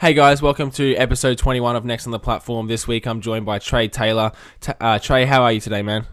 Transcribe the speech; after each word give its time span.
hey 0.00 0.14
guys, 0.14 0.42
welcome 0.42 0.70
to 0.72 0.94
episode 0.96 1.38
21 1.38 1.76
of 1.76 1.84
Next 1.84 2.06
on 2.06 2.12
the 2.12 2.18
Platform. 2.18 2.66
This 2.66 2.86
week 2.86 3.06
I'm 3.06 3.20
joined 3.20 3.46
by 3.46 3.58
Trey 3.58 3.88
Taylor. 3.88 4.32
T- 4.60 4.72
uh, 4.80 4.98
Trey, 4.98 5.24
how 5.24 5.42
are 5.42 5.52
you 5.52 5.60
today, 5.60 5.82
man? 5.82 6.06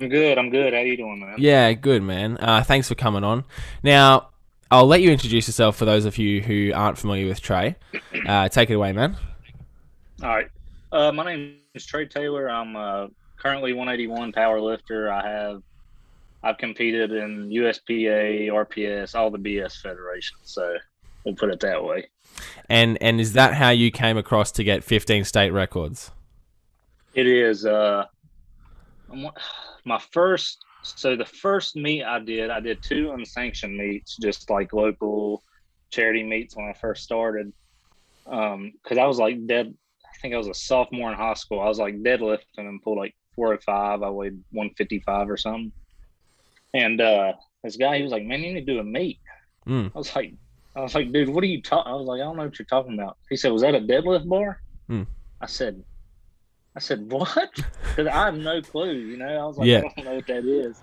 I'm 0.00 0.08
good. 0.08 0.38
I'm 0.38 0.50
good. 0.50 0.72
How 0.72 0.80
you 0.80 0.96
doing, 0.96 1.20
man? 1.20 1.36
Yeah, 1.38 1.72
good, 1.72 2.02
man. 2.02 2.36
Uh, 2.38 2.62
thanks 2.62 2.88
for 2.88 2.94
coming 2.94 3.24
on. 3.24 3.44
Now, 3.82 4.30
I'll 4.70 4.86
let 4.86 5.02
you 5.02 5.10
introduce 5.10 5.46
yourself 5.46 5.76
for 5.76 5.84
those 5.84 6.04
of 6.04 6.18
you 6.18 6.40
who 6.42 6.72
aren't 6.74 6.98
familiar 6.98 7.28
with 7.28 7.40
Trey. 7.40 7.76
Uh, 8.26 8.48
take 8.48 8.70
it 8.70 8.74
away, 8.74 8.92
man. 8.92 9.16
All 10.22 10.28
right. 10.28 10.48
Uh, 10.90 11.12
my 11.12 11.24
name 11.24 11.56
is 11.74 11.86
Trey 11.86 12.06
Taylor. 12.06 12.48
I'm 12.48 12.76
uh, 12.76 13.06
currently 13.36 13.72
181 13.72 14.32
power 14.32 14.60
lifter. 14.60 15.10
I 15.10 15.28
have 15.28 15.62
I've 16.42 16.58
competed 16.58 17.12
in 17.12 17.48
USPA, 17.50 18.48
RPS, 18.48 19.14
all 19.14 19.30
the 19.30 19.38
BS 19.38 19.80
federations. 19.80 20.40
So 20.44 20.76
we'll 21.24 21.34
put 21.34 21.50
it 21.50 21.60
that 21.60 21.82
way. 21.84 22.08
And 22.68 22.98
and 23.02 23.20
is 23.20 23.34
that 23.34 23.54
how 23.54 23.70
you 23.70 23.90
came 23.90 24.16
across 24.16 24.52
to 24.52 24.64
get 24.64 24.84
15 24.84 25.24
state 25.24 25.50
records? 25.50 26.10
It 27.14 27.26
is. 27.26 27.66
Uh, 27.66 28.06
my 29.84 29.98
first. 30.10 30.64
So 30.84 31.14
the 31.14 31.24
first 31.24 31.76
meet 31.76 32.02
I 32.02 32.18
did, 32.18 32.50
I 32.50 32.58
did 32.58 32.82
two 32.82 33.12
unsanctioned 33.12 33.76
meets, 33.76 34.16
just 34.16 34.50
like 34.50 34.72
local 34.72 35.44
charity 35.90 36.24
meets 36.24 36.56
when 36.56 36.66
I 36.66 36.72
first 36.72 37.04
started. 37.04 37.52
Um, 38.26 38.72
because 38.82 38.98
I 38.98 39.06
was 39.06 39.18
like 39.18 39.46
dead. 39.46 39.72
I 40.04 40.18
think 40.20 40.34
I 40.34 40.38
was 40.38 40.48
a 40.48 40.54
sophomore 40.54 41.10
in 41.10 41.16
high 41.16 41.34
school. 41.34 41.60
I 41.60 41.68
was 41.68 41.78
like 41.78 42.02
deadlifting 42.02 42.58
and 42.58 42.82
pulled 42.82 42.98
like 42.98 43.14
405. 43.36 44.02
I 44.02 44.10
weighed 44.10 44.42
155 44.50 45.30
or 45.30 45.36
something. 45.36 45.72
And 46.74 47.00
uh, 47.00 47.34
this 47.62 47.76
guy, 47.76 47.98
he 47.98 48.02
was 48.02 48.12
like, 48.12 48.24
"Man, 48.24 48.40
you 48.40 48.54
need 48.54 48.66
to 48.66 48.72
do 48.72 48.80
a 48.80 48.84
meet." 48.84 49.20
Mm. 49.66 49.92
I 49.94 49.98
was 49.98 50.14
like, 50.16 50.34
"I 50.74 50.80
was 50.80 50.94
like, 50.94 51.12
dude, 51.12 51.28
what 51.28 51.44
are 51.44 51.48
you 51.48 51.62
talking?" 51.62 51.92
I 51.92 51.96
was 51.96 52.06
like, 52.06 52.20
"I 52.20 52.24
don't 52.24 52.36
know 52.36 52.44
what 52.44 52.58
you're 52.58 52.66
talking 52.66 52.94
about." 52.94 53.18
He 53.28 53.36
said, 53.36 53.52
"Was 53.52 53.62
that 53.62 53.74
a 53.74 53.80
deadlift 53.80 54.28
bar?" 54.28 54.60
Mm. 54.88 55.06
I 55.40 55.46
said, 55.46 55.82
"I 56.76 56.80
said 56.80 57.10
what?" 57.10 57.28
Because 57.94 58.06
I 58.06 58.24
have 58.24 58.36
no 58.36 58.62
clue. 58.62 58.94
You 58.94 59.18
know, 59.18 59.26
I 59.26 59.44
was 59.44 59.58
like, 59.58 59.68
Yeah. 59.68 59.78
"I 59.78 59.80
don't 59.82 60.04
know 60.04 60.14
what 60.14 60.26
that 60.28 60.44
is." 60.44 60.82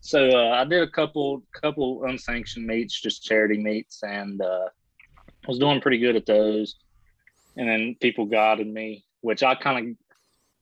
So 0.00 0.30
uh, 0.30 0.52
I 0.52 0.64
did 0.64 0.82
a 0.82 0.90
couple 0.90 1.42
couple 1.52 2.04
unsanctioned 2.04 2.66
meets, 2.66 3.00
just 3.00 3.24
charity 3.24 3.58
meets, 3.58 4.02
and 4.02 4.40
uh, 4.40 4.68
was 5.46 5.58
doing 5.58 5.80
pretty 5.80 5.98
good 5.98 6.16
at 6.16 6.26
those. 6.26 6.76
And 7.56 7.68
then 7.68 7.96
people 8.00 8.24
guided 8.24 8.68
me, 8.68 9.04
which 9.20 9.42
I 9.42 9.54
kind 9.54 9.90
of 9.90 9.96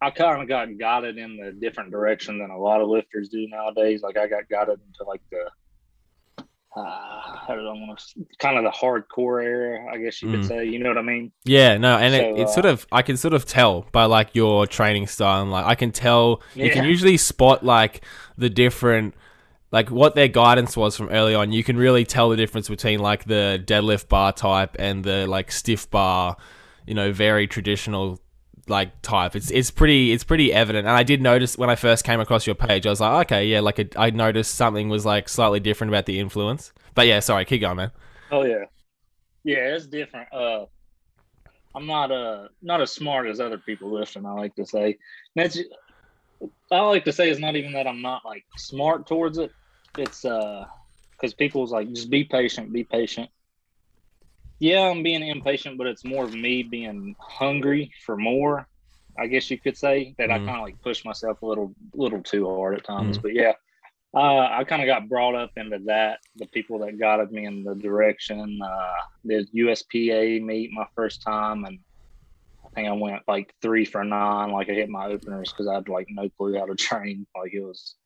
I 0.01 0.11
kind 0.11 0.43
of 0.43 0.49
got 0.49 0.77
guided 0.79 1.19
in 1.19 1.37
the 1.37 1.53
different 1.53 1.91
direction 1.91 2.39
than 2.39 2.51
a 2.51 2.59
lot 2.59 2.81
of 2.81 2.89
lifters 2.89 3.29
do 3.29 3.47
nowadays. 3.49 4.03
Like 4.03 4.19
I 4.19 4.27
got 4.27 4.49
guided 4.49 4.81
into 4.87 5.05
like 5.09 5.23
the 5.31 5.51
uh, 6.77 6.81
I 7.49 7.55
want 7.57 7.99
to 7.99 8.27
kind 8.39 8.59
of 8.59 8.65
the 8.65 8.71
hardcore 8.71 9.43
area, 9.43 9.87
I 9.91 9.99
guess 9.99 10.23
you 10.23 10.31
could 10.31 10.41
Mm. 10.41 10.49
say. 10.49 10.65
You 10.67 10.79
know 10.79 10.91
what 10.91 10.99
I 10.99 11.03
mean? 11.03 11.33
Yeah, 11.45 11.79
no, 11.79 11.97
and 11.97 12.15
it, 12.15 12.39
it's 12.39 12.53
uh, 12.53 12.55
sort 12.55 12.67
of 12.67 12.87
I 12.93 13.03
can 13.03 13.17
sort 13.17 13.35
of 13.35 13.47
tell 13.47 13.87
by 13.93 14.05
like 14.05 14.35
your 14.35 14.67
training 14.67 15.07
style 15.07 15.43
and 15.43 15.51
like 15.51 15.65
I 15.65 15.75
can 15.75 15.91
tell 15.91 16.43
you 16.55 16.71
can 16.71 16.85
usually 16.85 17.17
spot 17.17 17.65
like 17.65 18.05
the 18.37 18.51
different 18.51 19.15
like 19.73 19.91
what 19.91 20.15
their 20.15 20.29
guidance 20.29 20.77
was 20.77 20.97
from 20.97 21.09
early 21.09 21.35
on. 21.35 21.53
You 21.53 21.65
can 21.65 21.77
really 21.77 22.05
tell 22.05 22.29
the 22.29 22.37
difference 22.37 22.69
between 22.69 23.01
like 23.01 23.25
the 23.25 23.63
deadlift 23.65 24.09
bar 24.09 24.33
type 24.33 24.77
and 24.79 25.03
the 25.03 25.27
like 25.27 25.51
stiff 25.51 25.91
bar, 25.91 26.37
you 26.87 26.95
know, 26.95 27.11
very 27.13 27.47
traditional 27.47 28.21
like 28.69 29.01
type. 29.03 29.37
It's 29.37 29.51
it's 29.51 29.71
pretty 29.71 30.13
it's 30.13 30.25
pretty 30.25 30.53
evident. 30.53 30.87
And 30.87 30.97
I 30.97 31.03
did 31.03 31.21
notice 31.21 31.57
when 31.57 31.71
I 31.71 31.77
first 31.77 32.05
came 32.05 32.21
across 32.21 32.47
your 32.47 32.55
page, 32.55 32.87
I 32.87 32.91
was 32.91 33.01
like, 33.01 33.27
okay, 33.27 33.47
yeah, 33.47 33.61
like 33.61 33.79
it, 33.79 33.95
I 33.97 34.11
noticed 34.11 34.55
something 34.55 34.89
was 34.89 35.07
like 35.07 35.29
slightly 35.29 35.61
different 35.61 35.91
about 35.91 36.07
the 36.07 36.19
influence. 36.19 36.73
But 36.95 37.07
yeah, 37.07 37.21
sorry, 37.21 37.45
keep 37.45 37.61
going, 37.61 37.77
man. 37.77 37.91
Oh 38.31 38.45
yeah, 38.45 38.65
yeah, 39.45 39.75
it's 39.75 39.87
different. 39.87 40.33
Uh, 40.33 40.67
I'm 41.75 41.87
not 41.87 42.11
uh 42.11 42.49
not 42.63 42.81
as 42.81 42.91
smart 42.93 43.27
as 43.27 43.39
other 43.39 43.59
people 43.59 43.91
listen. 43.91 44.27
I 44.27 44.33
like 44.33 44.55
to 44.57 44.67
say. 44.67 44.99
That's 45.35 45.59
I 46.71 46.81
like 46.81 47.05
to 47.05 47.13
say 47.13 47.31
it's 47.31 47.41
not 47.41 47.57
even 47.57 47.73
that 47.73 47.87
I'm 47.87 48.03
not 48.03 48.25
like 48.25 48.45
smart 48.57 49.07
towards 49.07 49.39
it. 49.39 49.53
It's 49.99 50.25
uh 50.25 50.65
because 51.13 51.35
people's 51.35 51.73
like 51.73 51.93
just 51.93 52.11
be 52.11 52.25
patient, 52.25 52.73
be 52.73 52.85
patient. 52.85 53.31
Yeah, 54.59 54.89
I'm 54.89 55.03
being 55.03 55.23
impatient, 55.27 55.77
but 55.79 55.87
it's 55.87 56.05
more 56.05 56.25
of 56.25 56.33
me 56.33 56.63
being 56.63 57.15
hungry 57.21 57.93
for 58.05 58.17
more. 58.17 58.67
I 59.19 59.27
guess 59.27 59.51
you 59.51 59.59
could 59.59 59.77
say 59.77 60.15
that 60.19 60.31
I 60.31 60.39
Mhm. 60.39 60.47
kind 60.47 60.59
of 60.59 60.65
like 60.65 60.81
push 60.83 61.05
myself 61.05 61.43
a 61.43 61.47
little, 61.47 61.75
little 61.95 62.23
too 62.23 62.47
hard 62.47 62.75
at 62.77 62.85
times. 62.85 63.19
Mhm. 63.19 63.23
But 63.23 63.35
yeah, 63.35 63.53
uh, 64.15 64.49
I 64.51 64.65
kind 64.65 64.83
of 64.83 64.87
got 64.87 65.09
brought 65.09 65.35
up 65.35 65.51
into 65.57 65.79
that. 65.81 66.21
The 66.37 66.47
people 66.47 66.79
that 66.81 66.99
guided 66.99 67.33
me 67.33 67.45
in 67.45 67.65
the 67.65 67.75
direction. 67.75 68.61
Uh, 68.63 68.95
did 69.27 69.49
USPA 69.53 70.41
meet 70.41 70.71
my 70.73 70.87
first 70.95 71.23
time, 71.23 71.65
and 71.65 71.81
I 72.65 72.69
think 72.75 72.89
I 72.89 72.93
went 72.93 73.23
like 73.29 73.55
three 73.61 73.85
for 73.85 74.05
nine. 74.05 74.51
Like 74.53 74.69
I 74.71 74.73
hit 74.75 74.89
my 74.89 75.07
openers 75.07 75.53
because 75.53 75.67
I 75.67 75.75
had 75.75 75.89
like 75.89 76.09
no 76.11 76.29
clue 76.31 76.59
how 76.59 76.67
to 76.67 76.75
train. 76.77 77.27
Like 77.37 77.53
it 77.53 77.61
was, 77.63 77.97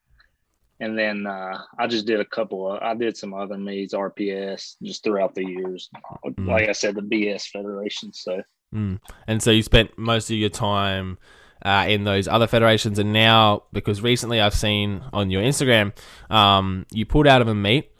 and 0.80 0.98
then 0.98 1.26
uh, 1.26 1.62
I 1.78 1.86
just 1.86 2.06
did 2.06 2.20
a 2.20 2.24
couple 2.24 2.72
of. 2.72 2.82
I 2.82 2.94
did 2.94 3.16
some 3.16 3.34
other 3.34 3.56
meets, 3.58 3.94
RPS, 3.94 4.76
just 4.82 5.04
throughout 5.04 5.34
the 5.34 5.44
years. 5.44 5.90
Mhm. 6.24 6.46
Like 6.46 6.68
I 6.68 6.72
said, 6.72 6.94
the 6.94 7.02
BS 7.02 7.46
Federation. 7.48 8.12
So 8.12 8.42
Mm. 8.74 9.00
And 9.26 9.42
so 9.42 9.50
you 9.50 9.62
spent 9.62 9.96
most 9.98 10.30
of 10.30 10.36
your 10.36 10.48
time 10.48 11.18
uh, 11.64 11.86
in 11.88 12.04
those 12.04 12.28
other 12.28 12.46
federations, 12.46 12.98
and 12.98 13.12
now 13.12 13.64
because 13.72 14.00
recently 14.00 14.40
I've 14.40 14.54
seen 14.54 15.02
on 15.12 15.30
your 15.30 15.42
Instagram, 15.42 15.92
um, 16.30 16.86
you 16.90 17.04
pulled 17.04 17.26
out 17.26 17.42
of 17.42 17.48
a 17.48 17.54
meet, 17.54 17.90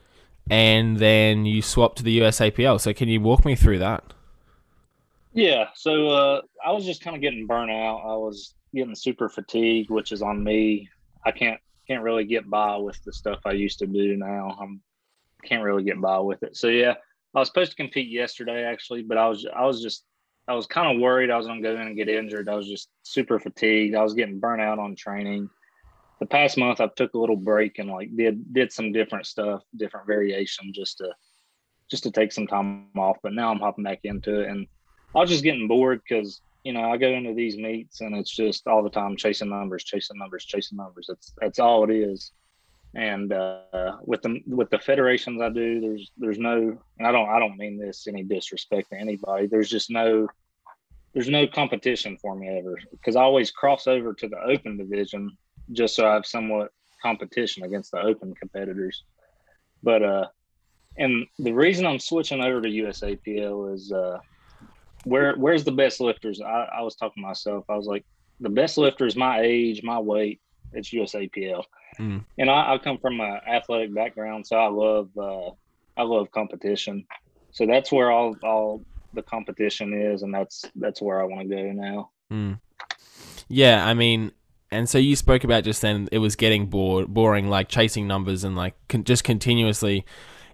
and 0.49 0.97
then 0.97 1.45
you 1.45 1.61
swapped 1.61 1.99
to 1.99 2.03
the 2.03 2.21
USAPL. 2.21 2.81
So 2.81 2.93
can 2.93 3.09
you 3.09 3.21
walk 3.21 3.45
me 3.45 3.55
through 3.55 3.81
that? 3.81 4.15
Yeah, 5.33 5.69
so 5.75 6.09
uh, 6.09 6.41
I 6.65 6.73
was 6.73 6.85
just 6.85 7.03
kind 7.03 7.15
of 7.15 7.23
getting 7.23 7.47
burnt 7.47 7.71
out. 7.71 7.99
I 8.05 8.17
was 8.17 8.55
getting 8.75 8.95
super 8.95 9.29
fatigued, 9.29 9.91
which 9.91 10.11
is 10.13 10.23
on 10.23 10.43
me. 10.43 10.89
I 11.25 11.31
can't 11.31 11.61
can't 11.91 12.05
really 12.05 12.25
get 12.25 12.49
by 12.49 12.77
with 12.77 13.03
the 13.03 13.13
stuff 13.13 13.41
I 13.45 13.51
used 13.51 13.81
to 13.81 13.87
do 13.87 14.17
now. 14.17 14.57
I'm 14.61 14.81
can't 15.43 15.65
really 15.65 15.83
get 15.83 16.01
by 16.01 16.19
with 16.21 16.43
it. 16.45 16.57
So 16.57 16.69
yeah, 16.69 16.95
I 17.35 17.39
was 17.39 17.49
supposed 17.49 17.73
to 17.73 17.77
compete 17.77 18.11
yesterday 18.11 18.63
actually, 18.63 19.03
but 19.03 19.19
I 19.19 19.29
was 19.29 19.45
I 19.45 19.67
was 19.67 19.83
just 19.83 20.05
I 20.47 20.55
was 20.55 20.67
kind 20.67 20.95
of 20.95 21.01
worried 21.01 21.31
I 21.31 21.37
was 21.37 21.47
going 21.47 21.61
to 21.61 21.69
go 21.69 21.75
in 21.75 21.89
and 21.89 21.97
get 21.97 22.09
injured. 22.09 22.49
I 22.49 22.55
was 22.55 22.69
just 22.69 22.91
super 23.03 23.41
fatigued. 23.41 23.97
I 23.97 24.03
was 24.03 24.15
getting 24.15 24.39
burnt 24.39 24.63
out 24.63 24.79
on 24.79 24.95
training. 24.95 25.51
The 26.21 26.27
past 26.27 26.59
month 26.59 26.81
I 26.81 26.89
took 26.95 27.15
a 27.15 27.19
little 27.19 27.37
break 27.37 27.79
and 27.79 27.91
like 27.91 28.15
did 28.15 28.53
did 28.53 28.73
some 28.73 28.93
different 28.93 29.27
stuff, 29.27 29.63
different 29.77 30.07
variation 30.07 30.73
just 30.73 30.99
to 30.99 31.13
just 31.91 32.05
to 32.05 32.13
take 32.13 32.31
some 32.31 32.47
time 32.47 32.87
off, 32.97 33.17
but 33.21 33.33
now 33.33 33.51
I'm 33.51 33.59
hopping 33.59 33.83
back 33.83 34.01
into 34.05 34.43
it 34.43 34.49
and 34.49 34.69
I 35.13 35.19
was 35.19 35.31
just 35.31 35.43
getting 35.43 35.67
bored 35.67 36.03
because 36.09 36.41
you 36.65 36.73
know 36.73 36.91
I 36.91 36.97
go 36.97 37.09
into 37.09 37.35
these 37.35 37.57
meets 37.57 38.01
and 38.01 38.15
it's 38.17 38.35
just 38.35 38.67
all 38.67 38.83
the 38.83 38.91
time 38.91 39.17
chasing 39.17 39.49
numbers, 39.49 39.85
chasing 39.85 40.19
numbers, 40.19 40.45
chasing 40.45 40.77
numbers. 40.77 41.07
That's 41.09 41.33
that's 41.41 41.59
all 41.59 41.85
it 41.85 41.95
is. 41.95 42.33
And 42.95 43.33
uh, 43.33 43.97
with 44.03 44.23
the 44.23 44.41
with 44.47 44.69
the 44.71 44.79
federations 44.79 45.41
I 45.41 45.49
do, 45.49 45.81
there's 45.81 46.11
there's 46.19 46.39
no, 46.39 46.79
and 46.99 47.07
I 47.07 47.13
don't 47.13 47.29
I 47.29 47.39
don't 47.39 47.57
mean 47.57 47.79
this 47.79 48.07
any 48.09 48.25
disrespect 48.25 48.91
to 48.91 48.99
anybody. 48.99 49.47
There's 49.47 49.71
just 49.71 49.91
no 49.91 50.27
there's 51.15 51.29
no 51.29 51.47
competition 51.47 52.17
for 52.21 52.35
me 52.35 52.49
ever 52.49 52.79
because 52.91 53.17
I 53.17 53.23
always 53.23 53.51
cross 53.51 53.87
over 53.87 54.13
to 54.15 54.29
the 54.29 54.41
open 54.41 54.77
division 54.77 55.37
just 55.73 55.95
so 55.95 56.09
I 56.09 56.15
have 56.15 56.27
somewhat 56.27 56.73
competition 57.01 57.65
against 57.65 57.93
the 57.93 58.01
open 58.01 58.35
competitors. 58.35 59.05
But 59.83 60.03
uh, 60.03 60.27
and 60.97 61.27
the 61.39 61.53
reason 61.53 61.87
I'm 61.87 62.01
switching 62.01 62.43
over 62.43 62.61
to 62.61 62.69
USAPL 62.69 63.73
is 63.75 63.93
uh, 63.93 64.19
where 65.05 65.35
where's 65.35 65.65
the 65.65 65.73
best 65.73 66.01
lifters? 66.01 66.41
I, 66.41 66.69
I 66.79 66.83
was 66.83 66.95
talking 66.97 67.23
to 67.23 67.27
myself. 67.27 67.65
I 67.69 67.77
was 67.77 67.87
like, 67.87 68.05
the 68.41 68.49
best 68.49 68.79
lifters 68.79 69.17
my 69.17 69.41
age, 69.41 69.83
my 69.83 69.99
weight, 69.99 70.41
it's 70.73 70.91
USAPL. 70.91 71.65
Mm. 71.99 72.25
And 72.39 72.51
I, 72.51 72.75
I 72.75 72.79
come 72.79 72.99
from 72.99 73.21
an 73.21 73.41
athletic 73.47 73.95
background, 73.95 74.47
so 74.47 74.57
I 74.57 74.69
love 74.69 75.11
uh, 75.17 75.51
I 75.97 76.03
love 76.03 76.31
competition. 76.31 77.07
So 77.53 77.67
that's 77.67 77.91
where 77.93 78.11
all 78.11 78.37
all 78.43 78.83
the 79.13 79.23
competition 79.23 79.93
is, 79.93 80.23
and 80.23 80.33
that's 80.33 80.65
that's 80.77 81.03
where 81.03 81.21
I 81.21 81.25
want 81.25 81.49
to 81.49 81.55
go 81.55 81.73
now. 81.73 82.11
Mm. 82.31 82.61
Yeah, 83.49 83.85
I 83.85 83.95
mean, 83.95 84.33
and 84.71 84.89
so 84.89 84.99
you 84.99 85.17
spoke 85.17 85.43
about 85.45 85.65
just 85.65 85.83
then 85.83 86.09
it 86.13 86.19
was 86.19 86.37
getting 86.37 86.67
bored, 86.67 87.09
boring, 87.09 87.51
like 87.51 87.69
chasing 87.69 88.07
numbers 88.07 88.45
and 88.45 88.57
like 88.57 88.75
con- 88.89 89.05
just 89.05 89.25
continuously. 89.25 90.05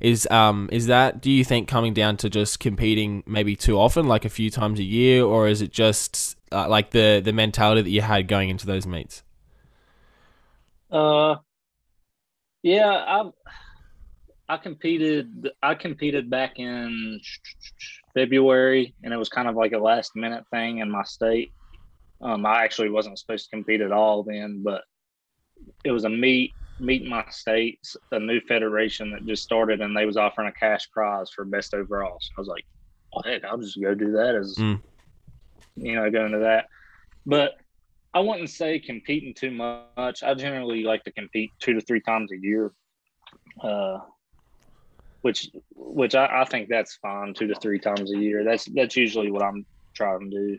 Is 0.00 0.26
um 0.30 0.68
is 0.72 0.86
that 0.86 1.20
do 1.20 1.30
you 1.30 1.44
think 1.44 1.68
coming 1.68 1.94
down 1.94 2.16
to 2.18 2.30
just 2.30 2.60
competing 2.60 3.22
maybe 3.26 3.56
too 3.56 3.78
often, 3.78 4.06
like 4.06 4.24
a 4.24 4.28
few 4.28 4.50
times 4.50 4.78
a 4.78 4.84
year, 4.84 5.24
or 5.24 5.48
is 5.48 5.62
it 5.62 5.72
just 5.72 6.36
uh, 6.52 6.68
like 6.68 6.90
the 6.90 7.20
the 7.24 7.32
mentality 7.32 7.82
that 7.82 7.90
you 7.90 8.02
had 8.02 8.28
going 8.28 8.50
into 8.50 8.66
those 8.66 8.86
meets? 8.86 9.22
Uh, 10.90 11.36
yeah, 12.62 12.88
I 12.88 13.30
I 14.48 14.56
competed. 14.58 15.50
I 15.62 15.74
competed 15.74 16.30
back 16.30 16.58
in 16.58 17.20
February, 18.14 18.94
and 19.02 19.12
it 19.12 19.16
was 19.16 19.28
kind 19.28 19.48
of 19.48 19.56
like 19.56 19.72
a 19.72 19.78
last 19.78 20.14
minute 20.14 20.44
thing 20.50 20.78
in 20.78 20.90
my 20.90 21.02
state. 21.04 21.52
Um, 22.20 22.46
I 22.46 22.64
actually 22.64 22.90
wasn't 22.90 23.18
supposed 23.18 23.44
to 23.44 23.50
compete 23.50 23.80
at 23.80 23.92
all 23.92 24.22
then, 24.22 24.62
but 24.64 24.82
it 25.84 25.90
was 25.90 26.04
a 26.04 26.08
meet 26.08 26.52
meet 26.78 27.08
my 27.08 27.24
states, 27.30 27.96
a 28.12 28.18
new 28.18 28.40
federation 28.40 29.10
that 29.10 29.24
just 29.26 29.42
started, 29.42 29.80
and 29.80 29.96
they 29.96 30.06
was 30.06 30.16
offering 30.16 30.48
a 30.48 30.52
cash 30.52 30.88
prize 30.90 31.30
for 31.34 31.44
best 31.44 31.74
overall. 31.74 32.18
So 32.20 32.30
I 32.36 32.40
was 32.40 32.48
like, 32.48 32.64
well, 33.12 33.22
heck, 33.24 33.44
I'll 33.44 33.58
just 33.58 33.80
go 33.80 33.94
do 33.94 34.12
that 34.12 34.34
as 34.34 34.56
Mm. 34.58 34.82
you 35.76 35.94
know, 35.94 36.10
go 36.10 36.26
into 36.26 36.38
that. 36.40 36.66
But 37.24 37.52
I 38.14 38.20
wouldn't 38.20 38.50
say 38.50 38.78
competing 38.78 39.34
too 39.34 39.50
much. 39.50 40.22
I 40.22 40.34
generally 40.34 40.82
like 40.84 41.04
to 41.04 41.12
compete 41.12 41.52
two 41.60 41.74
to 41.74 41.80
three 41.80 42.00
times 42.00 42.32
a 42.32 42.38
year. 42.38 42.72
Uh 43.62 43.98
which 45.22 45.50
which 45.74 46.14
I, 46.14 46.42
I 46.42 46.44
think 46.44 46.68
that's 46.68 46.96
fine, 46.96 47.34
two 47.34 47.48
to 47.48 47.54
three 47.56 47.80
times 47.80 48.12
a 48.12 48.16
year. 48.18 48.44
That's 48.44 48.64
that's 48.66 48.96
usually 48.96 49.30
what 49.30 49.42
I'm 49.42 49.66
trying 49.94 50.30
to 50.30 50.36
do. 50.36 50.58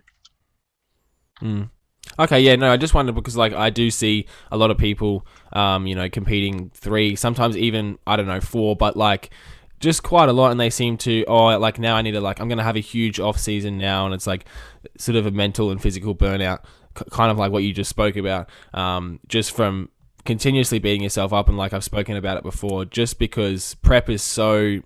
Mm. 1.42 1.69
Okay, 2.19 2.40
yeah, 2.40 2.56
no, 2.56 2.72
I 2.72 2.78
just 2.78 2.94
wondered 2.94 3.16
because 3.16 3.38
like 3.38 3.54
I 3.54 3.69
do 3.69 3.92
see 3.92 4.25
a 4.52 4.58
lot 4.58 4.72
of 4.72 4.78
people, 4.78 5.25
um, 5.54 5.86
you 5.86 5.96
know, 5.96 6.10
competing 6.10 6.72
three, 6.74 7.16
sometimes 7.16 7.56
even 7.56 8.00
I 8.08 8.16
don't 8.16 8.25
know 8.28 8.42
four, 8.42 8.75
but 8.75 8.98
like 8.98 9.30
just 9.80 10.02
quite 10.02 10.28
a 10.28 10.34
lot, 10.34 10.50
and 10.52 10.60
they 10.60 10.72
seem 10.72 10.98
to 10.98 11.24
oh 11.28 11.58
like 11.60 11.78
now 11.78 11.96
I 11.96 12.02
need 12.02 12.14
to 12.14 12.22
like 12.22 12.40
I'm 12.40 12.50
gonna 12.50 12.64
have 12.64 12.75
a 12.75 12.80
huge 12.81 13.19
off 13.19 13.38
season 13.38 13.78
now, 13.78 14.06
and 14.06 14.16
it's 14.16 14.25
like 14.25 14.46
sort 14.98 15.16
of 15.16 15.25
a 15.28 15.31
mental 15.31 15.69
and 15.69 15.80
physical 15.81 16.16
burnout, 16.16 16.64
k- 16.96 17.06
kind 17.12 17.30
of 17.30 17.38
like 17.38 17.52
what 17.52 17.64
you 17.64 17.72
just 17.74 17.90
spoke 17.90 18.16
about, 18.16 18.50
um, 18.74 19.19
just 19.28 19.52
from 19.56 19.90
continuously 20.25 20.80
beating 20.80 21.04
yourself 21.04 21.31
up, 21.34 21.48
and 21.48 21.58
like 21.58 21.72
I've 21.74 21.84
spoken 21.84 22.18
about 22.18 22.38
it 22.38 22.44
before, 22.44 22.84
just 22.86 23.19
because 23.19 23.75
prep 23.75 24.10
is 24.10 24.24
so 24.24 24.80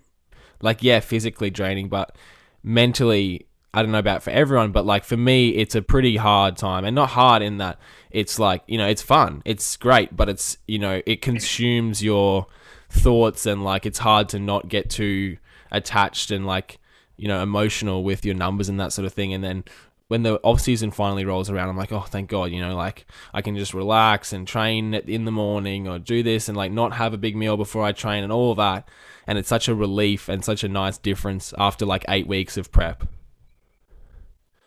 like 0.60 0.82
yeah 0.82 1.00
physically 1.00 1.48
draining, 1.48 1.88
but 1.88 2.14
mentally 2.62 3.46
I 3.74 3.82
don't 3.82 3.92
know 3.92 3.98
about 3.98 4.22
for 4.22 4.30
everyone, 4.30 4.70
but 4.70 4.84
like 4.84 5.04
for 5.04 5.16
me, 5.16 5.50
it's 5.50 5.74
a 5.74 5.80
pretty 5.82 6.16
hard 6.16 6.56
time, 6.56 6.84
and 6.84 6.94
not 6.94 7.10
hard 7.10 7.42
in 7.42 7.56
that 7.58 7.78
it's 8.10 8.38
like 8.38 8.62
you 8.66 8.76
know 8.76 8.86
it's 8.86 9.02
fun, 9.02 9.42
it's 9.44 9.76
great, 9.76 10.14
but 10.14 10.28
it's 10.28 10.58
you 10.66 10.78
know 10.78 11.00
it 11.06 11.22
consumes 11.22 12.02
your 12.02 12.46
thoughts 12.90 13.46
and 13.46 13.64
like 13.64 13.86
it's 13.86 13.98
hard 13.98 14.28
to 14.28 14.38
not 14.38 14.68
get 14.68 14.90
too 14.90 15.38
attached 15.70 16.30
and 16.30 16.46
like 16.46 16.78
you 17.16 17.26
know 17.26 17.42
emotional 17.42 18.04
with 18.04 18.26
your 18.26 18.34
numbers 18.34 18.68
and 18.68 18.78
that 18.78 18.92
sort 18.92 19.06
of 19.06 19.14
thing, 19.14 19.32
and 19.32 19.42
then 19.42 19.64
when 20.08 20.22
the 20.22 20.38
off 20.42 20.60
season 20.60 20.90
finally 20.90 21.24
rolls 21.24 21.48
around, 21.48 21.70
I'm 21.70 21.76
like, 21.78 21.90
oh, 21.90 22.02
thank 22.02 22.28
God, 22.28 22.50
you 22.50 22.60
know, 22.60 22.76
like 22.76 23.06
I 23.32 23.40
can 23.40 23.56
just 23.56 23.72
relax 23.72 24.34
and 24.34 24.46
train 24.46 24.92
in 24.92 25.24
the 25.24 25.30
morning 25.30 25.88
or 25.88 25.98
do 25.98 26.22
this 26.22 26.50
and 26.50 26.56
like 26.58 26.70
not 26.70 26.92
have 26.92 27.14
a 27.14 27.16
big 27.16 27.34
meal 27.34 27.56
before 27.56 27.82
I 27.82 27.92
train 27.92 28.22
and 28.22 28.30
all 28.30 28.54
that. 28.56 28.86
And 29.26 29.38
it's 29.38 29.48
such 29.48 29.68
a 29.68 29.74
relief 29.74 30.28
and 30.28 30.44
such 30.44 30.64
a 30.64 30.68
nice 30.68 30.98
difference 30.98 31.54
after 31.56 31.86
like 31.86 32.04
eight 32.10 32.26
weeks 32.26 32.58
of 32.58 32.70
prep. 32.70 33.04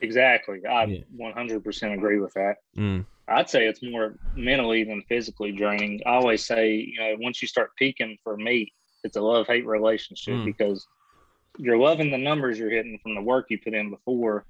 Exactly. 0.06 0.66
I 0.66 0.86
Yeah. 0.86 1.02
100% 1.18 1.94
agree 1.94 2.20
with 2.20 2.34
that. 2.34 2.58
Mm, 2.78 3.06
I'd 3.28 3.50
say 3.50 3.68
it's 3.68 3.82
more 3.82 4.16
mentally 4.36 4.84
than 4.84 5.02
physically 5.10 5.52
draining. 5.52 6.02
I 6.06 6.12
always 6.12 6.46
say, 6.46 6.76
you 6.76 7.00
know, 7.00 7.16
once 7.20 7.42
you 7.42 7.48
start 7.48 7.72
peaking 7.76 8.18
for 8.24 8.38
me, 8.38 8.72
it's 9.04 9.18
a 9.18 9.22
love 9.22 9.48
hate 9.48 9.66
relationship 9.66 10.36
Mm. 10.36 10.46
because 10.46 10.88
you're 11.58 11.78
loving 11.78 12.12
the 12.12 12.18
numbers 12.18 12.60
you're 12.60 12.70
hitting 12.70 13.00
from 13.02 13.16
the 13.16 13.22
work 13.22 13.48
you 13.50 13.58
put 13.58 13.74
in 13.74 13.90
before, 13.90 14.46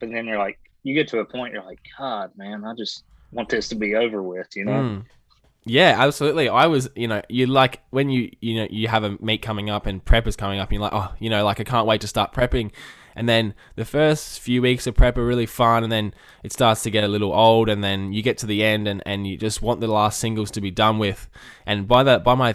but 0.00 0.10
then 0.10 0.26
you're 0.26 0.38
like, 0.38 0.58
you 0.82 0.94
get 0.94 1.08
to 1.08 1.20
a 1.20 1.24
point, 1.24 1.52
you're 1.54 1.64
like, 1.64 1.80
God, 1.98 2.32
man, 2.36 2.64
I 2.64 2.74
just 2.74 3.04
want 3.32 3.48
this 3.48 3.68
to 3.70 3.74
be 3.74 3.94
over 3.94 4.22
with, 4.22 4.48
you 4.56 4.64
know? 4.64 4.72
mm. 4.72 5.04
Yeah, 5.64 5.96
absolutely. 5.98 6.48
I 6.48 6.66
was, 6.66 6.88
you 6.96 7.08
know, 7.08 7.20
you 7.28 7.46
like 7.46 7.82
when 7.90 8.08
you, 8.08 8.30
you 8.40 8.54
know, 8.56 8.66
you 8.70 8.88
have 8.88 9.04
a 9.04 9.18
meet 9.20 9.42
coming 9.42 9.68
up 9.68 9.84
and 9.86 10.02
prep 10.02 10.26
is 10.26 10.34
coming 10.34 10.58
up, 10.58 10.68
and 10.68 10.74
you're 10.74 10.82
like, 10.82 10.94
oh, 10.94 11.12
you 11.18 11.28
know, 11.28 11.44
like 11.44 11.60
I 11.60 11.64
can't 11.64 11.86
wait 11.86 12.00
to 12.02 12.06
start 12.06 12.32
prepping. 12.32 12.70
And 13.18 13.28
then 13.28 13.54
the 13.74 13.84
first 13.84 14.38
few 14.38 14.62
weeks 14.62 14.86
of 14.86 14.94
prep 14.94 15.18
are 15.18 15.26
really 15.26 15.44
fun, 15.44 15.82
and 15.82 15.90
then 15.90 16.14
it 16.44 16.52
starts 16.52 16.84
to 16.84 16.90
get 16.90 17.02
a 17.02 17.08
little 17.08 17.32
old, 17.32 17.68
and 17.68 17.82
then 17.82 18.12
you 18.12 18.22
get 18.22 18.38
to 18.38 18.46
the 18.46 18.62
end, 18.62 18.86
and, 18.86 19.02
and 19.04 19.26
you 19.26 19.36
just 19.36 19.60
want 19.60 19.80
the 19.80 19.88
last 19.88 20.20
singles 20.20 20.52
to 20.52 20.60
be 20.60 20.70
done 20.70 21.00
with. 21.00 21.28
And 21.66 21.88
by 21.88 22.04
that, 22.04 22.22
by 22.22 22.36
my 22.36 22.54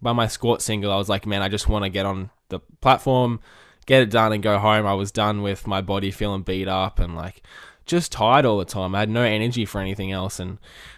by 0.00 0.12
my 0.12 0.26
squat 0.26 0.62
single, 0.62 0.90
I 0.90 0.96
was 0.96 1.10
like, 1.10 1.26
man, 1.26 1.42
I 1.42 1.50
just 1.50 1.68
want 1.68 1.84
to 1.84 1.90
get 1.90 2.06
on 2.06 2.30
the 2.48 2.60
platform, 2.80 3.40
get 3.84 4.00
it 4.00 4.08
done, 4.08 4.32
and 4.32 4.42
go 4.42 4.58
home. 4.58 4.86
I 4.86 4.94
was 4.94 5.12
done 5.12 5.42
with 5.42 5.66
my 5.66 5.82
body 5.82 6.10
feeling 6.10 6.44
beat 6.44 6.66
up 6.66 6.98
and 6.98 7.14
like 7.14 7.42
just 7.84 8.10
tired 8.10 8.46
all 8.46 8.56
the 8.56 8.64
time. 8.64 8.94
I 8.94 9.00
had 9.00 9.10
no 9.10 9.22
energy 9.22 9.66
for 9.66 9.82
anything 9.82 10.12
else, 10.12 10.40
and 10.40 10.56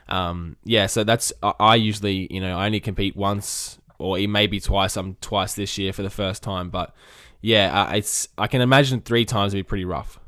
um, 0.08 0.58
yeah, 0.62 0.86
so 0.86 1.02
that's 1.02 1.32
I 1.42 1.74
usually 1.74 2.32
you 2.32 2.40
know 2.40 2.56
I 2.56 2.66
only 2.66 2.78
compete 2.78 3.16
once 3.16 3.80
or 3.98 4.16
maybe 4.28 4.60
twice. 4.60 4.96
I'm 4.96 5.16
twice 5.16 5.54
this 5.54 5.76
year 5.76 5.92
for 5.92 6.02
the 6.02 6.10
first 6.10 6.44
time, 6.44 6.70
but 6.70 6.94
yeah, 7.42 7.82
uh, 7.82 7.96
it's 7.96 8.28
I 8.38 8.46
can 8.46 8.60
imagine 8.60 9.00
three 9.00 9.24
times 9.24 9.52
would 9.52 9.58
be 9.58 9.62
pretty 9.64 9.84
rough. 9.84 10.18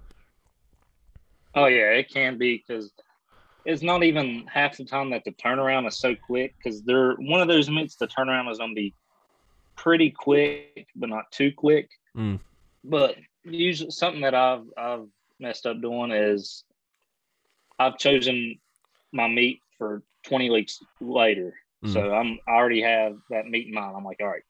Oh, 1.55 1.67
yeah, 1.67 1.91
it 1.91 2.11
can 2.11 2.37
be 2.37 2.57
because 2.67 2.91
it's 3.65 3.83
not 3.83 4.03
even 4.03 4.45
half 4.53 4.77
the 4.77 4.85
time 4.85 5.11
that 5.11 5.23
the 5.25 5.31
turnaround 5.33 5.87
is 5.87 5.97
so 5.97 6.15
quick 6.15 6.55
because 6.57 6.83
they're 6.83 7.15
one 7.15 7.41
of 7.41 7.47
those 7.47 7.71
meets, 7.71 7.95
the 7.95 8.09
turnaround 8.09 8.51
is 8.51 8.59
going 8.59 8.71
to 8.71 8.75
be 8.75 8.95
pretty 9.77 10.11
quick, 10.11 10.89
but 10.97 11.09
not 11.09 11.31
too 11.31 11.53
quick. 11.57 11.89
Mm. 12.17 12.41
But 12.83 13.17
usually, 13.45 13.93
something 13.93 14.23
that 14.23 14.35
I've 14.35 14.65
I've 14.77 15.07
messed 15.39 15.67
up 15.67 15.81
doing 15.81 16.11
is 16.11 16.65
I've 17.79 17.97
chosen 17.97 18.59
my 19.13 19.29
meet 19.29 19.61
for 19.79 20.03
20 20.27 20.51
weeks 20.51 20.81
later. 21.01 21.55
Mm. 21.85 21.93
So 21.93 22.13
I'm 22.13 22.41
I 22.49 22.53
already 22.53 22.83
have 22.83 23.17
that 23.31 23.47
meet 23.47 23.69
in 23.69 23.75
mind. 23.75 23.95
I'm 23.97 24.05
like, 24.05 24.19
all 24.21 24.27
right, 24.27 24.43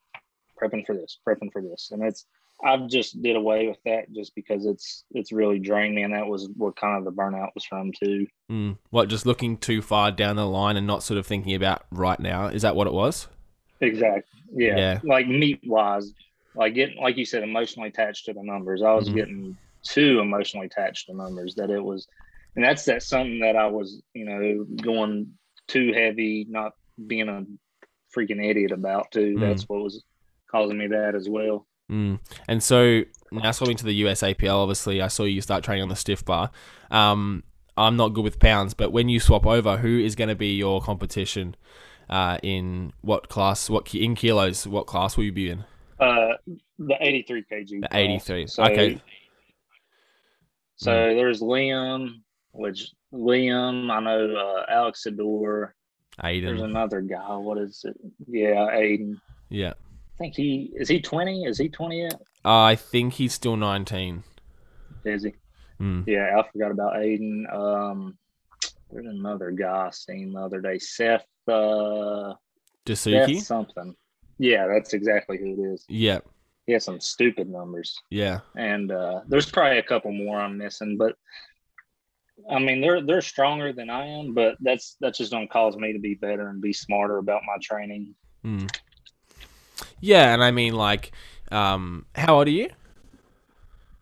prepping 0.61 0.87
for 0.87 0.95
this, 0.95 1.19
prepping 1.27 1.53
for 1.53 1.61
this, 1.61 1.91
and 1.93 2.03
it's 2.03 2.25
I've 2.65 2.89
just 2.89 3.21
did 3.23 3.37
away 3.37 3.69
with 3.69 3.79
that 3.85 4.11
just 4.13 4.35
because 4.35 4.65
it's 4.65 5.05
it's 5.13 5.33
really 5.33 5.59
drained 5.59 5.95
me, 5.95 6.03
and 6.03 6.15
that 6.15 6.27
was 6.27 6.49
what 6.57 6.77
kind 6.77 6.97
of 6.97 7.05
the 7.05 7.13
burnout 7.13 7.51
was 7.55 7.65
from 7.65 7.93
too. 7.93 8.27
Mm. 8.51 8.79
What 8.91 9.09
just 9.09 9.27
looking 9.27 9.59
too 9.59 9.83
far 9.83 10.11
down 10.11 10.37
the 10.37 10.47
line 10.47 10.77
and 10.77 10.87
not 10.87 11.03
sort 11.03 11.19
of 11.19 11.27
thinking 11.27 11.55
about 11.55 11.85
right 11.91 12.19
now? 12.19 12.47
Is 12.47 12.63
that 12.63 12.75
what 12.75 12.87
it 12.87 12.93
was? 12.93 13.29
Exactly. 13.81 14.23
Yeah. 14.53 14.77
Yeah. 14.77 15.01
Like 15.05 15.29
meet 15.29 15.61
wise, 15.67 16.13
like 16.55 16.75
getting 16.75 16.99
like 17.01 17.17
you 17.17 17.27
said, 17.27 17.43
emotionally 17.43 17.89
attached 17.91 18.25
to 18.27 18.33
the 18.33 18.43
numbers. 18.43 18.83
I 18.83 18.95
was 18.95 19.09
Mhm. 19.11 19.15
getting 19.15 19.57
too 19.83 20.21
emotionally 20.21 20.67
attached 20.67 21.07
to 21.09 21.15
numbers 21.15 21.55
that 21.57 21.69
it 21.71 21.85
was, 21.85 22.09
and 22.57 22.65
that's 22.65 22.85
that 22.87 23.03
something 23.03 23.41
that 23.41 23.57
I 23.57 23.67
was, 23.67 24.03
you 24.15 24.25
know, 24.25 24.65
going 24.83 25.35
too 25.69 25.93
heavy, 25.93 26.47
not 26.49 26.73
being 27.07 27.29
a 27.29 27.45
freaking 28.17 28.43
idiot 28.43 28.73
about 28.73 29.11
too. 29.11 29.35
Mm. 29.35 29.41
That's 29.41 29.69
what 29.69 29.83
was 29.83 30.03
causing 30.51 30.79
me 30.79 30.87
that 30.87 31.15
as 31.15 31.29
well. 31.29 31.67
Mm. 31.91 32.19
And 32.49 32.63
so 32.63 33.03
now 33.31 33.51
swapping 33.51 33.77
to 33.77 33.85
the 33.85 34.03
USAPL, 34.03 34.55
obviously, 34.55 35.03
I 35.03 35.09
saw 35.09 35.25
you 35.25 35.41
start 35.41 35.65
training 35.65 35.83
on 35.83 35.89
the 35.89 35.97
stiff 35.97 36.25
bar. 36.25 36.51
Um, 36.91 37.43
I'm 37.77 37.97
not 37.97 38.11
good 38.11 38.25
with 38.25 38.39
pounds, 38.39 38.73
but 38.75 38.93
when 38.93 39.09
you 39.09 39.21
swap 39.21 39.47
over, 39.47 39.77
who 39.77 39.99
is 39.99 40.15
going 40.15 40.29
to 40.29 40.35
be 40.37 40.55
your 40.55 40.81
competition 40.81 41.57
uh, 42.09 42.39
in 42.43 42.93
what 43.01 43.29
class? 43.29 43.69
What 43.69 43.93
in 43.95 44.15
kilos? 44.15 44.67
What 44.67 44.87
class 44.87 45.17
will 45.17 45.25
you 45.25 45.33
be 45.33 45.51
in? 45.51 45.65
Uh, 45.99 46.35
the 46.79 46.97
83 47.01 47.43
kg. 47.51 47.69
The 47.83 47.89
class. 47.89 47.95
83. 47.95 48.47
So, 48.47 48.65
Okay. 48.65 49.01
So 50.77 50.91
Mm. 50.91 51.17
there's 51.17 51.41
Liam, 51.41 52.21
which 52.53 52.91
Liam, 53.13 53.91
I 53.91 54.01
know 54.01 54.35
uh, 54.35 54.65
Alex 54.69 55.07
Ador. 55.07 55.75
There's 56.23 56.61
another 56.63 57.01
guy. 57.01 57.37
What 57.37 57.59
is 57.59 57.85
it? 57.85 57.97
Yeah, 58.29 58.67
Aiden. 58.73 59.21
Yeah. 59.51 59.75
I 60.15 60.17
think 60.19 60.35
he 60.37 60.73
is 60.77 60.89
he 60.89 61.01
20? 61.01 61.45
Is 61.45 61.59
he 61.59 61.69
20 61.69 62.03
yet? 62.03 62.21
I 62.45 62.77
think 62.77 63.15
he's 63.15 63.33
still 63.33 63.57
19. 63.57 64.23
Is 65.05 65.25
he? 65.25 65.35
Mm. 65.81 66.07
Yeah, 66.07 66.39
I 66.39 66.51
forgot 66.51 66.71
about 66.71 66.95
Aiden. 66.95 67.53
Um, 67.53 68.17
there's 68.93 69.07
another 69.07 69.51
guy 69.51 69.87
I 69.89 69.91
seen 69.91 70.33
the 70.33 70.41
other 70.41 70.61
day. 70.61 70.79
Seth. 70.79 71.27
Uh, 71.49 72.35
Seth 72.87 73.07
Dasuki? 73.07 73.41
something. 73.41 73.95
Yeah, 74.39 74.67
that's 74.67 74.93
exactly 74.95 75.39
who 75.39 75.53
it 75.53 75.75
is. 75.75 75.85
Yeah. 75.89 76.21
He 76.67 76.73
has 76.73 76.85
some 76.85 77.01
stupid 77.01 77.49
numbers. 77.51 77.99
Yeah. 78.11 78.41
and 78.57 78.91
uh, 78.93 79.21
there's 79.27 79.51
probably 79.51 79.79
a 79.79 79.83
couple 79.83 80.13
more 80.13 80.41
I'm 80.41 80.59
missing, 80.59 80.97
but 80.97 81.17
I 82.51 82.59
mean 82.59 82.81
they're 82.81 83.01
they're 83.01 83.23
stronger 83.23 83.73
than 83.73 83.91
I 83.91 84.07
am, 84.07 84.35
but 84.35 84.57
that's 84.61 84.97
that's 85.01 85.19
just 85.19 85.31
gonna 85.33 85.47
cause 85.47 85.77
me 85.77 85.93
to 85.93 85.99
be 85.99 86.15
better 86.15 86.49
and 86.49 86.61
be 86.61 86.73
smarter 86.73 87.19
about 87.19 87.43
my 87.47 87.57
training. 87.63 88.15
Mm. 88.45 88.75
Yeah, 90.01 90.33
and 90.35 90.43
I 90.43 90.51
mean, 90.51 90.75
like, 90.75 91.13
um, 91.51 92.07
how 92.15 92.37
old 92.39 92.49
are 92.49 92.51
you? 92.51 92.69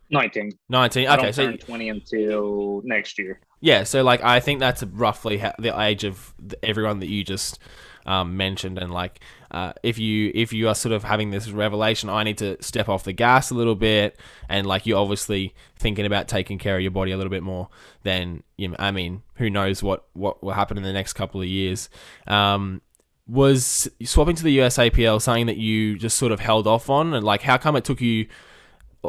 Nineteen. 0.09 0.57
19. 0.69 1.07
I 1.07 1.15
Okay, 1.15 1.31
don't 1.31 1.33
so 1.33 1.43
turn 1.43 1.57
twenty 1.57 1.89
until 1.89 2.81
next 2.85 3.17
year. 3.19 3.41
Yeah, 3.61 3.83
so 3.83 4.03
like 4.03 4.21
I 4.23 4.39
think 4.41 4.59
that's 4.59 4.83
roughly 4.83 5.37
ha- 5.37 5.53
the 5.57 5.79
age 5.79 6.03
of 6.03 6.33
th- 6.39 6.55
everyone 6.63 6.99
that 6.99 7.07
you 7.07 7.23
just 7.23 7.59
um, 8.05 8.35
mentioned, 8.35 8.77
and 8.77 8.91
like 8.91 9.21
uh, 9.51 9.71
if 9.83 9.97
you 9.97 10.31
if 10.35 10.51
you 10.51 10.67
are 10.67 10.75
sort 10.75 10.91
of 10.91 11.05
having 11.05 11.31
this 11.31 11.49
revelation, 11.49 12.09
I 12.09 12.23
need 12.23 12.37
to 12.39 12.61
step 12.61 12.89
off 12.89 13.05
the 13.05 13.13
gas 13.13 13.51
a 13.51 13.55
little 13.55 13.75
bit, 13.75 14.19
and 14.49 14.67
like 14.67 14.85
you're 14.85 14.99
obviously 14.99 15.53
thinking 15.77 16.05
about 16.05 16.27
taking 16.27 16.57
care 16.57 16.75
of 16.75 16.81
your 16.81 16.91
body 16.91 17.11
a 17.13 17.17
little 17.17 17.31
bit 17.31 17.41
more, 17.43 17.69
then 18.03 18.43
you 18.57 18.67
know, 18.67 18.75
I 18.79 18.91
mean, 18.91 19.23
who 19.35 19.49
knows 19.49 19.81
what 19.81 20.05
what 20.11 20.43
will 20.43 20.53
happen 20.53 20.75
in 20.77 20.83
the 20.83 20.93
next 20.93 21.13
couple 21.13 21.41
of 21.41 21.47
years. 21.47 21.89
Um, 22.27 22.81
was 23.27 23.89
swapping 24.03 24.35
to 24.35 24.43
the 24.43 24.57
USAPL 24.59 25.21
something 25.21 25.45
that 25.45 25.57
you 25.57 25.97
just 25.97 26.17
sort 26.17 26.31
of 26.31 26.39
held 26.39 26.67
off 26.67 26.89
on, 26.89 27.13
and 27.13 27.25
like 27.25 27.41
how 27.41 27.57
come 27.57 27.75
it 27.75 27.83
took 27.83 28.01
you 28.01 28.27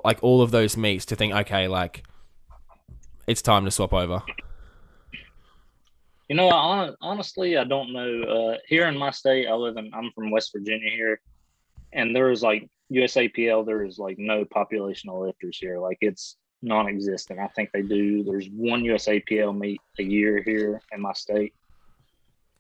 like 0.05 0.23
all 0.23 0.43
of 0.43 0.51
those 0.51 0.77
meets 0.77 1.05
to 1.07 1.17
think, 1.17 1.35
okay, 1.35 1.69
like 1.69 2.05
it's 3.27 3.43
time 3.43 3.65
to 3.65 3.71
swap 3.71 3.93
over. 3.93 4.23
You 6.29 6.37
know, 6.37 6.51
hon- 6.51 6.97
honestly, 7.01 7.57
I 7.57 7.65
don't 7.65 7.93
know. 7.93 8.23
Uh, 8.23 8.59
here 8.67 8.87
in 8.87 8.97
my 8.97 9.11
state, 9.11 9.47
I 9.47 9.55
live 9.55 9.77
in. 9.77 9.93
I'm 9.93 10.11
from 10.15 10.31
West 10.31 10.53
Virginia 10.55 10.91
here, 10.91 11.21
and 11.93 12.15
there 12.15 12.31
is 12.31 12.43
like 12.43 12.69
USAPL, 12.93 13.67
there 13.67 13.85
is 13.85 13.99
like 13.99 14.19
no 14.19 14.45
population 14.45 15.11
of 15.11 15.19
lifters 15.19 15.59
here. 15.59 15.79
Like 15.79 15.99
it's 16.01 16.37
non-existent. 16.63 17.39
I 17.39 17.49
think 17.49 17.71
they 17.73 17.83
do. 17.83 18.25
There's 18.25 18.49
one 18.49 18.83
USAPL 18.83 19.57
meet 19.57 19.81
a 19.99 20.03
year 20.03 20.43
here 20.43 20.81
in 20.93 21.01
my 21.01 21.13
state. 21.13 21.55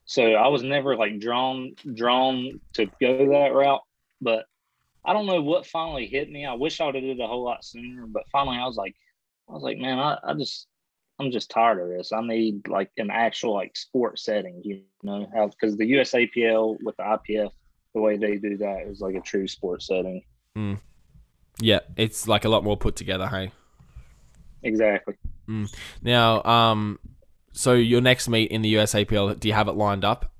So 0.06 0.34
I 0.34 0.48
was 0.48 0.62
never 0.62 0.96
like 0.96 1.18
drawn 1.18 1.72
drawn 1.94 2.60
to 2.74 2.86
go 3.00 3.30
that 3.30 3.54
route, 3.54 3.80
but 4.20 4.44
I 5.04 5.12
don't 5.12 5.26
know 5.26 5.42
what 5.42 5.66
finally 5.66 6.06
hit 6.06 6.30
me. 6.30 6.46
I 6.46 6.54
wish 6.54 6.80
I 6.80 6.86
would 6.86 6.94
have 6.94 7.04
did 7.04 7.20
a 7.20 7.26
whole 7.26 7.44
lot 7.44 7.64
sooner, 7.64 8.06
but 8.06 8.24
finally 8.30 8.58
I 8.58 8.66
was 8.66 8.76
like, 8.76 8.94
I 9.48 9.52
was 9.52 9.62
like, 9.62 9.78
man, 9.78 9.98
I, 9.98 10.18
I 10.22 10.34
just 10.34 10.66
I'm 11.18 11.30
just 11.30 11.50
tired 11.50 11.80
of 11.80 11.88
this. 11.88 12.12
I 12.12 12.20
need 12.20 12.68
like 12.68 12.90
an 12.96 13.10
actual 13.10 13.54
like 13.54 13.76
sport 13.76 14.18
setting, 14.18 14.60
you 14.64 14.82
know, 15.02 15.28
how 15.34 15.48
because 15.48 15.76
the 15.76 15.90
USAPL 15.92 16.78
with 16.82 16.96
the 16.96 17.02
IPF, 17.02 17.50
the 17.94 18.00
way 18.00 18.16
they 18.16 18.36
do 18.36 18.56
that 18.58 18.86
is 18.86 19.00
like 19.00 19.14
a 19.14 19.20
true 19.20 19.46
sport 19.46 19.82
setting. 19.82 20.22
Mm. 20.56 20.80
Yeah, 21.60 21.80
it's 21.96 22.26
like 22.26 22.44
a 22.44 22.48
lot 22.48 22.64
more 22.64 22.76
put 22.76 22.96
together, 22.96 23.28
hey. 23.28 23.52
Exactly. 24.62 25.14
Mm. 25.48 25.72
Now, 26.02 26.42
um, 26.42 26.98
so 27.54 27.72
your 27.72 28.00
next 28.00 28.28
meet 28.28 28.50
in 28.50 28.62
the 28.62 28.74
USAPL, 28.74 29.38
do 29.38 29.48
you 29.48 29.54
have 29.54 29.68
it 29.68 29.76
lined 29.76 30.04
up? 30.04 30.32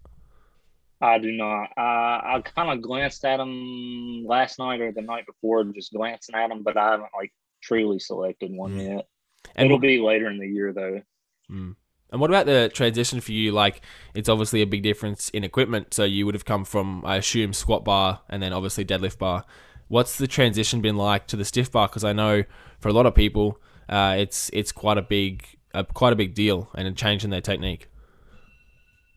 I 1.01 1.19
do 1.19 1.31
not. 1.31 1.71
Uh, 1.77 1.81
I 1.81 2.43
kind 2.45 2.71
of 2.71 2.83
glanced 2.83 3.25
at 3.25 3.37
them 3.37 4.25
last 4.27 4.59
night 4.59 4.81
or 4.81 4.91
the 4.91 5.01
night 5.01 5.25
before, 5.27 5.65
just 5.65 5.93
glancing 5.93 6.35
at 6.35 6.49
them, 6.49 6.63
but 6.65 6.77
I 6.77 6.91
haven't 6.91 7.11
like 7.17 7.33
truly 7.63 8.01
selected 8.01 8.51
one 8.53 8.73
mm. 8.73 8.97
yet. 8.97 9.09
And 9.55 9.67
It'll 9.67 9.79
be 9.79 10.01
later 10.01 10.29
in 10.29 10.39
the 10.39 10.47
year 10.49 10.73
though. 10.73 11.03
Mm. 11.51 11.77
And 12.11 12.21
what 12.21 12.31
about 12.31 12.47
the 12.47 12.71
transition 12.73 13.21
for 13.21 13.33
you? 13.33 13.53
Like, 13.53 13.81
it's 14.15 14.29
obviously 14.29 14.63
a 14.63 14.67
big 14.67 14.83
difference 14.83 15.31
in 15.31 15.45
equipment. 15.45 15.95
So 15.95 16.05
you 16.05 16.27
would 16.27 16.35
have 16.35 16.45
come 16.45 16.65
from, 16.65 17.05
I 17.05 17.17
assume, 17.17 17.53
squat 17.53 17.85
bar 17.85 18.23
and 18.29 18.43
then 18.43 18.53
obviously 18.53 18.85
deadlift 18.85 19.19
bar. 19.19 19.45
What's 19.89 20.19
the 20.19 20.27
transition 20.27 20.81
been 20.81 20.97
like 20.97 21.27
to 21.29 21.37
the 21.37 21.45
stiff 21.45 21.71
bar? 21.71 21.89
Because 21.89 22.05
I 22.05 22.13
know 22.13 22.45
for 22.81 22.89
a 22.89 22.93
lot 22.93 23.07
of 23.07 23.15
people, 23.15 23.61
uh, 23.89 24.17
it's 24.19 24.51
it's 24.53 24.73
quite 24.73 24.97
a 24.97 25.03
big 25.03 25.45
uh, 25.75 25.83
quite 25.83 26.13
a 26.13 26.17
big 26.17 26.35
deal 26.35 26.71
and 26.75 26.89
a 26.89 26.93
change 26.93 27.25
in 27.25 27.31
their 27.31 27.41
technique. 27.41 27.89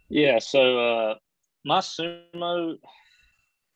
Yeah. 0.09 0.39
So 0.39 0.79
uh, 0.79 1.15
my 1.63 1.79
sumo, 1.79 2.77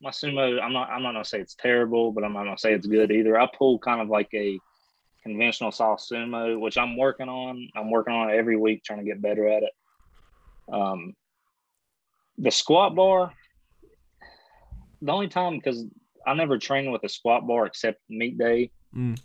my 0.01 0.09
sumo, 0.09 0.61
I'm 0.61 0.73
not 0.73 0.89
I'm 0.89 1.03
not 1.03 1.13
gonna 1.13 1.25
say 1.25 1.39
it's 1.39 1.55
terrible, 1.55 2.11
but 2.11 2.23
I'm 2.23 2.33
not 2.33 2.43
gonna 2.43 2.57
say 2.57 2.73
it's 2.73 2.87
good 2.87 3.11
either. 3.11 3.39
I 3.39 3.47
pull 3.57 3.79
kind 3.79 4.01
of 4.01 4.09
like 4.09 4.29
a 4.33 4.59
conventional 5.23 5.71
style 5.71 5.97
sumo, 5.97 6.59
which 6.59 6.77
I'm 6.77 6.97
working 6.97 7.29
on. 7.29 7.69
I'm 7.75 7.91
working 7.91 8.13
on 8.13 8.29
it 8.29 8.35
every 8.35 8.57
week, 8.57 8.83
trying 8.83 8.99
to 8.99 9.05
get 9.05 9.21
better 9.21 9.47
at 9.47 9.63
it. 9.63 9.73
Um, 10.71 11.15
the 12.37 12.51
squat 12.51 12.95
bar, 12.95 13.33
the 15.01 15.11
only 15.11 15.27
time 15.27 15.57
because 15.57 15.85
I 16.25 16.33
never 16.33 16.57
train 16.57 16.91
with 16.91 17.03
a 17.03 17.09
squat 17.09 17.45
bar 17.45 17.65
except 17.65 17.99
meet 18.09 18.37
day. 18.37 18.71
Mm. 18.95 19.19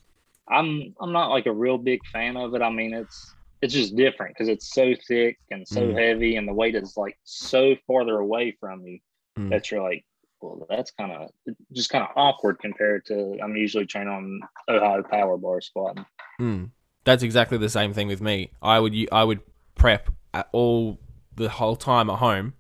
I'm 0.48 0.94
I'm 1.00 1.12
not 1.12 1.30
like 1.30 1.46
a 1.46 1.52
real 1.52 1.78
big 1.78 2.00
fan 2.12 2.36
of 2.36 2.54
it. 2.54 2.62
I 2.62 2.70
mean, 2.70 2.94
it's 2.94 3.34
it's 3.62 3.74
just 3.74 3.96
different 3.96 4.34
because 4.34 4.48
it's 4.48 4.72
so 4.72 4.92
thick 5.06 5.38
and 5.50 5.66
so 5.66 5.80
mm. 5.80 5.98
heavy, 5.98 6.36
and 6.36 6.46
the 6.46 6.52
weight 6.52 6.74
is 6.74 6.96
like 6.96 7.18
so 7.24 7.74
farther 7.86 8.18
away 8.18 8.56
from 8.60 8.82
you 8.82 8.98
mm. 9.38 9.50
that 9.50 9.70
you're 9.70 9.82
like, 9.82 10.04
well, 10.40 10.66
that's 10.68 10.90
kind 10.90 11.12
of 11.12 11.30
just 11.72 11.90
kind 11.90 12.04
of 12.04 12.10
awkward 12.16 12.58
compared 12.58 13.04
to 13.06 13.38
I'm 13.42 13.56
usually 13.56 13.86
training 13.86 14.12
on 14.12 14.40
Ohio 14.68 15.02
power 15.02 15.36
bar 15.36 15.60
squatting. 15.60 16.04
Mm. 16.40 16.70
That's 17.04 17.22
exactly 17.22 17.58
the 17.58 17.68
same 17.68 17.94
thing 17.94 18.08
with 18.08 18.20
me. 18.20 18.50
I 18.60 18.80
would 18.80 18.94
I 19.12 19.24
would 19.24 19.40
prep 19.74 20.10
at 20.34 20.48
all 20.52 20.98
the 21.34 21.48
whole 21.48 21.76
time 21.76 22.10
at 22.10 22.18
home 22.18 22.54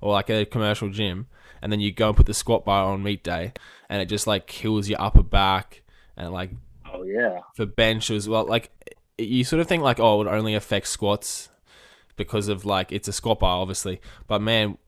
or 0.00 0.12
like 0.12 0.28
a 0.28 0.44
commercial 0.44 0.90
gym, 0.90 1.28
and 1.62 1.72
then 1.72 1.80
you 1.80 1.92
go 1.92 2.08
and 2.08 2.16
put 2.16 2.26
the 2.26 2.34
squat 2.34 2.64
bar 2.64 2.92
on 2.92 3.02
meet 3.02 3.24
day, 3.24 3.52
and 3.88 4.02
it 4.02 4.06
just 4.06 4.26
like 4.26 4.46
kills 4.46 4.88
your 4.88 5.00
upper 5.00 5.22
back 5.22 5.82
and 6.16 6.32
like 6.32 6.50
oh 6.92 7.04
yeah 7.04 7.40
for 7.54 7.64
bench 7.64 8.10
as 8.10 8.28
well. 8.28 8.44
Like 8.44 8.70
you 9.18 9.44
sort 9.44 9.60
of 9.60 9.66
think 9.66 9.82
like 9.82 10.00
oh 10.00 10.14
it 10.14 10.18
would 10.18 10.34
only 10.34 10.54
affect 10.54 10.86
squats 10.86 11.48
because 12.16 12.48
of 12.48 12.64
like 12.64 12.92
it's 12.92 13.08
a 13.08 13.12
squat 13.12 13.40
bar 13.40 13.58
obviously, 13.60 14.00
but 14.26 14.40
man 14.40 14.78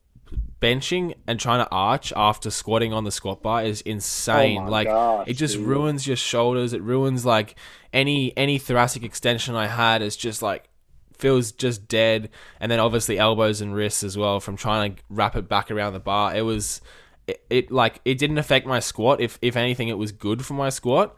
benching 0.60 1.14
and 1.26 1.38
trying 1.38 1.64
to 1.64 1.70
arch 1.70 2.12
after 2.16 2.50
squatting 2.50 2.92
on 2.92 3.04
the 3.04 3.10
squat 3.10 3.42
bar 3.42 3.62
is 3.62 3.80
insane. 3.82 4.62
Oh 4.62 4.70
like 4.70 4.86
gosh, 4.86 5.28
it 5.28 5.34
just 5.34 5.56
dude. 5.56 5.66
ruins 5.66 6.06
your 6.06 6.16
shoulders. 6.16 6.72
It 6.72 6.82
ruins 6.82 7.24
like 7.24 7.54
any 7.92 8.36
any 8.36 8.58
thoracic 8.58 9.02
extension 9.02 9.54
I 9.54 9.66
had 9.66 10.02
is 10.02 10.16
just 10.16 10.42
like 10.42 10.68
feels 11.16 11.52
just 11.52 11.86
dead. 11.88 12.30
And 12.60 12.70
then 12.70 12.80
obviously 12.80 13.18
elbows 13.18 13.60
and 13.60 13.74
wrists 13.74 14.02
as 14.02 14.16
well 14.16 14.40
from 14.40 14.56
trying 14.56 14.96
to 14.96 15.02
wrap 15.08 15.36
it 15.36 15.48
back 15.48 15.70
around 15.70 15.92
the 15.92 16.00
bar. 16.00 16.34
It 16.34 16.42
was 16.42 16.80
it, 17.26 17.44
it 17.50 17.70
like 17.70 18.00
it 18.04 18.18
didn't 18.18 18.38
affect 18.38 18.66
my 18.66 18.80
squat. 18.80 19.20
If 19.20 19.38
if 19.42 19.56
anything, 19.56 19.88
it 19.88 19.98
was 19.98 20.12
good 20.12 20.44
for 20.44 20.54
my 20.54 20.70
squat 20.70 21.16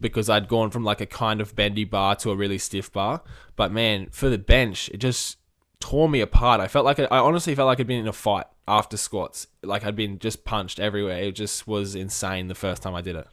because 0.00 0.30
I'd 0.30 0.48
gone 0.48 0.70
from 0.70 0.84
like 0.84 1.00
a 1.00 1.06
kind 1.06 1.40
of 1.40 1.54
bendy 1.56 1.84
bar 1.84 2.16
to 2.16 2.30
a 2.30 2.36
really 2.36 2.58
stiff 2.58 2.92
bar. 2.92 3.22
But 3.56 3.72
man, 3.72 4.08
for 4.10 4.28
the 4.28 4.38
bench, 4.38 4.88
it 4.90 4.98
just 4.98 5.38
tore 5.80 6.08
me 6.08 6.20
apart. 6.20 6.60
I 6.60 6.68
felt 6.68 6.84
like 6.84 6.98
I, 6.98 7.04
I 7.04 7.18
honestly 7.18 7.54
felt 7.54 7.66
like 7.66 7.80
I'd 7.80 7.86
been 7.86 8.00
in 8.00 8.08
a 8.08 8.12
fight 8.12 8.46
after 8.66 8.96
squats. 8.96 9.46
Like 9.62 9.84
I'd 9.84 9.96
been 9.96 10.18
just 10.18 10.44
punched 10.44 10.78
everywhere. 10.78 11.18
It 11.18 11.32
just 11.32 11.66
was 11.66 11.94
insane 11.94 12.48
the 12.48 12.54
first 12.54 12.82
time 12.82 12.94
I 12.94 13.00
did 13.00 13.16
it. 13.16 13.26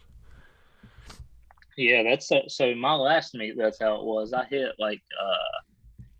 Yeah, 1.77 2.03
that's 2.03 2.27
so, 2.27 2.41
so 2.47 2.73
my 2.73 2.93
last 2.95 3.35
meet. 3.35 3.57
That's 3.57 3.79
how 3.79 3.95
it 3.95 4.03
was. 4.03 4.33
I 4.33 4.45
hit 4.45 4.73
like 4.79 5.01
uh 5.21 5.59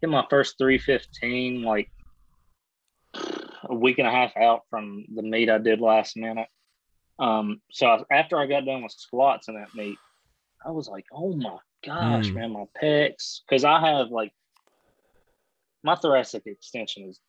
hit 0.02 0.10
my 0.10 0.26
first 0.30 0.58
three 0.58 0.78
fifteen 0.78 1.64
like 1.64 1.90
a 3.64 3.74
week 3.74 3.98
and 4.00 4.08
a 4.08 4.12
half 4.12 4.36
out 4.36 4.64
from 4.70 5.06
the 5.14 5.22
meet 5.22 5.50
I 5.50 5.58
did 5.58 5.80
last 5.80 6.18
minute. 6.18 6.50
Um, 7.18 7.62
so 7.72 8.06
after 8.12 8.38
I 8.38 8.48
got 8.48 8.66
done 8.66 8.84
with 8.84 8.92
squats 8.92 9.48
in 9.48 9.56
that 9.56 9.74
meet, 9.74 9.98
I 10.66 10.72
was 10.72 10.88
like, 10.88 11.06
oh 11.12 11.36
my 11.36 11.58
gosh, 11.86 12.28
mm. 12.28 12.34
man, 12.34 12.54
my 12.54 12.66
pecs, 12.82 13.42
because 13.48 13.64
I 13.64 13.80
have 13.80 14.10
like 14.10 14.32
my 15.84 15.96
thoracic 15.96 16.44
extension 16.48 17.08
is 17.10 17.20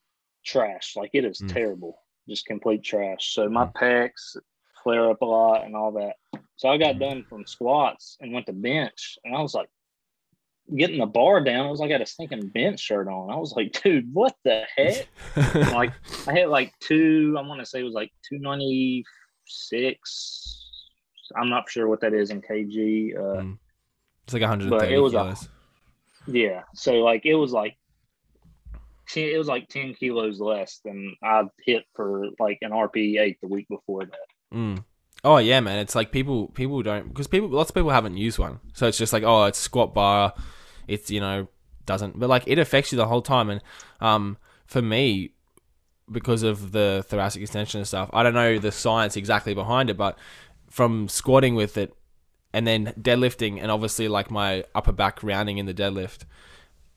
trash. 0.44 0.94
Like 0.96 1.10
it 1.12 1.24
is 1.24 1.40
mm. 1.40 1.52
terrible, 1.52 1.98
just 2.28 2.46
complete 2.46 2.82
trash. 2.82 3.34
So 3.34 3.48
my 3.48 3.66
mm. 3.66 3.74
pecs 3.74 4.36
flare 4.82 5.10
up 5.10 5.20
a 5.20 5.26
lot 5.26 5.64
and 5.64 5.76
all 5.76 5.92
that. 5.92 6.14
So 6.56 6.68
I 6.68 6.78
got 6.78 6.96
mm. 6.96 7.00
done 7.00 7.24
from 7.28 7.46
squats 7.46 8.16
and 8.20 8.32
went 8.32 8.46
to 8.46 8.52
bench, 8.52 9.18
and 9.24 9.36
I 9.36 9.42
was 9.42 9.54
like, 9.54 9.68
getting 10.74 10.98
the 10.98 11.06
bar 11.06 11.42
down. 11.42 11.66
I 11.66 11.70
was 11.70 11.80
like, 11.80 11.90
I 11.90 11.94
had 11.94 12.02
a 12.02 12.06
stinking 12.06 12.48
bench 12.48 12.80
shirt 12.80 13.08
on. 13.08 13.30
I 13.30 13.36
was 13.36 13.52
like, 13.52 13.80
dude, 13.82 14.12
what 14.12 14.34
the 14.44 14.64
heck? 14.76 15.06
like 15.72 15.92
I 16.26 16.32
hit 16.32 16.48
like 16.48 16.72
two. 16.80 17.36
I 17.38 17.46
want 17.46 17.60
to 17.60 17.66
say 17.66 17.80
it 17.80 17.84
was 17.84 17.94
like 17.94 18.10
two 18.28 18.38
ninety 18.38 19.04
six. 19.46 20.65
I'm 21.34 21.48
not 21.48 21.68
sure 21.68 21.88
what 21.88 22.00
that 22.00 22.14
is 22.14 22.30
in 22.30 22.42
kg. 22.42 23.16
Uh, 23.16 23.42
mm. 23.42 23.58
It's 24.24 24.34
like 24.34 24.42
130 24.42 24.94
it 24.94 24.98
was 24.98 25.12
kilos. 25.12 25.48
A, 26.28 26.30
yeah. 26.30 26.62
So 26.74 26.94
like 26.94 27.24
it 27.24 27.34
was 27.34 27.52
like 27.52 27.76
it 29.14 29.38
was 29.38 29.46
like 29.46 29.68
10 29.68 29.94
kilos 29.94 30.40
less 30.40 30.80
than 30.84 31.14
I've 31.22 31.48
hit 31.64 31.84
for 31.94 32.26
like 32.38 32.58
an 32.62 32.72
RPE 32.72 33.20
eight 33.20 33.40
the 33.40 33.48
week 33.48 33.68
before 33.68 34.04
that. 34.04 34.56
Mm. 34.56 34.84
Oh 35.24 35.38
yeah, 35.38 35.60
man. 35.60 35.78
It's 35.78 35.94
like 35.94 36.12
people 36.12 36.48
people 36.48 36.82
don't 36.82 37.08
because 37.08 37.26
people 37.26 37.48
lots 37.48 37.70
of 37.70 37.74
people 37.74 37.90
haven't 37.90 38.16
used 38.16 38.38
one, 38.38 38.60
so 38.74 38.86
it's 38.86 38.98
just 38.98 39.12
like 39.12 39.22
oh, 39.22 39.44
it's 39.44 39.58
squat 39.58 39.94
bar. 39.94 40.34
It's 40.86 41.10
you 41.10 41.20
know 41.20 41.48
doesn't, 41.86 42.18
but 42.18 42.28
like 42.28 42.44
it 42.46 42.58
affects 42.58 42.92
you 42.92 42.96
the 42.96 43.06
whole 43.06 43.22
time. 43.22 43.48
And 43.48 43.62
um, 44.00 44.36
for 44.66 44.82
me, 44.82 45.32
because 46.10 46.42
of 46.42 46.72
the 46.72 47.04
thoracic 47.08 47.42
extension 47.42 47.78
and 47.78 47.88
stuff, 47.88 48.10
I 48.12 48.22
don't 48.22 48.34
know 48.34 48.58
the 48.58 48.72
science 48.72 49.16
exactly 49.16 49.54
behind 49.54 49.88
it, 49.88 49.96
but 49.96 50.18
from 50.76 51.08
squatting 51.08 51.54
with 51.54 51.76
it 51.76 51.94
and 52.52 52.66
then 52.66 52.92
deadlifting 53.00 53.58
and 53.60 53.70
obviously 53.70 54.08
like 54.08 54.30
my 54.30 54.62
upper 54.74 54.92
back 54.92 55.22
rounding 55.22 55.58
in 55.58 55.66
the 55.66 55.74
deadlift 55.74 56.24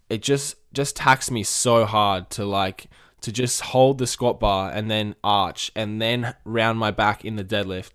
it 0.10 0.22
just 0.22 0.56
just 0.74 0.96
taxed 0.96 1.32
me 1.32 1.44
so 1.44 1.86
hard 1.86 2.30
to 2.30 2.44
like 2.44 2.90
to 3.22 3.32
just 3.32 3.62
hold 3.62 3.98
the 3.98 4.08
squat 4.08 4.40
bar 4.40 4.72
and 4.72 4.90
then 4.90 5.16
arch 5.24 5.72
and 5.76 6.02
then 6.02 6.36
round 6.46 6.80
my 6.80 6.92
back 6.92 7.26
in 7.26 7.36
the 7.36 7.44
deadlift. 7.44 7.94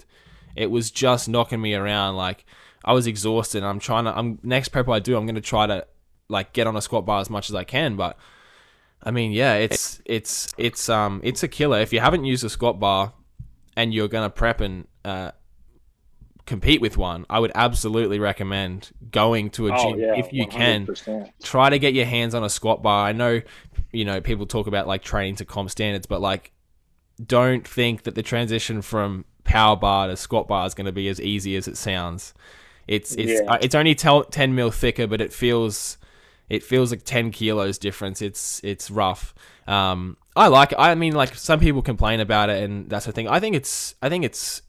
It 0.54 0.70
was 0.70 0.90
just 0.90 1.28
knocking 1.28 1.60
me 1.60 1.74
around. 1.74 2.16
Like 2.16 2.44
I 2.84 2.92
was 2.92 3.06
exhausted. 3.06 3.62
I'm 3.62 3.80
trying 3.80 4.04
to. 4.04 4.16
I'm 4.16 4.38
next 4.42 4.68
prep 4.68 4.88
I 4.88 5.00
do. 5.00 5.16
I'm 5.16 5.26
gonna 5.26 5.40
try 5.40 5.66
to 5.66 5.86
like 6.28 6.52
get 6.52 6.66
on 6.66 6.76
a 6.76 6.82
squat 6.82 7.06
bar 7.06 7.20
as 7.20 7.30
much 7.30 7.48
as 7.48 7.56
I 7.56 7.64
can. 7.64 7.96
But 7.96 8.18
I 9.02 9.10
mean, 9.10 9.32
yeah, 9.32 9.54
it's 9.54 10.00
it's 10.04 10.54
it's 10.58 10.88
um 10.88 11.20
it's 11.24 11.42
a 11.42 11.48
killer. 11.48 11.80
If 11.80 11.92
you 11.92 12.00
haven't 12.00 12.24
used 12.24 12.44
a 12.44 12.50
squat 12.50 12.78
bar 12.78 13.12
and 13.76 13.92
you're 13.92 14.08
gonna 14.08 14.30
prep 14.30 14.60
and 14.60 14.86
uh, 15.04 15.32
compete 16.46 16.80
with 16.80 16.96
one, 16.96 17.24
I 17.30 17.38
would 17.38 17.52
absolutely 17.54 18.18
recommend 18.18 18.90
going 19.10 19.50
to 19.50 19.68
a 19.68 19.72
oh, 19.72 19.82
gym 19.82 19.98
yeah, 19.98 20.14
if 20.16 20.32
you 20.32 20.46
100%. 20.46 20.50
can. 20.50 21.32
Try 21.42 21.70
to 21.70 21.78
get 21.78 21.94
your 21.94 22.06
hands 22.06 22.34
on 22.34 22.44
a 22.44 22.50
squat 22.50 22.82
bar. 22.82 23.06
I 23.06 23.12
know, 23.12 23.40
you 23.92 24.04
know, 24.04 24.20
people 24.20 24.46
talk 24.46 24.66
about 24.66 24.86
like 24.86 25.02
training 25.02 25.36
to 25.36 25.44
comp 25.44 25.70
standards, 25.70 26.06
but 26.06 26.20
like, 26.20 26.52
don't 27.24 27.66
think 27.66 28.02
that 28.02 28.14
the 28.14 28.22
transition 28.22 28.82
from 28.82 29.24
power 29.44 29.76
bar 29.76 30.08
to 30.08 30.16
squat 30.16 30.48
bar 30.48 30.66
is 30.66 30.74
going 30.74 30.86
to 30.86 30.92
be 30.92 31.08
as 31.08 31.20
easy 31.20 31.56
as 31.56 31.68
it 31.68 31.76
sounds. 31.76 32.34
It's 32.86 33.14
it's 33.14 33.40
yeah. 33.40 33.58
it's 33.62 33.74
only 33.74 33.94
tel- 33.94 34.24
ten 34.24 34.54
mil 34.54 34.70
thicker, 34.70 35.06
but 35.06 35.20
it 35.20 35.32
feels 35.32 35.96
it 36.50 36.62
feels 36.62 36.90
like 36.90 37.04
ten 37.04 37.30
kilos 37.30 37.78
difference. 37.78 38.20
It's 38.20 38.60
it's 38.62 38.90
rough. 38.90 39.34
Um, 39.66 40.18
I 40.36 40.48
like. 40.48 40.72
It. 40.72 40.78
I 40.78 40.94
mean, 40.94 41.14
like 41.14 41.34
some 41.34 41.60
people 41.60 41.80
complain 41.80 42.20
about 42.20 42.50
it, 42.50 42.62
and 42.62 42.90
that's 42.90 43.06
the 43.06 43.12
thing. 43.12 43.28
I 43.28 43.40
think 43.40 43.56
it's 43.56 43.94
I 44.02 44.08
think 44.08 44.24
it's 44.24 44.60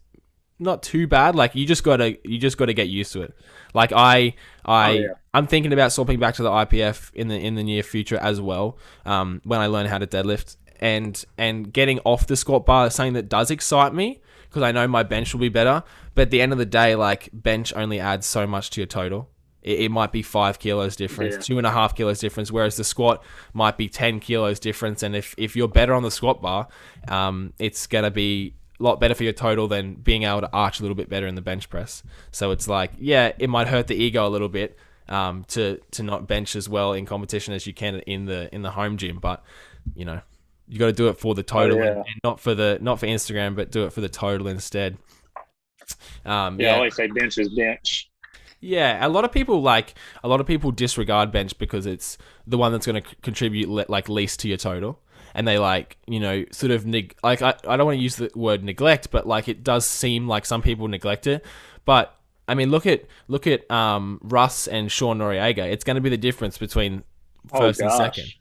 not 0.60 0.84
too 0.84 1.08
bad. 1.08 1.36
Like 1.36 1.56
you 1.56 1.66
just 1.66 1.84
gotta 1.84 2.18
you 2.28 2.38
just 2.38 2.58
gotta 2.58 2.74
get 2.74 2.88
used 2.88 3.12
to 3.14 3.22
it. 3.22 3.36
Like 3.74 3.92
I 3.94 4.36
I 4.66 4.90
Oh, 4.92 4.94
yeah. 4.94 5.08
I'm 5.34 5.48
thinking 5.48 5.74
about 5.74 5.92
swapping 5.92 6.20
back 6.20 6.36
to 6.36 6.44
the 6.44 6.50
IPF 6.50 7.14
in 7.14 7.28
the 7.28 7.36
in 7.40 7.56
the 7.56 7.64
near 7.64 7.84
future 7.84 8.18
as 8.18 8.40
well. 8.40 8.78
Um, 9.06 9.42
when 9.44 9.60
I 9.60 9.68
learn 9.68 9.86
how 9.88 9.98
to 9.98 10.08
deadlift 10.08 10.56
and 10.80 11.24
and 11.38 11.72
getting 11.74 12.00
off 12.06 12.28
the 12.28 12.36
squat 12.36 12.66
bar 12.66 12.88
is 12.88 12.96
something 12.96 13.14
that 13.14 13.30
does 13.30 13.52
excite 13.52 13.94
me 13.94 14.22
because 14.50 14.64
I 14.64 14.72
know 14.72 14.88
my 14.88 15.04
bench 15.04 15.34
will 15.34 15.42
be 15.42 15.50
better. 15.50 15.84
But 16.14 16.24
at 16.24 16.32
the 16.32 16.42
end 16.42 16.54
of 16.54 16.58
the 16.58 16.66
day, 16.66 16.96
like 16.96 17.30
bench 17.34 17.74
only 17.76 18.00
adds 18.00 18.26
so 18.26 18.48
much 18.48 18.70
to 18.72 18.82
your 18.82 18.88
total. 18.88 19.30
It, 19.62 19.82
it 19.82 19.90
might 19.92 20.14
be 20.14 20.22
five 20.22 20.60
kilos 20.60 20.96
difference, 20.96 21.34
Yeah. 21.36 21.42
two 21.42 21.58
and 21.58 21.68
a 21.68 21.72
half 21.72 21.96
kilos 21.96 22.20
difference, 22.20 22.50
whereas 22.52 22.78
the 22.78 22.84
squat 22.86 23.22
might 23.54 23.78
be 23.78 23.90
ten 23.90 24.22
kilos 24.22 24.60
difference. 24.60 25.04
And 25.04 25.16
if 25.18 25.36
if 25.38 25.58
you're 25.58 25.68
better 25.68 25.94
on 25.94 26.04
the 26.04 26.12
squat 26.12 26.42
bar, 26.42 26.70
um, 27.10 27.52
it's 27.60 27.88
gonna 27.88 28.12
be 28.12 28.54
a 28.80 28.84
lot 28.84 29.00
better 29.00 29.16
for 29.16 29.24
your 29.24 29.34
total 29.34 29.68
than 29.68 29.94
being 29.96 30.24
able 30.24 30.42
to 30.42 30.50
arch 30.52 30.80
a 30.80 30.84
little 30.84 30.96
bit 30.96 31.10
better 31.10 31.28
in 31.28 31.36
the 31.36 31.42
bench 31.42 31.70
press. 31.70 32.04
So 32.32 32.52
it's 32.52 32.68
like, 32.68 32.92
yeah, 33.00 33.32
it 33.40 33.50
might 33.50 33.68
hurt 33.68 33.88
the 33.88 33.96
ego 33.96 34.28
a 34.28 34.30
little 34.30 34.50
bit 34.50 34.78
um, 35.08 35.46
to 35.50 35.80
to 35.92 36.04
not 36.04 36.28
bench 36.28 36.56
as 36.56 36.68
well 36.68 36.94
in 36.94 37.06
competition 37.06 37.54
as 37.54 37.66
you 37.68 37.74
can 37.74 38.00
in 38.02 38.26
the 38.26 38.54
in 38.54 38.62
the 38.64 38.72
home 38.72 38.98
gym, 38.98 39.20
but 39.20 39.44
you 39.96 40.04
know, 40.04 40.20
you 40.68 40.80
got 40.80 40.88
to 40.88 40.94
do 40.94 41.08
it 41.10 41.18
for 41.20 41.36
the 41.36 41.44
total 41.44 41.78
yeah. 41.78 41.88
and, 41.88 41.98
and 41.98 42.22
not 42.24 42.40
for 42.40 42.56
the 42.56 42.78
not 42.82 43.00
for 43.00 43.06
Instagram, 43.06 43.56
but 43.56 43.72
do 43.72 43.86
it 43.86 43.94
for 43.94 44.02
the 44.02 44.10
total 44.10 44.48
instead. 44.48 44.98
Um, 46.26 46.60
Yeah, 46.60 46.74
I 46.74 46.76
always 46.78 46.96
say 46.96 47.08
bench 47.08 47.38
is 47.38 47.50
bench. 47.50 48.10
yeah, 48.60 49.06
a 49.06 49.10
lot 49.10 49.24
of 49.24 49.32
people 49.32 49.62
like 49.62 49.94
a 50.24 50.28
lot 50.28 50.42
of 50.42 50.48
people 50.48 50.72
disregard 50.72 51.32
bench 51.32 51.58
because 51.60 51.86
it's 51.86 52.18
the 52.48 52.58
one 52.58 52.72
that's 52.72 52.86
going 52.88 53.02
to 53.02 53.08
c- 53.08 53.16
contribute 53.22 53.70
le- 53.70 53.86
like 53.88 54.10
least 54.10 54.40
to 54.40 54.48
your 54.48 54.58
total, 54.58 55.00
and 55.36 55.48
they 55.48 55.60
like 55.60 55.98
you 56.08 56.20
know 56.20 56.46
sort 56.52 56.72
of 56.72 56.86
neg- 56.88 57.16
like 57.24 57.44
I, 57.44 57.54
I 57.68 57.78
don't 57.78 57.86
want 57.86 57.98
to 57.98 58.02
use 58.04 58.16
the 58.16 58.32
word 58.34 58.64
neglect, 58.64 59.12
but 59.12 59.28
like 59.28 59.48
it 59.48 59.64
does 59.64 59.86
seem 59.86 60.28
like 60.28 60.46
some 60.48 60.64
people 60.64 60.88
neglect 60.88 61.28
it. 61.28 61.46
But 61.86 62.18
I 62.48 62.56
mean, 62.56 62.72
look 62.72 62.88
at 62.88 63.06
look 63.28 63.46
at 63.46 63.70
um, 63.70 64.20
Russ 64.24 64.68
and 64.68 64.92
Sean 64.92 65.20
Noriega. 65.20 65.72
It's 65.72 65.84
going 65.84 65.96
to 65.96 66.02
be 66.02 66.10
the 66.10 66.18
difference 66.18 66.58
between 66.58 67.04
Oh, 67.52 67.60
first 67.60 67.80
and 67.80 67.90
gosh. 67.90 67.98
second. 67.98 68.34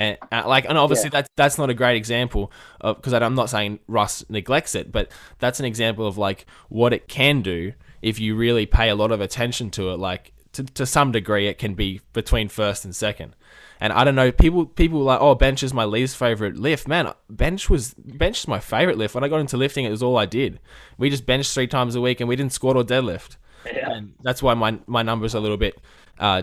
And 0.00 0.18
uh, 0.32 0.42
like, 0.46 0.64
and 0.68 0.76
obviously 0.76 1.10
that's 1.10 1.28
that's 1.36 1.58
not 1.58 1.70
a 1.70 1.74
great 1.74 1.96
example 1.96 2.50
because 2.82 3.12
I'm 3.12 3.34
not 3.34 3.50
saying 3.50 3.78
Russ 3.86 4.24
neglects 4.28 4.74
it, 4.74 4.90
but 4.90 5.10
that's 5.38 5.60
an 5.60 5.66
example 5.66 6.06
of 6.06 6.18
like 6.18 6.46
what 6.68 6.92
it 6.92 7.06
can 7.08 7.42
do 7.42 7.72
if 8.02 8.18
you 8.18 8.34
really 8.36 8.66
pay 8.66 8.88
a 8.88 8.94
lot 8.94 9.12
of 9.12 9.20
attention 9.20 9.70
to 9.72 9.90
it. 9.90 9.98
Like 9.98 10.32
to, 10.52 10.64
to 10.64 10.86
some 10.86 11.12
degree, 11.12 11.46
it 11.46 11.58
can 11.58 11.74
be 11.74 12.00
between 12.12 12.48
first 12.48 12.84
and 12.84 12.94
second. 12.94 13.34
And 13.80 13.92
I 13.92 14.02
don't 14.04 14.14
know, 14.16 14.32
people 14.32 14.66
people 14.66 15.00
like, 15.00 15.20
oh, 15.20 15.34
bench 15.34 15.62
is 15.62 15.72
my 15.72 15.84
least 15.84 16.16
favorite 16.16 16.56
lift. 16.56 16.88
Man, 16.88 17.12
bench 17.30 17.70
was 17.70 17.94
bench 17.94 18.40
is 18.40 18.48
my 18.48 18.58
favorite 18.58 18.98
lift. 18.98 19.14
When 19.14 19.22
I 19.22 19.28
got 19.28 19.38
into 19.40 19.56
lifting, 19.56 19.84
it 19.84 19.90
was 19.90 20.02
all 20.02 20.16
I 20.16 20.26
did. 20.26 20.58
We 20.96 21.10
just 21.10 21.26
benched 21.26 21.54
three 21.54 21.68
times 21.68 21.94
a 21.94 22.00
week, 22.00 22.20
and 22.20 22.28
we 22.28 22.36
didn't 22.36 22.52
squat 22.52 22.76
or 22.76 22.84
deadlift. 22.84 23.36
Yeah. 23.66 23.90
And 23.92 24.14
that's 24.22 24.42
why 24.42 24.54
my 24.54 24.78
my 24.86 25.02
numbers 25.02 25.34
are 25.34 25.38
a 25.38 25.40
little 25.40 25.56
bit, 25.56 25.78
uh, 26.18 26.42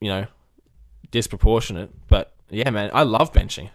you 0.00 0.08
know, 0.08 0.26
disproportionate. 1.10 1.90
But 2.08 2.34
yeah, 2.50 2.68
man, 2.70 2.90
I 2.92 3.02
love 3.04 3.32
benching. 3.32 3.70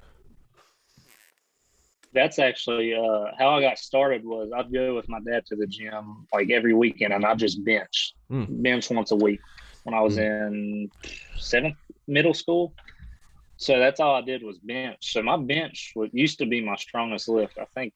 That's 2.13 2.37
actually 2.37 2.93
uh, 2.93 3.31
how 3.39 3.49
I 3.57 3.61
got 3.61 3.79
started. 3.79 4.23
Was 4.23 4.51
I'd 4.55 4.71
go 4.71 4.93
with 4.95 5.09
my 5.09 5.19
dad 5.19 5.47
to 5.47 5.55
the 5.55 5.65
gym 5.65 6.27
like 6.31 6.51
every 6.51 6.75
weekend, 6.75 7.11
and 7.11 7.25
I'd 7.25 7.39
just 7.39 7.63
bench, 7.63 8.13
Mm. 8.29 8.61
bench 8.61 8.89
once 8.91 9.11
a 9.11 9.15
week 9.15 9.39
when 9.83 9.95
I 9.95 10.01
was 10.01 10.17
in 10.17 10.91
seventh 11.37 11.75
middle 12.07 12.33
school. 12.33 12.73
So 13.63 13.79
that's 13.79 14.01
all 14.01 14.15
I 14.15 14.21
did 14.21 14.43
was 14.43 14.59
bench. 14.59 15.13
So 15.13 15.23
my 15.23 15.37
bench 15.37 15.91
what 15.93 16.13
used 16.13 16.39
to 16.39 16.45
be 16.45 16.59
my 16.59 16.75
strongest 16.75 17.29
lift. 17.29 17.57
I 17.57 17.65
think 17.73 17.93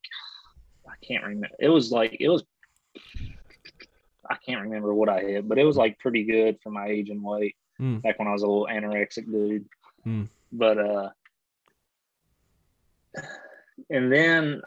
I 0.88 0.94
can't 1.06 1.24
remember. 1.24 1.56
It 1.60 1.70
was 1.70 1.92
like 1.92 2.18
it 2.20 2.30
was. 2.30 2.44
I 4.30 4.36
can't 4.46 4.62
remember 4.62 4.94
what 4.94 5.10
I 5.10 5.20
hit, 5.20 5.48
but 5.48 5.58
it 5.58 5.66
was 5.66 5.78
like 5.78 6.00
pretty 6.00 6.24
good 6.24 6.58
for 6.64 6.70
my 6.70 6.88
age 6.88 7.10
and 7.10 7.24
weight. 7.24 7.56
Mm. 7.80 8.02
Back 8.02 8.18
when 8.18 8.28
I 8.28 8.32
was 8.32 8.44
a 8.44 8.48
little 8.48 8.68
anorexic 8.72 9.30
dude. 9.30 9.68
Mm. 10.06 10.30
But 10.54 10.78
uh, 10.78 11.10
and 13.90 14.12
then 14.12 14.62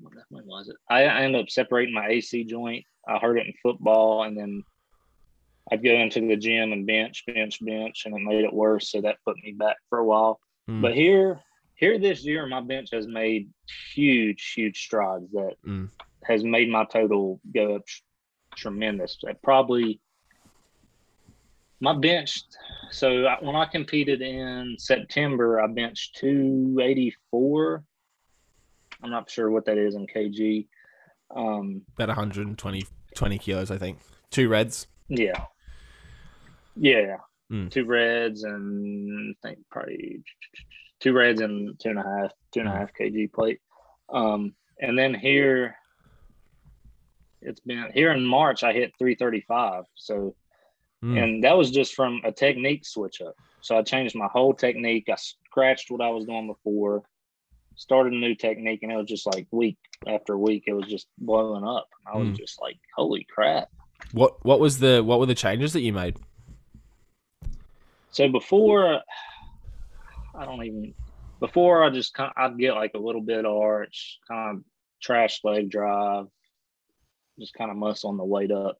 when 0.30 0.46
was 0.46 0.68
it? 0.68 0.76
I, 0.88 1.04
I 1.04 1.22
ended 1.22 1.42
up 1.42 1.50
separating 1.50 1.94
my 1.94 2.08
AC 2.08 2.44
joint. 2.44 2.84
I 3.06 3.18
hurt 3.18 3.38
it 3.38 3.46
in 3.46 3.52
football, 3.62 4.22
and 4.22 4.36
then 4.36 4.64
I'd 5.70 5.84
go 5.84 5.90
into 5.92 6.20
the 6.26 6.36
gym 6.36 6.72
and 6.72 6.86
bench, 6.86 7.24
bench, 7.26 7.58
bench, 7.64 8.02
and 8.04 8.16
it 8.16 8.22
made 8.22 8.44
it 8.44 8.52
worse. 8.52 8.90
So 8.90 9.00
that 9.02 9.18
put 9.24 9.36
me 9.44 9.52
back 9.52 9.76
for 9.88 9.98
a 9.98 10.04
while. 10.04 10.40
Mm. 10.68 10.82
But 10.82 10.94
here, 10.94 11.40
here 11.76 11.98
this 11.98 12.24
year, 12.24 12.46
my 12.46 12.60
bench 12.60 12.88
has 12.92 13.06
made 13.06 13.48
huge, 13.94 14.52
huge 14.56 14.82
strides 14.84 15.30
that 15.32 15.56
Mm. 15.64 15.88
has 16.24 16.42
made 16.44 16.68
my 16.68 16.84
total 16.84 17.40
go 17.54 17.76
up 17.76 17.86
tr- 17.86 18.02
tremendous. 18.56 19.18
At 19.28 19.40
probably 19.42 20.00
my 21.80 21.94
bench. 21.96 22.42
So 22.90 23.26
I- 23.26 23.38
when 23.42 23.56
I 23.56 23.66
competed 23.66 24.20
in 24.20 24.76
September, 24.78 25.60
I 25.60 25.66
benched 25.68 26.16
284. 26.16 27.84
I'm 29.02 29.10
not 29.10 29.28
sure 29.30 29.50
what 29.50 29.64
that 29.66 29.78
is 29.78 29.94
in 29.94 30.06
kg. 30.06 30.66
Um, 31.34 31.82
About 31.96 32.08
120 32.08 32.84
20 33.16 33.38
kilos, 33.38 33.70
I 33.70 33.78
think. 33.78 33.98
Two 34.30 34.48
reds. 34.48 34.86
Yeah, 35.12 35.44
yeah, 36.76 37.16
Mm. 37.50 37.70
two 37.70 37.84
reds 37.84 38.44
and 38.44 39.34
I 39.44 39.48
think 39.48 39.58
probably 39.70 40.22
two 41.00 41.12
reds 41.12 41.40
and 41.42 41.78
two 41.78 41.90
and 41.90 41.98
a 41.98 42.02
half, 42.02 42.32
two 42.52 42.60
and 42.60 42.68
a 42.68 42.72
Mm. 42.72 42.78
half 42.78 42.94
kg 42.98 43.32
plate. 43.32 43.60
Um, 44.08 44.54
and 44.80 44.98
then 44.98 45.12
here, 45.14 45.76
it's 47.42 47.60
been 47.60 47.90
here 47.92 48.12
in 48.12 48.24
March. 48.24 48.62
I 48.62 48.72
hit 48.72 48.94
335. 48.98 49.84
So 49.94 50.34
Mm. 51.04 51.18
and 51.18 51.44
that 51.44 51.58
was 51.58 51.70
just 51.72 51.94
from 51.94 52.20
a 52.24 52.30
technique 52.32 52.86
switch 52.86 53.20
up. 53.20 53.34
So 53.60 53.76
I 53.76 53.82
changed 53.82 54.14
my 54.14 54.28
whole 54.28 54.54
technique. 54.54 55.08
I 55.08 55.16
scratched 55.16 55.90
what 55.90 56.00
I 56.00 56.10
was 56.10 56.24
doing 56.24 56.46
before, 56.46 57.02
started 57.74 58.12
a 58.12 58.16
new 58.16 58.34
technique, 58.36 58.82
and 58.82 58.92
it 58.92 58.96
was 58.96 59.08
just 59.08 59.26
like 59.26 59.46
week 59.50 59.78
after 60.06 60.38
week, 60.38 60.64
it 60.66 60.72
was 60.72 60.86
just 60.86 61.08
blowing 61.18 61.64
up. 61.64 61.88
I 62.06 62.16
was 62.16 62.28
Mm. 62.28 62.36
just 62.36 62.60
like, 62.60 62.78
"Holy 62.96 63.24
crap!" 63.24 63.68
What 64.10 64.44
what 64.44 64.60
was 64.60 64.78
the 64.78 65.02
what 65.02 65.20
were 65.20 65.26
the 65.26 65.34
changes 65.34 65.72
that 65.72 65.80
you 65.80 65.92
made? 65.92 66.16
So 68.10 68.28
before, 68.28 69.00
I 70.34 70.44
don't 70.44 70.64
even. 70.64 70.94
Before 71.40 71.82
I 71.82 71.90
just 71.90 72.14
kind, 72.14 72.32
I'd 72.36 72.56
get 72.56 72.74
like 72.74 72.92
a 72.94 72.98
little 72.98 73.20
bit 73.20 73.44
arch, 73.44 74.20
kind 74.28 74.58
of 74.58 74.64
trash 75.02 75.40
leg 75.42 75.70
drive, 75.70 76.26
just 77.36 77.52
kind 77.54 77.68
of 77.68 77.76
muscle 77.76 78.10
on 78.10 78.16
the 78.16 78.24
weight 78.24 78.52
up. 78.52 78.76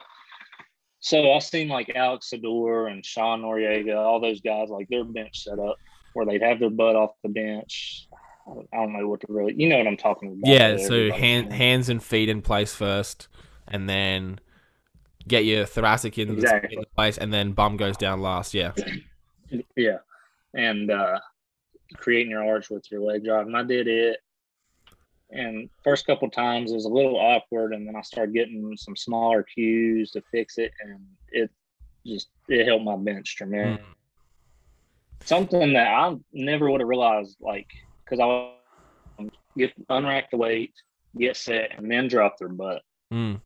So 1.00 1.32
I 1.32 1.40
seen 1.40 1.66
like 1.66 1.90
Alex 1.96 2.30
Sador 2.32 2.88
and 2.88 3.04
Sean 3.04 3.42
Noriega, 3.42 3.96
all 3.96 4.20
those 4.20 4.40
guys, 4.40 4.68
like 4.68 4.86
their 4.88 5.02
bench 5.02 5.42
set 5.42 5.58
up 5.58 5.74
where 6.12 6.24
they'd 6.24 6.42
have 6.42 6.60
their 6.60 6.70
butt 6.70 6.94
off 6.94 7.10
the 7.24 7.28
bench. 7.28 8.06
I 8.46 8.76
don't, 8.76 8.92
know 8.92 9.08
what 9.08 9.20
to 9.22 9.26
really, 9.28 9.54
you 9.56 9.68
know 9.68 9.78
what 9.78 9.88
I'm 9.88 9.96
talking 9.96 10.28
about. 10.28 10.48
Yeah, 10.48 10.76
so 10.76 11.10
hand, 11.10 11.52
hands 11.52 11.88
and 11.88 12.00
feet 12.00 12.28
in 12.28 12.42
place 12.42 12.74
first, 12.74 13.26
and 13.66 13.88
then 13.88 14.38
get 15.28 15.44
your 15.44 15.64
thoracic 15.64 16.18
in, 16.18 16.30
Exactly. 16.32 16.76
in 16.76 16.84
place, 16.96 17.18
and 17.18 17.32
then 17.32 17.52
bum 17.52 17.76
goes 17.76 17.96
down 17.96 18.20
last. 18.20 18.54
Yeah. 18.54 18.72
Yeah. 19.76 19.98
And 20.54 20.90
uh 20.90 21.20
creating 21.96 22.30
your 22.30 22.42
arch 22.42 22.70
with 22.70 22.90
your 22.90 23.02
leg 23.02 23.22
drive. 23.24 23.46
And 23.46 23.54
I 23.56 23.62
did 23.62 23.86
it. 23.86 24.18
And 25.30 25.68
first 25.84 26.06
couple 26.06 26.30
times 26.30 26.72
it 26.72 26.74
was 26.74 26.86
a 26.86 26.90
little 26.90 27.16
awkward 27.18 27.74
and 27.74 27.86
then 27.86 27.94
I 27.94 28.00
started 28.00 28.34
getting 28.34 28.74
some 28.78 28.96
smaller 28.96 29.42
cues 29.42 30.10
to 30.12 30.22
fix 30.30 30.56
it 30.56 30.72
and 30.82 31.00
it 31.28 31.50
just 32.06 32.28
it 32.48 32.66
helped 32.66 32.84
my 32.84 32.96
bench 32.96 33.36
tremendously. 33.36 33.84
Mm. 33.84 35.26
Something 35.26 35.72
that 35.74 35.88
I 35.88 36.16
never 36.32 36.70
would 36.70 36.80
have 36.80 36.88
realized 36.88 37.36
like 37.40 37.68
because 38.04 38.20
I 38.20 38.54
would 39.18 39.32
get 39.56 39.88
unrack 39.88 40.30
the 40.30 40.36
weight, 40.36 40.72
get 41.16 41.36
set, 41.36 41.70
and 41.76 41.90
then 41.90 42.08
drop 42.08 42.38
their 42.38 42.48
butt. 42.48 42.82
Mm. 43.12 43.40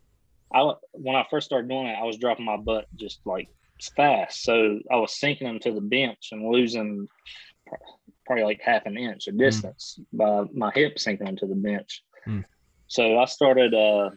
I 0.52 0.72
when 0.92 1.16
I 1.16 1.26
first 1.30 1.46
started 1.46 1.68
doing 1.68 1.86
it, 1.86 1.98
I 1.98 2.04
was 2.04 2.18
dropping 2.18 2.44
my 2.44 2.56
butt 2.56 2.86
just 2.94 3.20
like 3.24 3.48
fast, 3.96 4.42
so 4.42 4.78
I 4.90 4.96
was 4.96 5.18
sinking 5.18 5.46
into 5.46 5.72
the 5.72 5.80
bench 5.80 6.28
and 6.32 6.50
losing 6.50 7.08
probably 8.24 8.44
like 8.44 8.60
half 8.62 8.86
an 8.86 8.96
inch 8.96 9.28
of 9.28 9.38
distance 9.38 9.98
by 10.12 10.44
my 10.52 10.70
hip 10.74 10.98
sinking 10.98 11.28
into 11.28 11.46
the 11.46 11.54
bench. 11.54 12.02
Mm. 12.26 12.44
So 12.88 13.18
I 13.18 13.24
started 13.24 13.74
uh, 13.74 14.10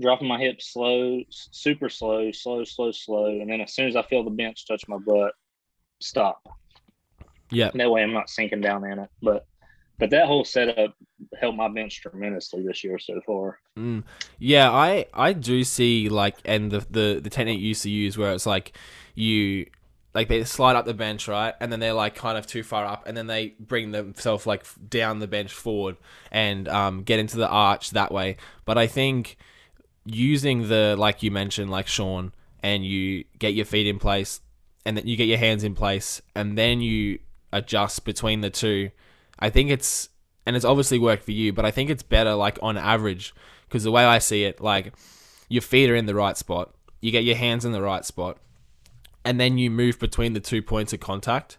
dropping 0.00 0.28
my 0.28 0.38
hips 0.38 0.72
slow, 0.72 1.22
super 1.30 1.88
slow, 1.88 2.30
slow, 2.32 2.64
slow, 2.64 2.92
slow, 2.92 3.26
and 3.26 3.50
then 3.50 3.60
as 3.60 3.74
soon 3.74 3.88
as 3.88 3.96
I 3.96 4.02
feel 4.02 4.24
the 4.24 4.30
bench 4.30 4.66
touch 4.66 4.86
my 4.88 4.98
butt, 4.98 5.32
stop. 6.00 6.46
Yeah. 7.50 7.70
That 7.74 7.90
way 7.90 8.02
I'm 8.02 8.12
not 8.12 8.30
sinking 8.30 8.60
down 8.60 8.84
in 8.84 8.98
it, 8.98 9.10
but. 9.22 9.46
But 9.98 10.10
that 10.10 10.26
whole 10.26 10.44
setup 10.44 10.94
helped 11.40 11.56
my 11.56 11.68
bench 11.68 12.02
tremendously 12.02 12.62
this 12.66 12.84
year 12.84 12.98
so 12.98 13.20
far. 13.26 13.58
Mm. 13.78 14.04
Yeah, 14.38 14.70
I 14.70 15.06
I 15.14 15.32
do 15.32 15.64
see 15.64 16.08
like 16.08 16.36
and 16.44 16.70
the, 16.70 16.86
the 16.90 17.20
the 17.22 17.30
technique 17.30 17.60
you 17.60 17.68
used 17.68 17.82
to 17.82 17.90
use 17.90 18.18
where 18.18 18.32
it's 18.32 18.46
like 18.46 18.76
you 19.14 19.66
like 20.14 20.28
they 20.28 20.44
slide 20.44 20.76
up 20.76 20.86
the 20.86 20.94
bench 20.94 21.28
right 21.28 21.54
and 21.60 21.70
then 21.70 21.78
they're 21.78 21.92
like 21.92 22.14
kind 22.14 22.38
of 22.38 22.46
too 22.46 22.62
far 22.62 22.86
up 22.86 23.06
and 23.06 23.14
then 23.14 23.26
they 23.26 23.54
bring 23.60 23.90
themselves 23.90 24.46
like 24.46 24.64
down 24.88 25.18
the 25.18 25.26
bench 25.26 25.52
forward 25.52 25.96
and 26.32 26.68
um, 26.68 27.02
get 27.02 27.18
into 27.18 27.36
the 27.36 27.46
arch 27.46 27.90
that 27.90 28.10
way 28.10 28.34
but 28.64 28.78
i 28.78 28.86
think 28.86 29.36
using 30.06 30.68
the 30.68 30.94
like 30.96 31.22
you 31.22 31.30
mentioned, 31.30 31.70
like 31.70 31.86
Sean, 31.86 32.32
and 32.62 32.86
you 32.86 33.24
get 33.38 33.54
your 33.54 33.66
feet 33.66 33.86
in 33.86 33.98
place, 33.98 34.40
and 34.84 34.96
then 34.96 35.06
you 35.06 35.16
get 35.16 35.28
your 35.28 35.38
hands 35.38 35.64
in 35.64 35.74
place, 35.74 36.22
and 36.34 36.56
then 36.56 36.80
you 36.80 37.18
adjust 37.52 38.04
between 38.04 38.40
the 38.40 38.50
two. 38.50 38.90
I 39.38 39.50
think 39.50 39.70
it's 39.70 40.08
and 40.46 40.56
it's 40.56 40.64
obviously 40.64 40.98
worked 40.98 41.24
for 41.24 41.32
you, 41.32 41.52
but 41.52 41.64
I 41.64 41.70
think 41.70 41.90
it's 41.90 42.02
better 42.02 42.34
like 42.34 42.58
on 42.62 42.76
average 42.76 43.34
because 43.68 43.84
the 43.84 43.90
way 43.90 44.04
I 44.04 44.18
see 44.18 44.44
it, 44.44 44.60
like 44.60 44.94
your 45.48 45.62
feet 45.62 45.90
are 45.90 45.96
in 45.96 46.06
the 46.06 46.14
right 46.14 46.36
spot, 46.36 46.72
you 47.00 47.10
get 47.10 47.24
your 47.24 47.36
hands 47.36 47.64
in 47.64 47.72
the 47.72 47.82
right 47.82 48.04
spot, 48.04 48.38
and 49.24 49.40
then 49.40 49.58
you 49.58 49.70
move 49.70 49.98
between 49.98 50.32
the 50.32 50.40
two 50.40 50.62
points 50.62 50.92
of 50.92 51.00
contact. 51.00 51.58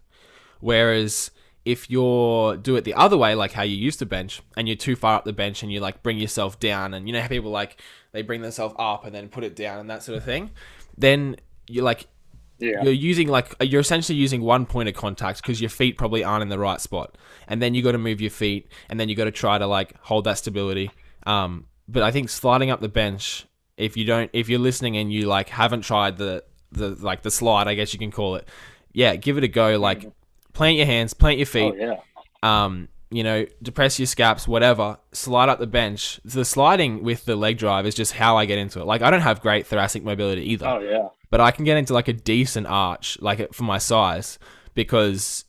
Whereas 0.60 1.32
if 1.66 1.90
you're 1.90 2.56
do 2.56 2.78
it 2.78 2.86
the 2.86 2.94
other 2.94 3.18
way, 3.18 3.36
like 3.36 3.52
how 3.52 3.64
you 3.64 3.76
used 3.76 4.00
to 4.00 4.06
bench, 4.06 4.42
and 4.56 4.68
you're 4.68 4.78
too 4.78 4.96
far 4.96 5.16
up 5.16 5.26
the 5.26 5.34
bench 5.34 5.64
and 5.64 5.72
you 5.72 5.80
like 5.82 6.02
bring 6.02 6.18
yourself 6.18 6.60
down, 6.60 6.94
and 6.94 7.08
you 7.08 7.14
know 7.14 7.22
how 7.22 7.28
people 7.28 7.52
like 7.52 7.82
they 8.14 8.22
bring 8.22 8.42
themselves 8.42 8.74
up 8.80 9.06
and 9.06 9.14
then 9.14 9.28
put 9.28 9.44
it 9.44 9.56
down 9.56 9.80
and 9.80 9.90
that 9.90 10.02
sort 10.02 10.18
of 10.18 10.24
thing, 10.24 10.52
then 10.98 11.36
you're 11.68 11.84
like 11.84 12.08
Yeah. 12.60 12.82
you're 12.84 12.94
using 12.94 13.28
like 13.28 13.54
you're 13.62 13.82
essentially 13.82 14.18
using 14.18 14.42
one 14.42 14.66
point 14.66 14.90
of 14.90 14.96
contact 14.96 15.42
because 15.42 15.62
your 15.62 15.70
feet 15.70 15.98
probably 15.98 16.24
aren't 16.24 16.42
in 16.42 16.50
the 16.50 16.60
right 16.60 16.82
spot, 16.82 17.18
and 17.48 17.62
then 17.62 17.74
you 17.74 17.84
got 17.84 17.92
to 17.94 17.98
move 17.98 18.20
your 18.22 18.32
feet, 18.32 18.70
and 18.90 19.00
then 19.00 19.10
you 19.10 19.16
got 19.16 19.26
to 19.26 19.32
try 19.32 19.58
to 19.58 19.68
like 19.68 19.96
hold 20.02 20.24
that 20.26 20.38
stability. 20.38 20.92
Um, 21.26 21.66
but 21.88 22.04
I 22.04 22.12
think 22.12 22.30
sliding 22.30 22.70
up 22.70 22.82
the 22.82 22.90
bench, 22.90 23.46
if 23.78 23.96
you 23.96 24.06
don't, 24.06 24.30
if 24.34 24.50
you're 24.50 24.60
listening 24.60 24.98
and 24.98 25.12
you 25.12 25.28
like 25.28 25.50
haven't 25.50 25.82
tried 25.82 26.18
the 26.18 26.44
the 26.72 26.90
like 26.96 27.22
the 27.22 27.32
slide, 27.32 27.68
I 27.68 27.76
guess 27.76 27.94
you 27.94 28.00
can 28.00 28.12
call 28.12 28.36
it. 28.36 28.48
Yeah, 28.92 29.16
give 29.16 29.38
it 29.38 29.44
a 29.44 29.48
go. 29.48 29.78
Like 29.80 30.10
plant 30.54 30.78
your 30.78 30.86
hands, 30.88 31.14
plant 31.14 31.38
your 31.38 31.46
feet 31.46 31.74
Oh 31.74 31.76
yeah. 31.76 32.00
um, 32.42 32.88
you 33.10 33.24
know, 33.24 33.46
depress 33.62 34.00
your 34.00 34.06
scaps, 34.08 34.48
whatever, 34.48 34.98
slide 35.14 35.48
up 35.48 35.60
the 35.60 35.68
bench. 35.68 36.20
The 36.26 36.44
sliding 36.44 37.04
with 37.04 37.24
the 37.26 37.36
leg 37.38 37.58
drive 37.58 37.86
is 37.86 37.96
just 37.96 38.14
how 38.14 38.36
I 38.36 38.46
get 38.46 38.58
into 38.58 38.82
it. 38.82 38.86
Like, 38.86 39.02
I 39.02 39.10
don't 39.10 39.22
have 39.22 39.40
great 39.40 39.66
thoracic 39.66 40.04
mobility 40.04 40.42
either, 40.52 40.68
Oh 40.68 40.80
yeah. 40.80 41.08
But 41.30 41.42
I 41.42 41.52
can 41.52 41.66
get 41.66 41.78
into 41.78 41.94
like 41.94 42.08
a 42.08 42.14
decent 42.14 42.68
arch, 42.68 43.18
like 43.22 43.54
for 43.54 43.64
my 43.64 43.78
size, 43.78 44.40
because, 44.74 45.46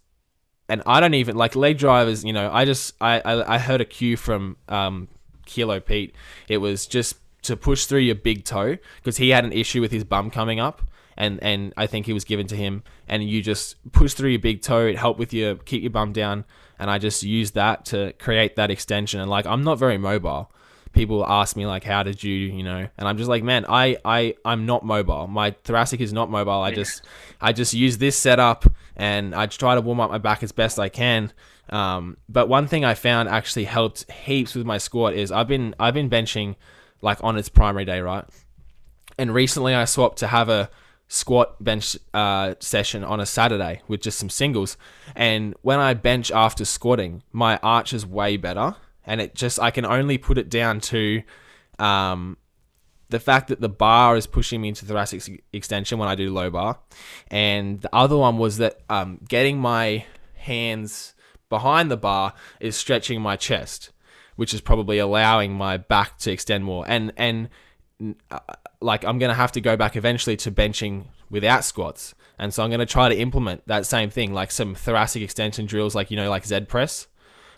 and 0.69 0.83
I 0.87 1.01
don't 1.01 1.15
even 1.15 1.37
like 1.37 1.55
leg 1.57 1.79
drivers. 1.79 2.25
You 2.25 2.33
know, 2.33 2.51
I 2.53 2.65
just 2.65 2.95
I 3.01 3.21
I, 3.21 3.55
I 3.55 3.59
heard 3.59 3.81
a 3.81 3.85
cue 3.85 4.17
from 4.17 4.57
um 4.69 5.09
Kilo 5.47 5.81
Pete. 5.81 6.15
It 6.49 6.59
was 6.59 6.87
just 6.87 7.17
to 7.43 7.57
push 7.57 7.87
through 7.87 8.01
your 8.01 8.15
big 8.15 8.45
toe 8.45 8.77
because 8.97 9.17
he 9.17 9.31
had 9.31 9.45
an 9.45 9.53
issue 9.53 9.81
with 9.81 9.93
his 9.93 10.05
bum 10.05 10.31
coming 10.31 10.61
up. 10.61 10.83
And, 11.17 11.43
and 11.43 11.73
I 11.77 11.89
think 11.89 12.07
he 12.07 12.13
was 12.13 12.23
given 12.23 12.47
to 12.47 12.55
him, 12.55 12.85
and 13.09 13.29
you 13.29 13.43
just 13.43 13.75
push 13.91 14.15
through 14.15 14.31
your 14.31 14.39
big 14.39 14.63
toe. 14.63 14.87
It 14.87 14.97
helped 14.97 15.19
with 15.19 15.33
your 15.35 15.57
keep 15.57 15.83
your 15.83 15.91
bum 15.91 16.13
down, 16.13 16.45
and 16.79 16.89
I 16.89 16.99
just 16.99 17.25
used 17.25 17.55
that 17.55 17.85
to 17.87 18.13
create 18.21 18.55
that 18.55 18.71
extension. 18.71 19.19
And 19.19 19.29
like 19.29 19.45
I'm 19.45 19.65
not 19.65 19.81
very 19.81 19.99
mobile. 19.99 20.53
People 20.99 21.25
ask 21.25 21.55
me 21.55 21.65
like, 21.65 21.85
how 21.85 22.03
did 22.03 22.25
you, 22.25 22.35
you 22.35 22.65
know? 22.65 22.89
And 22.99 23.09
I'm 23.09 23.19
just 23.19 23.29
like, 23.29 23.45
man, 23.45 23.65
I 23.69 23.99
I 24.05 24.35
I'm 24.45 24.67
not 24.67 24.85
mobile. 24.85 25.29
My 25.29 25.53
thoracic 25.53 26.01
is 26.01 26.13
not 26.13 26.29
mobile. 26.29 26.61
I 26.61 26.73
just 26.73 27.07
I 27.41 27.53
just 27.53 27.73
use 27.73 27.99
this 27.99 28.17
setup 28.17 28.65
and 28.97 29.33
I 29.33 29.47
try 29.47 29.77
to 29.77 29.81
warm 29.81 30.01
up 30.01 30.11
my 30.11 30.19
back 30.19 30.43
as 30.43 30.51
best 30.51 30.77
I 30.77 30.89
can. 30.89 31.33
Um, 31.71 32.17
but 32.29 32.49
one 32.49 32.67
thing 32.67 32.85
I 32.85 32.95
found 32.95 33.29
actually 33.29 33.67
helped 33.67 34.11
heaps 34.11 34.57
with 34.57 34.67
my 34.67 34.79
squat 34.79 35.15
is 35.15 35.31
I've 35.31 35.47
been 35.47 35.73
I've 35.79 35.95
been 35.95 36.11
benching 36.11 36.57
like 37.01 37.23
on 37.23 37.37
its 37.39 37.49
primary 37.49 37.85
day, 37.85 38.01
right? 38.01 38.25
And 39.17 39.33
recently 39.33 39.77
I 39.77 39.85
swapped 39.85 40.19
to 40.19 40.27
have 40.27 40.49
a 40.49 40.69
squat 41.07 41.63
bench 41.63 41.97
uh, 42.13 42.57
session 42.59 43.05
on 43.05 43.21
a 43.21 43.27
Saturday 43.27 43.83
with 43.87 44.01
just 44.01 44.19
some 44.19 44.31
singles. 44.31 44.77
And 45.15 45.55
when 45.63 45.79
I 45.79 45.95
bench 45.95 46.33
after 46.33 46.65
squatting, 46.65 47.23
my 47.31 47.57
arch 47.63 47.93
is 47.93 48.05
way 48.05 48.37
better. 48.37 48.75
And 49.09 49.21
it 49.21 49.35
just, 49.35 49.59
I 49.59 49.73
can 49.73 49.85
only 49.85 50.19
put 50.19 50.39
it 50.39 50.49
down 50.49 50.81
to 50.81 51.23
um, 51.81 52.37
the 53.09 53.19
fact 53.19 53.49
that 53.49 53.61
the 53.61 53.69
bar 53.69 54.17
is 54.17 54.29
pushing 54.29 54.61
me 54.61 54.69
into 54.69 54.85
thoracic 54.85 55.43
extension 55.53 55.99
when 55.99 56.09
I 56.09 56.15
do 56.15 56.33
low 56.33 56.51
bar. 56.51 56.79
And 57.29 57.81
the 57.81 57.93
other 57.93 58.17
one 58.17 58.39
was 58.39 58.59
that 58.59 58.81
um, 58.89 59.19
getting 59.29 59.59
my 59.59 60.05
hands 60.37 61.15
behind 61.49 61.91
the 61.91 61.97
bar 61.97 62.35
is 62.61 62.77
stretching 62.77 63.21
my 63.21 63.35
chest, 63.35 63.91
which 64.37 64.55
is 64.55 64.61
probably 64.61 64.99
allowing 64.99 65.55
my 65.55 65.79
back 65.79 66.19
to 66.19 66.31
extend 66.31 66.65
more. 66.65 66.85
And, 66.87 67.13
and, 67.17 67.49
uh, 68.31 68.39
like 68.81 69.05
I'm 69.05 69.19
gonna 69.19 69.35
have 69.35 69.53
to 69.53 69.61
go 69.61 69.77
back 69.77 69.97
eventually 69.97 70.37
to 70.39 70.53
benching 70.53 71.07
without 71.31 71.65
squats, 71.65 72.15
and 72.39 72.55
so 72.55 72.63
I'm 72.63 72.71
gonna 72.71 72.87
try 72.87 73.09
to 73.09 73.17
implement 73.17 73.67
that 73.67 73.87
same 73.87 74.11
thing, 74.11 74.33
like 74.33 74.51
some 74.51 74.75
thoracic 74.75 75.23
extension 75.23 75.67
drills, 75.67 75.95
like 75.95 76.11
you 76.11 76.17
know, 76.17 76.31
like 76.31 76.47
Z 76.47 76.61
press, 76.69 77.09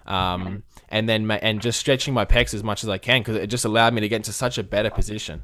um, 0.06 0.62
and 0.90 1.09
then 1.09 1.31
and 1.31 1.61
just 1.61 1.79
stretching 1.79 2.14
my 2.14 2.24
pecs 2.24 2.55
as 2.55 2.64
much 2.64 2.83
as 2.83 2.88
I 2.88 2.98
can 2.98 3.20
because 3.20 3.37
it 3.37 3.46
just 3.46 3.64
allowed 3.64 3.94
me 3.94 4.00
to 4.00 4.09
get 4.09 4.16
into 4.16 4.33
such 4.33 4.59
a 4.59 4.62
better 4.62 4.90
position, 4.90 5.42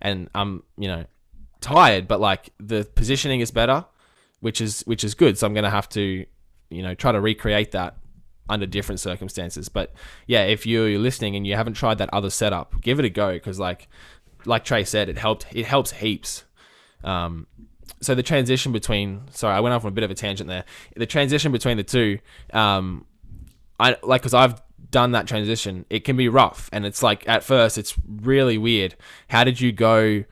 and 0.00 0.28
I'm 0.34 0.62
you 0.78 0.88
know 0.88 1.04
tired, 1.60 2.06
but 2.06 2.20
like 2.20 2.50
the 2.58 2.88
positioning 2.94 3.40
is 3.40 3.50
better, 3.50 3.84
which 4.40 4.60
is 4.60 4.82
which 4.82 5.04
is 5.04 5.14
good. 5.14 5.38
So 5.38 5.46
I'm 5.46 5.54
gonna 5.54 5.70
have 5.70 5.88
to 5.90 6.24
you 6.70 6.82
know 6.82 6.94
try 6.94 7.12
to 7.12 7.20
recreate 7.20 7.72
that 7.72 7.96
under 8.48 8.66
different 8.66 9.00
circumstances. 9.00 9.68
But 9.68 9.92
yeah, 10.26 10.44
if 10.44 10.66
you're 10.66 10.98
listening 10.98 11.36
and 11.36 11.46
you 11.46 11.56
haven't 11.56 11.74
tried 11.74 11.98
that 11.98 12.10
other 12.12 12.30
setup, 12.30 12.80
give 12.80 12.98
it 12.98 13.04
a 13.04 13.10
go 13.10 13.32
because 13.32 13.58
like 13.58 13.88
like 14.44 14.64
Trey 14.64 14.84
said, 14.84 15.08
it 15.08 15.18
helped. 15.18 15.46
It 15.52 15.66
helps 15.66 15.92
heaps. 15.92 16.44
Um, 17.02 17.46
so 18.00 18.14
the 18.14 18.22
transition 18.22 18.72
between 18.72 19.22
sorry, 19.30 19.54
I 19.54 19.60
went 19.60 19.74
off 19.74 19.84
on 19.84 19.88
a 19.88 19.94
bit 19.94 20.04
of 20.04 20.10
a 20.10 20.14
tangent 20.14 20.48
there. 20.48 20.64
The 20.96 21.06
transition 21.06 21.52
between 21.52 21.76
the 21.76 21.84
two, 21.84 22.18
um, 22.52 23.06
I 23.80 23.96
like 24.02 24.22
because 24.22 24.34
I've 24.34 24.60
done 24.96 25.12
that 25.12 25.26
transition. 25.26 25.84
It 25.90 26.04
can 26.04 26.16
be 26.16 26.26
rough, 26.26 26.70
and 26.72 26.86
it's 26.86 27.02
like 27.02 27.28
at 27.28 27.44
first 27.44 27.76
it's 27.76 27.94
really 28.06 28.56
weird. 28.56 28.94
How 29.28 29.44
did 29.44 29.60
you 29.60 29.70
go 29.70 30.24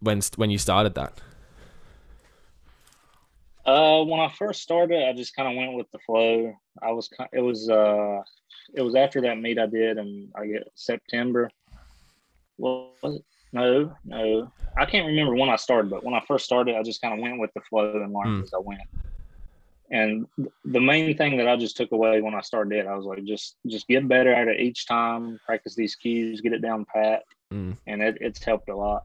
when 0.00 0.22
when 0.36 0.48
you 0.48 0.56
started 0.56 0.94
that? 0.94 1.20
Uh, 3.66 4.02
when 4.04 4.20
I 4.20 4.30
first 4.38 4.62
started, 4.62 5.06
I 5.06 5.12
just 5.12 5.36
kind 5.36 5.50
of 5.50 5.54
went 5.56 5.74
with 5.74 5.90
the 5.90 5.98
flow. 6.06 6.54
I 6.82 6.92
was, 6.92 7.10
it 7.32 7.40
was, 7.40 7.68
uh, 7.68 8.22
it 8.74 8.80
was 8.80 8.94
after 8.94 9.20
that 9.22 9.38
meet 9.38 9.58
I 9.58 9.66
did 9.66 9.98
and 9.98 10.30
I 10.34 10.46
get 10.46 10.62
September. 10.74 11.50
Well, 12.56 12.92
was 13.02 13.16
it? 13.16 13.24
No, 13.52 13.94
no, 14.04 14.50
I 14.78 14.84
can't 14.86 15.06
remember 15.06 15.34
when 15.36 15.48
I 15.50 15.56
started, 15.56 15.90
but 15.90 16.02
when 16.04 16.12
I 16.14 16.20
first 16.26 16.44
started, 16.46 16.74
I 16.74 16.82
just 16.82 17.00
kind 17.02 17.14
of 17.14 17.20
went 17.20 17.38
with 17.38 17.52
the 17.54 17.60
flow 17.60 17.92
and 18.02 18.12
learned 18.12 18.40
Mm. 18.40 18.42
as 18.44 18.52
I 18.54 18.58
went. 18.58 18.80
And 19.90 20.26
the 20.64 20.80
main 20.80 21.16
thing 21.16 21.36
that 21.36 21.48
I 21.48 21.56
just 21.56 21.76
took 21.76 21.92
away 21.92 22.20
when 22.20 22.34
I 22.34 22.40
started 22.40 22.72
it, 22.78 22.86
I 22.86 22.96
was 22.96 23.04
like, 23.04 23.22
just 23.24 23.56
just 23.66 23.86
get 23.86 24.08
better 24.08 24.32
at 24.32 24.48
it 24.48 24.60
each 24.60 24.86
time. 24.86 25.38
Practice 25.44 25.74
these 25.74 25.94
cues, 25.94 26.40
get 26.40 26.52
it 26.52 26.62
down 26.62 26.86
pat, 26.92 27.22
Mm, 27.52 27.76
and 27.86 28.02
it, 28.02 28.18
it's 28.20 28.42
helped 28.42 28.68
a 28.70 28.76
lot. 28.76 29.02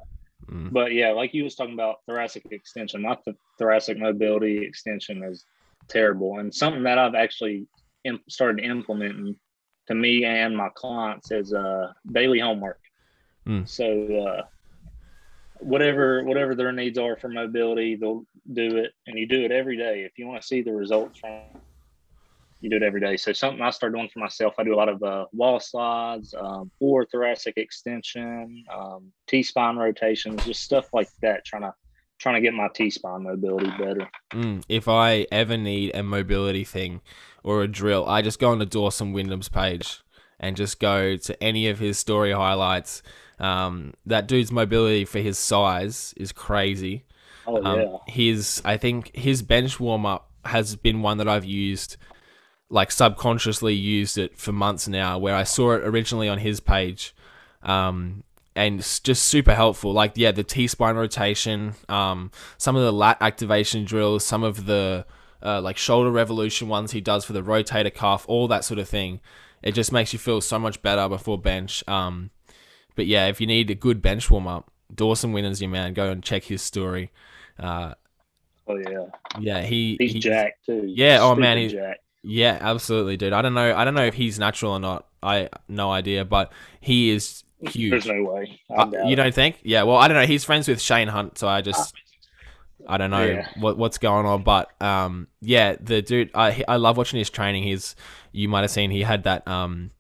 mm, 0.49 0.71
But 0.71 0.93
yeah, 0.93 1.11
like 1.11 1.33
you 1.33 1.43
was 1.43 1.55
talking 1.55 1.73
about 1.73 1.97
thoracic 2.07 2.45
extension, 2.51 3.01
not 3.01 3.25
the 3.25 3.35
thoracic 3.59 3.97
mobility 3.99 4.65
extension 4.65 5.23
is 5.23 5.45
terrible, 5.89 6.39
and 6.39 6.53
something 6.53 6.83
that 6.83 6.97
I've 6.97 7.15
actually 7.15 7.67
im- 8.05 8.23
started 8.29 8.63
implementing 8.63 9.35
to 9.87 9.95
me 9.95 10.23
and 10.23 10.55
my 10.55 10.69
clients 10.75 11.31
is 11.31 11.53
uh, 11.53 11.91
daily 12.11 12.39
homework. 12.39 12.79
Mm. 13.47 13.67
So 13.67 13.85
uh, 14.27 14.43
whatever 15.59 16.23
whatever 16.23 16.55
their 16.55 16.71
needs 16.71 16.97
are 16.97 17.15
for 17.15 17.29
mobility, 17.29 17.95
they'll 17.95 18.25
do 18.51 18.77
it, 18.77 18.93
and 19.07 19.17
you 19.17 19.27
do 19.27 19.43
it 19.43 19.51
every 19.51 19.77
day. 19.77 20.03
If 20.03 20.17
you 20.17 20.27
want 20.27 20.41
to 20.41 20.47
see 20.47 20.61
the 20.61 20.73
results 20.73 21.19
from, 21.19 21.41
you 22.61 22.69
do 22.69 22.77
it 22.77 22.83
every 22.83 23.01
day. 23.01 23.17
So 23.17 23.33
something 23.33 23.61
I 23.61 23.69
started 23.69 23.95
doing 23.95 24.09
for 24.09 24.19
myself, 24.19 24.55
I 24.57 24.63
do 24.63 24.73
a 24.73 24.77
lot 24.77 24.89
of 24.89 25.03
uh, 25.03 25.25
wall 25.31 25.59
slides, 25.59 26.33
um, 26.33 26.71
or 26.79 27.05
thoracic 27.05 27.57
extension, 27.57 28.63
um, 28.73 29.11
T 29.27 29.43
spine 29.43 29.77
rotations, 29.77 30.43
just 30.45 30.63
stuff 30.63 30.93
like 30.93 31.09
that. 31.21 31.45
Trying 31.45 31.63
to 31.63 31.73
trying 32.19 32.35
to 32.35 32.41
get 32.41 32.53
my 32.53 32.67
T 32.73 32.89
spine 32.89 33.23
mobility 33.23 33.71
better. 33.77 34.09
mm. 34.33 34.63
If 34.67 34.87
I 34.87 35.25
ever 35.31 35.57
need 35.57 35.95
a 35.95 36.03
mobility 36.03 36.63
thing 36.63 37.01
or 37.43 37.63
a 37.63 37.67
drill, 37.67 38.07
I 38.07 38.21
just 38.21 38.39
go 38.39 38.51
on 38.51 38.59
to 38.59 38.65
Dawson 38.65 39.13
Windham's 39.13 39.49
page 39.49 40.01
and 40.39 40.55
just 40.55 40.79
go 40.79 41.17
to 41.17 41.43
any 41.43 41.67
of 41.67 41.79
his 41.79 41.97
story 41.97 42.31
highlights. 42.31 43.01
Um, 43.39 43.93
that 44.05 44.27
dude's 44.27 44.51
mobility 44.51 45.05
for 45.05 45.19
his 45.19 45.37
size 45.37 46.13
is 46.17 46.31
crazy. 46.31 47.05
Oh 47.47 47.63
Um, 47.63 47.79
yeah, 47.79 47.97
his 48.07 48.61
I 48.65 48.77
think 48.77 49.15
his 49.15 49.41
bench 49.41 49.79
warm 49.79 50.05
up 50.05 50.29
has 50.45 50.75
been 50.75 51.01
one 51.01 51.17
that 51.17 51.27
I've 51.27 51.45
used 51.45 51.97
like 52.69 52.91
subconsciously 52.91 53.73
used 53.73 54.17
it 54.17 54.37
for 54.37 54.51
months 54.51 54.87
now 54.87 55.17
where 55.17 55.35
I 55.35 55.43
saw 55.43 55.71
it 55.71 55.81
originally 55.83 56.29
on 56.29 56.37
his 56.37 56.59
page 56.59 57.15
um 57.63 58.23
and 58.55 58.79
it's 58.79 58.99
just 58.99 59.23
super 59.23 59.55
helpful. 59.55 59.91
Like 59.91 60.13
yeah 60.15 60.31
the 60.31 60.43
T 60.43 60.67
spine 60.67 60.95
rotation 60.95 61.73
um 61.89 62.31
some 62.57 62.75
of 62.75 62.83
the 62.83 62.93
lat 62.93 63.17
activation 63.21 63.85
drills 63.85 64.23
some 64.23 64.43
of 64.43 64.65
the 64.65 65.05
uh, 65.41 65.61
like 65.61 65.77
shoulder 65.77 66.11
revolution 66.11 66.67
ones 66.67 66.91
he 66.91 67.01
does 67.01 67.23
for 67.25 67.33
the 67.33 67.41
rotator 67.41 67.93
cuff 67.93 68.25
all 68.27 68.47
that 68.49 68.63
sort 68.63 68.79
of 68.79 68.87
thing. 68.87 69.19
It 69.63 69.71
just 69.71 69.91
makes 69.91 70.13
you 70.13 70.19
feel 70.19 70.41
so 70.41 70.59
much 70.59 70.81
better 70.81 71.09
before 71.09 71.37
bench. 71.39 71.83
Um 71.87 72.29
but 72.99 73.07
yeah 73.07 73.27
if 73.27 73.39
you 73.41 73.47
need 73.47 73.69
a 73.71 73.75
good 73.75 74.01
bench 74.01 74.29
warm 74.29 74.47
up 74.47 74.69
Dawson 74.93 75.31
Windham's 75.33 75.61
your 75.61 75.69
man 75.71 75.93
go 75.93 76.09
and 76.11 76.21
check 76.21 76.43
his 76.43 76.61
story 76.61 77.11
uh 77.59 77.93
oh 78.67 78.77
yeah. 78.77 79.05
yeah, 79.39 79.61
he 79.61 79.97
He's 79.99 80.13
he- 80.13 80.19
jacked 80.19 80.65
too. 80.65 80.83
Yeah, 80.87 81.19
oh, 81.21 81.33
man, 81.35 81.57
Stupid 81.57 81.71
he- 81.71 81.77
jacked. 81.77 82.03
Yeah, 82.21 82.57
absolutely, 82.61 83.15
dude. 83.17 83.31
I 83.33 83.41
don't 83.41 83.53
know. 83.53 83.73
I 83.75 83.85
don't 83.85 83.93
know 83.93 84.05
if 84.05 84.13
he's 84.13 84.37
natural 84.37 84.73
or 84.73 84.79
not. 84.79 85.07
I 85.23 85.49
no 85.67 85.89
idea, 85.89 86.25
but 86.25 86.51
he 86.81 87.09
is 87.11 87.43
huge. 87.61 87.91
There's 87.91 88.05
no 88.07 88.23
way. 88.23 88.59
Uh, 88.69 88.91
you 89.05 89.15
don't 89.15 89.33
think? 89.33 89.59
Yeah. 89.63 89.83
Well, 89.83 89.95
I 89.97 90.07
don't 90.09 90.17
know. 90.17 90.25
He's 90.25 90.43
friends 90.43 90.67
with 90.67 90.81
Shane 90.81 91.07
Hunt, 91.07 91.37
so 91.37 91.47
I 91.47 91.61
just 91.61 91.93
I 92.87 92.97
don't 92.97 93.09
know 93.09 93.25
Yeah. 93.25 93.47
what 93.59 93.77
what's 93.77 93.97
going 93.97 94.25
on. 94.25 94.43
But 94.43 94.69
um, 94.81 95.27
yeah, 95.41 95.75
the 95.79 96.01
dude, 96.01 96.29
I 96.35 96.63
I 96.67 96.75
love 96.75 96.97
watching 96.97 97.19
his 97.19 97.29
training. 97.29 97.63
He's 97.63 97.95
you 98.33 98.49
might 98.49 98.61
have 98.61 98.71
seen 98.71 98.91
he 98.91 99.01
had 99.01 99.23
that 99.23 99.47
um 99.47 99.91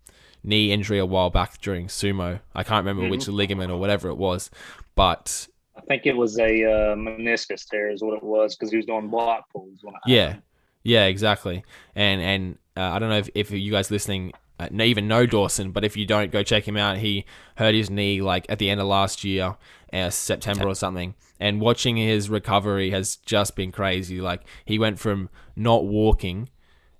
knee 0.43 0.71
injury 0.71 0.99
a 0.99 1.05
while 1.05 1.29
back 1.29 1.59
during 1.61 1.87
sumo. 1.87 2.39
I 2.55 2.63
can't 2.63 2.85
remember 2.85 3.03
Mm-hmm. 3.03 3.11
which 3.11 3.27
ligament 3.27 3.71
or 3.71 3.79
whatever 3.79 4.09
it 4.09 4.17
was, 4.17 4.49
but 4.95 5.47
I 5.75 5.81
think 5.81 6.05
it 6.05 6.15
was 6.15 6.37
a 6.39 6.63
uh, 6.63 6.95
meniscus 6.95 7.67
tear, 7.67 7.89
is 7.89 8.01
what 8.01 8.15
it 8.15 8.23
was, 8.23 8.55
because 8.55 8.71
he 8.71 8.77
was 8.77 8.85
doing 8.85 9.07
block 9.07 9.49
pulls. 9.51 9.79
Yeah, 10.05 10.37
yeah, 10.83 11.05
exactly. 11.05 11.63
And 11.95 12.21
and 12.21 12.57
uh, 12.75 12.91
I 12.93 12.99
don't 12.99 13.09
know 13.09 13.17
if, 13.17 13.29
if 13.33 13.51
you 13.51 13.71
guys 13.71 13.89
listening 13.89 14.33
uh, 14.59 14.67
even 14.73 15.07
know 15.07 15.25
Dawson, 15.25 15.71
but 15.71 15.85
if 15.85 15.95
you 15.95 16.05
don't, 16.05 16.31
go 16.31 16.43
check 16.43 16.67
him 16.67 16.75
out. 16.77 16.97
He 16.97 17.25
hurt 17.55 17.73
his 17.73 17.89
knee 17.89 18.21
like 18.21 18.45
at 18.49 18.59
the 18.59 18.69
end 18.69 18.81
of 18.81 18.87
last 18.87 19.23
year, 19.23 19.55
uh, 19.93 20.09
September 20.09 20.67
or 20.67 20.75
something. 20.75 21.15
And 21.39 21.61
watching 21.61 21.95
his 21.95 22.29
recovery 22.29 22.91
has 22.91 23.15
just 23.15 23.55
been 23.55 23.71
crazy. 23.71 24.19
Like 24.19 24.41
he 24.65 24.77
went 24.77 24.99
from 24.99 25.29
not 25.55 25.85
walking, 25.85 26.49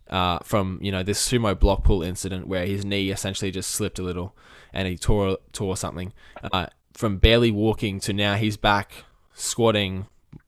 uh, 0.09 0.39
from 0.43 0.79
you 0.81 0.91
know 0.91 1.03
this 1.03 1.25
sumo 1.27 1.57
block 1.57 1.83
pull 1.83 2.01
incident 2.03 2.47
where 2.47 2.65
his 2.65 2.83
knee 2.85 3.09
essentially 3.11 3.51
just 3.51 3.71
slipped 3.71 3.99
a 3.99 4.03
little 4.03 4.35
and 4.73 4.87
he 4.87 4.97
tore 4.97 5.37
tore 5.53 5.77
something. 5.77 6.13
Uh, 6.51 6.67
from 6.93 7.17
barely 7.17 7.51
walking 7.51 7.99
to 8.01 8.13
now 8.13 8.35
he's 8.35 8.57
back 8.57 9.05
squatting, 9.33 10.07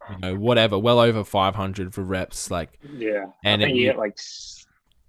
you 0.10 0.18
know, 0.20 0.36
whatever, 0.36 0.78
well 0.78 1.00
over 1.00 1.24
500 1.24 1.94
for 1.94 2.04
reps. 2.04 2.52
Like 2.52 2.78
yeah. 2.94 3.26
And 3.44 3.62
I 3.62 3.66
think 3.66 3.76
it- 3.78 3.80
he 3.80 3.86
hit 3.86 3.98
like 3.98 4.18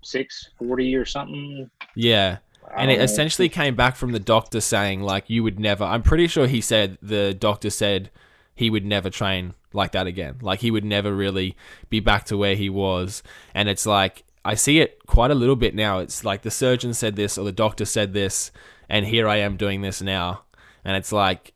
six 0.02 0.50
forty 0.58 0.94
or 0.94 1.04
something. 1.04 1.70
Yeah. 1.94 2.38
And 2.76 2.90
it 2.90 2.98
know. 2.98 3.04
essentially 3.04 3.48
came 3.48 3.74
back 3.74 3.96
from 3.96 4.12
the 4.12 4.20
doctor 4.20 4.60
saying, 4.60 5.02
like, 5.02 5.28
you 5.28 5.42
would 5.42 5.58
never. 5.60 5.84
I'm 5.84 6.02
pretty 6.02 6.26
sure 6.26 6.46
he 6.46 6.60
said, 6.60 6.96
the 7.02 7.34
doctor 7.34 7.68
said 7.70 8.10
he 8.54 8.70
would 8.70 8.86
never 8.86 9.10
train 9.10 9.54
like 9.74 9.92
that 9.92 10.06
again. 10.06 10.36
Like, 10.40 10.60
he 10.60 10.70
would 10.70 10.84
never 10.84 11.12
really 11.14 11.56
be 11.90 12.00
back 12.00 12.24
to 12.26 12.36
where 12.36 12.54
he 12.54 12.70
was. 12.70 13.22
And 13.52 13.68
it's 13.68 13.84
like, 13.84 14.24
I 14.44 14.54
see 14.54 14.80
it 14.80 15.06
quite 15.06 15.30
a 15.30 15.34
little 15.34 15.56
bit 15.56 15.74
now. 15.74 15.98
It's 15.98 16.24
like 16.24 16.42
the 16.42 16.50
surgeon 16.50 16.94
said 16.94 17.16
this 17.16 17.38
or 17.38 17.44
the 17.44 17.52
doctor 17.52 17.84
said 17.84 18.12
this, 18.12 18.50
and 18.88 19.06
here 19.06 19.28
I 19.28 19.36
am 19.36 19.56
doing 19.56 19.82
this 19.82 20.02
now. 20.02 20.44
And 20.84 20.96
it's 20.96 21.12
like, 21.12 21.54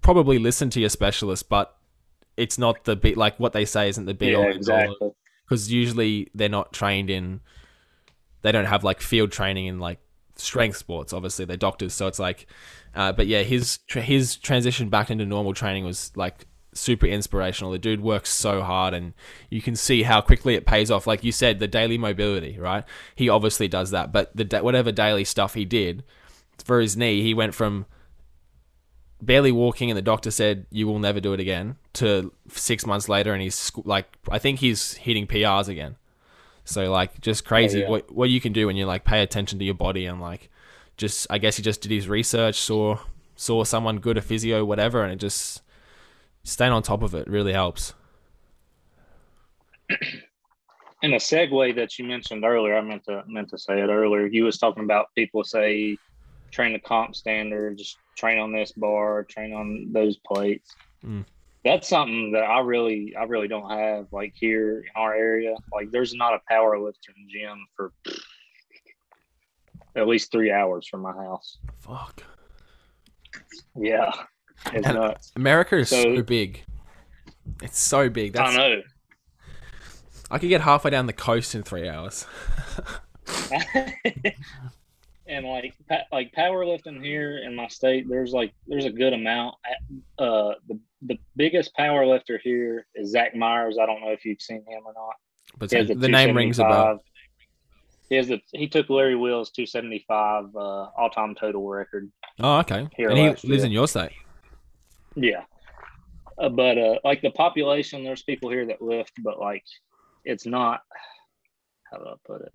probably 0.00 0.38
listen 0.38 0.70
to 0.70 0.80
your 0.80 0.90
specialist, 0.90 1.48
but 1.48 1.78
it's 2.38 2.56
not 2.56 2.84
the 2.84 2.96
be 2.96 3.14
like 3.14 3.38
what 3.38 3.52
they 3.52 3.64
say 3.64 3.88
isn't 3.88 4.06
the 4.06 4.14
be 4.14 4.34
all 4.34 4.42
yeah, 4.42 4.48
all 4.48 4.56
exactly. 4.56 5.10
because 5.44 5.70
usually 5.70 6.30
they're 6.34 6.48
not 6.48 6.72
trained 6.72 7.10
in 7.10 7.40
they 8.42 8.52
don't 8.52 8.66
have 8.66 8.84
like 8.84 9.00
field 9.00 9.32
training 9.32 9.66
in 9.66 9.80
like 9.80 9.98
strength 10.36 10.76
sports 10.76 11.12
obviously 11.12 11.44
they're 11.44 11.56
doctors 11.56 11.92
so 11.92 12.06
it's 12.06 12.20
like 12.20 12.46
uh, 12.94 13.12
but 13.12 13.26
yeah 13.26 13.42
his 13.42 13.80
his 13.88 14.36
transition 14.36 14.88
back 14.88 15.10
into 15.10 15.26
normal 15.26 15.52
training 15.52 15.84
was 15.84 16.12
like 16.14 16.46
super 16.78 17.06
inspirational. 17.06 17.72
The 17.72 17.78
dude 17.78 18.00
works 18.00 18.30
so 18.30 18.62
hard 18.62 18.94
and 18.94 19.14
you 19.50 19.60
can 19.60 19.76
see 19.76 20.02
how 20.02 20.20
quickly 20.20 20.54
it 20.54 20.66
pays 20.66 20.90
off. 20.90 21.06
Like 21.06 21.24
you 21.24 21.32
said 21.32 21.58
the 21.58 21.68
daily 21.68 21.98
mobility 21.98 22.58
right? 22.58 22.84
He 23.14 23.28
obviously 23.28 23.68
does 23.68 23.90
that 23.90 24.12
but 24.12 24.34
the 24.34 24.60
whatever 24.62 24.92
daily 24.92 25.24
stuff 25.24 25.54
he 25.54 25.64
did 25.64 26.04
for 26.64 26.80
his 26.80 26.96
knee 26.96 27.22
he 27.22 27.34
went 27.34 27.54
from 27.54 27.86
barely 29.20 29.52
walking 29.52 29.90
and 29.90 29.96
the 29.96 30.02
doctor 30.02 30.30
said 30.30 30.66
you 30.70 30.86
will 30.86 30.98
never 30.98 31.20
do 31.20 31.32
it 31.32 31.40
again 31.40 31.76
to 31.92 32.32
six 32.48 32.86
months 32.86 33.08
later 33.08 33.32
and 33.32 33.42
he's 33.42 33.72
like 33.84 34.06
i 34.30 34.38
think 34.38 34.60
he's 34.60 34.94
hitting 34.94 35.26
prs 35.26 35.68
again. 35.68 35.96
So 36.64 36.90
like 36.90 37.20
just 37.20 37.44
oh, 37.46 37.48
crazy 37.48 37.80
yeah. 37.80 37.88
what 37.88 38.12
what 38.12 38.28
you 38.28 38.40
can 38.40 38.52
do 38.52 38.66
when 38.66 38.76
you 38.76 38.86
like 38.86 39.04
pay 39.04 39.22
attention 39.22 39.58
to 39.58 39.64
your 39.64 39.74
body 39.74 40.04
and 40.06 40.20
like 40.20 40.50
just 40.96 41.26
i 41.30 41.38
guess 41.38 41.56
he 41.56 41.62
just 41.62 41.80
did 41.80 41.90
his 41.90 42.08
research 42.08 42.56
saw 42.60 42.98
saw 43.36 43.64
someone 43.64 43.98
good 44.00 44.18
a 44.18 44.22
physio 44.22 44.64
whatever 44.64 45.02
and 45.02 45.12
it 45.12 45.16
just 45.16 45.62
staying 46.42 46.72
on 46.72 46.82
top 46.82 47.02
of 47.02 47.14
it 47.14 47.26
really 47.28 47.52
helps 47.52 47.94
And 51.02 51.14
a 51.14 51.18
segue 51.18 51.76
that 51.76 51.98
you 51.98 52.04
mentioned 52.04 52.44
earlier, 52.44 52.76
I 52.76 52.80
meant 52.80 53.04
to 53.04 53.22
meant 53.28 53.50
to 53.50 53.58
say 53.58 53.80
it 53.80 53.88
earlier. 53.88 54.26
You 54.26 54.44
was 54.44 54.58
talking 54.58 54.82
about 54.82 55.14
people 55.14 55.44
say 55.44 55.96
train 56.50 56.72
the 56.72 56.80
comp 56.80 57.14
standard, 57.14 57.78
just 57.78 57.98
train 58.16 58.38
on 58.38 58.52
this 58.52 58.72
bar, 58.72 59.22
train 59.24 59.52
on 59.52 59.92
those 59.92 60.16
plates. 60.26 60.74
Mm. 61.04 61.24
That's 61.64 61.88
something 61.88 62.32
that 62.32 62.42
I 62.42 62.60
really 62.60 63.14
I 63.14 63.24
really 63.24 63.46
don't 63.46 63.70
have 63.70 64.06
like 64.10 64.32
here 64.34 64.80
in 64.80 64.86
our 64.96 65.14
area. 65.14 65.54
Like 65.72 65.92
there's 65.92 66.14
not 66.14 66.34
a 66.34 66.40
power 66.48 66.78
lifting 66.80 67.28
gym 67.28 67.64
for 67.76 67.92
at 69.94 70.08
least 70.08 70.32
three 70.32 70.50
hours 70.50 70.88
from 70.88 71.02
my 71.02 71.12
house. 71.12 71.58
fuck 71.78 72.24
Yeah. 73.76 74.10
And- 74.72 74.82
nuts. 74.84 75.32
america 75.36 75.76
is 75.78 75.88
so, 75.90 76.02
So- 76.16 76.22
big 76.22 76.64
it's 77.62 77.78
so 77.78 78.08
big 78.10 78.32
that's 78.34 78.54
I 78.54 78.56
know. 78.56 78.82
i 80.30 80.38
could 80.38 80.48
get 80.48 80.60
halfway 80.60 80.90
down 80.90 81.06
the 81.06 81.12
coast 81.12 81.54
in 81.54 81.62
three 81.62 81.88
hours 81.88 82.26
and 85.26 85.46
like 85.46 85.74
pa- 85.88 86.04
like 86.12 86.32
powerlifting 86.32 87.02
here 87.02 87.38
in 87.38 87.54
my 87.54 87.68
state, 87.68 88.08
there's 88.08 88.32
like 88.32 88.52
there's 88.66 88.86
a 88.86 88.90
good 88.90 89.12
amount. 89.12 89.54
Uh, 90.18 90.52
the 90.66 90.78
the 91.02 91.18
biggest 91.36 91.76
powerlifter 91.78 92.38
here 92.42 92.86
is 92.94 93.10
Zach 93.10 93.34
Myers. 93.36 93.76
I 93.80 93.86
don't 93.86 94.00
know 94.00 94.10
if 94.10 94.24
you've 94.24 94.40
seen 94.40 94.64
him 94.66 94.82
or 94.86 94.94
not. 94.94 95.14
but 95.58 95.70
He 95.70 95.92
the 95.94 96.08
name 96.08 96.34
rings 96.36 96.58
a 96.58 96.64
bell 96.64 97.02
He 98.08 98.16
has 98.16 98.28
the 98.28 98.40
he 98.52 98.66
took 98.68 98.88
Larry 98.88 99.14
Wheels' 99.16 99.50
275 99.50 100.56
uh, 100.56 100.58
all 100.58 101.10
time 101.10 101.34
total 101.34 101.66
record. 101.68 102.10
oh 102.40 102.58
okay 102.60 102.88
Here 102.96 103.10
and 103.10 103.18
he 103.18 103.24
lives 103.28 103.44
year. 103.44 103.64
in 103.66 103.72
your 103.72 103.88
state 103.88 104.12
Yeah, 105.20 105.44
uh, 106.38 106.48
but 106.48 106.78
uh, 106.78 106.98
like 107.04 107.22
the 107.22 107.30
population, 107.30 108.04
there's 108.04 108.22
people 108.22 108.50
here 108.50 108.66
that 108.66 108.80
lift, 108.80 109.12
but 109.22 109.40
like 109.40 109.64
it's 110.24 110.46
not. 110.46 110.82
How 111.90 111.98
do 111.98 112.04
I 112.06 112.14
put 112.24 112.42
it? 112.42 112.52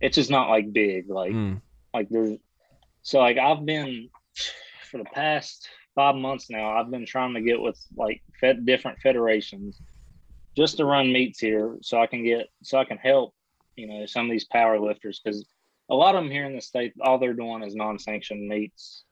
It's 0.00 0.16
just 0.16 0.30
not 0.30 0.48
like 0.48 0.72
big. 0.72 1.08
Like 1.08 1.32
Mm. 1.32 1.60
like 1.94 2.08
there's 2.08 2.38
so 3.02 3.20
like 3.20 3.38
I've 3.38 3.64
been 3.64 4.08
for 4.90 4.98
the 4.98 5.04
past 5.04 5.68
five 5.94 6.16
months 6.16 6.50
now. 6.50 6.72
I've 6.72 6.90
been 6.90 7.06
trying 7.06 7.34
to 7.34 7.40
get 7.40 7.60
with 7.60 7.78
like 7.96 8.22
fed 8.40 8.66
different 8.66 8.98
federations 9.00 9.80
just 10.56 10.78
to 10.78 10.84
run 10.84 11.12
meets 11.12 11.38
here, 11.38 11.76
so 11.82 12.00
I 12.00 12.06
can 12.06 12.24
get 12.24 12.48
so 12.62 12.78
I 12.78 12.84
can 12.84 12.98
help 12.98 13.34
you 13.76 13.86
know 13.86 14.06
some 14.06 14.26
of 14.26 14.32
these 14.32 14.46
power 14.46 14.80
lifters 14.80 15.20
because 15.22 15.46
a 15.88 15.94
lot 15.94 16.14
of 16.14 16.22
them 16.22 16.30
here 16.30 16.46
in 16.46 16.56
the 16.56 16.60
state 16.60 16.94
all 17.00 17.18
they're 17.18 17.34
doing 17.34 17.62
is 17.62 17.74
non-sanctioned 17.74 18.48
meets 18.48 19.04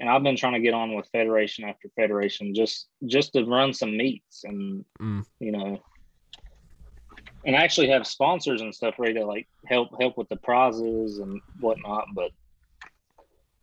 and 0.00 0.08
i've 0.08 0.22
been 0.24 0.36
trying 0.36 0.54
to 0.54 0.60
get 0.60 0.74
on 0.74 0.94
with 0.96 1.06
federation 1.12 1.64
after 1.64 1.88
federation 1.94 2.54
just 2.54 2.88
just 3.06 3.32
to 3.34 3.44
run 3.44 3.72
some 3.72 3.96
meets 3.96 4.42
and 4.44 4.84
Mm. 5.00 5.24
you 5.38 5.52
know 5.52 5.78
and 7.44 7.56
actually 7.56 7.88
have 7.88 8.06
sponsors 8.06 8.60
and 8.60 8.74
stuff 8.74 8.96
ready 8.98 9.14
to 9.14 9.24
like 9.24 9.48
help 9.66 9.88
help 10.00 10.18
with 10.18 10.28
the 10.28 10.36
prizes 10.36 11.18
and 11.18 11.40
whatnot 11.58 12.06
but 12.14 12.30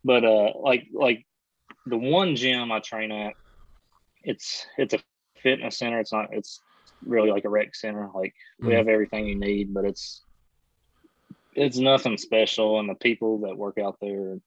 but 0.04 0.24
uh 0.24 0.52
like 0.60 0.88
like 0.94 1.26
the 1.86 1.98
one 1.98 2.36
gym 2.36 2.72
i 2.72 2.80
train 2.80 3.12
at 3.12 3.34
it's 4.24 4.66
it's 4.78 4.94
a 4.94 5.00
fitness 5.44 5.78
center 5.78 6.00
it's 6.00 6.12
not 6.14 6.30
it's 6.32 6.64
really 7.06 7.30
like 7.32 7.46
a 7.46 7.50
rec 7.50 7.76
center 7.76 8.10
like 8.16 8.34
we 8.60 8.74
Mm. 8.74 8.78
have 8.78 8.88
everything 8.88 9.28
you 9.28 9.40
need 9.40 9.74
but 9.74 9.86
it's 9.86 10.24
it's 11.54 11.78
nothing 11.78 12.18
special 12.18 12.80
and 12.80 12.90
the 12.90 12.96
people 12.96 13.40
that 13.40 13.58
work 13.58 13.78
out 13.78 13.98
there 14.02 14.38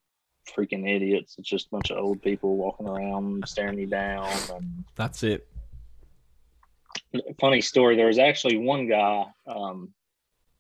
freaking 0.49 0.89
idiots. 0.89 1.37
It's 1.39 1.49
just 1.49 1.67
a 1.67 1.71
bunch 1.71 1.91
of 1.91 1.99
old 1.99 2.23
people 2.23 2.57
walking 2.57 2.89
around 2.89 3.45
staring 3.47 3.79
you 3.79 3.87
down 3.87 4.29
and 4.55 4.85
that's 4.95 5.23
it. 5.23 5.47
Funny 7.39 7.61
story 7.61 7.97
there 7.97 8.07
was 8.07 8.19
actually 8.19 8.57
one 8.57 8.89
guy 8.89 9.25
um 9.47 9.93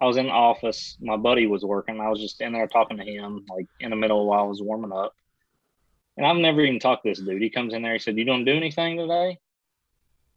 i 0.01 0.07
was 0.07 0.17
in 0.17 0.27
the 0.27 0.33
office 0.33 0.97
my 1.01 1.17
buddy 1.17 1.47
was 1.47 1.65
working 1.65 2.01
i 2.01 2.09
was 2.09 2.21
just 2.21 2.41
in 2.41 2.53
there 2.53 2.67
talking 2.67 2.97
to 2.97 3.05
him 3.05 3.45
like 3.49 3.67
in 3.79 3.91
the 3.91 3.97
middle 3.97 4.27
while 4.27 4.41
i 4.41 4.45
was 4.45 4.63
warming 4.63 4.93
up. 4.93 5.15
And 6.17 6.27
i've 6.27 6.37
never 6.37 6.61
even 6.61 6.81
talked 6.81 7.05
to 7.05 7.11
this 7.11 7.21
dude. 7.21 7.43
He 7.43 7.51
comes 7.51 7.75
in 7.75 7.83
there 7.83 7.93
he 7.93 7.99
said 7.99 8.19
you 8.19 8.25
don't 8.25 8.45
do 8.45 8.57
anything 8.57 8.97
today? 8.97 9.39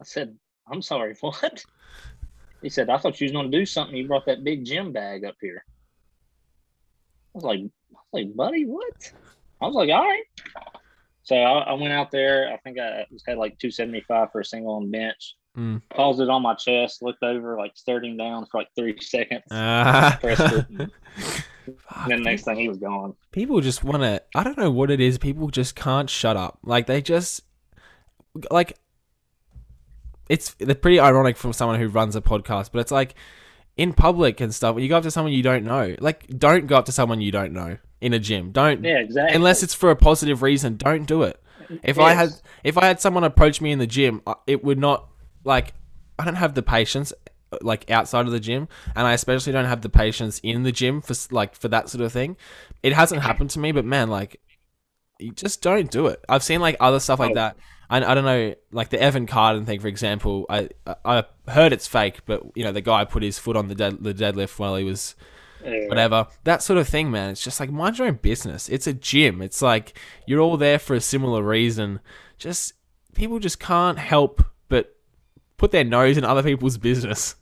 I 0.00 0.04
said 0.04 0.36
i'm 0.70 0.82
sorry 0.82 1.14
what? 1.20 1.64
He 2.62 2.68
said 2.68 2.90
i 2.90 2.98
thought 2.98 3.20
you 3.20 3.26
was 3.26 3.32
going 3.32 3.50
to 3.50 3.58
do 3.58 3.66
something. 3.66 3.96
You 3.96 4.06
brought 4.06 4.26
that 4.26 4.44
big 4.44 4.64
gym 4.64 4.92
bag 4.92 5.24
up 5.24 5.36
here. 5.40 5.64
I 7.34 7.38
was 7.38 7.44
like 7.44 7.60
like 8.14 8.34
buddy 8.34 8.64
what? 8.64 9.12
I 9.60 9.66
was 9.66 9.74
like 9.74 9.90
all 9.90 10.04
right. 10.04 10.24
So 11.24 11.36
I, 11.36 11.60
I 11.60 11.72
went 11.72 11.92
out 11.92 12.10
there. 12.10 12.52
I 12.52 12.58
think 12.58 12.78
i 12.78 13.06
had 13.26 13.38
like 13.38 13.58
275 13.58 14.30
for 14.30 14.40
a 14.40 14.44
single 14.44 14.74
on 14.74 14.90
bench. 14.90 15.36
Mm. 15.56 15.80
paused 15.90 16.20
it 16.20 16.28
on 16.28 16.42
my 16.42 16.54
chest, 16.54 17.00
looked 17.00 17.22
over, 17.22 17.56
like 17.56 17.74
him 17.86 18.16
down 18.16 18.44
for 18.46 18.58
like 18.58 18.68
three 18.76 18.98
seconds. 19.00 19.44
Pressed 19.48 20.40
and 20.68 20.90
then 22.08 22.22
next 22.24 22.42
thing 22.42 22.56
he 22.56 22.68
was 22.68 22.78
gone. 22.78 23.14
people 23.30 23.60
just 23.60 23.82
want 23.84 24.02
to 24.02 24.20
i 24.34 24.42
don't 24.42 24.58
know 24.58 24.70
what 24.70 24.90
it 24.90 25.00
is 25.00 25.16
people 25.16 25.48
just 25.48 25.76
can't 25.76 26.10
shut 26.10 26.36
up. 26.36 26.58
Like 26.64 26.86
they 26.86 27.00
just 27.00 27.42
like 28.50 28.76
it's 30.28 30.54
they're 30.54 30.74
pretty 30.74 30.98
ironic 30.98 31.36
from 31.36 31.52
someone 31.52 31.78
who 31.78 31.86
runs 31.86 32.16
a 32.16 32.20
podcast 32.20 32.70
but 32.72 32.80
it's 32.80 32.90
like 32.90 33.14
in 33.76 33.92
public 33.92 34.40
and 34.40 34.52
stuff 34.52 34.74
when 34.74 34.82
you 34.82 34.88
go 34.88 34.96
up 34.96 35.04
to 35.04 35.10
someone 35.10 35.32
you 35.32 35.42
don't 35.44 35.64
know. 35.64 35.94
Like 36.00 36.26
don't 36.36 36.66
go 36.66 36.76
up 36.76 36.86
to 36.86 36.92
someone 36.92 37.20
you 37.20 37.30
don't 37.30 37.52
know 37.52 37.78
in 38.04 38.12
a 38.12 38.18
gym. 38.18 38.50
Don't 38.52 38.84
Yeah, 38.84 38.98
exactly. 38.98 39.34
unless 39.34 39.62
it's 39.62 39.74
for 39.74 39.90
a 39.90 39.96
positive 39.96 40.42
reason. 40.42 40.76
Don't 40.76 41.06
do 41.06 41.22
it. 41.22 41.40
If 41.82 41.98
I 41.98 42.12
had 42.12 42.30
if 42.62 42.76
I 42.76 42.84
had 42.84 43.00
someone 43.00 43.24
approach 43.24 43.60
me 43.60 43.72
in 43.72 43.78
the 43.78 43.86
gym, 43.86 44.22
it 44.46 44.62
would 44.62 44.78
not 44.78 45.08
like 45.44 45.72
I 46.18 46.24
don't 46.24 46.36
have 46.36 46.54
the 46.54 46.62
patience 46.62 47.12
uh, 47.52 47.56
like 47.62 47.90
outside 47.90 48.26
of 48.26 48.32
the 48.32 48.40
gym, 48.40 48.68
and 48.94 49.06
I 49.06 49.12
especially 49.14 49.52
don't 49.52 49.64
have 49.64 49.80
the 49.80 49.88
patience 49.88 50.38
in 50.42 50.62
the 50.62 50.72
gym 50.72 51.00
for 51.00 51.12
s- 51.12 51.32
like 51.32 51.56
for 51.56 51.68
that 51.68 51.88
sort 51.88 52.04
of 52.04 52.12
thing. 52.12 52.36
It 52.82 52.92
hasn't 52.92 53.22
happened 53.22 53.50
to 53.50 53.58
me, 53.58 53.72
but 53.72 53.84
man, 53.86 54.10
like 54.10 54.40
you 55.18 55.32
just 55.32 55.62
don't 55.62 55.90
do 55.90 56.06
it. 56.08 56.22
I've 56.28 56.42
seen 56.42 56.60
like 56.60 56.76
other 56.80 57.00
stuff 57.00 57.18
like 57.18 57.32
Oh. 57.32 57.34
that. 57.34 57.56
I, 57.90 57.98
I 58.04 58.14
don't 58.14 58.24
know, 58.24 58.54
like 58.72 58.88
the 58.90 59.00
Evan 59.00 59.26
Carden 59.26 59.64
thing, 59.66 59.80
for 59.80 59.88
example. 59.88 60.46
I 60.50 60.68
I 60.86 60.94
I 61.04 61.24
heard 61.50 61.72
it's 61.72 61.86
fake, 61.86 62.20
but 62.26 62.42
you 62.54 62.64
know 62.64 62.72
the 62.72 62.80
guy 62.82 63.04
put 63.04 63.22
his 63.22 63.38
foot 63.38 63.56
on 63.56 63.68
the 63.68 63.74
dead, 63.74 63.98
the 64.02 64.12
deadlift 64.14 64.58
while 64.58 64.76
he 64.76 64.84
was 64.84 65.14
Whatever. 65.64 66.26
That 66.44 66.62
sort 66.62 66.78
of 66.78 66.88
thing, 66.88 67.10
man. 67.10 67.30
It's 67.30 67.42
just 67.42 67.58
like 67.60 67.70
mind 67.70 67.98
your 67.98 68.06
own 68.08 68.18
business. 68.22 68.68
It's 68.68 68.86
a 68.86 68.92
gym. 68.92 69.40
It's 69.42 69.62
like 69.62 69.98
you're 70.26 70.40
all 70.40 70.56
there 70.56 70.78
for 70.78 70.94
a 70.94 71.00
similar 71.00 71.42
reason. 71.42 72.00
Just 72.38 72.74
people 73.14 73.38
just 73.38 73.58
can't 73.60 73.98
help 73.98 74.42
but 74.68 74.94
put 75.56 75.70
their 75.70 75.84
nose 75.84 76.16
in 76.18 76.24
other 76.24 76.42
people's 76.42 76.76
business. 76.78 77.36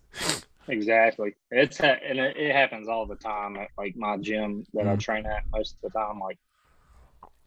Exactly. 0.68 1.34
It's 1.50 1.78
ha- 1.78 1.96
and 2.06 2.18
it, 2.20 2.36
it 2.36 2.52
happens 2.54 2.88
all 2.88 3.04
the 3.06 3.16
time 3.16 3.56
at 3.56 3.68
like 3.76 3.96
my 3.96 4.16
gym 4.18 4.64
that 4.74 4.86
I 4.86 4.94
Mm. 4.96 5.00
train 5.00 5.26
at 5.26 5.42
most 5.52 5.74
of 5.74 5.80
the 5.92 5.98
time. 5.98 6.20
Like 6.20 6.38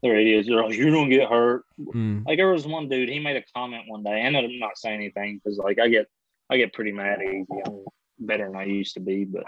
they're 0.04 0.20
idiots. 0.20 0.48
They're 0.48 0.62
like, 0.64 0.76
"You're 0.76 0.92
gonna 0.92 1.10
get 1.10 1.30
hurt." 1.30 1.64
Mm. 1.80 2.26
Like 2.28 2.38
there 2.38 2.52
was 2.52 2.68
one 2.68 2.90
dude. 2.90 3.08
He 3.10 3.20
made 3.20 3.38
a 3.38 3.44
comment 3.56 3.84
one 3.88 4.04
day. 4.04 4.12
I 4.12 4.20
ended 4.20 4.44
up 4.46 4.52
not 4.60 4.78
saying 4.78 4.96
anything 4.96 5.40
because 5.44 5.58
like 5.58 5.80
I 5.80 5.88
get 5.88 6.08
I 6.50 6.58
get 6.58 6.74
pretty 6.74 6.92
mad 6.92 7.20
easy. 7.22 7.46
I'm 7.66 7.86
better 8.20 8.48
than 8.48 8.56
I 8.58 8.66
used 8.66 8.94
to 8.96 9.00
be, 9.00 9.24
but 9.24 9.44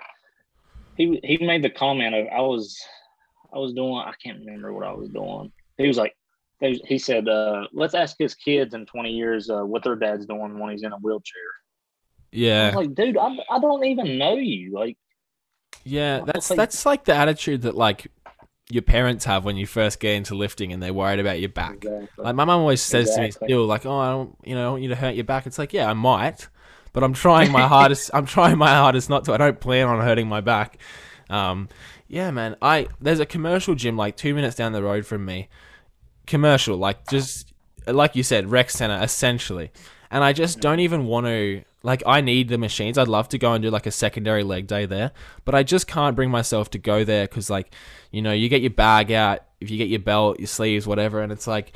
he 0.98 1.20
he 1.24 1.38
made 1.46 1.64
the 1.64 1.70
comment 1.70 2.16
of 2.16 2.28
I 2.28 2.42
was 2.42 2.78
I 3.54 3.60
was 3.60 3.74
doing 3.74 3.96
I 3.96 4.14
can't 4.24 4.40
remember 4.40 4.74
what 4.74 4.86
I 4.88 4.92
was 4.94 5.10
doing. 5.10 5.52
He 5.78 5.88
was 5.88 5.98
like. 5.98 6.14
He 6.60 6.98
said, 6.98 7.28
uh, 7.30 7.68
"Let's 7.72 7.94
ask 7.94 8.16
his 8.18 8.34
kids 8.34 8.74
in 8.74 8.88
20 8.88 9.12
years 9.12 9.48
uh, 9.48 9.62
what 9.64 9.84
their 9.84 9.96
dad's 9.96 10.26
doing 10.26 10.58
when 10.58 10.72
he's 10.72 10.82
in 10.82 10.92
a 10.92 10.98
wheelchair." 10.98 11.36
I 12.34 12.36
Yeah, 12.38 12.66
was 12.66 12.76
like, 12.88 12.96
dude, 12.96 13.16
I, 13.16 13.38
I 13.52 13.60
don't 13.60 13.86
even 13.86 14.18
know 14.18 14.36
you. 14.38 14.74
Like, 14.74 14.98
yeah. 15.84 16.22
That's 16.26 16.50
like- 16.50 16.58
that's 16.58 16.86
like 16.86 17.06
the 17.06 17.14
attitude 17.14 17.62
that 17.62 17.76
like 17.76 18.08
your 18.70 18.82
parents 18.82 19.26
have 19.26 19.46
when 19.46 19.56
you 19.56 19.68
first 19.68 20.00
get 20.00 20.16
into 20.16 20.34
lifting 20.36 20.74
and 20.74 20.82
they're 20.84 20.94
worried 20.94 21.20
about 21.20 21.40
your 21.40 21.50
back. 21.50 21.76
exactly. 21.76 22.24
Like 22.26 22.36
my 22.36 22.44
mom 22.44 22.60
always 22.62 22.82
says 22.82 23.14
to 23.16 23.22
me 23.22 23.28
Exactly. 23.28 23.48
still, 23.50 23.66
like, 23.66 23.86
"Oh, 23.86 24.00
I 24.00 24.10
don't, 24.10 24.36
you 24.44 24.56
know, 24.56 24.62
I 24.62 24.64
don't 24.66 24.72
want 24.74 24.84
you 24.84 24.90
to 24.90 24.96
hurt 24.96 25.16
your 25.16 25.24
back." 25.26 25.46
It's 25.48 25.60
like, 25.60 25.74
yeah, 25.74 25.90
I 25.90 25.94
might, 25.94 26.48
but 26.98 27.04
I'm 27.04 27.14
trying 27.14 27.52
my 27.52 27.62
hardest. 27.68 28.10
I'm 28.12 28.26
trying 28.26 28.58
my 28.58 28.74
hardest 28.74 29.08
not 29.08 29.26
to. 29.26 29.34
I 29.34 29.38
don't 29.38 29.60
plan 29.60 29.88
on 29.88 30.04
hurting 30.04 30.28
my 30.28 30.42
back. 30.42 30.80
Um, 31.30 31.70
yeah, 32.08 32.32
man. 32.32 32.56
I 32.60 32.88
there's 33.00 33.20
a 33.20 33.26
commercial 33.28 33.76
gym 33.76 33.96
like 33.96 34.18
two 34.18 34.34
minutes 34.34 34.56
down 34.56 34.72
the 34.72 34.82
road 34.82 35.06
from 35.06 35.24
me. 35.24 35.48
Commercial, 36.26 36.76
like 36.76 37.08
just 37.08 37.54
like 37.86 38.16
you 38.16 38.24
said, 38.24 38.50
rec 38.50 38.72
center 38.72 39.00
essentially, 39.00 39.72
and 40.10 40.24
I 40.24 40.34
just 40.34 40.60
don't 40.60 40.80
even 40.80 41.06
want 41.06 41.28
to. 41.28 41.62
Like, 41.84 42.02
I 42.08 42.22
need 42.22 42.50
the 42.50 42.58
machines. 42.58 42.98
I'd 42.98 43.08
love 43.08 43.30
to 43.30 43.38
go 43.38 43.54
and 43.54 43.62
do 43.62 43.70
like 43.70 43.86
a 43.86 43.92
secondary 43.92 44.42
leg 44.42 44.66
day 44.66 44.88
there, 44.88 45.12
but 45.46 45.54
I 45.54 45.62
just 45.62 45.86
can't 45.86 46.16
bring 46.16 46.32
myself 46.32 46.72
to 46.72 46.80
go 46.80 47.04
there 47.04 47.26
because, 47.26 47.52
like, 47.52 47.76
you 48.10 48.24
know, 48.24 48.34
you 48.34 48.50
get 48.50 48.62
your 48.62 48.72
bag 48.72 49.12
out, 49.12 49.42
if 49.62 49.70
you 49.70 49.78
get 49.78 49.88
your 49.88 50.00
belt, 50.00 50.40
your 50.40 50.48
sleeves, 50.48 50.88
whatever, 50.88 51.22
and 51.22 51.32
it's 51.32 51.46
like, 51.46 51.74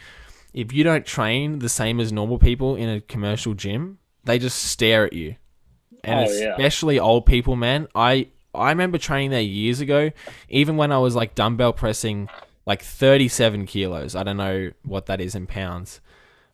if 0.52 0.74
you 0.74 0.84
don't 0.84 1.06
train 1.06 1.60
the 1.60 1.70
same 1.70 2.00
as 2.00 2.12
normal 2.12 2.40
people 2.40 2.76
in 2.76 2.90
a 2.90 3.02
commercial 3.02 3.54
gym, 3.54 4.00
they 4.24 4.40
just 4.40 4.58
stare 4.64 5.06
at 5.06 5.14
you. 5.14 5.36
And 6.04 6.28
Oh, 6.28 6.32
yeah. 6.32 6.52
especially 6.56 7.00
old 7.00 7.26
people, 7.26 7.56
man. 7.56 7.88
I 7.96 8.28
I 8.54 8.70
remember 8.70 8.98
training 8.98 9.32
there 9.32 9.42
years 9.42 9.80
ago, 9.82 10.12
even 10.50 10.76
when 10.78 10.92
I 10.92 10.98
was 10.98 11.16
like 11.16 11.36
dumbbell 11.36 11.74
pressing 11.74 12.28
like 12.66 12.82
37 12.82 13.66
kilos. 13.66 14.16
I 14.16 14.24
don't 14.24 14.38
know 14.38 14.72
what 14.84 15.06
that 15.08 15.22
is 15.22 15.36
in 15.36 15.48
pounds. 15.48 16.02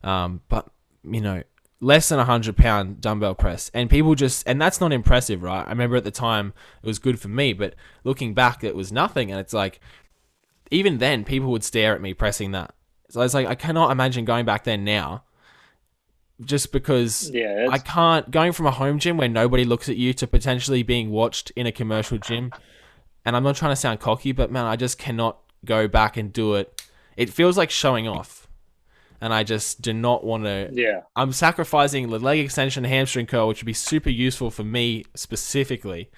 Um, 0.04 0.42
but 0.48 0.68
you 1.04 1.20
know, 1.20 1.42
less 1.80 2.08
than 2.08 2.18
a 2.18 2.24
hundred 2.24 2.56
pound 2.56 3.00
dumbbell 3.00 3.34
press, 3.34 3.70
and 3.74 3.88
people 3.90 4.14
just, 4.14 4.46
and 4.46 4.60
that's 4.60 4.80
not 4.80 4.92
impressive, 4.92 5.42
right? 5.42 5.66
I 5.66 5.70
remember 5.70 5.96
at 5.96 6.04
the 6.04 6.10
time 6.10 6.52
it 6.82 6.86
was 6.86 6.98
good 6.98 7.18
for 7.20 7.28
me, 7.28 7.52
but 7.52 7.74
looking 8.04 8.32
back, 8.34 8.62
it 8.62 8.76
was 8.76 8.92
nothing, 8.92 9.30
and 9.30 9.40
it's 9.40 9.52
like, 9.52 9.80
even 10.70 10.98
then, 10.98 11.24
people 11.24 11.50
would 11.50 11.64
stare 11.64 11.94
at 11.94 12.00
me 12.02 12.14
pressing 12.14 12.52
that. 12.52 12.74
So 13.10 13.22
it's 13.22 13.34
like 13.34 13.46
I 13.46 13.54
cannot 13.54 13.90
imagine 13.90 14.24
going 14.24 14.44
back 14.44 14.64
there 14.64 14.76
now, 14.76 15.24
just 16.44 16.72
because 16.72 17.30
yeah, 17.30 17.66
I 17.70 17.78
can't 17.78 18.30
going 18.30 18.52
from 18.52 18.66
a 18.66 18.70
home 18.70 18.98
gym 18.98 19.16
where 19.16 19.28
nobody 19.28 19.64
looks 19.64 19.88
at 19.88 19.96
you 19.96 20.12
to 20.14 20.26
potentially 20.26 20.82
being 20.82 21.10
watched 21.10 21.50
in 21.56 21.66
a 21.66 21.72
commercial 21.72 22.18
gym. 22.18 22.52
And 23.24 23.36
I'm 23.36 23.42
not 23.42 23.56
trying 23.56 23.72
to 23.72 23.76
sound 23.76 24.00
cocky, 24.00 24.32
but 24.32 24.50
man, 24.50 24.64
I 24.64 24.76
just 24.76 24.98
cannot 24.98 25.38
go 25.64 25.88
back 25.88 26.16
and 26.16 26.32
do 26.32 26.54
it. 26.54 26.82
It 27.16 27.30
feels 27.30 27.58
like 27.58 27.70
showing 27.70 28.06
off. 28.06 28.46
And 29.20 29.34
I 29.34 29.42
just 29.42 29.82
do 29.82 29.92
not 29.92 30.22
want 30.24 30.44
to. 30.44 30.70
yeah, 30.72 31.00
I'm 31.16 31.32
sacrificing 31.32 32.08
the 32.08 32.20
leg 32.20 32.38
extension 32.38 32.84
hamstring 32.84 33.26
curl, 33.26 33.48
which 33.48 33.60
would 33.60 33.66
be 33.66 33.72
super 33.72 34.10
useful 34.10 34.52
for 34.52 34.62
me 34.62 35.04
specifically, 35.14 36.08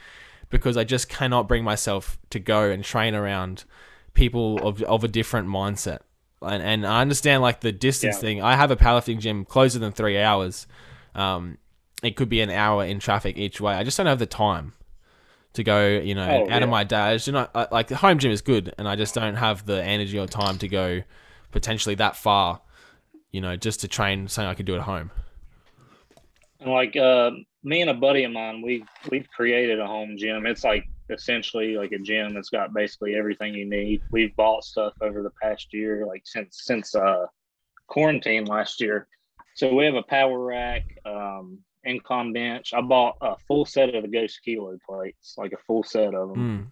because 0.50 0.76
I 0.76 0.84
just 0.84 1.08
cannot 1.08 1.48
bring 1.48 1.64
myself 1.64 2.18
to 2.28 2.38
go 2.38 2.68
and 2.68 2.84
train 2.84 3.14
around 3.14 3.64
people 4.12 4.58
of, 4.58 4.82
of 4.82 5.02
a 5.02 5.08
different 5.08 5.48
mindset. 5.48 6.00
And, 6.42 6.62
and 6.62 6.86
I 6.86 7.00
understand 7.02 7.42
like 7.42 7.60
the 7.60 7.72
distance 7.72 8.16
Yeah. 8.16 8.20
thing. 8.20 8.42
I 8.42 8.56
have 8.56 8.70
a 8.70 8.76
powerlifting 8.76 9.18
gym 9.18 9.44
closer 9.44 9.78
than 9.78 9.92
three 9.92 10.18
hours. 10.18 10.66
Um, 11.14 11.58
it 12.02 12.16
could 12.16 12.28
be 12.28 12.40
an 12.40 12.50
hour 12.50 12.84
in 12.84 12.98
traffic 12.98 13.36
each 13.36 13.60
way. 13.60 13.74
I 13.74 13.84
just 13.84 13.96
don't 13.96 14.06
have 14.06 14.18
the 14.18 14.26
time 14.26 14.72
to 15.52 15.62
go, 15.64 15.86
you 15.86 16.14
know, 16.14 16.26
Oh, 16.28 16.42
out 16.44 16.48
yeah. 16.48 16.56
of 16.64 16.68
my 16.70 16.84
day. 16.84 16.96
I 16.96 17.14
just 17.14 17.26
do 17.26 17.32
not 17.32 17.50
I- 17.54 17.68
like 17.70 17.88
the 17.88 17.96
home 17.96 18.18
gym 18.18 18.30
is 18.30 18.40
good, 18.40 18.72
and 18.78 18.88
I 18.88 18.96
just 18.96 19.14
don't 19.14 19.34
have 19.36 19.66
the 19.66 19.82
energy 19.82 20.18
or 20.18 20.26
time 20.26 20.56
to 20.58 20.68
go 20.68 21.02
potentially 21.50 21.94
that 21.96 22.16
far, 22.16 22.60
you 23.32 23.40
know, 23.40 23.56
just 23.56 23.80
to 23.80 23.88
train 23.88 24.28
something 24.28 24.48
I 24.48 24.54
could 24.54 24.66
do 24.66 24.76
at 24.76 24.82
home. 24.82 25.10
and 26.60 26.70
like 26.70 26.96
uh, 26.96 27.32
me 27.64 27.80
and 27.82 27.90
a 27.90 27.94
buddy 27.94 28.24
of 28.24 28.32
mine, 28.32 28.62
we 28.62 28.84
we've 29.10 29.28
created 29.30 29.78
a 29.80 29.86
home 29.86 30.16
gym. 30.16 30.46
It's 30.46 30.64
like 30.64 30.84
essentially 31.10 31.76
like 31.76 31.92
a 31.92 31.98
gym. 31.98 32.34
that's 32.34 32.50
got 32.50 32.74
basically 32.74 33.14
everything 33.14 33.54
you 33.54 33.68
need. 33.68 34.02
We've 34.10 34.34
bought 34.36 34.64
stuff 34.64 34.94
over 35.00 35.22
the 35.22 35.32
past 35.42 35.68
year, 35.72 36.06
like 36.06 36.22
since 36.24 36.60
since 36.64 36.94
uh, 36.94 37.26
quarantine 37.88 38.46
last 38.46 38.80
year. 38.80 39.08
So 39.54 39.74
we 39.74 39.84
have 39.84 39.94
a 39.94 40.02
power 40.02 40.38
rack, 40.44 40.84
um, 41.04 41.60
incline 41.84 42.32
bench. 42.32 42.72
I 42.74 42.80
bought 42.82 43.16
a 43.20 43.36
full 43.48 43.66
set 43.66 43.94
of 43.94 44.02
the 44.02 44.08
Ghost 44.08 44.40
Kilo 44.44 44.78
plates, 44.88 45.34
like 45.36 45.52
a 45.52 45.58
full 45.66 45.82
set 45.82 46.14
of 46.14 46.28
them. 46.30 46.46
Mm. 46.46 46.66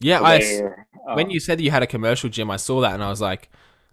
Yeah, 0.00 0.20
I, 0.22 0.70
when 1.12 1.30
Um, 1.30 1.30
you 1.30 1.40
said 1.40 1.60
you 1.60 1.70
had 1.70 1.82
a 1.82 1.86
commercial 1.86 2.30
gym, 2.30 2.50
I 2.50 2.56
saw 2.56 2.80
that 2.80 2.94
and 2.94 3.02
I 3.04 3.10
was 3.10 3.20
like, 3.20 3.50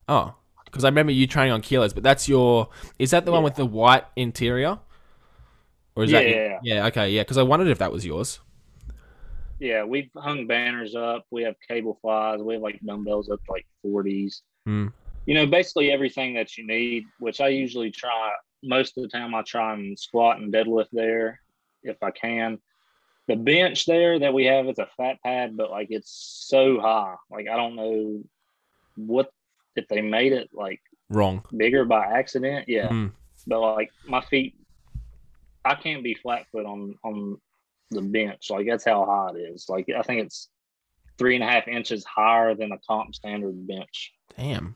oh, 0.08 0.36
because 0.66 0.84
I 0.84 0.90
remember 0.90 1.12
you 1.12 1.28
training 1.28 1.54
on 1.54 1.62
kilos, 1.62 1.94
but 1.94 2.04
that's 2.04 2.30
your. 2.30 2.70
Is 3.00 3.12
that 3.12 3.26
the 3.26 3.32
one 3.32 3.44
with 3.44 3.56
the 3.56 3.66
white 3.66 4.06
interior? 4.16 4.80
Or 5.96 6.04
is 6.04 6.12
Yeah, 6.12 6.22
that? 6.22 6.26
yeah, 6.28 6.60
yeah. 6.62 6.86
Okay, 6.88 7.10
yeah. 7.12 7.22
Because 7.24 7.38
I 7.38 7.44
wondered 7.44 7.68
if 7.70 7.80
that 7.80 7.92
was 7.92 8.06
yours. 8.06 8.40
Yeah, 9.60 9.84
we've 9.84 10.10
hung 10.16 10.46
banners 10.48 10.96
up. 10.96 11.26
We 11.32 11.44
have 11.44 11.56
cable 11.68 11.98
flies. 12.02 12.42
We 12.42 12.54
have 12.56 12.64
like 12.64 12.80
dumbbells 12.86 13.30
up 13.30 13.44
to 13.46 13.52
like 13.52 13.66
40s. 13.86 14.42
Hmm. 14.66 14.88
You 15.26 15.34
know, 15.34 15.46
basically 15.46 15.92
everything 15.92 16.34
that 16.36 16.58
you 16.58 16.66
need, 16.66 17.06
which 17.20 17.42
I 17.42 17.48
usually 17.50 17.92
try 17.92 18.32
most 18.64 18.98
of 18.98 19.04
the 19.04 19.10
time. 19.10 19.34
I 19.36 19.42
try 19.42 19.74
and 19.74 19.98
squat 19.98 20.40
and 20.40 20.54
deadlift 20.54 20.88
there 20.92 21.40
if 21.84 21.98
I 22.02 22.12
can. 22.12 22.60
The 23.28 23.36
bench 23.36 23.86
there 23.86 24.20
that 24.20 24.34
we 24.34 24.46
have 24.46 24.68
is 24.68 24.80
a 24.80 24.88
fat 24.96 25.18
pad, 25.24 25.58
but 25.58 25.70
like 25.70 25.88
it's 25.90 26.46
so 26.48 26.80
high. 26.80 27.16
Like 27.30 27.48
I 27.52 27.58
don't 27.58 27.76
know 27.76 28.24
what 28.96 29.30
if 29.76 29.88
they 29.90 30.02
made 30.02 30.32
it 30.34 30.50
like 30.54 30.80
Wrong. 31.10 31.44
bigger 31.56 31.84
by 31.84 32.06
accident. 32.06 32.70
Yeah, 32.70 32.88
Hmm. 32.88 33.08
but 33.48 33.60
like 33.60 33.92
my 34.08 34.22
feet, 34.22 34.56
I 35.66 35.76
can't 35.76 36.04
be 36.04 36.14
flat 36.14 36.46
foot 36.54 36.66
on 36.66 36.96
on 37.04 37.38
the 37.92 38.02
bench. 38.02 38.50
Like 38.50 38.68
that's 38.68 38.86
how 38.86 39.06
high 39.06 39.38
it 39.38 39.42
is. 39.42 39.68
Like 39.70 39.88
I 39.96 40.02
think 40.02 40.22
it's 40.22 40.50
three 41.18 41.36
and 41.36 41.44
a 41.44 41.48
half 41.48 41.68
inches 41.68 42.04
higher 42.06 42.56
than 42.56 42.72
a 42.72 42.78
comp 42.88 43.16
standard 43.16 43.68
bench. 43.68 44.14
Damn. 44.38 44.76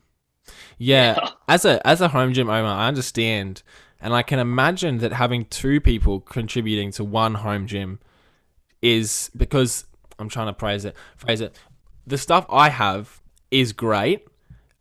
Yeah. 0.78 1.30
as 1.48 1.64
a 1.64 1.86
as 1.86 2.00
a 2.00 2.08
home 2.08 2.32
gym 2.32 2.48
owner, 2.48 2.68
I 2.68 2.88
understand, 2.88 3.62
and 4.00 4.14
I 4.14 4.22
can 4.22 4.38
imagine 4.38 4.98
that 4.98 5.12
having 5.12 5.44
two 5.46 5.80
people 5.80 6.20
contributing 6.20 6.90
to 6.92 7.04
one 7.04 7.34
home 7.34 7.66
gym 7.66 7.98
is 8.80 9.30
because 9.36 9.86
I'm 10.18 10.28
trying 10.28 10.52
to 10.52 10.58
phrase 10.58 10.84
it. 10.84 10.96
Phrase 11.16 11.40
it. 11.40 11.56
The 12.06 12.18
stuff 12.18 12.46
I 12.50 12.68
have 12.68 13.22
is 13.50 13.72
great, 13.72 14.26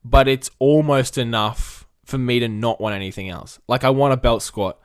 but 0.03 0.27
it's 0.27 0.49
almost 0.59 1.17
enough 1.17 1.87
for 2.05 2.17
me 2.17 2.39
to 2.39 2.47
not 2.47 2.81
want 2.81 2.95
anything 2.95 3.29
else. 3.29 3.59
Like 3.67 3.83
I 3.83 3.89
want 3.89 4.13
a 4.13 4.17
belt 4.17 4.41
squat. 4.41 4.79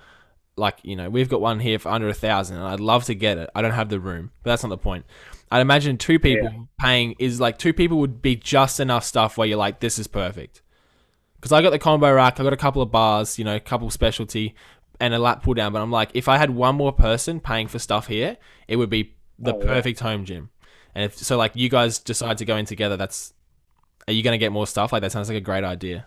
Like 0.56 0.78
you 0.82 0.96
know, 0.96 1.10
we've 1.10 1.28
got 1.28 1.40
one 1.40 1.60
here 1.60 1.78
for 1.78 1.90
under 1.90 2.08
a 2.08 2.14
thousand, 2.14 2.56
and 2.56 2.66
I'd 2.66 2.80
love 2.80 3.04
to 3.04 3.14
get 3.14 3.36
it. 3.38 3.50
I 3.54 3.62
don't 3.62 3.72
have 3.72 3.88
the 3.88 4.00
room, 4.00 4.30
but 4.42 4.50
that's 4.50 4.62
not 4.62 4.70
the 4.70 4.78
point. 4.78 5.04
I'd 5.50 5.60
imagine 5.60 5.96
two 5.98 6.18
people 6.18 6.68
paying 6.80 7.14
is 7.18 7.40
like 7.40 7.58
two 7.58 7.72
people 7.72 7.98
would 7.98 8.20
be 8.22 8.34
just 8.36 8.80
enough 8.80 9.04
stuff 9.04 9.36
where 9.38 9.46
you're 9.46 9.58
like, 9.58 9.80
this 9.80 9.98
is 9.98 10.06
perfect. 10.06 10.62
Because 11.36 11.52
I 11.52 11.62
got 11.62 11.70
the 11.70 11.78
combo 11.78 12.12
rack, 12.12 12.40
I 12.40 12.42
got 12.42 12.52
a 12.52 12.56
couple 12.56 12.82
of 12.82 12.90
bars, 12.90 13.38
you 13.38 13.44
know, 13.44 13.54
a 13.56 13.60
couple 13.60 13.88
specialty, 13.90 14.54
and 14.98 15.12
a 15.14 15.18
lat 15.18 15.42
pull 15.42 15.54
down. 15.54 15.72
But 15.72 15.82
I'm 15.82 15.90
like, 15.92 16.10
if 16.14 16.26
I 16.28 16.38
had 16.38 16.50
one 16.50 16.74
more 16.74 16.92
person 16.92 17.38
paying 17.38 17.68
for 17.68 17.78
stuff 17.78 18.06
here, 18.08 18.38
it 18.66 18.76
would 18.76 18.90
be 18.90 19.14
the 19.38 19.54
Oh, 19.54 19.58
yeah. 19.60 19.66
perfect 19.66 20.00
home 20.00 20.24
gym. 20.24 20.48
And 20.94 21.04
if 21.04 21.16
so, 21.18 21.36
like 21.36 21.52
you 21.54 21.68
guys 21.68 21.98
decide 21.98 22.38
to 22.38 22.44
go 22.46 22.56
in 22.56 22.64
together, 22.64 22.96
that's 22.96 23.34
Are 24.08 24.12
you 24.14 24.22
going 24.22 24.32
to 24.32 24.38
get 24.38 24.50
more 24.52 24.66
stuff? 24.66 24.92
Like 24.92 25.02
that 25.02 25.12
sounds 25.12 25.28
like 25.28 25.36
a 25.36 25.40
great 25.42 25.62
idea. 25.64 26.06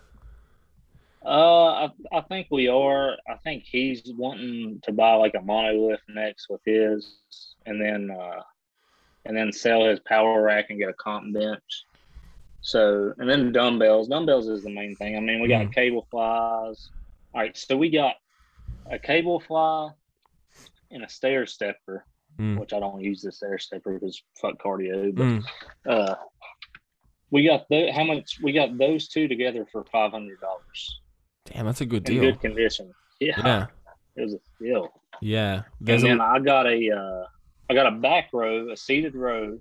Uh, 1.24 1.86
I, 1.86 1.90
I 2.12 2.20
think 2.22 2.46
we 2.50 2.68
are. 2.68 3.12
I 3.28 3.36
think 3.44 3.64
he's 3.66 4.02
wanting 4.16 4.80
to 4.84 4.92
buy 4.92 5.14
like 5.14 5.34
a 5.34 5.38
monolift 5.38 5.98
next 6.08 6.46
with 6.48 6.62
his, 6.64 7.18
and 7.66 7.80
then 7.80 8.10
uh, 8.10 8.40
and 9.26 9.36
then 9.36 9.52
sell 9.52 9.84
his 9.84 10.00
power 10.00 10.40
rack 10.42 10.66
and 10.70 10.78
get 10.78 10.88
a 10.88 10.94
comp 10.94 11.34
bench. 11.34 11.84
So 12.62 13.12
and 13.18 13.28
then 13.28 13.52
dumbbells. 13.52 14.08
Dumbbells 14.08 14.48
is 14.48 14.62
the 14.64 14.70
main 14.70 14.96
thing. 14.96 15.16
I 15.16 15.20
mean, 15.20 15.40
we 15.42 15.48
got 15.48 15.66
Mm. 15.66 15.74
cable 15.74 16.06
flies. 16.10 16.90
All 17.34 17.42
right, 17.42 17.56
so 17.56 17.76
we 17.76 17.90
got 17.90 18.14
a 18.90 18.98
cable 18.98 19.40
fly 19.40 19.90
and 20.90 21.04
a 21.04 21.08
stair 21.08 21.44
stepper, 21.46 22.06
Mm. 22.38 22.58
which 22.58 22.72
I 22.72 22.80
don't 22.80 23.02
use 23.02 23.20
the 23.20 23.30
stair 23.30 23.58
stepper 23.58 23.92
because 23.98 24.22
fuck 24.40 24.56
cardio. 24.58 25.14
But 25.14 25.24
Mm. 25.24 25.44
uh, 25.86 26.14
we 27.30 27.44
got 27.46 27.68
the 27.68 27.92
how 27.92 28.04
much? 28.04 28.38
We 28.42 28.52
got 28.52 28.78
those 28.78 29.08
two 29.08 29.28
together 29.28 29.66
for 29.70 29.84
five 29.92 30.12
hundred 30.12 30.40
dollars 30.40 31.00
Damn, 31.52 31.66
that's 31.66 31.80
a 31.80 31.86
good 31.86 32.08
in 32.08 32.14
deal. 32.14 32.22
good 32.32 32.40
condition. 32.40 32.92
Yeah, 33.20 33.34
Yeah, 33.44 33.66
it 34.16 34.22
was 34.22 34.34
a 34.34 34.38
deal. 34.62 34.88
yeah. 35.20 35.62
There's 35.80 36.02
and 36.02 36.12
then 36.12 36.20
a, 36.20 36.24
I 36.24 36.38
got 36.38 36.66
a 36.66 36.90
uh, 36.90 37.26
I 37.68 37.74
got 37.74 37.86
a 37.86 37.96
back 37.96 38.30
row, 38.32 38.70
a 38.70 38.76
seated 38.76 39.14
row, 39.14 39.58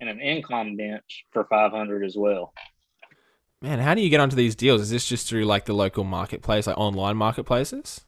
and 0.00 0.10
an 0.10 0.20
incline 0.20 0.76
bench 0.76 1.24
for 1.32 1.44
five 1.44 1.70
hundred 1.72 2.04
as 2.04 2.16
well. 2.16 2.52
man. 3.62 3.78
How 3.78 3.94
do 3.94 4.00
you 4.00 4.10
get 4.10 4.20
onto 4.20 4.36
these 4.36 4.54
deals? 4.56 4.80
Is 4.82 4.90
this 4.90 5.06
just 5.06 5.28
through 5.28 5.44
like 5.44 5.64
the 5.66 5.72
local 5.74 6.04
marketplace, 6.04 6.66
like 6.66 6.78
online 6.78 7.16
marketplaces? 7.16 8.04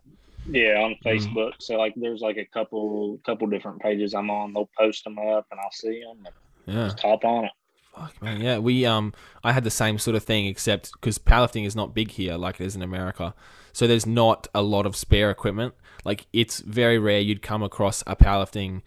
Yeah, 0.49 0.81
on 0.83 0.93
Mm. 0.95 1.03
Facebook. 1.05 1.53
So 1.61 1.75
like, 1.77 1.93
there's 1.97 2.21
like 2.21 2.37
a 2.37 2.45
couple 2.47 3.19
couple 3.27 3.47
different 3.49 3.81
pages 3.81 4.15
I'm 4.15 4.31
on. 4.31 4.53
They'll 4.53 4.71
post 4.79 5.05
them 5.05 5.19
up, 5.19 5.47
and 5.51 5.59
I'll 5.61 5.73
see 5.73 6.01
them. 6.03 6.25
And 6.67 6.77
Yeah. 6.77 6.85
just 6.87 7.01
hop 7.01 7.25
on 7.25 7.47
it. 7.47 7.51
Fuck 7.97 8.21
man, 8.21 8.41
yeah. 8.41 8.59
We 8.59 8.85
um, 8.85 9.15
I 9.43 9.53
had 9.53 9.65
the 9.65 9.71
same 9.71 9.99
sort 9.99 10.17
of 10.17 10.23
thing, 10.23 10.47
except 10.47 10.93
because 10.93 11.19
powerlifting 11.19 11.67
is 11.67 11.75
not 11.75 11.95
big 11.95 12.11
here 12.11 12.37
like 12.37 12.61
it 12.61 12.65
is 12.65 12.77
in 12.77 12.83
America, 12.83 13.35
so 13.73 13.87
there's 13.87 14.07
not 14.07 14.49
a 14.55 14.63
lot 14.63 14.85
of 14.85 14.95
spare 14.95 15.31
equipment. 15.31 15.75
Like 16.05 16.27
it's 16.33 16.61
very 16.61 16.99
rare 16.99 17.21
you'd 17.21 17.43
come 17.43 17.63
across 17.63 18.03
a 18.07 18.15
powerlifting 18.15 18.83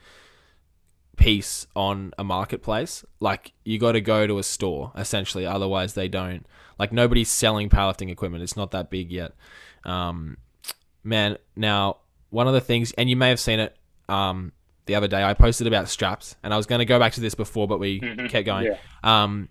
piece 1.17 1.65
on 1.75 2.13
a 2.17 2.23
marketplace. 2.23 3.03
Like 3.19 3.53
you 3.63 3.79
got 3.79 3.93
to 3.93 4.01
go 4.01 4.27
to 4.27 4.37
a 4.37 4.43
store 4.43 4.91
essentially, 4.95 5.45
otherwise 5.45 5.95
they 5.95 6.07
don't. 6.07 6.45
Like 6.77 6.93
nobody's 6.93 7.29
selling 7.29 7.67
powerlifting 7.69 8.11
equipment. 8.11 8.43
It's 8.43 8.55
not 8.55 8.71
that 8.71 8.91
big 8.91 9.11
yet. 9.11 9.33
Um, 9.85 10.37
man, 11.03 11.37
now 11.55 11.97
one 12.29 12.47
of 12.47 12.53
the 12.53 12.61
things, 12.61 12.91
and 12.93 13.09
you 13.09 13.15
may 13.15 13.29
have 13.29 13.39
seen 13.39 13.59
it. 13.59 13.75
Um, 14.07 14.53
the 14.89 14.95
other 14.95 15.07
day 15.07 15.23
I 15.23 15.33
posted 15.33 15.65
about 15.67 15.87
straps, 15.87 16.35
and 16.43 16.53
I 16.53 16.57
was 16.57 16.65
going 16.65 16.79
to 16.79 16.85
go 16.85 16.99
back 16.99 17.13
to 17.13 17.21
this 17.21 17.35
before, 17.35 17.67
but 17.67 17.79
we 17.79 17.99
Mhm. 18.01 18.29
kept 18.29 18.45
going. 18.45 18.65
Yeah. 18.65 18.77
Um, 19.03 19.47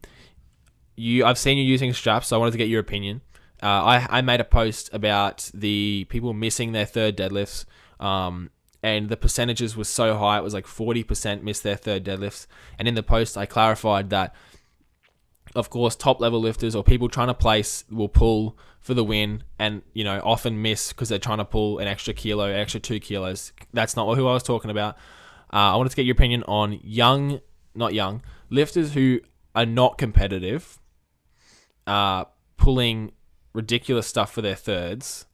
you, 0.96 1.24
I've 1.24 1.38
seen 1.38 1.56
you 1.58 1.64
using 1.64 1.92
straps, 1.94 2.26
so 2.28 2.36
I 2.36 2.38
wanted 2.38 2.50
to 2.52 2.58
get 2.58 2.68
your 2.68 2.80
opinion. 2.80 3.20
Uh, 3.62 3.66
I, 3.66 4.06
I 4.18 4.20
made 4.20 4.40
a 4.40 4.44
post 4.44 4.90
about 4.92 5.50
the 5.54 6.06
people 6.10 6.32
missing 6.34 6.72
their 6.72 6.84
third 6.86 7.16
deadlifts, 7.16 7.64
um, 7.98 8.50
and 8.82 9.08
the 9.08 9.16
percentages 9.16 9.76
were 9.76 9.84
so 9.84 10.16
high. 10.16 10.38
It 10.38 10.44
was 10.44 10.54
like 10.54 10.66
40% 10.66 11.42
missed 11.42 11.62
their 11.64 11.74
third 11.76 12.04
deadlifts. 12.04 12.46
And 12.78 12.86
in 12.86 12.94
the 12.94 13.02
post, 13.02 13.36
I 13.36 13.44
clarified 13.46 14.10
that, 14.10 14.34
of 15.56 15.70
course, 15.70 15.96
top 15.96 16.20
level 16.20 16.40
lifters 16.40 16.76
or 16.76 16.84
people 16.84 17.08
trying 17.08 17.26
to 17.28 17.34
place 17.34 17.84
will 17.90 18.08
pull 18.08 18.56
for 18.80 18.94
the 18.94 19.02
win 19.02 19.42
and, 19.58 19.82
you 19.94 20.04
know, 20.04 20.20
often 20.22 20.62
miss 20.62 20.92
because 20.92 21.08
they're 21.08 21.18
trying 21.18 21.38
to 21.38 21.44
pull 21.44 21.78
an 21.78 21.88
extra 21.88 22.14
kilo, 22.14 22.44
an 22.44 22.54
extra 22.56 22.78
two 22.80 23.00
kilos. 23.00 23.52
That's 23.72 23.96
not 23.96 24.14
who 24.16 24.28
I 24.28 24.32
was 24.34 24.44
talking 24.44 24.70
about. 24.70 24.96
Uh, 25.52 25.72
I 25.72 25.76
wanted 25.76 25.90
to 25.90 25.96
get 25.96 26.06
your 26.06 26.14
opinion 26.14 26.42
on 26.44 26.78
young, 26.82 27.40
not 27.74 27.94
young, 27.94 28.22
lifters 28.50 28.92
who 28.92 29.20
are 29.54 29.66
not 29.66 29.98
competitive, 29.98 30.78
uh, 31.86 32.24
pulling 32.56 33.12
ridiculous 33.52 34.06
stuff 34.06 34.32
for 34.32 34.42
their 34.42 34.54
thirds, 34.54 35.26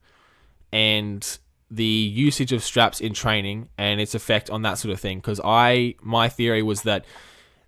and 0.72 1.38
the 1.70 1.84
usage 1.84 2.52
of 2.52 2.62
straps 2.62 3.00
in 3.00 3.12
training 3.12 3.68
and 3.76 4.00
its 4.00 4.14
effect 4.14 4.50
on 4.50 4.62
that 4.62 4.78
sort 4.78 4.92
of 4.92 5.00
thing. 5.00 5.18
Because 5.18 5.40
I, 5.44 5.96
my 6.00 6.28
theory 6.28 6.62
was 6.62 6.82
that 6.82 7.04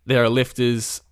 there 0.04 0.22
are 0.22 0.28
lifters 0.28 1.02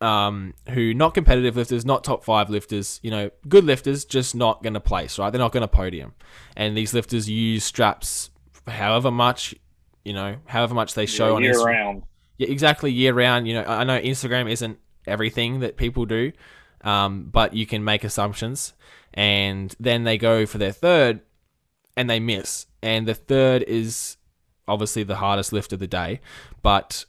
um, 0.00 0.52
who 0.70 0.92
not 0.92 1.14
competitive 1.14 1.56
lifters, 1.56 1.86
not 1.86 2.04
top 2.04 2.24
five 2.24 2.50
lifters, 2.50 3.00
you 3.02 3.10
know, 3.10 3.30
good 3.48 3.64
lifters, 3.64 4.04
just 4.04 4.34
not 4.34 4.62
going 4.62 4.74
to 4.74 4.80
place, 4.80 5.18
right? 5.18 5.30
They're 5.30 5.38
not 5.38 5.52
going 5.52 5.62
to 5.62 5.68
podium. 5.68 6.12
And 6.56 6.76
these 6.76 6.92
lifters 6.92 7.28
use 7.28 7.64
straps 7.64 8.30
however 8.66 9.10
much, 9.10 9.54
you 10.04 10.12
know, 10.12 10.36
however 10.46 10.74
much 10.74 10.94
they 10.94 11.06
show 11.06 11.28
Yeah, 11.30 11.34
on 11.34 11.42
year 11.42 11.54
Instagram. 11.54 11.66
round. 11.66 12.02
Yeah, 12.38 12.48
exactly. 12.48 12.92
Year 12.92 13.14
round. 13.14 13.46
You 13.48 13.54
know, 13.54 13.62
I 13.62 13.80
I 13.80 13.84
know 13.84 14.00
Instagram 14.00 14.50
isn't 14.50 14.78
everything 15.06 15.60
that 15.60 15.76
people 15.76 16.04
do, 16.06 16.32
um, 16.82 17.28
but 17.32 17.54
you 17.54 17.66
can 17.66 17.84
make 17.84 18.04
assumptions, 18.04 18.72
and 19.12 19.74
then 19.78 20.04
they 20.04 20.18
go 20.18 20.46
for 20.46 20.58
their 20.58 20.72
third, 20.72 21.20
and 21.96 22.08
they 22.10 22.20
miss, 22.20 22.66
and 22.82 23.06
the 23.06 23.14
third 23.14 23.62
is 23.64 24.16
obviously 24.66 25.02
the 25.02 25.16
hardest 25.16 25.52
lift 25.52 25.72
of 25.74 25.78
the 25.78 25.86
day, 25.86 26.20
but 26.62 27.04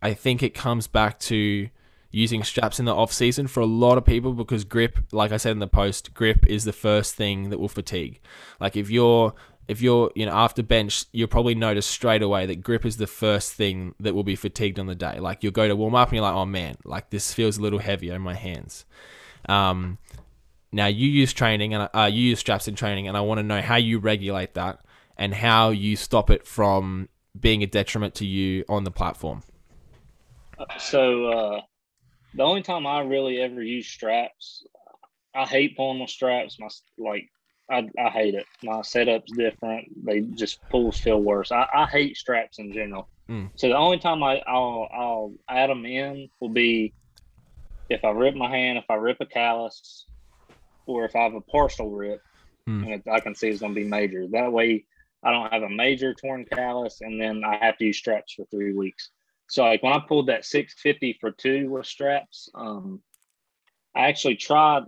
I 0.00 0.14
think 0.14 0.42
it 0.42 0.54
comes 0.54 0.86
back 0.86 1.18
to 1.20 1.68
using 2.10 2.42
straps 2.42 2.78
in 2.78 2.84
the 2.86 2.94
off 2.94 3.12
season 3.12 3.46
for 3.46 3.60
a 3.60 3.66
lot 3.66 3.96
of 3.98 4.04
people 4.04 4.32
because 4.32 4.64
grip, 4.64 4.98
like 5.12 5.32
I 5.32 5.36
said 5.36 5.52
in 5.52 5.58
the 5.60 5.66
post, 5.68 6.12
grip 6.14 6.46
is 6.46 6.64
the 6.64 6.72
first 6.72 7.14
thing 7.14 7.50
that 7.50 7.58
will 7.60 7.68
fatigue. 7.68 8.20
Like 8.58 8.74
if 8.76 8.90
you're 8.90 9.34
if 9.72 9.82
you're 9.82 10.12
you 10.14 10.24
know 10.26 10.32
after 10.32 10.62
bench, 10.62 11.06
you'll 11.12 11.28
probably 11.28 11.56
notice 11.56 11.86
straight 11.86 12.22
away 12.22 12.46
that 12.46 12.62
grip 12.62 12.86
is 12.86 12.98
the 12.98 13.06
first 13.06 13.54
thing 13.54 13.94
that 13.98 14.14
will 14.14 14.22
be 14.22 14.36
fatigued 14.36 14.78
on 14.78 14.86
the 14.86 14.94
day. 14.94 15.18
Like 15.18 15.42
you'll 15.42 15.52
go 15.52 15.66
to 15.66 15.74
warm 15.74 15.96
up 15.96 16.08
and 16.08 16.16
you're 16.16 16.22
like, 16.22 16.34
oh 16.34 16.46
man, 16.46 16.76
like 16.84 17.10
this 17.10 17.34
feels 17.34 17.58
a 17.58 17.62
little 17.62 17.80
heavier 17.80 18.14
in 18.14 18.22
my 18.22 18.34
hands. 18.34 18.84
Um, 19.48 19.98
now 20.70 20.86
you 20.86 21.08
use 21.08 21.32
training 21.32 21.74
and 21.74 21.88
uh, 21.92 22.10
you 22.12 22.22
use 22.22 22.38
straps 22.38 22.68
in 22.68 22.76
training, 22.76 23.08
and 23.08 23.16
I 23.16 23.22
want 23.22 23.38
to 23.38 23.42
know 23.42 23.60
how 23.60 23.76
you 23.76 23.98
regulate 23.98 24.54
that 24.54 24.80
and 25.16 25.34
how 25.34 25.70
you 25.70 25.96
stop 25.96 26.30
it 26.30 26.46
from 26.46 27.08
being 27.38 27.62
a 27.62 27.66
detriment 27.66 28.14
to 28.16 28.26
you 28.26 28.64
on 28.68 28.84
the 28.84 28.90
platform. 28.90 29.42
So 30.78 31.26
uh, 31.26 31.60
the 32.34 32.42
only 32.42 32.62
time 32.62 32.86
I 32.86 33.00
really 33.00 33.38
ever 33.40 33.62
use 33.62 33.86
straps, 33.86 34.64
I 35.34 35.44
hate 35.44 35.76
pulling 35.76 36.00
with 36.00 36.10
straps. 36.10 36.58
My 36.58 36.68
like, 36.98 37.28
I, 37.72 37.88
I 37.98 38.10
hate 38.10 38.34
it. 38.34 38.46
My 38.62 38.82
setup's 38.82 39.32
different. 39.32 39.88
They 40.04 40.20
just 40.20 40.60
pulls 40.70 40.98
feel 40.98 41.20
worse. 41.20 41.50
I, 41.50 41.66
I 41.74 41.86
hate 41.86 42.16
straps 42.16 42.58
in 42.58 42.72
general. 42.72 43.08
Mm. 43.30 43.50
So 43.56 43.68
the 43.68 43.76
only 43.76 43.98
time 43.98 44.22
I, 44.22 44.42
I'll 44.46 44.88
I'll 44.92 45.34
add 45.48 45.70
them 45.70 45.86
in 45.86 46.28
will 46.40 46.50
be 46.50 46.94
if 47.88 48.04
I 48.04 48.10
rip 48.10 48.34
my 48.34 48.48
hand, 48.50 48.78
if 48.78 48.84
I 48.90 48.94
rip 48.94 49.18
a 49.20 49.26
callus, 49.26 50.06
or 50.86 51.04
if 51.04 51.16
I 51.16 51.22
have 51.24 51.34
a 51.34 51.40
partial 51.40 51.90
rip, 51.90 52.20
Mm. 52.68 52.84
and 52.84 52.92
it, 52.94 53.02
I 53.10 53.18
can 53.18 53.34
see 53.34 53.48
it's 53.48 53.60
going 53.60 53.74
to 53.74 53.80
be 53.80 53.88
major. 53.88 54.26
That 54.30 54.52
way, 54.52 54.84
I 55.24 55.32
don't 55.32 55.52
have 55.52 55.64
a 55.64 55.68
major 55.68 56.14
torn 56.14 56.44
callus, 56.44 57.00
and 57.00 57.20
then 57.20 57.42
I 57.44 57.56
have 57.56 57.76
to 57.78 57.84
use 57.86 57.98
straps 57.98 58.34
for 58.34 58.44
three 58.52 58.72
weeks. 58.72 59.10
So 59.48 59.64
like 59.64 59.82
when 59.82 59.92
I 59.92 59.98
pulled 59.98 60.28
that 60.28 60.44
650 60.44 61.18
for 61.20 61.32
two 61.32 61.68
with 61.70 61.86
straps, 61.86 62.48
um, 62.54 63.02
I 63.96 64.08
actually 64.08 64.36
tried. 64.36 64.84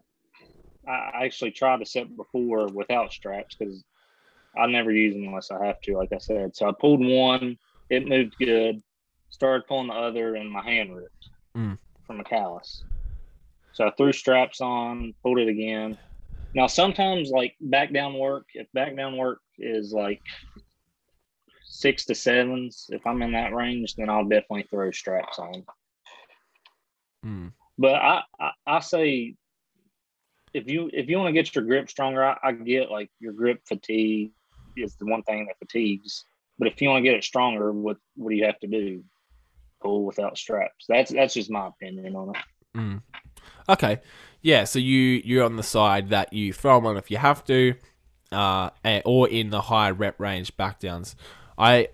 I 0.88 1.24
actually 1.24 1.50
tried 1.52 1.80
to 1.80 1.86
set 1.86 2.16
before 2.16 2.68
without 2.68 3.12
straps 3.12 3.56
because 3.58 3.84
I 4.56 4.66
never 4.66 4.92
use 4.92 5.14
them 5.14 5.24
unless 5.24 5.50
I 5.50 5.64
have 5.66 5.80
to. 5.82 5.96
Like 5.96 6.12
I 6.12 6.18
said, 6.18 6.54
so 6.54 6.68
I 6.68 6.72
pulled 6.72 7.04
one, 7.04 7.58
it 7.90 8.06
moved 8.06 8.36
good. 8.38 8.82
Started 9.30 9.66
pulling 9.66 9.88
the 9.88 9.94
other, 9.94 10.36
and 10.36 10.50
my 10.50 10.62
hand 10.62 10.94
ripped 10.94 11.10
Mm. 11.56 11.78
from 12.06 12.20
a 12.20 12.24
callus. 12.24 12.82
So 13.72 13.86
I 13.86 13.90
threw 13.92 14.12
straps 14.12 14.60
on, 14.60 15.14
pulled 15.22 15.38
it 15.38 15.48
again. 15.48 15.98
Now 16.54 16.66
sometimes 16.66 17.30
like 17.30 17.56
back 17.60 17.92
down 17.92 18.14
work, 18.18 18.46
if 18.54 18.70
back 18.72 18.96
down 18.96 19.16
work 19.16 19.40
is 19.58 19.92
like 19.92 20.22
six 21.64 22.04
to 22.06 22.14
sevens, 22.14 22.86
if 22.90 23.06
I'm 23.06 23.22
in 23.22 23.32
that 23.32 23.54
range, 23.54 23.94
then 23.96 24.08
I'll 24.08 24.24
definitely 24.24 24.66
throw 24.70 24.90
straps 24.90 25.38
on. 25.38 25.64
Mm. 27.24 27.52
But 27.78 27.94
I, 27.94 28.22
I, 28.38 28.50
I 28.66 28.80
say 28.80 29.34
if 30.54 30.70
you 30.70 30.88
if 30.92 31.08
you 31.08 31.18
want 31.18 31.28
to 31.28 31.32
get 31.32 31.54
your 31.54 31.64
grip 31.64 31.90
stronger, 31.90 32.24
I, 32.24 32.38
I 32.42 32.52
get 32.52 32.90
like 32.90 33.10
your 33.18 33.32
grip 33.32 33.60
fatigue 33.66 34.30
is 34.76 34.96
the 34.96 35.06
one 35.06 35.22
thing 35.24 35.46
that 35.46 35.58
fatigues. 35.58 36.24
But 36.58 36.68
if 36.68 36.80
you 36.80 36.88
want 36.88 37.04
to 37.04 37.10
get 37.10 37.18
it 37.18 37.24
stronger, 37.24 37.72
what 37.72 37.98
what 38.16 38.30
do 38.30 38.36
you 38.36 38.46
have 38.46 38.60
to 38.60 38.68
do? 38.68 39.02
Pull 39.82 40.04
without 40.04 40.38
straps. 40.38 40.86
That's 40.88 41.12
that's 41.12 41.34
just 41.34 41.50
my 41.50 41.66
opinion 41.66 42.14
on 42.14 42.30
it. 42.30 42.78
Mm. 42.78 43.02
Okay, 43.68 44.00
yeah. 44.40 44.64
So 44.64 44.78
you 44.78 45.20
you're 45.24 45.44
on 45.44 45.56
the 45.56 45.62
side 45.62 46.10
that 46.10 46.32
you 46.32 46.52
throw 46.52 46.76
them 46.76 46.86
on 46.86 46.96
if 46.96 47.10
you 47.10 47.16
have 47.16 47.44
to, 47.46 47.74
uh, 48.30 48.70
or 49.04 49.28
in 49.28 49.50
the 49.50 49.62
high 49.62 49.90
rep 49.90 50.20
range 50.20 50.56
back 50.56 50.78
downs. 50.78 51.16
I, 51.58 51.88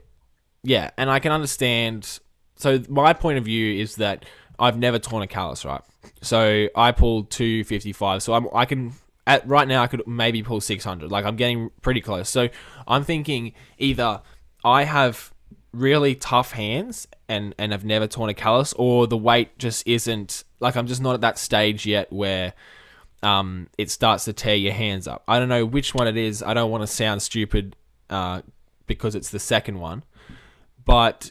yeah, 0.62 0.90
and 0.98 1.10
I 1.10 1.18
can 1.18 1.32
understand. 1.32 2.20
So 2.56 2.82
my 2.88 3.14
point 3.14 3.38
of 3.38 3.44
view 3.44 3.80
is 3.80 3.96
that 3.96 4.26
I've 4.58 4.78
never 4.78 4.98
torn 4.98 5.22
a 5.22 5.26
callus, 5.26 5.64
right? 5.64 5.82
So 6.22 6.68
I 6.74 6.92
pulled 6.92 7.30
two 7.30 7.64
fifty 7.64 7.92
five. 7.92 8.22
So 8.22 8.34
I'm 8.34 8.46
I 8.54 8.64
can 8.64 8.92
at 9.26 9.46
right 9.46 9.68
now 9.68 9.82
I 9.82 9.86
could 9.86 10.06
maybe 10.06 10.42
pull 10.42 10.60
six 10.60 10.84
hundred. 10.84 11.10
Like 11.10 11.24
I'm 11.24 11.36
getting 11.36 11.70
pretty 11.82 12.00
close. 12.00 12.28
So 12.28 12.48
I'm 12.86 13.04
thinking 13.04 13.52
either 13.78 14.22
I 14.64 14.84
have 14.84 15.32
really 15.72 16.14
tough 16.14 16.52
hands 16.52 17.06
and 17.28 17.54
and 17.58 17.72
have 17.72 17.84
never 17.84 18.06
torn 18.06 18.28
a 18.28 18.34
callus, 18.34 18.72
or 18.74 19.06
the 19.06 19.16
weight 19.16 19.58
just 19.58 19.86
isn't 19.86 20.44
like 20.58 20.76
I'm 20.76 20.86
just 20.86 21.00
not 21.00 21.14
at 21.14 21.20
that 21.20 21.38
stage 21.38 21.86
yet 21.86 22.12
where 22.12 22.54
um, 23.22 23.68
it 23.78 23.90
starts 23.90 24.24
to 24.24 24.32
tear 24.32 24.56
your 24.56 24.72
hands 24.72 25.06
up. 25.06 25.22
I 25.28 25.38
don't 25.38 25.48
know 25.48 25.64
which 25.64 25.94
one 25.94 26.08
it 26.08 26.16
is. 26.16 26.42
I 26.42 26.54
don't 26.54 26.70
want 26.70 26.82
to 26.82 26.86
sound 26.86 27.22
stupid 27.22 27.76
uh, 28.08 28.42
because 28.86 29.14
it's 29.14 29.30
the 29.30 29.38
second 29.38 29.78
one, 29.78 30.02
but 30.84 31.30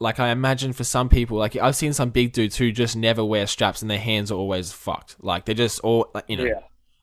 like 0.00 0.18
I 0.18 0.30
imagine 0.30 0.72
for 0.72 0.82
some 0.82 1.08
people, 1.08 1.38
like 1.38 1.54
I've 1.56 1.76
seen 1.76 1.92
some 1.92 2.10
big 2.10 2.32
dudes 2.32 2.56
who 2.56 2.72
just 2.72 2.96
never 2.96 3.24
wear 3.24 3.46
straps 3.46 3.82
and 3.82 3.90
their 3.90 3.98
hands 3.98 4.32
are 4.32 4.36
always 4.36 4.72
fucked. 4.72 5.16
Like 5.20 5.44
they're 5.44 5.54
just 5.54 5.80
all 5.80 6.12
you 6.26 6.36
know. 6.36 6.44
Yeah. 6.44 6.60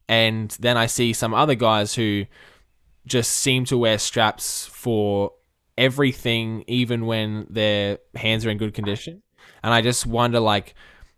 And 0.09 0.51
then 0.59 0.77
I 0.77 0.87
see 0.87 1.13
some 1.13 1.33
other 1.33 1.55
guys 1.55 1.93
who 1.93 2.25
just 3.05 3.31
seem 3.31 3.65
to 3.65 3.77
wear 3.77 3.97
straps 3.97 4.65
for 4.65 5.33
everything, 5.77 6.63
even 6.67 7.05
when 7.05 7.47
their 7.49 7.99
hands 8.15 8.45
are 8.45 8.49
in 8.49 8.57
good 8.57 8.73
condition. 8.73 9.21
And 9.63 9.73
I 9.73 9.81
just 9.81 10.05
wonder, 10.05 10.39
like, 10.39 10.75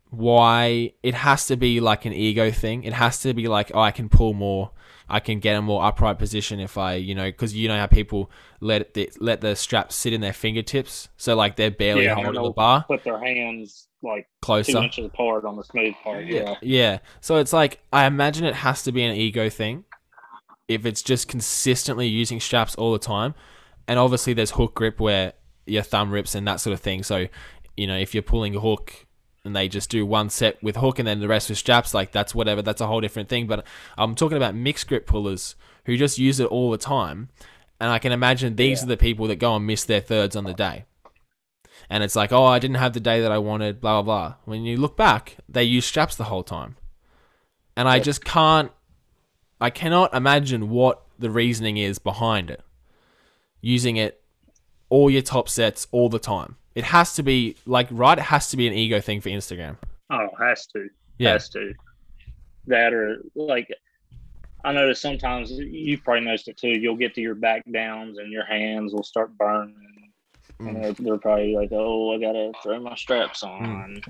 why 0.10 0.94
it 1.04 1.14
has 1.14 1.48
to 1.48 1.56
be 1.56 1.80
like 1.80 2.06
an 2.06 2.14
ego 2.14 2.52
thing. 2.52 2.84
It 2.84 2.94
has 2.94 3.22
to 3.22 3.34
be 3.34 3.48
like, 3.48 3.72
oh, 3.74 3.80
I 3.80 3.92
can 3.92 4.10
pull 4.10 4.34
more. 4.34 4.72
I 5.10 5.20
can 5.20 5.40
get 5.40 5.56
a 5.56 5.62
more 5.62 5.84
upright 5.84 6.20
position 6.20 6.60
if 6.60 6.78
I, 6.78 6.94
you 6.96 7.16
know, 7.16 7.26
because 7.26 7.56
you 7.56 7.68
know 7.68 7.78
how 7.78 7.88
people 7.88 8.30
let 8.60 8.94
the 8.94 9.12
let 9.20 9.42
the 9.42 9.56
straps 9.56 9.96
sit 9.96 10.14
in 10.14 10.22
their 10.22 10.34
fingertips, 10.34 11.10
so 11.18 11.36
like 11.36 11.56
they're 11.56 11.72
barely 11.72 12.06
Yeah, 12.06 12.16
holding 12.16 12.42
the 12.42 12.52
bar 12.52 12.86
Put 12.88 13.04
their 13.04 13.20
hands 13.20 13.88
like 14.02 14.28
closer, 14.42 14.68
two 14.68 14.74
closer. 14.74 14.86
inches 14.86 15.06
apart 15.06 15.46
on 15.46 15.56
the 15.58 15.64
smooth 15.64 15.94
part. 16.04 16.26
Yeah. 16.26 16.56
Yeah. 16.62 17.00
So 17.22 17.38
it's 17.38 17.52
like 17.54 17.80
I 17.92 18.06
imagine 18.06 18.46
it 18.46 18.56
has 18.56 18.84
to 18.84 18.92
be 18.92 19.04
an 19.04 19.16
ego 19.16 19.50
thing. 19.50 19.84
If 20.68 20.86
it's 20.86 21.02
just 21.02 21.28
consistently 21.28 22.08
using 22.08 22.40
straps 22.40 22.76
all 22.76 22.92
the 22.94 23.00
time, 23.00 23.34
and 23.88 23.98
obviously 23.98 24.34
there's 24.34 24.52
hook 24.52 24.76
grip 24.76 25.00
where 25.00 25.34
your 25.66 25.82
thumb 25.82 26.12
rips 26.12 26.36
and 26.36 26.48
that 26.48 26.58
sort 26.58 26.74
of 26.76 26.80
thing. 26.80 27.02
So, 27.02 27.26
you 27.76 27.88
know, 27.88 27.98
if 27.98 28.14
you're 28.14 28.22
pulling 28.24 28.56
a 28.56 28.60
hook 28.60 29.08
and 29.46 29.56
they 29.56 29.68
just 29.68 29.90
do 29.90 30.06
one 30.06 30.30
set 30.30 30.62
with 30.62 30.76
hook 30.78 31.00
and 31.00 31.08
then 31.08 31.20
the 31.20 31.28
rest 31.28 31.50
with 31.50 31.58
straps, 31.58 31.94
like 31.94 32.12
that's 32.12 32.36
whatever. 32.36 32.62
That's 32.62 32.82
a 32.82 32.88
whole 32.88 33.02
different 33.02 33.30
thing. 33.30 33.48
But 33.48 33.66
I'm 33.98 34.16
talking 34.16 34.38
about 34.38 34.56
mixed 34.56 34.88
grip 34.88 35.08
pullers 35.08 35.56
who 35.86 35.98
just 35.98 36.18
use 36.18 36.40
it 36.40 36.48
all 36.48 36.72
the 36.72 36.78
time, 36.78 37.30
and 37.80 37.90
I 37.90 38.00
can 38.00 38.12
imagine 38.12 38.56
these 38.56 38.80
Yeah. 38.80 38.86
are 38.86 38.90
the 38.90 38.98
people 38.98 39.28
that 39.28 39.38
go 39.38 39.56
and 39.56 39.66
miss 39.66 39.84
their 39.86 40.02
thirds 40.02 40.36
on 40.36 40.44
the 40.44 40.54
day. 40.54 40.86
And 41.90 42.04
it's 42.04 42.16
like, 42.16 42.32
oh, 42.32 42.44
I 42.44 42.60
didn't 42.60 42.76
have 42.76 42.94
the 42.94 43.00
day 43.00 43.22
that 43.22 43.32
I 43.32 43.38
wanted, 43.38 43.80
blah, 43.80 44.02
blah, 44.02 44.30
blah. 44.30 44.36
When 44.46 44.66
you 44.66 44.78
look 44.78 44.98
back, 44.98 45.38
they 45.48 45.64
use 45.64 45.86
straps 45.86 46.16
the 46.16 46.26
whole 46.26 46.44
time. 46.44 46.76
And 47.76 47.88
I 47.88 48.00
just 48.00 48.24
can't, 48.26 48.72
I 49.62 49.70
cannot 49.70 50.14
imagine 50.14 50.70
what 50.70 51.02
the 51.18 51.32
reasoning 51.32 51.78
is 51.78 51.98
behind 51.98 52.52
it. 52.52 52.62
Using 53.62 53.96
it 53.96 54.22
all 54.90 55.10
your 55.10 55.22
top 55.22 55.48
sets 55.48 55.88
all 55.92 56.10
the 56.10 56.20
time. 56.20 56.58
It 56.76 56.84
has 56.86 57.14
to 57.16 57.24
be, 57.24 57.56
like, 57.66 57.88
right? 57.92 58.18
It 58.18 58.24
has 58.26 58.50
to 58.52 58.58
be 58.58 58.68
an 58.68 58.74
ego 58.74 59.02
thing 59.02 59.22
for 59.22 59.30
Instagram. 59.30 59.76
Oh, 60.10 60.28
has 60.40 60.66
to. 60.68 60.88
Yeah. 61.18 61.34
Has 61.34 61.50
to. 61.50 61.74
That 62.68 62.94
or 62.94 63.24
like 63.36 63.68
I 64.64 64.72
notice 64.74 65.02
sometimes 65.02 65.52
you've 65.52 66.04
probably 66.04 66.26
noticed 66.26 66.48
it 66.50 66.58
too. 66.58 66.70
You'll 66.70 66.96
get 66.98 67.16
to 67.16 67.22
your 67.22 67.34
back 67.36 67.64
downs 67.72 68.18
and 68.20 68.32
your 68.32 68.46
hands 68.46 68.94
will 68.94 69.04
start 69.04 69.36
burning. 69.38 69.76
And 70.60 70.76
Mm. 70.78 70.82
they're, 70.82 70.92
they're 70.94 71.18
probably 71.18 71.56
like, 71.56 71.70
"Oh, 71.72 72.14
I 72.14 72.20
gotta 72.20 72.52
throw 72.62 72.80
my 72.82 72.94
straps 72.96 73.44
on." 73.44 74.02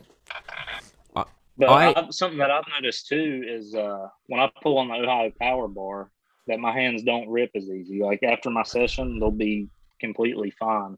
I- 1.15 1.23
but 1.57 1.69
I- 1.69 1.93
I, 1.93 2.09
something 2.09 2.39
that 2.39 2.49
I've 2.51 2.63
noticed 2.73 3.07
too 3.07 3.43
is 3.47 3.75
uh, 3.75 4.07
when 4.27 4.39
I 4.39 4.49
pull 4.63 4.77
on 4.79 4.87
the 4.87 4.95
Ohio 4.95 5.31
Power 5.39 5.67
Bar, 5.67 6.09
that 6.47 6.59
my 6.59 6.71
hands 6.71 7.03
don't 7.03 7.27
rip 7.29 7.51
as 7.55 7.69
easy. 7.69 8.01
Like 8.01 8.23
after 8.23 8.49
my 8.49 8.63
session, 8.63 9.19
they'll 9.19 9.29
be 9.31 9.67
completely 9.99 10.51
fine. 10.51 10.97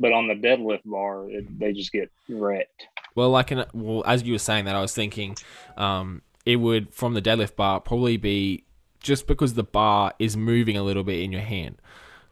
But 0.00 0.12
on 0.12 0.28
the 0.28 0.34
deadlift 0.34 0.82
bar, 0.84 1.28
it, 1.28 1.58
they 1.58 1.72
just 1.72 1.92
get 1.92 2.10
wrecked. 2.28 2.86
Well, 3.14 3.30
like, 3.30 3.50
an, 3.50 3.64
well, 3.72 4.04
as 4.06 4.22
you 4.22 4.32
were 4.32 4.38
saying 4.38 4.66
that, 4.66 4.76
I 4.76 4.80
was 4.80 4.94
thinking, 4.94 5.36
um, 5.76 6.22
it 6.46 6.56
would 6.56 6.94
from 6.94 7.14
the 7.14 7.22
deadlift 7.22 7.56
bar 7.56 7.80
probably 7.80 8.16
be 8.16 8.64
just 9.00 9.26
because 9.26 9.54
the 9.54 9.64
bar 9.64 10.14
is 10.18 10.36
moving 10.36 10.76
a 10.76 10.82
little 10.82 11.04
bit 11.04 11.20
in 11.20 11.32
your 11.32 11.42
hand, 11.42 11.76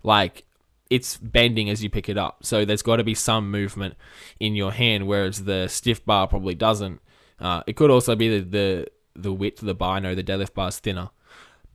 like 0.03 0.45
it's 0.89 1.17
bending 1.17 1.69
as 1.69 1.83
you 1.83 1.91
pick 1.91 2.09
it 2.09 2.17
up. 2.17 2.45
So 2.45 2.64
there's 2.64 2.83
got 2.83 2.97
to 2.97 3.05
be 3.05 3.14
some 3.14 3.51
movement 3.51 3.95
in 4.39 4.55
your 4.55 4.73
hand, 4.73 5.07
whereas 5.07 5.45
the 5.45 5.69
stiff 5.69 6.05
bar 6.05 6.29
probably 6.29 6.55
doesn't. 6.55 7.01
Uh, 7.41 7.62
it 7.67 7.77
could 7.77 7.91
also 7.91 8.14
be 8.17 8.41
the, 8.41 8.45
the 8.49 8.87
the 9.14 9.33
width 9.33 9.61
of 9.62 9.67
the 9.67 9.75
bar. 9.75 9.97
I 9.97 10.01
know 10.01 10.14
the 10.14 10.23
deadlift 10.23 10.55
bar 10.55 10.69
is 10.69 10.79
thinner, 10.79 11.11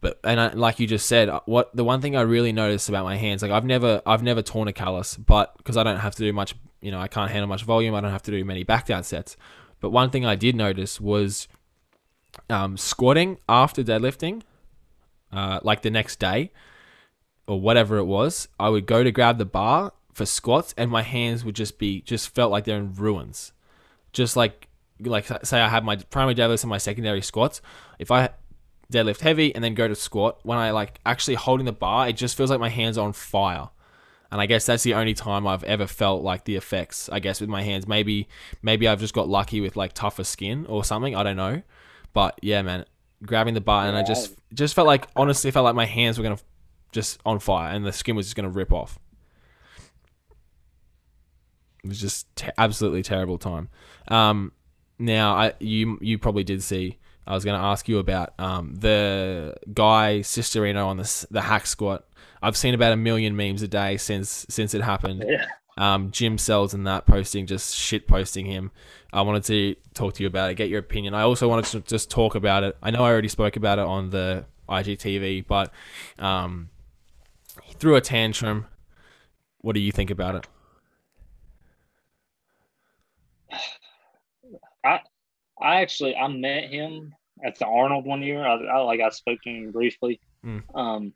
but 0.02 0.20
and 0.24 0.40
I, 0.40 0.54
like 0.54 0.80
you 0.80 0.88
just 0.88 1.06
said, 1.06 1.30
uh, 1.30 1.42
what 1.46 1.76
the 1.76 1.84
one 1.84 2.02
thing 2.02 2.16
I 2.16 2.22
really 2.22 2.52
noticed 2.52 2.90
about 2.90 3.06
my 3.06 3.16
hands, 3.16 3.44
like 3.44 3.52
I've 3.52 3.66
never 3.66 4.02
I've 4.06 4.24
never 4.24 4.42
torn 4.42 4.68
a 4.68 4.74
callus, 4.74 5.16
but 5.16 5.56
because 5.58 5.78
I 5.78 5.84
don't 5.84 6.00
have 6.00 6.16
to 6.16 6.24
do 6.24 6.34
much, 6.34 6.56
you 6.82 6.92
know, 6.92 7.00
I 7.00 7.08
can't 7.08 7.30
handle 7.30 7.48
much 7.48 7.64
volume. 7.64 7.94
I 7.94 8.02
don't 8.02 8.12
have 8.12 8.24
to 8.24 8.32
do 8.32 8.44
many 8.44 8.64
back 8.64 8.88
down 8.88 9.04
sets. 9.04 9.38
But 9.80 9.92
one 9.92 10.10
thing 10.10 10.26
I 10.26 10.36
did 10.36 10.56
notice 10.56 11.00
was 11.00 11.48
um, 12.50 12.78
squatting 12.78 13.38
after 13.48 13.84
deadlifting, 13.84 14.42
uh, 15.32 15.60
like 15.64 15.84
the 15.84 15.92
next 15.92 16.20
day 16.20 16.52
or 17.48 17.60
whatever 17.60 17.98
it 17.98 18.06
was. 18.06 18.48
I 18.60 18.70
would 18.70 18.88
go 18.88 19.04
to 19.04 19.12
grab 19.12 19.38
the 19.38 19.46
bar 19.46 19.94
for 20.14 20.26
squats, 20.26 20.74
and 20.78 20.90
my 20.90 21.04
hands 21.04 21.46
would 21.46 21.56
just 21.56 21.78
be 21.78 22.02
just 22.02 22.34
felt 22.34 22.52
like 22.52 22.66
they're 22.66 22.78
in 22.78 22.94
ruins. 22.96 23.54
Just 24.14 24.36
like 24.36 24.68
like 25.00 25.26
say 25.44 25.62
I 25.62 25.68
have 25.68 25.84
my 25.84 25.96
primary 25.96 26.36
deadlifts 26.36 26.64
and 26.64 26.70
my 26.70 26.80
secondary 26.80 27.22
squats. 27.22 27.62
If 28.00 28.10
I 28.10 28.30
deadlift 28.92 29.22
heavy 29.22 29.54
and 29.56 29.64
then 29.64 29.74
go 29.74 29.88
to 29.88 29.96
squat, 29.96 30.40
when 30.44 30.58
I 30.58 30.72
like 30.72 31.00
actually 31.06 31.36
holding 31.36 31.66
the 31.66 31.72
bar, 31.72 32.08
it 32.08 32.14
just 32.14 32.38
feels 32.38 32.50
like 32.50 32.60
my 32.60 32.70
hands 32.70 32.98
are 32.98 33.06
on 33.06 33.14
fire. 33.14 33.70
And 34.32 34.40
I 34.40 34.46
guess 34.46 34.66
that's 34.66 34.84
the 34.84 34.94
only 34.94 35.14
time 35.14 35.46
I've 35.46 35.64
ever 35.66 35.88
felt 35.88 36.24
like 36.24 36.46
the 36.46 36.56
effects. 36.56 37.10
I 37.12 37.20
guess 37.20 37.42
with 37.42 37.50
my 37.50 37.64
hands, 37.64 37.88
maybe 37.88 38.30
maybe 38.62 38.88
I've 38.88 39.00
just 39.00 39.14
got 39.14 39.28
lucky 39.28 39.60
with 39.60 39.76
like 39.76 39.94
tougher 39.94 40.24
skin 40.24 40.66
or 40.68 40.86
something. 40.86 41.16
I 41.16 41.24
don't 41.24 41.36
know, 41.36 41.62
but 42.14 42.40
yeah, 42.42 42.62
man, 42.62 42.86
grabbing 43.26 43.54
the 43.54 43.62
bar 43.62 43.88
and 43.88 43.98
I 43.98 44.04
just 44.04 44.36
just 44.54 44.74
felt 44.74 44.88
like 44.88 45.08
honestly 45.16 45.52
felt 45.52 45.66
like 45.66 45.76
my 45.76 45.86
hands 45.86 46.18
were 46.18 46.24
gonna 46.24 46.40
just 46.92 47.20
on 47.26 47.40
fire 47.40 47.74
and 47.74 47.86
the 47.86 47.92
skin 47.92 48.16
was 48.16 48.26
just 48.26 48.36
gonna 48.36 48.50
rip 48.50 48.72
off. 48.72 48.98
It 51.84 51.88
was 51.88 52.00
just 52.00 52.34
te- 52.36 52.52
absolutely 52.58 53.04
terrible 53.04 53.38
time. 53.38 53.70
Um, 54.08 54.54
now 54.98 55.34
I 55.34 55.54
you 55.60 55.98
you 56.02 56.18
probably 56.18 56.44
did 56.44 56.64
see. 56.64 57.00
I 57.28 57.34
was 57.34 57.46
going 57.46 57.60
to 57.60 57.66
ask 57.66 57.88
you 57.88 58.00
about 58.00 58.34
um, 58.40 58.76
the 58.76 59.56
guy 59.74 60.20
Sisterino 60.22 60.88
on 60.88 60.98
the 60.98 61.28
the 61.32 61.42
hack 61.42 61.68
squat. 61.68 62.06
I've 62.42 62.58
seen 62.58 62.74
about 62.74 62.94
a 62.94 62.98
million 62.98 63.36
memes 63.36 63.62
a 63.62 63.68
day 63.68 63.98
since 63.98 64.46
since 64.50 64.74
it 64.74 64.82
happened. 64.82 65.24
Yeah. 65.28 65.46
Um, 65.78 66.12
Jim 66.12 66.38
Cells 66.38 66.74
and 66.74 66.86
that 66.86 67.06
posting 67.06 67.46
just 67.46 67.76
shit 67.76 68.08
posting 68.08 68.46
him. 68.46 68.72
I 69.14 69.22
wanted 69.22 69.44
to 69.46 69.76
talk 69.94 70.14
to 70.16 70.24
you 70.24 70.28
about 70.28 70.52
it, 70.52 70.56
get 70.56 70.70
your 70.70 70.80
opinion. 70.80 71.14
I 71.14 71.22
also 71.22 71.48
wanted 71.48 71.66
to 71.66 71.82
just 71.82 72.10
talk 72.10 72.36
about 72.36 72.64
it. 72.64 72.78
I 72.82 72.92
know 72.92 73.04
I 73.04 73.10
already 73.10 73.30
spoke 73.30 73.56
about 73.56 73.80
it 73.80 73.86
on 73.86 74.10
the 74.10 74.46
IGTV, 74.70 75.48
but 75.48 75.72
um, 76.20 76.70
he 77.64 77.74
threw 77.74 77.96
a 77.96 78.02
tantrum. 78.02 78.68
What 79.60 79.74
do 79.74 79.80
you 79.80 79.92
think 79.92 80.10
about 80.10 80.36
it? 80.36 80.48
I 85.62 85.82
actually 85.82 86.16
I 86.16 86.28
met 86.28 86.70
him 86.70 87.14
at 87.44 87.58
the 87.60 87.66
Arnold 87.66 88.06
one 88.06 88.22
year. 88.22 88.46
I, 88.46 88.56
I 88.56 88.78
like 88.80 89.00
I 89.00 89.10
spoke 89.10 89.40
to 89.44 89.50
him 89.50 89.72
briefly. 89.72 90.20
Mm. 90.46 90.64
Um, 90.74 91.14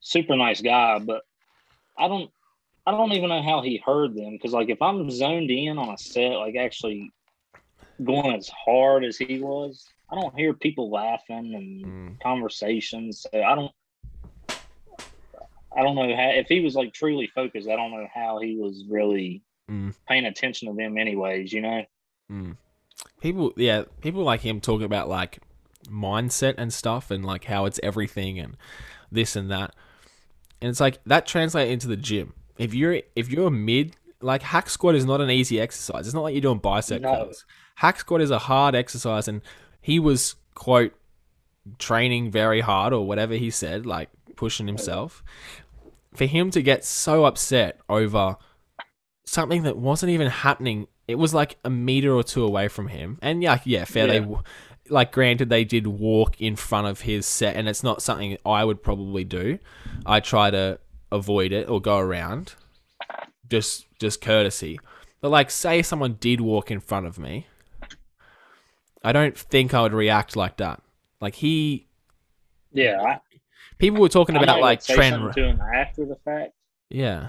super 0.00 0.36
nice 0.36 0.60
guy, 0.60 0.98
but 0.98 1.22
I 1.98 2.08
don't 2.08 2.30
I 2.86 2.92
don't 2.92 3.12
even 3.12 3.28
know 3.28 3.42
how 3.42 3.62
he 3.62 3.82
heard 3.84 4.14
them 4.14 4.32
because 4.32 4.52
like 4.52 4.68
if 4.68 4.80
I'm 4.80 5.10
zoned 5.10 5.50
in 5.50 5.78
on 5.78 5.88
a 5.88 5.98
set, 5.98 6.34
like 6.38 6.54
actually 6.56 7.10
going 8.02 8.34
as 8.36 8.48
hard 8.48 9.04
as 9.04 9.16
he 9.16 9.40
was, 9.40 9.86
I 10.10 10.14
don't 10.14 10.38
hear 10.38 10.52
people 10.54 10.90
laughing 10.90 11.54
and 11.54 11.84
Mm. 11.84 12.20
conversations. 12.22 13.22
So 13.22 13.42
I 13.42 13.54
don't. 13.54 13.72
I 15.76 15.82
don't 15.82 15.96
know 15.96 16.14
how 16.16 16.30
if 16.30 16.46
he 16.46 16.60
was 16.60 16.74
like 16.74 16.94
truly 16.94 17.26
focused. 17.34 17.68
I 17.68 17.76
don't 17.76 17.90
know 17.90 18.06
how 18.12 18.38
he 18.38 18.56
was 18.56 18.84
really 18.88 19.42
Mm. 19.70 19.94
paying 20.06 20.26
attention 20.26 20.68
to 20.68 20.74
them, 20.74 20.96
anyways. 20.96 21.52
You 21.52 21.60
know. 21.62 21.84
Mm. 22.30 22.56
People, 23.26 23.52
yeah, 23.56 23.82
people 24.00 24.22
like 24.22 24.42
him 24.42 24.60
talk 24.60 24.82
about 24.82 25.08
like 25.08 25.40
mindset 25.88 26.54
and 26.58 26.72
stuff, 26.72 27.10
and 27.10 27.24
like 27.24 27.46
how 27.46 27.64
it's 27.64 27.80
everything 27.82 28.38
and 28.38 28.56
this 29.10 29.34
and 29.34 29.50
that, 29.50 29.74
and 30.60 30.70
it's 30.70 30.78
like 30.78 31.02
that 31.06 31.26
translates 31.26 31.72
into 31.72 31.88
the 31.88 31.96
gym. 31.96 32.34
If 32.56 32.72
you're 32.72 33.00
if 33.16 33.28
you're 33.28 33.50
mid, 33.50 33.96
like 34.20 34.42
hack 34.42 34.70
squat 34.70 34.94
is 34.94 35.04
not 35.04 35.20
an 35.20 35.28
easy 35.28 35.60
exercise. 35.60 36.06
It's 36.06 36.14
not 36.14 36.22
like 36.22 36.34
you're 36.34 36.40
doing 36.40 36.58
bicep 36.60 37.02
No. 37.02 37.16
curls. 37.16 37.44
Hack 37.74 37.98
squat 37.98 38.20
is 38.20 38.30
a 38.30 38.38
hard 38.38 38.76
exercise, 38.76 39.26
and 39.26 39.42
he 39.80 39.98
was 39.98 40.36
quote 40.54 40.94
training 41.80 42.30
very 42.30 42.60
hard 42.60 42.92
or 42.92 43.04
whatever 43.08 43.34
he 43.34 43.50
said, 43.50 43.86
like 43.86 44.08
pushing 44.36 44.68
himself. 44.68 45.24
For 46.14 46.26
him 46.26 46.52
to 46.52 46.62
get 46.62 46.84
so 46.84 47.24
upset 47.24 47.80
over 47.88 48.36
something 49.24 49.64
that 49.64 49.76
wasn't 49.76 50.10
even 50.10 50.28
happening. 50.28 50.86
It 51.08 51.16
was 51.16 51.32
like 51.32 51.56
a 51.64 51.70
meter 51.70 52.12
or 52.12 52.22
two 52.24 52.44
away 52.44 52.68
from 52.68 52.88
him, 52.88 53.18
and 53.22 53.42
yeah, 53.42 53.60
yeah, 53.64 53.84
fair. 53.84 54.06
They 54.06 54.14
Yeah. 54.14 54.20
w- 54.20 54.42
like 54.88 55.10
granted 55.12 55.48
they 55.48 55.64
did 55.64 55.86
walk 55.86 56.40
in 56.40 56.54
front 56.56 56.86
of 56.86 57.00
his 57.02 57.26
set, 57.26 57.56
and 57.56 57.68
it's 57.68 57.82
not 57.82 58.02
something 58.02 58.36
I 58.46 58.64
would 58.64 58.82
probably 58.82 59.24
do. 59.24 59.58
I 60.04 60.20
try 60.20 60.50
to 60.50 60.78
avoid 61.12 61.52
it 61.52 61.68
or 61.68 61.80
go 61.80 61.98
around, 61.98 62.54
just 63.48 63.86
just 63.98 64.20
courtesy. 64.20 64.78
But 65.20 65.30
like, 65.30 65.50
say 65.50 65.82
someone 65.82 66.14
did 66.20 66.40
walk 66.40 66.70
in 66.70 66.80
front 66.80 67.06
of 67.06 67.18
me, 67.18 67.46
I 69.02 69.12
don't 69.12 69.36
think 69.36 69.74
I 69.74 69.82
would 69.82 69.92
react 69.94 70.36
like 70.36 70.56
that. 70.58 70.82
Like 71.20 71.36
he, 71.36 71.86
Yeah, 72.72 73.00
I, 73.00 73.20
people 73.78 74.00
were 74.00 74.08
talking 74.08 74.36
about 74.36 74.60
like 74.60 74.84
trend. 74.84 75.32
to 75.34 75.58
after 75.74 76.04
the 76.04 76.16
fact. 76.24 76.52
Yeah. 76.90 77.28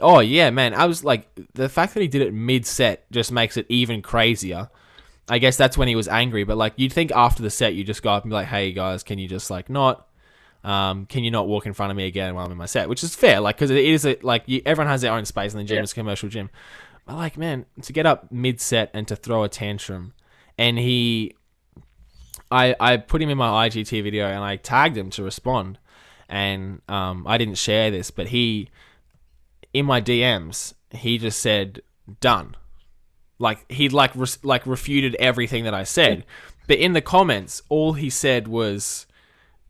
Oh 0.00 0.20
yeah, 0.20 0.50
man. 0.50 0.74
I 0.74 0.86
was 0.86 1.04
like, 1.04 1.28
the 1.54 1.68
fact 1.68 1.94
that 1.94 2.00
he 2.00 2.08
did 2.08 2.22
it 2.22 2.32
mid 2.32 2.66
set 2.66 3.10
just 3.10 3.32
makes 3.32 3.56
it 3.56 3.66
even 3.68 4.02
crazier. 4.02 4.70
I 5.28 5.38
guess 5.38 5.56
that's 5.56 5.76
when 5.76 5.88
he 5.88 5.96
was 5.96 6.08
angry, 6.08 6.44
but 6.44 6.56
like 6.56 6.74
you'd 6.76 6.92
think 6.92 7.12
after 7.12 7.42
the 7.42 7.50
set 7.50 7.74
you 7.74 7.84
just 7.84 8.02
go 8.02 8.10
up 8.10 8.24
and 8.24 8.30
be 8.30 8.34
like, 8.34 8.46
"Hey 8.46 8.72
guys, 8.72 9.02
can 9.02 9.18
you 9.18 9.28
just 9.28 9.50
like 9.50 9.68
not, 9.68 10.08
um, 10.64 11.06
can 11.06 11.22
you 11.22 11.30
not 11.30 11.46
walk 11.46 11.66
in 11.66 11.74
front 11.74 11.90
of 11.90 11.96
me 11.96 12.06
again 12.06 12.34
while 12.34 12.46
I'm 12.46 12.52
in 12.52 12.56
my 12.58 12.66
set?" 12.66 12.88
Which 12.88 13.04
is 13.04 13.14
fair, 13.14 13.40
like 13.40 13.56
because 13.56 13.70
it 13.70 13.84
is 13.84 14.06
a, 14.06 14.16
like 14.22 14.44
you, 14.46 14.62
everyone 14.64 14.90
has 14.90 15.02
their 15.02 15.12
own 15.12 15.24
space 15.24 15.52
in 15.52 15.58
the 15.58 15.64
gym. 15.64 15.76
Yeah. 15.76 15.82
It's 15.82 15.92
a 15.92 15.96
commercial 15.96 16.28
gym, 16.28 16.48
but 17.06 17.16
like 17.16 17.36
man, 17.36 17.66
to 17.82 17.92
get 17.92 18.06
up 18.06 18.32
mid 18.32 18.60
set 18.60 18.90
and 18.94 19.06
to 19.08 19.16
throw 19.16 19.44
a 19.44 19.48
tantrum, 19.50 20.14
and 20.56 20.78
he, 20.78 21.34
I 22.50 22.74
I 22.80 22.96
put 22.96 23.20
him 23.20 23.28
in 23.28 23.36
my 23.36 23.68
IGT 23.68 24.02
video 24.02 24.26
and 24.28 24.42
I 24.42 24.56
tagged 24.56 24.96
him 24.96 25.10
to 25.10 25.22
respond, 25.22 25.78
and 26.28 26.80
um 26.88 27.26
I 27.26 27.36
didn't 27.36 27.58
share 27.58 27.90
this, 27.90 28.10
but 28.10 28.28
he 28.28 28.70
in 29.72 29.86
my 29.86 30.00
DMs, 30.00 30.74
he 30.90 31.18
just 31.18 31.40
said 31.40 31.82
done. 32.20 32.56
Like 33.38 33.70
he 33.70 33.88
like 33.88 34.14
res- 34.14 34.42
like 34.44 34.66
refuted 34.66 35.14
everything 35.16 35.64
that 35.64 35.74
I 35.74 35.84
said. 35.84 36.24
But 36.66 36.78
in 36.78 36.92
the 36.92 37.00
comments, 37.00 37.62
all 37.68 37.94
he 37.94 38.10
said 38.10 38.48
was 38.48 39.06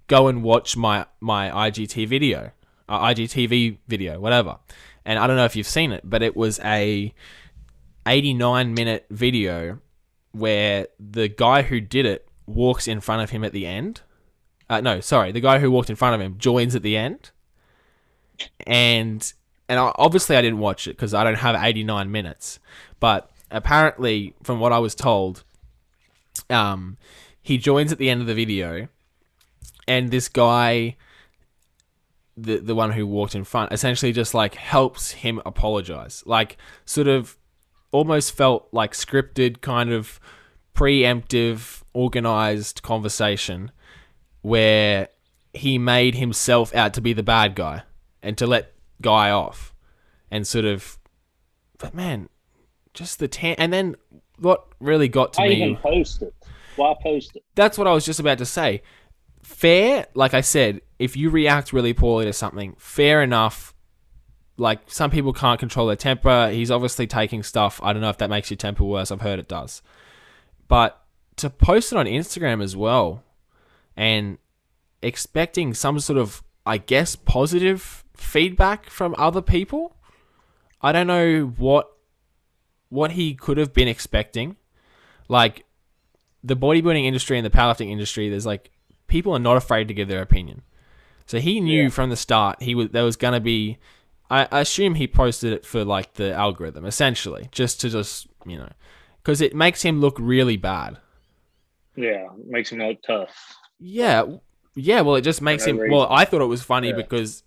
go 0.06 0.28
and 0.28 0.42
watch 0.42 0.76
my 0.76 1.06
my 1.20 1.50
IGT 1.50 2.08
video, 2.08 2.52
uh, 2.88 3.00
IGTV 3.06 3.78
video, 3.86 4.20
whatever. 4.20 4.58
And 5.04 5.18
I 5.18 5.26
don't 5.26 5.36
know 5.36 5.44
if 5.44 5.56
you've 5.56 5.66
seen 5.66 5.92
it, 5.92 6.02
but 6.04 6.22
it 6.22 6.36
was 6.36 6.60
a 6.60 7.14
89 8.06 8.74
minute 8.74 9.06
video 9.10 9.78
where 10.32 10.88
the 10.98 11.28
guy 11.28 11.62
who 11.62 11.80
did 11.80 12.06
it 12.06 12.26
walks 12.46 12.88
in 12.88 13.00
front 13.00 13.22
of 13.22 13.30
him 13.30 13.44
at 13.44 13.52
the 13.52 13.66
end. 13.66 14.02
Uh, 14.68 14.80
no, 14.80 15.00
sorry, 15.00 15.32
the 15.32 15.40
guy 15.40 15.58
who 15.58 15.70
walked 15.70 15.90
in 15.90 15.96
front 15.96 16.14
of 16.14 16.20
him 16.20 16.36
joins 16.38 16.74
at 16.74 16.82
the 16.82 16.96
end. 16.96 17.30
And 18.66 19.32
and 19.68 19.78
obviously 19.78 20.36
I 20.36 20.42
didn't 20.42 20.58
watch 20.58 20.86
it 20.86 20.96
because 20.96 21.14
I 21.14 21.24
don't 21.24 21.36
have 21.36 21.56
89 21.62 22.10
minutes. 22.10 22.58
But 23.00 23.30
apparently, 23.50 24.34
from 24.42 24.60
what 24.60 24.72
I 24.72 24.78
was 24.78 24.94
told, 24.94 25.44
um, 26.48 26.96
he 27.42 27.58
joins 27.58 27.92
at 27.92 27.98
the 27.98 28.10
end 28.10 28.20
of 28.20 28.26
the 28.26 28.34
video, 28.34 28.88
and 29.86 30.10
this 30.10 30.28
guy, 30.28 30.96
the 32.36 32.58
the 32.58 32.74
one 32.74 32.92
who 32.92 33.06
walked 33.06 33.34
in 33.34 33.44
front, 33.44 33.72
essentially 33.72 34.12
just 34.12 34.34
like 34.34 34.54
helps 34.54 35.12
him 35.12 35.40
apologize, 35.44 36.22
like 36.26 36.56
sort 36.84 37.08
of 37.08 37.36
almost 37.90 38.32
felt 38.32 38.68
like 38.72 38.92
scripted, 38.92 39.60
kind 39.60 39.90
of 39.90 40.20
preemptive, 40.74 41.82
organized 41.92 42.82
conversation 42.82 43.70
where 44.42 45.08
he 45.52 45.78
made 45.78 46.14
himself 46.14 46.74
out 46.74 46.94
to 46.94 47.00
be 47.00 47.12
the 47.12 47.22
bad 47.22 47.54
guy 47.54 47.82
and 48.22 48.38
to 48.38 48.46
let 48.46 48.74
guy 49.00 49.30
off 49.30 49.74
and 50.30 50.46
sort 50.46 50.64
of 50.64 50.98
but 51.78 51.94
man 51.94 52.28
just 52.94 53.18
the 53.18 53.28
tan 53.28 53.54
and 53.58 53.72
then 53.72 53.96
what 54.38 54.66
really 54.80 55.08
got 55.08 55.32
to 55.34 55.42
me 55.42 55.46
I 55.46 55.50
me 55.50 55.62
even 55.62 55.76
post 55.76 56.22
it. 56.22 56.34
Why 56.76 56.94
post 57.02 57.36
it? 57.36 57.44
that's 57.54 57.76
what 57.76 57.86
I 57.86 57.92
was 57.92 58.04
just 58.04 58.20
about 58.20 58.38
to 58.38 58.46
say. 58.46 58.82
Fair, 59.42 60.06
like 60.14 60.34
I 60.34 60.42
said, 60.42 60.80
if 60.98 61.16
you 61.16 61.30
react 61.30 61.72
really 61.72 61.92
poorly 61.92 62.26
to 62.26 62.32
something, 62.32 62.74
fair 62.78 63.22
enough. 63.22 63.74
Like 64.56 64.80
some 64.86 65.10
people 65.10 65.32
can't 65.32 65.60
control 65.60 65.86
their 65.86 65.96
temper. 65.96 66.50
He's 66.50 66.70
obviously 66.70 67.06
taking 67.06 67.42
stuff. 67.42 67.80
I 67.82 67.92
don't 67.92 68.02
know 68.02 68.10
if 68.10 68.18
that 68.18 68.30
makes 68.30 68.50
your 68.50 68.56
temper 68.56 68.84
worse. 68.84 69.10
I've 69.10 69.20
heard 69.20 69.38
it 69.38 69.48
does. 69.48 69.82
But 70.66 71.00
to 71.36 71.48
post 71.48 71.92
it 71.92 71.98
on 71.98 72.06
Instagram 72.06 72.62
as 72.62 72.76
well 72.76 73.22
and 73.96 74.38
expecting 75.00 75.74
some 75.74 76.00
sort 76.00 76.18
of, 76.18 76.42
I 76.68 76.78
guess, 76.78 77.16
positive 77.16 78.04
feedback 78.14 78.90
from 78.90 79.14
other 79.18 79.40
people, 79.42 79.96
I 80.82 80.92
don't 80.92 81.06
know 81.06 81.46
what 81.56 81.90
what 82.90 83.12
he 83.12 83.34
could 83.34 83.58
have 83.58 83.72
been 83.74 83.88
expecting. 83.88 84.56
Like 85.28 85.64
the 86.44 86.56
bodybuilding 86.56 87.04
industry 87.04 87.36
and 87.38 87.44
the 87.44 87.50
powerlifting 87.50 87.90
industry, 87.90 88.28
there's 88.28 88.46
like 88.46 88.70
people 89.06 89.32
are 89.34 89.38
not 89.38 89.56
afraid 89.56 89.88
to 89.88 89.94
give 89.94 90.08
their 90.08 90.22
opinion. 90.22 90.62
So 91.26 91.40
he 91.40 91.60
knew 91.60 91.84
Yeah. 91.84 91.88
from 91.90 92.10
the 92.10 92.16
start 92.16 92.62
he 92.62 92.74
was 92.74 92.90
there 92.90 93.04
was 93.04 93.16
gonna 93.16 93.40
be. 93.40 93.78
I, 94.30 94.46
I 94.52 94.60
assume 94.60 94.94
he 94.94 95.08
posted 95.08 95.54
it 95.54 95.64
for 95.64 95.84
like 95.84 96.14
the 96.14 96.32
algorithm, 96.34 96.84
essentially, 96.84 97.48
just 97.50 97.80
to 97.80 97.88
just 97.88 98.26
you 98.46 98.58
know, 98.58 98.70
because 99.22 99.40
it 99.40 99.54
makes 99.54 99.82
him 99.82 100.00
look 100.00 100.16
really 100.18 100.56
bad. 100.58 100.98
Yeah, 101.96 102.28
makes 102.46 102.70
him 102.72 102.78
look 102.78 103.02
tough. 103.02 103.30
Yeah, 103.80 104.24
yeah. 104.78 105.00
Well, 105.02 105.16
it 105.16 105.22
just 105.22 105.42
makes 105.42 105.66
no 105.66 105.70
him. 105.72 105.78
reason. 105.78 105.96
Well, 105.96 106.06
I 106.10 106.24
thought 106.24 106.40
it 106.40 106.46
was 106.46 106.62
funny 106.62 106.88
Yeah. 106.88 106.96
because 106.96 107.42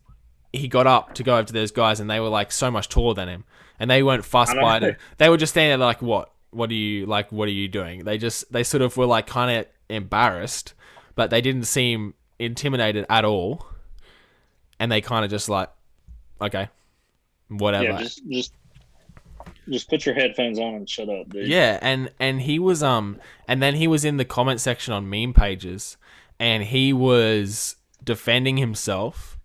he 0.54 0.68
got 0.68 0.88
up 0.88 1.14
to 1.16 1.24
go 1.24 1.36
over 1.38 1.44
to 1.48 1.54
those 1.54 1.72
guys, 1.72 2.00
and 2.00 2.10
they 2.10 2.20
were 2.20 2.30
like 2.30 2.52
so 2.52 2.70
much 2.70 2.90
taller 2.90 3.14
than 3.14 3.28
him, 3.30 3.44
and 3.80 3.90
they 3.90 4.04
weren't 4.04 4.26
fussed 4.26 4.56
know. 4.56 4.62
by 4.62 4.78
it. 4.80 4.98
They 5.18 5.30
were 5.30 5.38
just 5.38 5.54
standing 5.54 5.80
there 5.80 5.86
like, 5.88 6.02
"What? 6.02 6.32
What 6.52 6.70
are 6.70 6.74
you 6.74 7.06
like? 7.06 7.32
What 7.32 7.48
are 7.48 7.52
you 7.52 7.68
doing?" 7.68 8.04
They 8.04 8.18
just 8.18 8.52
they 8.52 8.64
sort 8.64 8.82
of 8.82 8.98
were 8.98 9.06
like 9.06 9.28
kind 9.28 9.60
of 9.60 9.66
embarrassed, 9.90 10.74
but 11.16 11.30
they 11.30 11.42
didn't 11.42 11.64
seem 11.66 12.14
intimidated 12.40 13.06
at 13.10 13.24
all, 13.24 13.66
and 14.80 14.92
they 14.92 15.00
kind 15.02 15.24
of 15.24 15.32
just 15.32 15.48
like, 15.48 15.70
okay, 16.42 16.68
whatever. 17.48 17.84
Yeah, 17.86 17.98
just 18.00 18.22
just 18.30 18.54
just 19.70 19.90
put 19.90 20.06
your 20.06 20.16
headphones 20.16 20.60
on 20.60 20.74
and 20.76 20.90
shut 20.90 21.08
up, 21.10 21.30
dude. 21.30 21.48
Yeah, 21.48 21.80
and 21.82 22.12
and 22.20 22.42
he 22.42 22.60
was 22.60 22.84
um 22.84 23.20
and 23.48 23.62
then 23.62 23.76
he 23.76 23.88
was 23.88 24.04
in 24.04 24.18
the 24.18 24.26
comment 24.26 24.60
section 24.60 24.94
on 24.94 25.10
meme 25.10 25.34
pages 25.34 25.98
and 26.42 26.64
he 26.64 26.92
was 26.92 27.76
defending 28.04 28.58
himself 28.58 29.38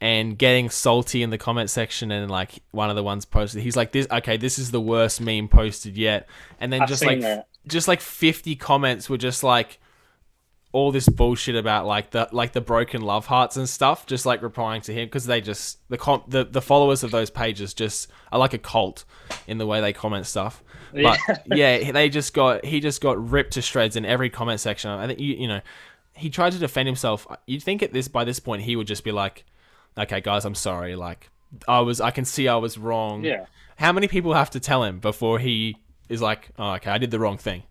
and 0.00 0.38
getting 0.38 0.70
salty 0.70 1.24
in 1.24 1.30
the 1.30 1.36
comment 1.36 1.68
section 1.68 2.12
and 2.12 2.30
like 2.30 2.62
one 2.70 2.88
of 2.88 2.96
the 2.96 3.02
ones 3.02 3.24
posted. 3.24 3.60
He's 3.60 3.76
like 3.76 3.90
this 3.90 4.06
okay 4.10 4.36
this 4.36 4.56
is 4.56 4.70
the 4.70 4.80
worst 4.80 5.20
meme 5.20 5.48
posted 5.48 5.98
yet. 5.98 6.28
And 6.60 6.72
then 6.72 6.82
I've 6.82 6.88
just 6.88 7.04
like 7.04 7.20
that. 7.22 7.48
just 7.66 7.88
like 7.88 8.00
50 8.00 8.54
comments 8.54 9.10
were 9.10 9.18
just 9.18 9.42
like 9.42 9.80
all 10.70 10.92
this 10.92 11.08
bullshit 11.08 11.56
about 11.56 11.86
like 11.86 12.10
the 12.10 12.28
like 12.30 12.52
the 12.52 12.60
broken 12.60 13.02
love 13.02 13.26
hearts 13.26 13.56
and 13.56 13.68
stuff 13.68 14.06
just 14.06 14.24
like 14.24 14.40
replying 14.40 14.82
to 14.82 14.92
him 14.92 15.06
because 15.06 15.26
they 15.26 15.40
just 15.40 15.78
the 15.88 15.98
com- 15.98 16.22
the 16.28 16.44
the 16.44 16.62
followers 16.62 17.02
of 17.02 17.10
those 17.10 17.30
pages 17.30 17.74
just 17.74 18.08
are 18.30 18.38
like 18.38 18.54
a 18.54 18.58
cult 18.58 19.04
in 19.48 19.58
the 19.58 19.66
way 19.66 19.80
they 19.80 19.92
comment 19.92 20.26
stuff. 20.26 20.62
But 20.92 21.18
yeah 21.46 21.90
they 21.92 22.08
just 22.08 22.32
got 22.32 22.64
he 22.64 22.78
just 22.78 23.00
got 23.00 23.30
ripped 23.30 23.54
to 23.54 23.62
shreds 23.62 23.96
in 23.96 24.04
every 24.04 24.30
comment 24.30 24.60
section. 24.60 24.90
I 24.90 25.08
think 25.08 25.18
you 25.18 25.34
you 25.34 25.48
know 25.48 25.60
he 26.18 26.30
tried 26.30 26.52
to 26.52 26.58
defend 26.58 26.86
himself 26.86 27.26
you'd 27.46 27.62
think 27.62 27.82
at 27.82 27.92
this 27.92 28.08
by 28.08 28.24
this 28.24 28.38
point 28.40 28.62
he 28.62 28.76
would 28.76 28.86
just 28.86 29.04
be 29.04 29.12
like 29.12 29.44
okay 29.96 30.20
guys 30.20 30.44
i'm 30.44 30.54
sorry 30.54 30.94
like 30.96 31.30
i 31.66 31.80
was 31.80 32.00
i 32.00 32.10
can 32.10 32.24
see 32.24 32.48
i 32.48 32.56
was 32.56 32.76
wrong 32.78 33.24
Yeah. 33.24 33.46
how 33.76 33.92
many 33.92 34.08
people 34.08 34.34
have 34.34 34.50
to 34.50 34.60
tell 34.60 34.84
him 34.84 34.98
before 35.00 35.38
he 35.38 35.76
is 36.08 36.20
like 36.22 36.50
oh 36.58 36.72
okay 36.74 36.90
i 36.90 36.98
did 36.98 37.10
the 37.10 37.18
wrong 37.18 37.38
thing 37.38 37.62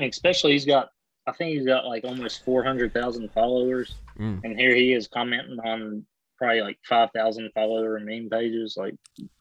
especially 0.00 0.52
he's 0.52 0.64
got 0.66 0.90
I 1.26 1.32
think 1.32 1.56
he's 1.56 1.64
got 1.66 1.86
like 1.86 2.04
almost 2.04 2.44
four 2.44 2.62
hundred 2.62 2.92
thousand 2.92 3.30
followers. 3.32 3.94
Mm. 4.18 4.44
And 4.44 4.58
here 4.60 4.74
he 4.74 4.92
is 4.92 5.08
commenting 5.08 5.58
on 5.60 6.04
probably 6.36 6.60
like 6.60 6.78
five 6.86 7.08
thousand 7.14 7.50
follower 7.54 7.98
meme 7.98 8.28
pages. 8.30 8.76
Like, 8.76 8.94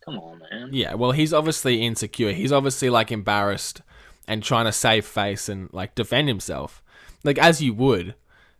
come 0.06 0.18
on, 0.18 0.40
man. 0.50 0.70
Yeah, 0.72 0.94
well, 0.94 1.12
he's 1.12 1.34
obviously 1.34 1.86
insecure. 1.86 2.32
He's 2.32 2.54
obviously 2.54 2.90
like 2.90 3.12
embarrassed 3.12 3.82
and 4.30 4.42
trying 4.42 4.64
to 4.64 4.72
save 4.72 5.06
face 5.06 5.50
and 5.50 5.68
like 5.74 5.94
defend 5.94 6.30
himself, 6.30 6.82
like 7.24 7.38
as 7.38 7.62
you 7.62 7.74
would. 7.74 8.16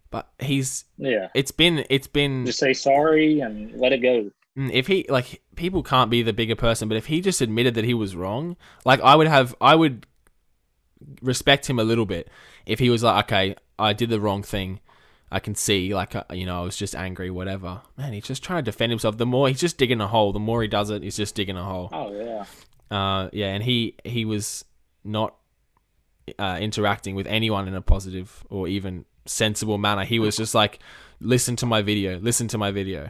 But 0.10 0.30
he's 0.40 0.86
Yeah. 0.98 1.30
it's 1.34 1.52
been 1.52 1.86
it's 1.90 2.08
been 2.08 2.46
Just 2.46 2.60
say 2.60 2.74
sorry 2.74 3.40
and 3.40 3.74
let 3.80 3.94
it 3.94 4.00
go. 4.00 4.30
Mm, 4.58 4.72
if 4.72 4.86
he 4.88 5.06
like 5.10 5.42
people 5.56 5.82
can't 5.82 6.12
be 6.12 6.22
the 6.22 6.34
bigger 6.34 6.56
person, 6.56 6.88
but 6.88 6.98
if 6.98 7.08
he 7.08 7.20
just 7.22 7.42
admitted 7.42 7.74
that 7.76 7.84
he 7.86 7.94
was 7.96 8.16
wrong, 8.16 8.56
like 8.86 9.02
I 9.02 9.16
would 9.16 9.28
have 9.28 9.56
I 9.60 9.76
would 9.76 10.06
respect 11.22 11.70
him 11.70 11.80
a 11.80 11.84
little 11.84 12.06
bit 12.06 12.30
if 12.66 12.80
he 12.80 12.90
was 12.90 13.04
like, 13.04 13.26
okay, 13.26 13.56
I 13.80 13.94
did 13.94 14.10
the 14.10 14.20
wrong 14.20 14.44
thing. 14.44 14.80
I 15.32 15.40
can 15.40 15.56
see, 15.56 15.96
like, 15.96 16.16
uh, 16.16 16.24
you 16.32 16.46
know, 16.46 16.62
I 16.62 16.64
was 16.64 16.78
just 16.78 16.96
angry, 16.96 17.32
whatever. 17.32 17.82
Man, 17.98 18.14
he's 18.14 18.26
just 18.26 18.44
trying 18.44 18.64
to 18.64 18.72
defend 18.72 18.92
himself. 18.92 19.18
The 19.18 19.26
more 19.26 19.48
he's 19.48 19.60
just 19.60 19.80
digging 19.80 20.00
a 20.00 20.08
hole, 20.08 20.32
the 20.32 20.40
more 20.40 20.62
he 20.62 20.68
does 20.68 20.92
it, 20.92 21.02
he's 21.02 21.18
just 21.18 21.34
digging 21.34 21.58
a 21.58 21.64
hole. 21.64 21.90
Oh 21.92 22.14
yeah. 22.14 22.46
Uh, 22.96 23.30
yeah, 23.34 23.48
and 23.48 23.64
he 23.64 23.96
he 24.04 24.26
was 24.26 24.64
not 25.04 25.36
uh, 26.40 26.58
interacting 26.62 27.16
with 27.16 27.28
anyone 27.28 27.68
in 27.68 27.76
a 27.76 27.82
positive 27.82 28.44
or 28.50 28.68
even 28.68 29.06
sensible 29.26 29.78
manner. 29.78 30.04
He 30.04 30.20
was 30.20 30.36
just 30.36 30.56
like, 30.56 30.80
listen 31.20 31.56
to 31.58 31.66
my 31.66 31.82
video, 31.82 32.20
listen 32.20 32.48
to 32.50 32.58
my 32.58 32.72
video. 32.72 33.10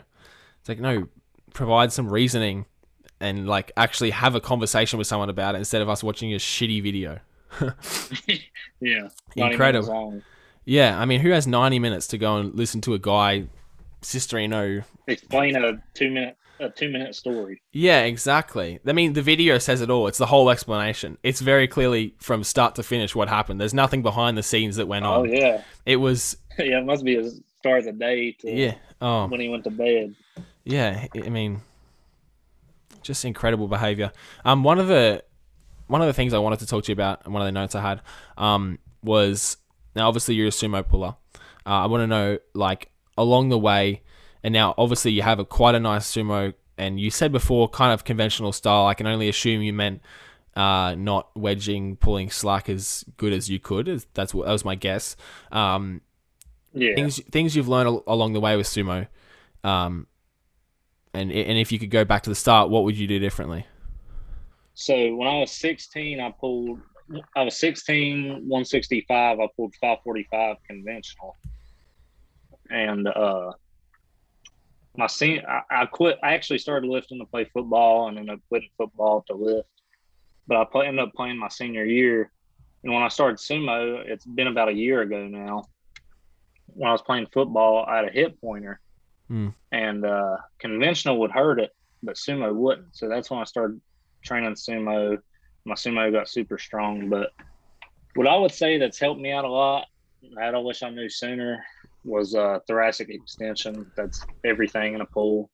It's 0.59 0.69
like 0.69 0.79
no, 0.79 1.07
provide 1.53 1.91
some 1.91 2.09
reasoning 2.09 2.65
and 3.19 3.47
like 3.47 3.71
actually 3.77 4.11
have 4.11 4.35
a 4.35 4.41
conversation 4.41 4.97
with 4.97 5.07
someone 5.07 5.29
about 5.29 5.55
it 5.55 5.59
instead 5.59 5.81
of 5.81 5.89
us 5.89 6.03
watching 6.03 6.33
a 6.33 6.37
shitty 6.37 6.81
video. 6.81 7.19
Yeah. 8.79 9.07
Incredible. 9.37 10.21
Yeah, 10.65 10.99
I 10.99 11.05
mean, 11.05 11.21
who 11.21 11.29
has 11.29 11.47
ninety 11.47 11.79
minutes 11.79 12.07
to 12.07 12.17
go 12.17 12.35
and 12.37 12.53
listen 12.53 12.81
to 12.81 12.93
a 12.95 12.99
guy 12.99 13.45
sisterino. 14.01 14.83
Explain 15.07 15.55
a 15.55 15.81
two 15.93 16.11
minute 16.11 16.37
a 16.63 16.69
two 16.69 16.89
minute 16.89 17.15
story. 17.15 17.61
Yeah, 17.71 18.01
exactly. 18.03 18.79
I 18.85 18.93
mean, 18.93 19.13
the 19.13 19.21
video 19.21 19.57
says 19.57 19.81
it 19.81 19.89
all. 19.89 20.07
It's 20.07 20.17
the 20.17 20.25
whole 20.27 20.49
explanation. 20.49 21.17
It's 21.23 21.41
very 21.41 21.67
clearly 21.67 22.15
from 22.19 22.43
start 22.43 22.75
to 22.75 22.83
finish 22.83 23.15
what 23.15 23.29
happened. 23.29 23.59
There's 23.61 23.73
nothing 23.73 24.01
behind 24.01 24.37
the 24.37 24.43
scenes 24.43 24.75
that 24.77 24.87
went 24.87 25.05
Oh 25.05 25.11
on. 25.13 25.19
Oh 25.21 25.23
yeah, 25.31 25.61
It 25.85 25.97
was 25.97 26.37
yeah. 26.59 26.79
It 26.79 26.85
must 26.85 27.03
be 27.03 27.15
as 27.15 27.39
start 27.59 27.79
of 27.79 27.85
the 27.85 27.91
day 27.93 28.31
to 28.39 28.51
yeah. 28.51 28.75
Oh, 29.01 29.27
when 29.27 29.39
he 29.39 29.49
went 29.49 29.63
to 29.65 29.69
bed. 29.71 30.15
yeah. 30.63 31.07
I 31.15 31.29
mean, 31.29 31.61
just 33.01 33.25
incredible 33.25 33.67
behavior. 33.67 34.11
Um, 34.45 34.63
one 34.63 34.79
of 34.79 34.87
the 34.87 35.23
one 35.87 36.01
of 36.01 36.07
the 36.07 36.13
things 36.13 36.33
I 36.33 36.39
wanted 36.39 36.59
to 36.59 36.65
talk 36.65 36.85
to 36.85 36.91
you 36.91 36.93
about, 36.93 37.23
and 37.25 37.33
one 37.33 37.41
of 37.41 37.45
the 37.47 37.51
notes 37.51 37.75
I 37.75 37.81
had, 37.81 38.01
um, 38.37 38.79
was 39.03 39.57
now 39.95 40.07
obviously 40.07 40.35
you're 40.35 40.47
a 40.47 40.51
sumo 40.51 40.87
puller. 40.87 41.15
Uh, 41.65 41.83
I 41.83 41.85
want 41.87 42.01
to 42.01 42.07
know 42.07 42.39
like 42.53 42.89
along 43.17 43.49
the 43.49 43.59
way, 43.59 44.01
and 44.43 44.53
now 44.53 44.73
obviously 44.77 45.11
you 45.11 45.21
have 45.21 45.39
a 45.39 45.45
quite 45.45 45.75
a 45.75 45.79
nice 45.79 46.11
sumo, 46.11 46.53
and 46.77 46.99
you 46.99 47.09
said 47.09 47.31
before 47.31 47.69
kind 47.69 47.93
of 47.93 48.03
conventional 48.03 48.51
style. 48.51 48.85
I 48.87 48.93
can 48.93 49.07
only 49.07 49.29
assume 49.29 49.61
you 49.61 49.73
meant 49.73 50.01
uh, 50.55 50.95
not 50.97 51.29
wedging, 51.35 51.95
pulling 51.95 52.29
slack 52.29 52.69
as 52.69 53.03
good 53.17 53.33
as 53.33 53.49
you 53.49 53.59
could. 53.59 54.03
That's 54.13 54.33
what 54.33 54.45
that 54.45 54.51
was 54.51 54.65
my 54.65 54.75
guess. 54.75 55.15
Um, 55.51 56.01
Yeah. 56.73 56.95
things 56.95 57.21
things 57.31 57.55
you've 57.55 57.67
learned 57.69 57.87
al- 57.87 58.03
along 58.07 58.33
the 58.33 58.39
way 58.39 58.55
with 58.57 58.67
sumo, 58.67 59.07
um, 59.63 60.07
and 61.13 61.31
and 61.31 61.57
if 61.57 61.71
you 61.71 61.79
could 61.79 61.91
go 61.91 62.03
back 62.05 62.23
to 62.23 62.29
the 62.29 62.35
start, 62.35 62.69
what 62.69 62.83
would 62.83 62.97
you 62.97 63.07
do 63.07 63.19
differently? 63.19 63.65
So 64.75 65.15
when 65.15 65.27
I 65.27 65.37
was 65.39 65.51
16, 65.51 66.19
I 66.19 66.31
pulled. 66.31 66.79
I 67.35 67.43
was 67.43 67.59
16, 67.59 68.47
165. 68.47 69.39
I 69.39 69.47
pulled 69.55 69.75
545 69.75 70.55
conventional, 70.67 71.35
and 72.69 73.07
uh, 73.07 73.51
my 74.97 75.07
sen- 75.07 75.45
I, 75.47 75.61
I 75.81 75.85
quit. 75.85 76.19
I 76.23 76.33
actually 76.33 76.59
started 76.59 76.89
lifting 76.89 77.19
to 77.19 77.25
play 77.25 77.45
football, 77.45 78.07
and 78.07 78.17
ended 78.17 78.35
up 78.35 78.41
quitting 78.49 78.69
football 78.77 79.23
to 79.27 79.35
lift. 79.35 79.67
But 80.47 80.57
I 80.57 80.65
play, 80.65 80.87
ended 80.87 81.07
up 81.07 81.13
playing 81.13 81.37
my 81.37 81.47
senior 81.47 81.85
year, 81.85 82.31
and 82.83 82.93
when 82.93 83.03
I 83.03 83.07
started 83.07 83.37
sumo, 83.37 84.03
it's 84.05 84.25
been 84.25 84.47
about 84.47 84.69
a 84.69 84.73
year 84.73 85.01
ago 85.01 85.27
now. 85.27 85.63
When 86.67 86.89
I 86.89 86.91
was 86.91 87.01
playing 87.01 87.27
football, 87.31 87.85
I 87.87 87.97
had 87.97 88.05
a 88.05 88.11
hip 88.11 88.39
pointer, 88.41 88.79
Hmm. 89.29 89.49
and 89.71 90.05
uh, 90.05 90.37
conventional 90.59 91.19
would 91.19 91.31
hurt 91.31 91.59
it, 91.59 91.71
but 92.01 92.15
sumo 92.15 92.53
wouldn't. 92.53 92.95
So 92.95 93.07
that's 93.07 93.31
when 93.31 93.39
I 93.39 93.45
started 93.45 93.79
training 94.23 94.53
sumo. 94.55 95.17
My 95.65 95.75
sumo 95.75 96.11
got 96.11 96.27
super 96.27 96.57
strong. 96.57 97.09
But 97.09 97.29
what 98.15 98.27
I 98.27 98.35
would 98.35 98.51
say 98.51 98.77
that's 98.77 98.99
helped 98.99 99.21
me 99.21 99.31
out 99.31 99.45
a 99.45 99.49
lot, 99.49 99.87
that 100.35 100.55
I 100.55 100.57
wish 100.57 100.83
I 100.83 100.89
knew 100.89 101.09
sooner, 101.09 101.63
was 102.03 102.35
uh, 102.35 102.59
thoracic 102.67 103.09
extension. 103.09 103.85
That's 103.95 104.21
everything 104.43 104.93
in 104.95 105.01
a 105.01 105.05
pull. 105.05 105.49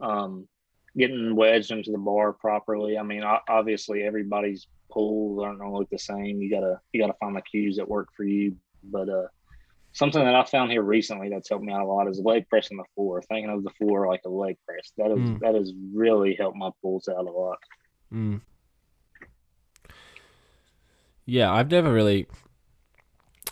Um, 0.00 0.48
getting 0.96 1.36
wedged 1.36 1.70
into 1.70 1.92
the 1.92 1.98
bar 1.98 2.32
properly. 2.32 2.98
I 2.98 3.02
mean, 3.02 3.22
obviously 3.48 4.02
everybody's 4.02 4.66
pulls 4.90 5.40
aren't 5.42 5.60
gonna 5.60 5.72
look 5.72 5.88
the 5.90 5.98
same. 5.98 6.40
You 6.40 6.50
gotta 6.50 6.80
you 6.92 7.00
gotta 7.00 7.16
find 7.20 7.36
the 7.36 7.42
cues 7.42 7.76
that 7.76 7.88
work 7.88 8.08
for 8.16 8.24
you. 8.24 8.56
But 8.82 9.08
uh, 9.08 9.28
something 9.92 10.24
that 10.24 10.34
I 10.34 10.44
found 10.44 10.72
here 10.72 10.82
recently 10.82 11.28
that's 11.28 11.48
helped 11.48 11.64
me 11.64 11.72
out 11.72 11.82
a 11.82 11.84
lot 11.84 12.08
is 12.08 12.18
leg 12.18 12.48
pressing 12.48 12.76
the 12.76 12.84
floor. 12.94 13.22
Thinking 13.22 13.50
of 13.50 13.62
the 13.62 13.70
floor 13.70 14.08
like 14.08 14.22
a 14.26 14.28
leg 14.28 14.56
press. 14.66 14.90
That 14.98 15.12
is 15.12 15.18
Mm. 15.18 15.40
that 15.40 15.54
has 15.54 15.72
really 15.94 16.34
helped 16.34 16.56
my 16.56 16.70
pulls 16.82 17.08
out 17.08 17.26
a 17.26 17.30
lot. 17.30 17.58
Mm. 18.12 18.40
Yeah, 21.26 21.52
I've 21.52 21.70
never 21.70 21.92
really, 21.92 22.26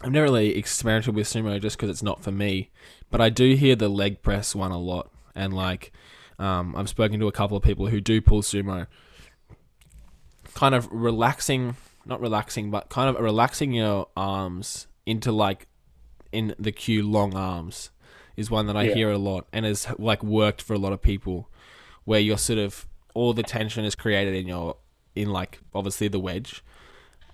I've 0.03 0.13
never 0.13 0.25
really 0.25 0.57
experimented 0.57 1.15
with 1.15 1.27
sumo 1.27 1.61
just 1.61 1.77
because 1.77 1.91
it's 1.91 2.03
not 2.03 2.23
for 2.23 2.31
me. 2.31 2.71
But 3.11 3.21
I 3.21 3.31
do 3.31 3.55
hear 3.55 3.75
the 3.75 3.89
leg 3.89 4.23
press 4.23 4.55
one 4.55 4.71
a 4.71 4.79
lot, 4.79 5.11
and 5.35 5.55
like, 5.55 5.93
um, 6.39 6.77
I've 6.77 6.89
spoken 6.89 7.19
to 7.21 7.27
a 7.27 7.33
couple 7.33 7.57
of 7.57 7.63
people 7.63 7.89
who 7.89 8.01
do 8.01 8.21
pull 8.21 8.43
sumo. 8.43 8.87
Kind 10.55 10.75
of 10.75 10.89
relaxing, 10.91 11.77
not 12.05 12.21
relaxing, 12.21 12.71
but 12.71 12.89
kind 12.91 13.09
of 13.15 13.23
relaxing 13.23 13.73
your 13.73 14.09
arms 14.17 14.87
into 15.07 15.33
like, 15.33 15.67
in 16.33 16.55
the 16.59 16.71
cue 16.73 17.03
long 17.03 17.35
arms, 17.35 17.91
is 18.37 18.51
one 18.51 18.67
that 18.67 18.77
I 18.77 18.85
Yeah. 18.85 18.95
hear 18.95 19.11
a 19.11 19.19
lot, 19.19 19.47
and 19.53 19.65
has 19.65 19.87
like 19.99 20.23
worked 20.23 20.61
for 20.63 20.75
a 20.75 20.79
lot 20.79 20.93
of 20.93 21.01
people, 21.03 21.51
where 22.05 22.21
you're 22.21 22.39
sort 22.39 22.59
of 22.59 22.87
all 23.15 23.33
the 23.33 23.43
tension 23.43 23.85
is 23.85 23.95
created 23.95 24.35
in 24.35 24.47
your 24.47 24.77
in 25.17 25.31
like 25.31 25.61
obviously 25.75 26.07
the 26.07 26.21
wedge 26.21 26.63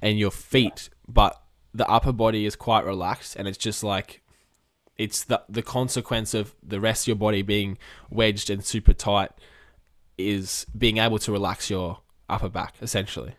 and 0.00 0.18
your 0.18 0.30
feet, 0.30 0.88
but 1.06 1.42
the 1.74 1.88
upper 1.88 2.12
body 2.12 2.46
is 2.46 2.56
quite 2.56 2.84
relaxed, 2.84 3.36
and 3.36 3.48
it's 3.48 3.58
just 3.58 3.82
like 3.84 4.20
it's 4.96 5.24
the 5.24 5.42
the 5.48 5.62
consequence 5.62 6.34
of 6.34 6.54
the 6.62 6.80
rest 6.80 7.04
of 7.04 7.08
your 7.08 7.16
body 7.16 7.42
being 7.42 7.78
wedged 8.10 8.48
and 8.50 8.64
super 8.64 8.92
tight 8.92 9.30
is 10.16 10.66
being 10.76 10.98
able 10.98 11.18
to 11.18 11.32
relax 11.32 11.68
your 11.68 11.98
upper 12.28 12.48
back 12.48 12.74
essentially. 12.80 13.34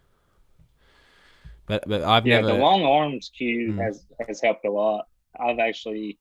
But 1.67 1.87
but 1.87 2.03
I've 2.03 2.27
Yeah, 2.27 2.41
never 2.41 2.53
the 2.53 2.59
long 2.59 2.83
arms 2.83 3.31
cue 3.35 3.73
Mm. 3.73 3.81
has 3.83 4.05
has 4.27 4.41
helped 4.41 4.65
a 4.65 4.71
lot. 4.71 5.05
I've 5.39 5.59
actually, 5.59 6.19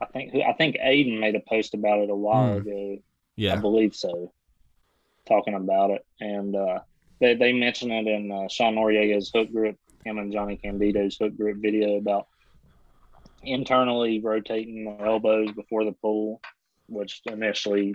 I 0.00 0.06
think 0.06 0.34
I 0.34 0.52
think 0.54 0.76
Aiden 0.76 1.18
made 1.20 1.34
a 1.34 1.40
post 1.40 1.74
about 1.74 1.98
it 2.00 2.10
a 2.10 2.14
while 2.14 2.54
Mm. 2.54 2.60
ago. 2.60 2.98
Yeah, 3.36 3.54
I 3.54 3.56
believe 3.56 3.94
so, 3.94 4.32
talking 5.26 5.54
about 5.54 5.90
it, 5.90 6.06
and 6.20 6.56
uh, 6.56 6.80
they 7.20 7.34
they 7.34 7.52
mentioned 7.52 7.92
it 7.92 8.06
in 8.06 8.32
uh, 8.32 8.48
Sean 8.48 8.76
Noriega's 8.76 9.30
hook 9.34 9.50
grip, 9.52 9.76
him 10.04 10.18
and 10.18 10.32
Johnny 10.32 10.56
Candito's 10.62 11.16
hook 11.16 11.36
grip 11.36 11.56
video 11.60 11.96
about 11.96 12.26
internally 13.42 14.20
rotating 14.20 14.84
the 14.84 15.04
elbows 15.04 15.52
before 15.52 15.84
the 15.84 15.92
pull, 15.92 16.40
which 16.88 17.22
initially 17.26 17.94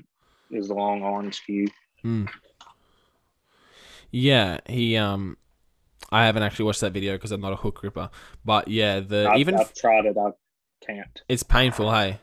is 0.52 0.68
the 0.68 0.74
long 0.74 1.04
arms 1.04 1.40
cue. 1.40 1.68
Mm. 2.04 2.30
Yeah, 4.12 4.60
he 4.68 4.96
um 4.98 5.38
I 6.12 6.26
haven't 6.26 6.44
actually 6.44 6.66
watched 6.66 6.82
that 6.82 6.94
video 6.94 7.14
because 7.14 7.32
I'm 7.32 7.42
not 7.42 7.54
a 7.54 7.58
hook 7.58 7.76
gripper. 7.76 8.10
But 8.46 8.68
yeah, 8.68 9.00
the 9.00 9.30
I've, 9.32 9.40
even 9.40 9.56
I've 9.56 9.74
tried 9.74 10.06
it, 10.06 10.18
I 10.18 10.32
can't. 10.86 11.22
it's 11.28 11.44
painful, 11.44 11.92
hey. 11.92 12.20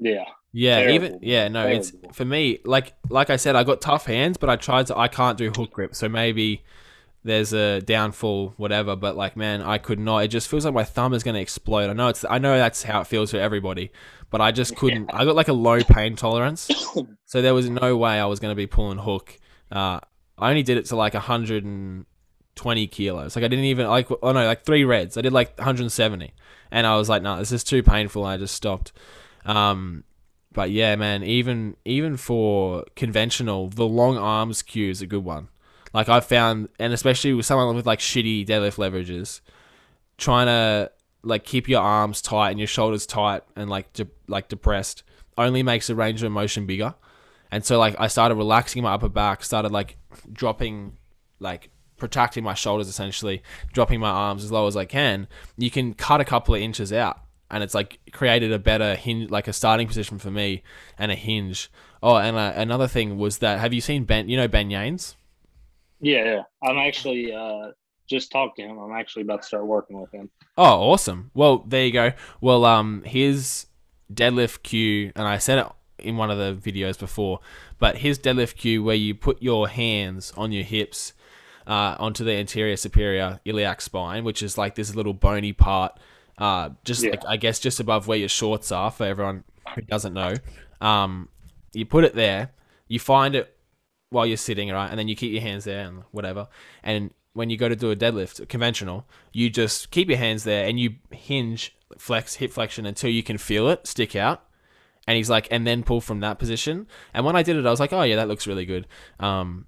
Yeah, 0.00 0.24
Yeah, 0.52 0.80
Terrible, 0.80 0.94
even 0.94 1.18
yeah, 1.22 1.48
no, 1.48 1.66
it's 1.68 1.92
for 2.12 2.24
me. 2.24 2.58
Like 2.64 2.94
like 3.08 3.30
I 3.30 3.36
said, 3.36 3.54
I 3.54 3.64
got 3.64 3.80
tough 3.80 4.06
hands, 4.06 4.36
but 4.36 4.50
I 4.50 4.56
tried 4.56 4.86
to. 4.88 4.98
I 4.98 5.08
can't 5.08 5.38
do 5.38 5.50
hook 5.50 5.70
grip, 5.70 5.94
so 5.94 6.08
maybe 6.08 6.64
there's 7.28 7.52
a 7.52 7.80
downfall, 7.82 8.54
whatever. 8.56 8.96
But 8.96 9.16
like, 9.16 9.36
man, 9.36 9.62
I 9.62 9.78
could 9.78 9.98
not. 9.98 10.24
It 10.24 10.28
just 10.28 10.48
feels 10.48 10.64
like 10.64 10.74
my 10.74 10.84
thumb 10.84 11.12
is 11.12 11.22
gonna 11.22 11.38
explode. 11.38 11.90
I 11.90 11.92
know 11.92 12.08
it's. 12.08 12.24
I 12.28 12.38
know 12.38 12.56
that's 12.56 12.82
how 12.82 13.02
it 13.02 13.06
feels 13.06 13.30
for 13.30 13.36
everybody, 13.36 13.92
but 14.30 14.40
I 14.40 14.50
just 14.50 14.76
couldn't. 14.76 15.10
I 15.12 15.24
got 15.24 15.36
like 15.36 15.48
a 15.48 15.52
low 15.52 15.82
pain 15.82 16.16
tolerance, 16.16 16.70
so 17.26 17.42
there 17.42 17.54
was 17.54 17.68
no 17.68 17.96
way 17.96 18.18
I 18.18 18.24
was 18.26 18.40
gonna 18.40 18.54
be 18.54 18.66
pulling 18.66 18.98
hook. 18.98 19.38
Uh, 19.70 20.00
I 20.38 20.48
only 20.50 20.62
did 20.62 20.78
it 20.78 20.86
to 20.86 20.96
like 20.96 21.14
120 21.14 22.86
kilos. 22.86 23.36
Like 23.36 23.44
I 23.44 23.48
didn't 23.48 23.66
even 23.66 23.86
like. 23.86 24.08
Oh 24.10 24.32
no, 24.32 24.46
like 24.46 24.64
three 24.64 24.84
reds. 24.84 25.16
I 25.18 25.20
did 25.20 25.32
like 25.32 25.56
170, 25.58 26.32
and 26.70 26.86
I 26.86 26.96
was 26.96 27.08
like, 27.08 27.22
no, 27.22 27.38
this 27.38 27.52
is 27.52 27.62
too 27.62 27.82
painful. 27.82 28.24
I 28.24 28.38
just 28.38 28.54
stopped. 28.54 28.92
Um, 29.44 30.04
but 30.52 30.70
yeah, 30.70 30.96
man, 30.96 31.22
even 31.24 31.76
even 31.84 32.16
for 32.16 32.84
conventional, 32.96 33.68
the 33.68 33.86
long 33.86 34.16
arms 34.16 34.62
cue 34.62 34.90
is 34.90 35.02
a 35.02 35.06
good 35.06 35.24
one. 35.24 35.48
Like 35.92 36.08
I 36.08 36.20
found, 36.20 36.68
and 36.78 36.92
especially 36.92 37.32
with 37.32 37.46
someone 37.46 37.74
with 37.74 37.86
like 37.86 37.98
shitty 37.98 38.46
deadlift 38.46 38.76
leverages, 38.76 39.40
trying 40.16 40.46
to 40.46 40.90
like 41.22 41.44
keep 41.44 41.68
your 41.68 41.80
arms 41.80 42.22
tight 42.22 42.50
and 42.50 42.58
your 42.58 42.68
shoulders 42.68 43.06
tight 43.06 43.42
and 43.56 43.68
like 43.68 43.92
de- 43.92 44.06
like 44.28 44.48
depressed 44.48 45.02
only 45.36 45.62
makes 45.62 45.86
the 45.86 45.94
range 45.94 46.22
of 46.22 46.32
motion 46.32 46.66
bigger. 46.66 46.94
And 47.50 47.64
so 47.64 47.78
like 47.78 47.96
I 47.98 48.08
started 48.08 48.34
relaxing 48.34 48.82
my 48.82 48.92
upper 48.92 49.08
back, 49.08 49.42
started 49.42 49.72
like 49.72 49.96
dropping, 50.32 50.96
like 51.38 51.70
protracting 51.96 52.44
my 52.44 52.54
shoulders 52.54 52.88
essentially, 52.88 53.42
dropping 53.72 54.00
my 54.00 54.10
arms 54.10 54.44
as 54.44 54.52
low 54.52 54.66
as 54.66 54.76
I 54.76 54.84
can. 54.84 55.28
You 55.56 55.70
can 55.70 55.94
cut 55.94 56.20
a 56.20 56.24
couple 56.24 56.54
of 56.54 56.60
inches 56.60 56.92
out, 56.92 57.20
and 57.50 57.62
it's 57.62 57.74
like 57.74 57.98
created 58.12 58.52
a 58.52 58.58
better 58.58 58.94
hinge, 58.94 59.30
like 59.30 59.48
a 59.48 59.52
starting 59.52 59.86
position 59.86 60.18
for 60.18 60.30
me 60.30 60.62
and 60.98 61.10
a 61.10 61.14
hinge. 61.14 61.70
Oh, 62.02 62.16
and 62.16 62.36
uh, 62.36 62.52
another 62.54 62.86
thing 62.86 63.18
was 63.18 63.38
that 63.38 63.60
have 63.60 63.72
you 63.72 63.80
seen 63.80 64.04
Ben? 64.04 64.28
You 64.28 64.36
know 64.36 64.48
Ben 64.48 64.68
Yanes? 64.68 65.14
Yeah, 66.00 66.24
yeah. 66.24 66.42
I'm 66.62 66.78
actually 66.78 67.32
uh 67.32 67.72
just 68.08 68.32
talked 68.32 68.56
to 68.56 68.62
him. 68.62 68.78
I'm 68.78 68.92
actually 68.92 69.22
about 69.22 69.42
to 69.42 69.46
start 69.48 69.66
working 69.66 70.00
with 70.00 70.10
him. 70.12 70.30
Oh, 70.56 70.90
awesome. 70.92 71.30
Well, 71.34 71.58
there 71.66 71.84
you 71.84 71.92
go. 71.92 72.12
Well, 72.40 72.64
um, 72.64 73.02
his 73.04 73.66
deadlift 74.12 74.62
cue, 74.62 75.12
and 75.14 75.28
I 75.28 75.36
said 75.38 75.58
it 75.58 75.66
in 75.98 76.16
one 76.16 76.30
of 76.30 76.38
the 76.38 76.54
videos 76.70 76.98
before, 76.98 77.40
but 77.78 77.98
his 77.98 78.18
deadlift 78.18 78.56
cue 78.56 78.82
where 78.82 78.96
you 78.96 79.14
put 79.14 79.42
your 79.42 79.68
hands 79.68 80.32
on 80.38 80.52
your 80.52 80.64
hips 80.64 81.12
uh, 81.66 81.96
onto 81.98 82.24
the 82.24 82.32
anterior 82.32 82.76
superior 82.76 83.40
iliac 83.44 83.80
spine, 83.82 84.24
which 84.24 84.42
is 84.42 84.56
like 84.56 84.74
this 84.74 84.94
little 84.94 85.12
bony 85.12 85.52
part, 85.52 85.98
uh, 86.38 86.70
just 86.84 87.04
Yeah. 87.04 87.10
like 87.10 87.24
I 87.28 87.36
guess 87.36 87.58
just 87.58 87.78
above 87.78 88.06
where 88.08 88.16
your 88.18 88.30
shorts 88.30 88.72
are 88.72 88.90
for 88.90 89.04
everyone 89.04 89.44
who 89.74 89.82
doesn't 89.82 90.14
know. 90.14 90.32
Um, 90.80 91.28
you 91.74 91.84
put 91.84 92.04
it 92.04 92.14
there, 92.14 92.52
you 92.86 92.98
find 92.98 93.34
it 93.34 93.54
while 94.10 94.26
you're 94.26 94.36
sitting, 94.36 94.70
right? 94.70 94.88
And 94.90 94.98
then 94.98 95.08
you 95.08 95.16
keep 95.16 95.32
your 95.32 95.42
hands 95.42 95.64
there 95.64 95.86
and 95.86 96.02
whatever. 96.10 96.48
And 96.82 97.12
when 97.34 97.50
you 97.50 97.56
go 97.56 97.68
to 97.68 97.76
do 97.76 97.90
a 97.90 97.96
deadlift, 97.96 98.48
conventional, 98.48 99.06
you 99.32 99.50
just 99.50 99.90
keep 99.90 100.08
your 100.08 100.18
hands 100.18 100.44
there 100.44 100.66
and 100.66 100.80
you 100.80 100.96
hinge, 101.10 101.76
flex, 101.98 102.36
hip 102.36 102.52
flexion 102.52 102.86
until 102.86 103.10
you 103.10 103.22
can 103.22 103.38
feel 103.38 103.68
it 103.68 103.86
stick 103.86 104.16
out. 104.16 104.44
And 105.06 105.16
he's 105.16 105.30
like, 105.30 105.48
and 105.50 105.66
then 105.66 105.82
pull 105.84 106.00
from 106.00 106.20
that 106.20 106.38
position. 106.38 106.86
And 107.14 107.24
when 107.24 107.36
I 107.36 107.42
did 107.42 107.56
it, 107.56 107.64
I 107.66 107.70
was 107.70 107.80
like, 107.80 107.92
oh 107.92 108.02
yeah, 108.02 108.16
that 108.16 108.28
looks 108.28 108.46
really 108.46 108.66
good. 108.66 108.86
Um, 109.20 109.66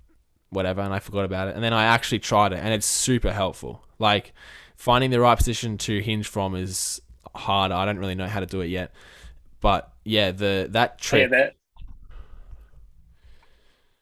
whatever, 0.51 0.81
and 0.83 0.93
I 0.93 0.99
forgot 0.99 1.25
about 1.25 1.49
it. 1.49 1.55
And 1.55 1.65
then 1.65 1.73
I 1.73 1.85
actually 1.85 2.19
tried 2.19 2.53
it, 2.53 2.59
and 2.59 2.75
it's 2.75 2.87
super 2.87 3.33
helpful. 3.33 3.85
Like 3.99 4.35
finding 4.77 5.11
the 5.11 5.21
right 5.21 5.37
position 5.39 5.79
to 5.79 6.01
hinge 6.01 6.27
from 6.27 6.55
is 6.55 7.01
hard. 7.35 7.73
I 7.73 7.85
don't 7.87 7.99
really 7.99 8.15
know 8.15 8.27
how 8.27 8.41
to 8.41 8.47
do 8.47 8.61
it 8.61 8.67
yet, 8.67 8.93
but 9.61 9.93
yeah, 10.05 10.31
the 10.33 10.69
that 10.73 10.99
Yeah, 11.13 11.27
trick. 11.27 11.31
that 11.31 11.55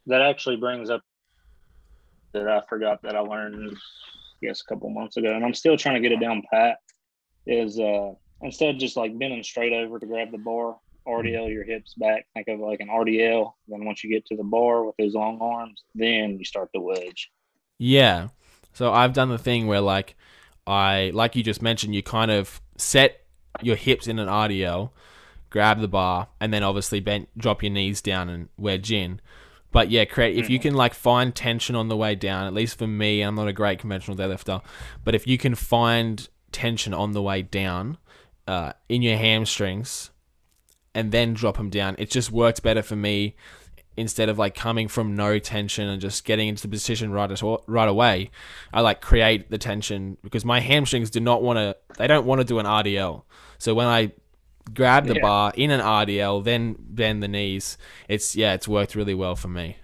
that 0.08 0.22
actually 0.22 0.56
brings 0.56 0.90
up 0.90 1.02
that 2.32 2.48
I 2.48 2.62
forgot 2.68 3.02
that 3.02 3.16
I 3.16 3.20
learned, 3.20 3.76
I 3.76 4.46
guess, 4.46 4.60
a 4.60 4.64
couple 4.64 4.90
months 4.90 5.16
ago, 5.16 5.32
and 5.34 5.44
I'm 5.44 5.54
still 5.54 5.76
trying 5.76 5.94
to 5.94 6.00
get 6.00 6.12
it 6.12 6.20
down 6.20 6.42
pat. 6.52 6.78
Is 7.46 7.78
uh 7.78 8.12
instead 8.42 8.74
of 8.74 8.78
just 8.78 8.96
like 8.96 9.18
bending 9.18 9.42
straight 9.42 9.72
over 9.72 9.98
to 9.98 10.06
grab 10.06 10.30
the 10.30 10.38
bar, 10.38 10.76
RDL 11.06 11.50
your 11.50 11.64
hips 11.64 11.94
back. 11.94 12.26
Think 12.34 12.48
of 12.48 12.60
like 12.60 12.80
an 12.80 12.88
RDL. 12.88 13.52
Then 13.68 13.84
once 13.84 14.04
you 14.04 14.10
get 14.10 14.26
to 14.26 14.36
the 14.36 14.44
bar 14.44 14.84
with 14.84 14.96
those 14.98 15.14
long 15.14 15.38
arms, 15.40 15.82
then 15.94 16.38
you 16.38 16.44
start 16.44 16.68
the 16.74 16.80
wedge. 16.80 17.30
Yeah. 17.78 18.28
So 18.74 18.92
I've 18.92 19.14
done 19.14 19.30
the 19.30 19.38
thing 19.38 19.66
where 19.66 19.80
like 19.80 20.16
I 20.66 21.10
like 21.14 21.34
you 21.34 21.42
just 21.42 21.62
mentioned, 21.62 21.94
you 21.94 22.02
kind 22.02 22.30
of 22.30 22.60
set 22.76 23.22
your 23.62 23.76
hips 23.76 24.06
in 24.06 24.18
an 24.18 24.28
RDL, 24.28 24.90
grab 25.50 25.80
the 25.80 25.88
bar, 25.88 26.28
and 26.40 26.52
then 26.52 26.62
obviously 26.62 27.00
bent 27.00 27.28
drop 27.36 27.62
your 27.62 27.72
knees 27.72 28.02
down 28.02 28.28
and 28.28 28.48
wedge 28.56 28.92
in. 28.92 29.20
But 29.70 29.90
yeah, 29.90 30.04
create 30.04 30.36
if 30.36 30.48
you 30.48 30.58
can 30.58 30.74
like 30.74 30.94
find 30.94 31.34
tension 31.34 31.76
on 31.76 31.88
the 31.88 31.96
way 31.96 32.14
down, 32.14 32.46
at 32.46 32.54
least 32.54 32.78
for 32.78 32.86
me, 32.86 33.20
I'm 33.20 33.34
not 33.34 33.48
a 33.48 33.52
great 33.52 33.78
conventional 33.78 34.16
deadlifter, 34.16 34.62
but 35.04 35.14
if 35.14 35.26
you 35.26 35.36
can 35.36 35.54
find 35.54 36.28
tension 36.52 36.94
on 36.94 37.12
the 37.12 37.22
way 37.22 37.42
down 37.42 37.98
uh, 38.46 38.72
in 38.88 39.02
your 39.02 39.18
hamstrings 39.18 40.10
and 40.94 41.12
then 41.12 41.34
drop 41.34 41.58
them 41.58 41.68
down, 41.68 41.96
it 41.98 42.10
just 42.10 42.32
works 42.32 42.60
better 42.60 42.82
for 42.82 42.96
me 42.96 43.36
instead 43.98 44.28
of 44.28 44.38
like 44.38 44.54
coming 44.54 44.86
from 44.86 45.16
no 45.16 45.40
tension 45.40 45.88
and 45.88 46.00
just 46.00 46.24
getting 46.24 46.48
into 46.48 46.62
the 46.62 46.68
position 46.68 47.10
right 47.10 47.30
as, 47.30 47.42
right 47.66 47.88
away. 47.88 48.30
I 48.72 48.80
like 48.80 49.00
create 49.00 49.50
the 49.50 49.58
tension 49.58 50.16
because 50.22 50.44
my 50.44 50.60
hamstrings 50.60 51.10
do 51.10 51.20
not 51.20 51.42
want 51.42 51.58
to. 51.58 51.76
They 51.98 52.06
don't 52.06 52.24
want 52.24 52.40
to 52.40 52.44
do 52.44 52.58
an 52.58 52.64
RDL. 52.64 53.24
So 53.58 53.74
when 53.74 53.88
I 53.88 54.12
grab 54.74 55.06
the 55.06 55.14
Yeah. 55.14 55.22
bar 55.22 55.52
in 55.56 55.70
an 55.70 55.80
RDL, 55.80 56.40
then 56.44 56.76
bend 56.78 57.22
the 57.22 57.28
knees, 57.28 57.78
it's 58.08 58.34
yeah, 58.36 58.54
it's 58.54 58.68
worked 58.68 58.94
really 58.94 59.14
well 59.14 59.36
for 59.36 59.48
me. 59.48 59.76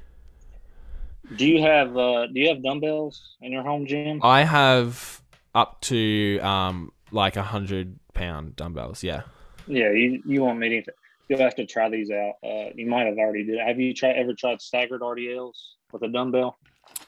Do 1.37 1.47
you 1.47 1.62
have 1.62 1.97
uh 1.97 2.26
do 2.26 2.39
you 2.41 2.49
have 2.49 2.62
dumbbells 2.62 3.37
in 3.41 3.51
your 3.53 3.62
home 3.62 3.87
gym? 3.87 4.20
I 4.22 4.43
have 4.45 5.22
up 5.55 5.80
to 5.82 6.39
um 6.41 6.93
like 7.11 7.37
a 7.37 7.43
hundred 7.43 7.99
pound 8.12 8.57
dumbbells. 8.57 9.03
Yeah. 9.03 9.22
Yeah, 9.66 9.91
you 9.93 10.22
you 10.26 10.43
want 10.43 10.59
me 10.59 10.82
to? 10.82 10.93
You'll 11.28 11.39
have 11.39 11.55
to 11.55 11.64
try 11.64 11.89
these 11.89 12.11
out. 12.11 12.35
Uh, 12.45 12.68
you 12.74 12.87
might 12.87 13.07
have 13.07 13.16
already 13.16 13.45
did. 13.45 13.59
Have 13.59 13.80
you 13.80 13.95
tried 13.95 14.16
ever 14.16 14.35
tried 14.35 14.61
staggered 14.61 15.01
RDLs 15.01 15.57
with 15.91 16.03
a 16.03 16.09
dumbbell? 16.09 16.59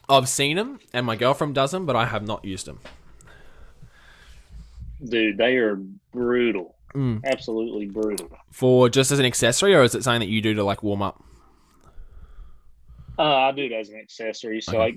I've 0.09 0.29
seen 0.29 0.57
them, 0.57 0.79
and 0.95 1.05
my 1.05 1.17
girlfriend 1.17 1.55
does 1.55 1.73
them, 1.73 1.85
but 1.85 1.97
I 1.97 2.07
have 2.07 2.27
not 2.27 2.43
used 2.43 2.67
them. 2.67 2.81
Dude, 5.05 5.37
they 5.37 5.57
are 5.57 5.77
brutal. 6.13 6.76
Mm. 6.95 7.23
Absolutely 7.25 7.87
brutal. 7.87 8.31
For 8.53 8.89
just 8.89 9.11
as 9.11 9.19
an 9.19 9.27
accessory, 9.27 9.75
or 9.75 9.83
is 9.83 9.95
it 9.95 10.03
something 10.05 10.21
that 10.21 10.33
you 10.33 10.41
do 10.41 10.55
to 10.55 10.65
like 10.65 10.83
warm 10.83 11.03
up? 11.03 11.23
Uh, 13.19 13.23
I 13.23 13.53
do 13.53 13.65
it 13.65 13.73
as 13.73 13.89
an 13.91 13.99
accessory. 13.99 14.61
So 14.61 14.73
Okay. 14.73 14.79
like 14.79 14.95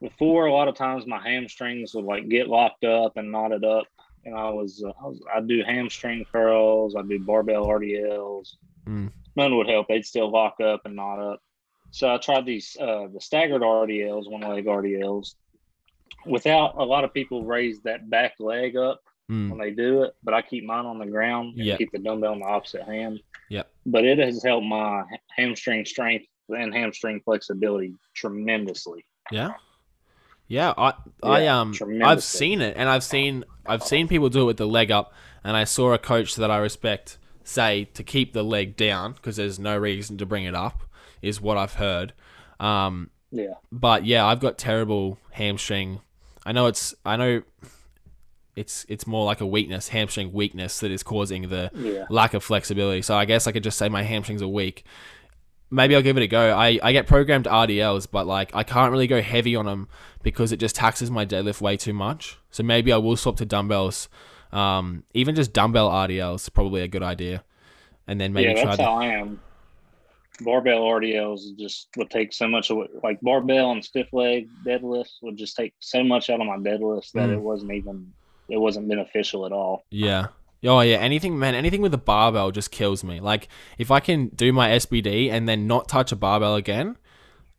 before, 0.00 0.46
a 0.46 0.52
lot 0.52 0.68
of 0.68 0.74
times 0.74 1.06
my 1.06 1.20
hamstrings 1.20 1.94
would 1.94 2.04
like 2.04 2.28
get 2.28 2.48
locked 2.48 2.84
up 2.84 3.16
and 3.16 3.30
knotted 3.30 3.64
up, 3.64 3.86
and 4.24 4.34
I 4.34 4.50
was, 4.50 4.82
uh, 4.84 4.92
I 5.00 5.06
was 5.06 5.20
I 5.34 5.40
do 5.40 5.62
hamstring 5.64 6.24
curls. 6.30 6.96
I 6.96 7.02
do 7.02 7.18
barbell 7.20 7.66
RDLs. 7.66 8.56
Mm. 8.86 9.10
None 9.36 9.56
would 9.56 9.68
help. 9.68 9.88
They'd 9.88 10.04
still 10.04 10.30
lock 10.30 10.60
up 10.60 10.82
and 10.86 10.96
knot 10.96 11.18
up. 11.20 11.40
So 11.92 12.12
I 12.12 12.18
tried 12.18 12.46
these 12.46 12.76
uh, 12.80 13.06
the 13.12 13.20
staggered 13.20 13.62
RDLs, 13.62 14.28
one 14.30 14.40
leg 14.42 14.66
RDLs. 14.66 15.34
Without 16.26 16.76
a 16.76 16.84
lot 16.84 17.04
of 17.04 17.12
people 17.14 17.44
raise 17.44 17.80
that 17.82 18.08
back 18.10 18.34
leg 18.38 18.76
up 18.76 19.00
Mm. 19.30 19.50
when 19.50 19.58
they 19.58 19.70
do 19.70 20.02
it, 20.02 20.14
but 20.22 20.34
I 20.34 20.42
keep 20.42 20.64
mine 20.64 20.84
on 20.84 20.98
the 20.98 21.06
ground 21.06 21.54
and 21.56 21.64
Yep. 21.66 21.78
keep 21.78 21.92
the 21.92 21.98
dumbbell 21.98 22.32
in 22.34 22.40
the 22.40 22.46
opposite 22.46 22.82
hand. 22.82 23.20
Yep. 23.48 23.70
But 23.86 24.04
it 24.04 24.18
has 24.18 24.42
helped 24.42 24.66
my 24.66 25.04
hamstring 25.36 25.84
strength 25.84 26.26
and 26.48 26.74
hamstring 26.74 27.20
flexibility 27.24 27.94
tremendously. 28.14 29.04
Yeah. 29.30 29.54
Yeah, 30.48 30.74
I 30.76 30.94
I 31.22 31.44
Yeah, 31.44 31.60
um 31.60 31.72
I've 32.02 32.22
seen 32.22 32.60
it 32.60 32.76
and 32.76 32.88
I've 32.88 33.04
seen 33.04 33.44
I've 33.64 33.82
seen 33.82 34.08
people 34.08 34.28
do 34.28 34.42
it 34.42 34.46
with 34.46 34.56
the 34.58 34.66
leg 34.66 34.90
up 34.90 35.14
and 35.44 35.56
I 35.56 35.64
saw 35.64 35.92
a 35.92 35.98
coach 35.98 36.34
that 36.36 36.50
I 36.50 36.58
respect 36.58 37.18
say 37.44 37.84
to 37.94 38.02
keep 38.02 38.32
the 38.32 38.42
leg 38.42 38.76
down 38.76 39.12
because 39.12 39.36
there's 39.36 39.58
no 39.58 39.76
reason 39.78 40.18
to 40.18 40.26
bring 40.26 40.44
it 40.44 40.54
up 40.54 40.82
is 41.22 41.40
what 41.40 41.56
I've 41.56 41.74
heard. 41.74 42.12
Um 42.60 43.10
Yeah. 43.30 43.54
but 43.70 44.04
yeah, 44.04 44.26
I've 44.26 44.40
got 44.40 44.58
terrible 44.58 45.18
hamstring. 45.30 46.00
I 46.44 46.52
know 46.52 46.66
it's 46.66 46.94
I 47.06 47.16
know 47.16 47.42
it's 48.56 48.84
it's 48.88 49.06
more 49.06 49.24
like 49.24 49.40
a 49.40 49.46
weakness, 49.46 49.88
hamstring 49.88 50.32
weakness 50.32 50.80
that 50.80 50.90
is 50.90 51.02
causing 51.02 51.48
the 51.48 51.70
Yeah. 51.74 52.04
lack 52.10 52.34
of 52.34 52.44
flexibility. 52.44 53.02
So 53.02 53.14
I 53.16 53.24
guess 53.24 53.46
I 53.46 53.52
could 53.52 53.64
just 53.64 53.78
say 53.78 53.88
my 53.88 54.02
hamstrings 54.02 54.42
are 54.42 54.48
weak. 54.48 54.84
Maybe 55.70 55.96
I'll 55.96 56.02
give 56.02 56.18
it 56.18 56.22
a 56.22 56.26
go. 56.26 56.54
I, 56.54 56.78
I 56.82 56.92
get 56.92 57.06
programmed 57.06 57.46
RDLs, 57.46 58.06
but 58.10 58.26
like 58.26 58.54
I 58.54 58.62
can't 58.62 58.92
really 58.92 59.06
go 59.06 59.22
heavy 59.22 59.56
on 59.56 59.64
them 59.64 59.88
because 60.22 60.52
it 60.52 60.58
just 60.58 60.76
taxes 60.76 61.10
my 61.10 61.24
deadlift 61.24 61.62
way 61.62 61.78
too 61.78 61.94
much. 61.94 62.38
So 62.50 62.62
maybe 62.62 62.92
I 62.92 62.98
will 62.98 63.16
swap 63.16 63.36
to 63.38 63.46
dumbbells. 63.46 64.10
Um, 64.52 65.04
even 65.14 65.34
just 65.34 65.54
dumbbell 65.54 65.88
RDLs 65.88 66.52
probably 66.52 66.82
a 66.82 66.88
good 66.88 67.02
idea. 67.02 67.42
And 68.06 68.20
then 68.20 68.34
maybe 68.34 68.52
yeah, 68.52 68.64
that's 68.66 68.76
the, 68.76 68.82
how 68.84 68.96
I 68.96 69.06
am. 69.06 69.40
Barbell 70.40 70.82
RDLs 70.82 71.56
just 71.58 71.88
would 71.96 72.10
take 72.10 72.32
so 72.32 72.48
much 72.48 72.68
away. 72.70 72.88
Like 73.02 73.20
barbell 73.22 73.70
and 73.72 73.84
stiff 73.84 74.08
leg 74.12 74.48
deadlifts 74.66 75.22
would 75.22 75.36
just 75.36 75.56
take 75.56 75.72
so 75.80 76.02
much 76.02 76.28
out 76.30 76.40
of 76.40 76.46
my 76.46 76.56
deadlifts 76.56 77.12
that 77.12 77.28
Mm. 77.28 77.34
it 77.34 77.40
wasn't 77.40 77.72
even 77.72 78.12
it 78.48 78.58
wasn't 78.58 78.88
beneficial 78.88 79.46
at 79.46 79.52
all. 79.52 79.84
Yeah. 79.90 80.28
Oh 80.64 80.80
yeah, 80.80 80.96
anything 80.96 81.38
man, 81.38 81.54
anything 81.54 81.82
with 81.82 81.92
a 81.92 81.98
barbell 81.98 82.52
just 82.52 82.70
kills 82.70 83.02
me. 83.02 83.18
Like 83.18 83.48
if 83.78 83.90
I 83.90 84.00
can 84.00 84.28
do 84.28 84.52
my 84.52 84.70
SBD 84.70 85.30
and 85.30 85.48
then 85.48 85.66
not 85.66 85.88
touch 85.88 86.12
a 86.12 86.16
barbell 86.16 86.54
again, 86.54 86.96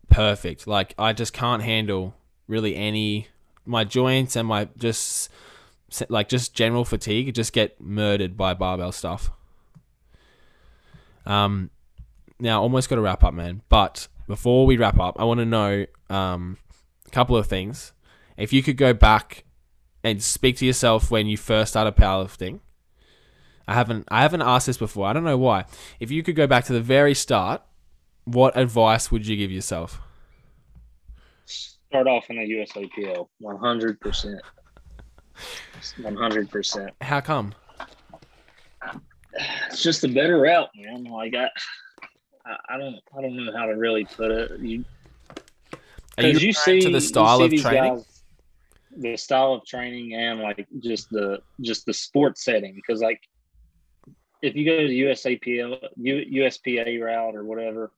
perfect. 0.09 0.67
Like 0.67 0.93
I 0.97 1.11
just 1.11 1.33
can't 1.33 1.63
handle 1.63 2.15
really 2.47 2.75
any 2.75 3.27
my 3.65 3.83
joints 3.83 4.35
and 4.35 4.47
my 4.47 4.69
just 4.77 5.29
like 6.09 6.27
just 6.29 6.53
general 6.53 6.85
fatigue 6.85 7.33
just 7.33 7.53
get 7.53 7.79
murdered 7.79 8.37
by 8.37 8.53
barbell 8.53 8.91
stuff. 8.91 9.31
Um 11.25 11.71
now 12.39 12.61
almost 12.61 12.89
got 12.89 12.95
to 12.95 13.01
wrap 13.01 13.23
up, 13.23 13.33
man. 13.33 13.61
But 13.69 14.07
before 14.27 14.65
we 14.65 14.77
wrap 14.77 14.99
up, 14.99 15.19
I 15.19 15.25
want 15.25 15.39
to 15.39 15.45
know 15.45 15.85
um 16.09 16.57
a 17.05 17.09
couple 17.09 17.35
of 17.35 17.47
things. 17.47 17.91
If 18.37 18.53
you 18.53 18.63
could 18.63 18.77
go 18.77 18.93
back 18.93 19.43
and 20.03 20.21
speak 20.21 20.57
to 20.57 20.65
yourself 20.65 21.09
when 21.09 21.27
you 21.27 21.37
first 21.37 21.71
started 21.71 21.95
powerlifting. 21.95 22.59
I 23.67 23.73
haven't 23.73 24.07
I 24.11 24.21
haven't 24.21 24.41
asked 24.41 24.67
this 24.67 24.77
before. 24.77 25.07
I 25.07 25.13
don't 25.13 25.23
know 25.23 25.37
why. 25.37 25.65
If 25.99 26.11
you 26.11 26.21
could 26.23 26.35
go 26.35 26.47
back 26.47 26.65
to 26.65 26.73
the 26.73 26.81
very 26.81 27.13
start, 27.13 27.61
what 28.25 28.57
advice 28.57 29.11
would 29.11 29.25
you 29.25 29.37
give 29.37 29.51
yourself? 29.51 30.01
Start 31.45 32.07
off 32.07 32.29
in 32.29 32.37
the 32.37 32.43
USAPL, 32.43 33.27
one 33.39 33.57
hundred 33.57 33.99
percent, 34.01 34.41
one 36.01 36.15
hundred 36.15 36.49
percent. 36.49 36.91
How 37.01 37.21
come? 37.21 37.53
It's 39.69 39.81
just 39.81 40.03
a 40.03 40.07
better 40.07 40.39
route, 40.41 40.69
man. 40.75 41.05
Like 41.05 41.33
I, 41.35 41.49
I, 42.45 42.75
I 42.75 42.77
don't, 42.77 42.95
I 43.17 43.21
don't 43.21 43.35
know 43.35 43.51
how 43.55 43.65
to 43.65 43.73
really 43.73 44.05
put 44.05 44.29
it. 44.31 44.59
You, 44.59 44.83
Are 46.17 46.23
you, 46.23 46.37
you, 46.37 46.53
see 46.53 46.81
to 46.81 46.89
the 46.89 47.01
style 47.01 47.41
of 47.41 47.51
training? 47.51 47.95
guys- 47.95 48.12
the 48.97 49.17
style 49.17 49.53
of 49.53 49.65
training, 49.65 50.13
and 50.13 50.39
like 50.39 50.67
just 50.79 51.09
the 51.09 51.39
just 51.61 51.85
the 51.85 51.93
sports 51.93 52.43
setting. 52.43 52.75
Because 52.75 53.01
like, 53.01 53.21
if 54.41 54.55
you 54.55 54.65
go 54.65 54.81
to 54.81 54.87
the 54.87 55.01
USAPL, 55.03 55.79
USPA 55.97 57.01
route 57.01 57.35
or 57.35 57.43
whatever, 57.43 57.91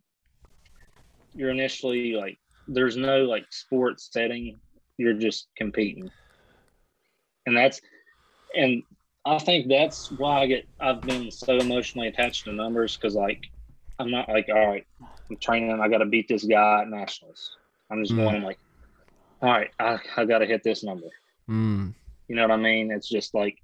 you're 1.33 1.51
initially 1.51 2.13
like 2.13 2.37
there's 2.67 2.97
no 2.97 3.23
like 3.25 3.45
sports 3.51 4.09
setting. 4.11 4.59
You're 4.97 5.13
just 5.13 5.47
competing, 5.57 6.09
and 7.45 7.55
that's 7.57 7.81
and 8.55 8.83
I 9.25 9.39
think 9.39 9.67
that's 9.67 10.09
why 10.15 10.41
I 10.41 10.47
get 10.47 10.65
I've 10.79 11.03
been 11.03 11.31
so 11.31 11.57
emotionally 11.57 12.07
attached 12.07 12.45
to 12.45 12.53
numbers 12.53 12.97
because 12.97 13.15
like 13.15 13.41
I'm 13.99 14.11
not 14.11 14.29
like 14.29 14.47
all 14.49 14.67
right, 14.67 14.85
I'm 15.29 15.37
training. 15.41 15.79
I 15.81 15.87
got 15.89 15.97
to 15.99 16.05
beat 16.05 16.27
this 16.27 16.45
guy 16.45 16.81
at 16.81 16.89
nationals. 16.89 17.57
I'm 17.91 18.03
just 18.03 18.15
Mm. 18.15 18.23
going 18.23 18.43
like, 18.43 18.59
all 19.41 19.49
right, 19.51 19.69
I, 19.79 19.99
I 20.17 20.25
got 20.25 20.39
to 20.39 20.45
hit 20.45 20.63
this 20.63 20.83
number. 20.83 21.07
Mm, 21.49 21.93
You 22.27 22.35
know 22.35 22.43
what 22.43 22.51
I 22.51 22.57
mean? 22.57 22.91
It's 22.91 23.07
just 23.09 23.33
like 23.33 23.61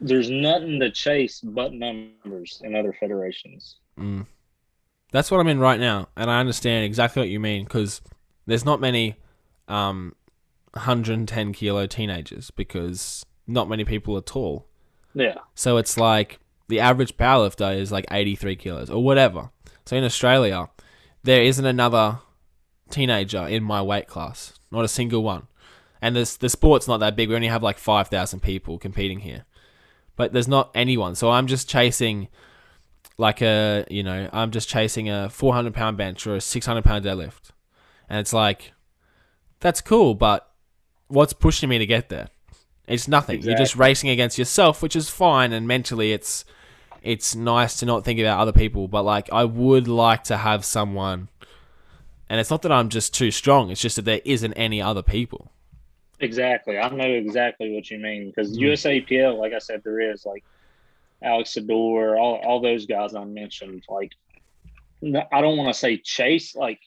there's 0.00 0.30
nothing 0.30 0.78
to 0.80 0.90
chase 0.90 1.40
but 1.40 1.72
numbers 1.72 2.60
in 2.62 2.76
other 2.76 2.94
federations. 2.98 3.76
mm. 3.98 4.26
That's 5.12 5.30
what 5.30 5.40
I'm 5.40 5.48
in 5.48 5.60
right 5.60 5.80
now, 5.80 6.08
and 6.16 6.30
I 6.30 6.40
understand 6.40 6.84
exactly 6.84 7.20
what 7.20 7.28
you 7.28 7.40
mean 7.40 7.64
because 7.64 8.02
there's 8.46 8.64
not 8.64 8.80
many 8.80 9.16
um, 9.68 10.14
110 10.72 11.52
kilo 11.52 11.86
teenagers 11.86 12.50
because 12.50 13.24
not 13.46 13.68
many 13.68 13.84
people 13.84 14.16
are 14.16 14.20
tall. 14.20 14.66
Yeah, 15.14 15.36
So 15.54 15.78
it's 15.78 15.96
like 15.96 16.40
the 16.68 16.80
average 16.80 17.16
powerlifter 17.16 17.74
is 17.78 17.90
like 17.90 18.04
83 18.10 18.56
kilos 18.56 18.90
or 18.90 19.02
whatever. 19.02 19.50
So 19.86 19.96
in 19.96 20.04
Australia, 20.04 20.68
there 21.22 21.42
isn't 21.42 21.64
another 21.64 22.18
teenager 22.90 23.46
in 23.46 23.62
my 23.62 23.82
weight 23.82 24.06
class, 24.06 24.58
not 24.70 24.84
a 24.84 24.88
single 24.88 25.22
one. 25.22 25.46
And 26.02 26.14
this 26.14 26.36
the 26.36 26.48
sport's 26.48 26.86
not 26.86 27.00
that 27.00 27.16
big. 27.16 27.28
We 27.28 27.34
only 27.34 27.48
have 27.48 27.62
like 27.62 27.78
5,000 27.78 28.40
people 28.40 28.78
competing 28.78 29.20
here. 29.20 29.44
But 30.14 30.32
there's 30.32 30.48
not 30.48 30.70
anyone. 30.74 31.14
So 31.14 31.30
I'm 31.30 31.46
just 31.46 31.68
chasing 31.68 32.28
like 33.18 33.40
a, 33.42 33.84
you 33.90 34.02
know, 34.02 34.28
I'm 34.32 34.50
just 34.50 34.68
chasing 34.68 35.08
a 35.08 35.28
400 35.28 35.74
pound 35.74 35.96
bench 35.96 36.26
or 36.26 36.36
a 36.36 36.40
600 36.40 36.84
pound 36.84 37.04
deadlift. 37.04 37.50
And 38.08 38.20
it's 38.20 38.32
like, 38.32 38.72
that's 39.60 39.80
cool, 39.80 40.14
but 40.14 40.50
what's 41.08 41.32
pushing 41.32 41.68
me 41.68 41.78
to 41.78 41.86
get 41.86 42.08
there? 42.08 42.28
It's 42.86 43.08
nothing. 43.08 43.42
You're 43.42 43.56
just 43.56 43.76
racing 43.76 44.10
against 44.10 44.38
yourself, 44.38 44.80
which 44.82 44.94
is 44.94 45.08
fine. 45.08 45.52
And 45.52 45.66
mentally, 45.66 46.12
it's 46.12 46.44
it's 47.02 47.34
nice 47.34 47.78
to 47.78 47.86
not 47.86 48.04
think 48.04 48.20
about 48.20 48.38
other 48.38 48.52
people. 48.52 48.86
But 48.86 49.02
like, 49.02 49.32
I 49.32 49.44
would 49.44 49.88
like 49.88 50.24
to 50.24 50.36
have 50.36 50.64
someone. 50.64 51.28
And 52.28 52.40
it's 52.40 52.50
not 52.50 52.62
that 52.62 52.72
I'm 52.72 52.88
just 52.88 53.14
too 53.14 53.30
strong. 53.30 53.70
It's 53.70 53.80
just 53.80 53.96
that 53.96 54.04
there 54.04 54.20
isn't 54.24 54.52
any 54.54 54.82
other 54.82 55.02
people. 55.02 55.52
Exactly. 56.18 56.78
I 56.78 56.88
know 56.88 57.04
exactly 57.04 57.72
what 57.74 57.90
you 57.90 57.98
mean 57.98 58.28
because 58.34 58.56
Mm. 58.56 58.62
USAPL, 58.72 59.38
like 59.38 59.52
I 59.52 59.58
said, 59.58 59.82
there 59.84 60.00
is 60.00 60.24
like 60.26 60.44
Alex 61.22 61.54
Sador, 61.54 62.18
all 62.18 62.36
all 62.44 62.60
those 62.60 62.86
guys 62.86 63.14
I 63.14 63.24
mentioned. 63.24 63.84
Like, 63.88 64.12
I 65.32 65.40
don't 65.40 65.56
want 65.56 65.68
to 65.72 65.78
say 65.78 65.98
chase. 65.98 66.56
Like, 66.56 66.80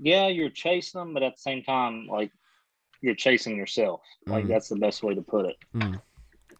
yeah, 0.00 0.26
you're 0.28 0.50
chasing 0.50 0.98
them, 1.00 1.14
but 1.14 1.22
at 1.22 1.36
the 1.36 1.40
same 1.40 1.62
time, 1.62 2.06
like 2.10 2.30
you're 3.00 3.14
chasing 3.14 3.56
yourself. 3.56 4.00
Like 4.26 4.44
Mm. 4.44 4.48
that's 4.48 4.68
the 4.68 4.76
best 4.76 5.02
way 5.02 5.14
to 5.14 5.22
put 5.22 5.46
it. 5.46 5.56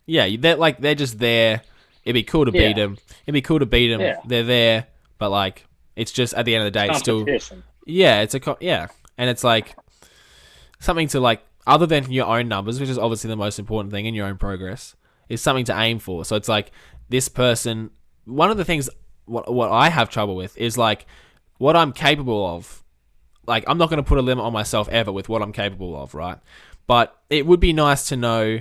Yeah, 0.07 0.25
you- 0.25 0.39
they're 0.39 0.57
like 0.57 0.79
they're 0.79 0.95
just 0.95 1.19
there. 1.19 1.63
It'd 2.05 2.15
be 2.15 2.23
cool 2.25 2.45
to 2.47 2.53
Yeah. 2.53 2.69
beat 2.69 2.77
them. 2.77 2.97
It'd 3.25 3.33
be 3.35 3.43
cool 3.43 3.59
to 3.59 3.67
beat 3.67 3.89
them. 3.89 4.01
Yeah. 4.01 4.21
They're 4.25 4.43
there, 4.45 4.87
but 5.19 5.31
like 5.31 5.67
it's 5.97 6.11
just 6.13 6.33
at 6.35 6.45
the 6.47 6.55
end 6.55 6.67
of 6.67 6.73
the 6.73 6.79
day, 6.79 6.89
it's 6.89 6.99
still. 7.01 7.25
Yeah, 7.87 8.21
it's 8.21 8.35
a 8.35 8.41
co- 8.41 8.59
yeah, 8.61 8.89
and 9.19 9.29
it's 9.29 9.45
like 9.45 9.77
something 10.81 11.09
to 11.09 11.21
like 11.21 11.43
other 11.67 11.87
than 11.87 12.11
your 12.11 12.27
own 12.27 12.49
numbers, 12.49 12.81
which 12.81 12.89
is 12.89 12.99
obviously 12.99 13.29
the 13.29 13.37
most 13.37 13.59
important 13.59 13.93
thing 13.93 14.07
in 14.07 14.15
your 14.15 14.27
own 14.27 14.37
progress, 14.37 14.97
is 15.29 15.41
something 15.41 15.65
to 15.67 15.79
aim 15.79 15.99
for. 15.99 16.25
So 16.25 16.37
it's 16.37 16.49
like 16.49 16.73
this 17.09 17.29
person. 17.29 17.91
One 18.25 18.51
of 18.51 18.57
the 18.57 18.65
things 18.65 18.89
what 19.25 19.53
what 19.53 19.71
I 19.71 19.89
have 19.89 20.11
trouble 20.11 20.37
with 20.37 20.57
is 20.57 20.77
like 20.79 21.07
what 21.59 21.77
I'm 21.77 21.93
capable 21.93 22.47
of. 22.47 22.83
Like 23.47 23.65
I'm 23.67 23.79
not 23.79 23.91
going 23.91 24.03
to 24.03 24.09
put 24.09 24.19
a 24.19 24.23
limit 24.23 24.45
on 24.45 24.53
myself 24.53 24.89
ever 24.89 25.11
with 25.11 25.29
what 25.29 25.43
I'm 25.43 25.53
capable 25.53 26.01
of, 26.01 26.15
right? 26.15 26.39
But 26.87 27.17
it 27.31 27.47
would 27.47 27.61
be 27.61 27.73
nice 27.73 28.09
to 28.09 28.17
know 28.17 28.61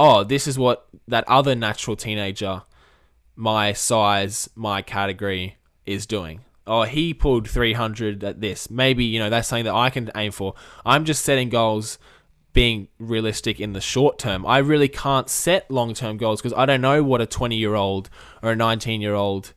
oh, 0.00 0.24
this 0.24 0.46
is 0.46 0.58
what 0.58 0.88
that 1.08 1.24
other 1.28 1.54
natural 1.54 1.94
teenager, 1.94 2.62
my 3.36 3.74
size, 3.74 4.48
my 4.54 4.80
category, 4.80 5.58
is 5.84 6.06
doing. 6.06 6.40
Oh, 6.66 6.82
he 6.82 7.14
pulled 7.14 7.48
300 7.48 8.22
at 8.22 8.40
this. 8.40 8.70
Maybe, 8.70 9.04
you 9.04 9.18
know, 9.18 9.30
that's 9.30 9.48
something 9.48 9.64
that 9.64 9.74
I 9.74 9.90
can 9.90 10.10
aim 10.14 10.32
for. 10.32 10.54
I'm 10.84 11.04
just 11.04 11.24
setting 11.24 11.48
goals 11.48 11.98
being 12.52 12.88
realistic 12.98 13.60
in 13.60 13.72
the 13.72 13.80
short 13.80 14.18
term. 14.18 14.44
I 14.44 14.58
really 14.58 14.88
can't 14.88 15.28
set 15.28 15.70
long 15.70 15.94
term 15.94 16.16
goals 16.16 16.40
because 16.40 16.56
I 16.56 16.66
don't 16.66 16.80
know 16.80 17.02
what 17.02 17.20
a 17.20 17.26
20 17.26 17.56
year 17.56 17.74
old 17.74 18.10
or 18.42 18.52
a 18.52 18.56
19 18.56 19.00
year 19.00 19.14
old 19.14 19.52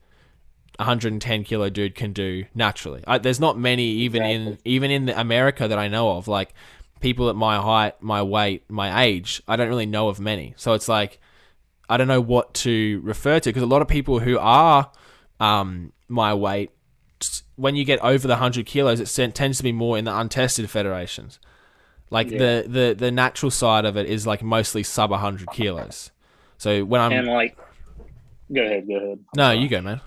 110 0.77 1.43
kilo 1.43 1.69
dude 1.69 1.95
can 1.95 2.13
do 2.13 2.45
naturally. 2.53 3.03
I, 3.05 3.17
there's 3.17 3.39
not 3.39 3.57
many 3.57 3.83
even 3.83 4.23
in 4.23 4.57
even 4.65 4.91
in 4.91 5.09
America 5.09 5.67
that 5.67 5.77
I 5.77 5.87
know 5.87 6.11
of. 6.17 6.27
Like 6.27 6.53
people 6.99 7.29
at 7.29 7.35
my 7.35 7.57
height, 7.57 8.01
my 8.01 8.21
weight, 8.21 8.63
my 8.69 9.03
age, 9.03 9.41
I 9.47 9.55
don't 9.55 9.69
really 9.69 9.85
know 9.85 10.07
of 10.07 10.19
many. 10.19 10.53
So 10.57 10.73
it's 10.73 10.87
like 10.87 11.19
I 11.89 11.97
don't 11.97 12.07
know 12.07 12.21
what 12.21 12.53
to 12.55 13.01
refer 13.03 13.39
to 13.39 13.49
because 13.49 13.63
a 13.63 13.67
lot 13.67 13.81
of 13.81 13.87
people 13.87 14.19
who 14.19 14.37
are 14.39 14.91
um, 15.39 15.93
my 16.07 16.33
weight, 16.33 16.71
when 17.55 17.75
you 17.75 17.85
get 17.85 17.99
over 17.99 18.27
the 18.27 18.37
hundred 18.37 18.65
kilos, 18.65 18.99
it 18.99 19.35
tends 19.35 19.57
to 19.57 19.63
be 19.63 19.71
more 19.71 19.97
in 19.97 20.05
the 20.05 20.17
untested 20.17 20.69
federations. 20.69 21.39
Like 22.09 22.29
Yeah. 22.29 22.37
the, 22.37 22.65
the 22.67 22.95
the 22.97 23.11
natural 23.11 23.49
side 23.51 23.85
of 23.85 23.97
it 23.97 24.05
is 24.07 24.27
like 24.27 24.43
mostly 24.43 24.83
sub 24.83 25.11
hundred 25.11 25.49
kilos. 25.51 26.11
So 26.57 26.85
when 26.85 27.01
I'm 27.01 27.11
and 27.11 27.27
like, 27.27 27.57
go 28.53 28.61
ahead, 28.61 28.87
go 28.87 28.95
ahead. 28.97 29.19
no, 29.35 29.51
you 29.51 29.67
go, 29.67 29.81
man. 29.81 30.01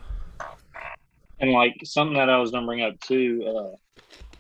And 1.38 1.50
like 1.52 1.74
something 1.84 2.16
that 2.16 2.30
I 2.30 2.38
was 2.38 2.50
gonna 2.50 2.66
bring 2.66 2.82
up 2.82 2.98
too, 3.00 3.44
uh, 3.46 3.76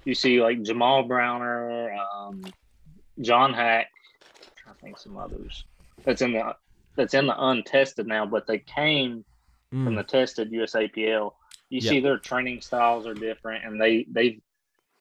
you 0.04 0.14
see 0.14 0.40
like 0.40 0.62
Jamal 0.62 1.02
Browner, 1.04 1.92
um, 1.92 2.54
John 3.20 3.52
Haack, 3.52 3.86
I 4.66 4.72
think 4.82 4.98
some 4.98 5.16
others. 5.16 5.64
That's 6.04 6.22
in 6.22 6.32
the 6.32 6.54
that's 6.96 7.14
in 7.14 7.26
the 7.26 7.34
untested 7.36 8.06
now, 8.06 8.24
but 8.26 8.46
they 8.46 8.58
came 8.60 9.24
from 9.82 9.94
Mm, 9.94 9.96
the 9.96 10.04
tested 10.04 10.50
USAPL. 10.52 11.32
You 11.70 11.80
Yeah. 11.82 11.90
see 11.90 12.00
their 12.00 12.18
training 12.18 12.60
styles 12.60 13.06
are 13.06 13.14
different, 13.14 13.64
and 13.64 13.80
they 13.80 14.06
they've 14.10 14.40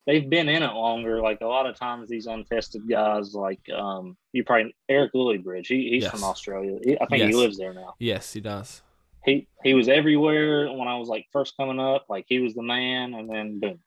they've 0.06 0.28
been 0.28 0.48
in 0.48 0.62
it 0.62 0.72
longer. 0.72 1.20
Like 1.20 1.40
a 1.40 1.46
lot 1.46 1.66
of 1.66 1.76
times, 1.76 2.08
these 2.08 2.26
untested 2.26 2.88
guys, 2.88 3.34
like 3.34 3.60
um, 3.70 4.16
you 4.32 4.44
probably 4.44 4.74
Eric 4.88 5.12
Lilliebridge, 5.14 5.66
he, 5.66 5.90
he's 5.90 6.02
Yes. 6.04 6.12
from 6.12 6.24
Australia. 6.24 6.78
He, 6.82 6.94
I 7.00 7.06
think 7.06 7.20
Yes. 7.20 7.30
he 7.30 7.34
lives 7.36 7.58
there 7.58 7.72
now 7.74 7.94
yes, 7.98 8.32
he 8.32 8.40
does. 8.40 8.82
he 9.24 9.46
he 9.64 9.74
was 9.74 9.88
everywhere 9.88 10.70
when 10.72 10.88
I 10.88 10.96
was 10.96 11.08
like 11.08 11.26
first 11.32 11.56
coming 11.56 11.78
up. 11.80 12.06
Like 12.08 12.24
he 12.28 12.40
was 12.40 12.54
the 12.54 12.62
man, 12.62 13.14
and 13.14 13.28
then 13.30 13.58
boom. 13.60 13.78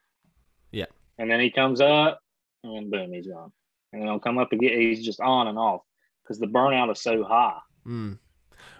Yeah. 0.72 0.86
And 1.18 1.30
then 1.30 1.40
he 1.42 1.50
comes 1.52 1.82
up, 1.82 2.20
and 2.64 2.74
then 2.76 2.90
boom, 2.90 3.12
he's 3.14 3.28
gone. 3.28 3.52
And 3.92 4.02
then 4.02 4.08
he'll 4.10 4.20
come 4.20 4.38
up 4.38 4.52
again. 4.54 4.80
He's 4.80 5.04
just 5.04 5.20
on 5.20 5.48
and 5.48 5.58
off 5.58 5.82
because 6.24 6.40
the 6.40 6.48
burnout 6.48 6.92
is 6.92 7.02
so 7.02 7.24
high. 7.24 7.58
Mm. 7.86 8.20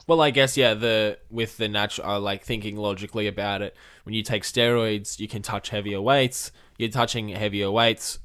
Well, 0.10 0.22
I 0.22 0.32
guess 0.32 0.58
yeah. 0.58 0.74
The 0.74 1.20
with 1.30 1.58
the 1.58 1.68
natural, 1.68 2.10
uh, 2.10 2.20
like 2.20 2.44
thinking 2.44 2.76
logically 2.78 3.28
about 3.28 3.62
it, 3.62 3.76
when 4.06 4.16
you 4.16 4.24
take 4.24 4.42
steroids, 4.42 5.20
you 5.20 5.28
can 5.28 5.44
touch 5.44 5.70
heavier 5.70 6.02
weights. 6.02 6.52
You're 6.80 6.90
touching 6.90 7.30
heavier 7.30 7.70
weights. 7.70 8.18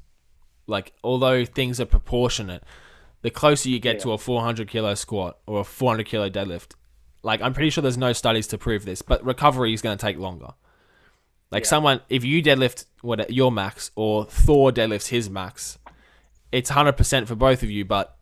Like 0.65 0.93
although 1.03 1.45
things 1.45 1.79
are 1.79 1.85
proportionate, 1.85 2.63
the 3.21 3.29
closer 3.29 3.69
you 3.69 3.77
get 3.79 3.97
Yeah. 3.97 4.01
to 4.01 4.11
a 4.13 4.17
400 4.17 4.67
kilo 4.67 4.95
squat 4.95 5.37
or 5.45 5.59
a 5.59 5.63
400 5.63 6.07
kilo 6.07 6.27
deadlift, 6.27 6.71
like 7.21 7.39
I'm 7.43 7.53
pretty 7.53 7.69
sure 7.69 7.83
there's 7.83 7.99
no 7.99 8.13
studies 8.13 8.47
to 8.47 8.57
prove 8.57 8.83
this, 8.83 9.03
but 9.03 9.23
recovery 9.23 9.71
is 9.71 9.83
going 9.83 9.95
to 9.95 10.03
take 10.03 10.17
longer. 10.17 10.53
Like 11.51 11.65
Yeah. 11.65 11.69
someone, 11.69 12.01
if 12.09 12.23
you 12.23 12.41
deadlift 12.41 12.85
what 13.01 13.29
your 13.31 13.51
max 13.51 13.91
or 13.95 14.25
Thor 14.25 14.71
deadlifts 14.71 15.09
his 15.09 15.29
max, 15.29 15.77
it's 16.51 16.71
100% 16.71 17.27
for 17.27 17.35
both 17.35 17.61
of 17.61 17.69
you, 17.69 17.85
but 17.85 18.14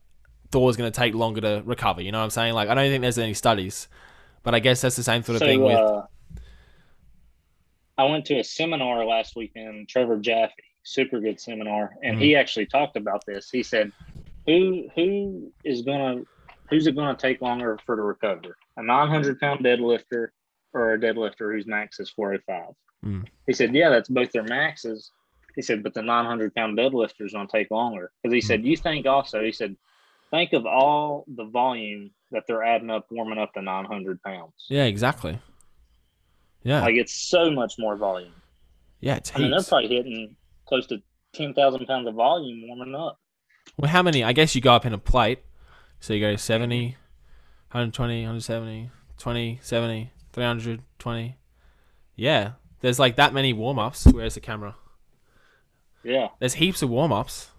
Thor's 0.53 0.77
going 0.77 0.89
to 0.91 0.95
take 0.97 1.15
longer 1.15 1.41
to 1.41 1.63
recover. 1.65 1.99
You 2.01 2.11
know 2.11 2.19
what 2.19 2.25
I'm 2.25 2.29
saying? 2.29 2.53
Like, 2.53 2.69
I 2.69 2.75
don't 2.75 2.89
think 2.89 3.01
there's 3.01 3.17
any 3.17 3.33
studies, 3.33 3.87
but 4.43 4.53
I 4.53 4.59
guess 4.59 4.81
that's 4.81 4.95
the 4.95 5.01
same 5.03 5.23
sort 5.23 5.37
of 5.37 5.39
so 5.39 5.45
thing 5.47 5.61
with. 5.63 5.75
uh, 5.75 6.03
I 7.97 8.03
went 8.05 8.25
to 8.25 8.35
a 8.39 8.43
seminar 8.43 9.03
last 9.05 9.35
weekend. 9.35 9.89
Trevor 9.89 10.17
Jaffe, 10.19 10.53
super 10.83 11.19
good 11.19 11.39
seminar, 11.39 11.95
and 12.03 12.17
Mm. 12.17 12.21
he 12.21 12.35
actually 12.35 12.67
talked 12.67 12.97
about 12.97 13.25
this. 13.25 13.49
He 13.49 13.63
said, 13.63 13.91
"Who 14.47 14.89
who 14.95 15.51
is 15.63 15.81
gonna 15.81 16.21
who's 16.69 16.85
it 16.87 16.95
gonna 16.95 17.17
take 17.17 17.41
longer 17.41 17.79
for 17.85 17.95
to 17.95 18.01
recover? 18.01 18.55
A 18.77 18.83
900 18.83 19.39
pound 19.39 19.59
deadlifter 19.65 20.29
or 20.73 20.93
a 20.93 20.99
deadlifter 20.99 21.51
whose 21.53 21.65
max 21.67 21.99
is 21.99 22.09
405?" 22.09 22.73
Mm. 23.05 23.27
He 23.47 23.53
said, 23.53 23.73
"Yeah, 23.75 23.89
that's 23.89 24.09
both 24.09 24.31
their 24.31 24.43
maxes." 24.43 25.11
He 25.55 25.61
said, 25.61 25.83
"But 25.83 25.93
the 25.93 26.01
900 26.01 26.53
pound 26.55 26.77
deadlifter 26.77 27.25
is 27.25 27.33
gonna 27.33 27.47
take 27.47 27.69
longer 27.71 28.11
because 28.21 28.33
he 28.33 28.41
said 28.41 28.65
you 28.65 28.75
think 28.77 29.05
also." 29.05 29.43
He 29.43 29.51
said, 29.51 29.75
"Think 30.33 30.53
of 30.53 30.65
all 30.65 31.25
the 31.27 31.45
volume 31.45 32.11
that 32.31 32.43
they're 32.47 32.63
adding 32.63 32.89
up 32.89 33.05
warming 33.11 33.37
up 33.37 33.53
to 33.53 33.61
900 33.61 34.21
pounds." 34.23 34.53
Yeah, 34.69 34.85
exactly. 34.85 35.39
Yeah, 36.63 36.81
Like 36.81 36.95
it's 36.95 37.13
so 37.13 37.51
much 37.51 37.73
more 37.77 37.95
volume. 37.95 38.33
yeah, 38.99 39.15
it's 39.17 39.31
I 39.35 39.39
mean, 39.39 39.51
they're 39.51 39.61
probably 39.61 39.89
hitting 39.95 40.35
close 40.65 40.87
to 40.87 41.01
ten 41.33 41.53
thousand 41.53 41.85
pounds 41.85 42.07
of 42.07 42.15
volume 42.15 42.67
warming 42.67 42.95
up. 42.95 43.19
Well, 43.77 43.91
how 43.91 44.01
many? 44.01 44.23
I 44.23 44.33
guess 44.33 44.55
you 44.55 44.61
go 44.61 44.73
up 44.73 44.85
in 44.85 44.93
a 44.93 44.97
plate. 44.97 45.39
So 45.99 46.13
you 46.13 46.19
go 46.19 46.35
70, 46.35 46.97
120, 47.71 48.21
170, 48.23 48.89
20, 49.17 49.59
70, 49.61 50.11
300, 50.33 50.81
20. 50.99 51.37
Yeah, 52.15 52.51
there's 52.81 52.99
like 52.99 53.15
that 53.15 53.33
many 53.33 53.53
warm 53.53 53.79
ups. 53.79 54.05
Where's 54.07 54.33
the 54.33 54.41
camera? 54.41 54.75
Yeah, 56.03 56.27
There's 56.39 56.55
heaps 56.55 56.81
of 56.81 56.89
warm 56.89 57.13
ups. 57.13 57.49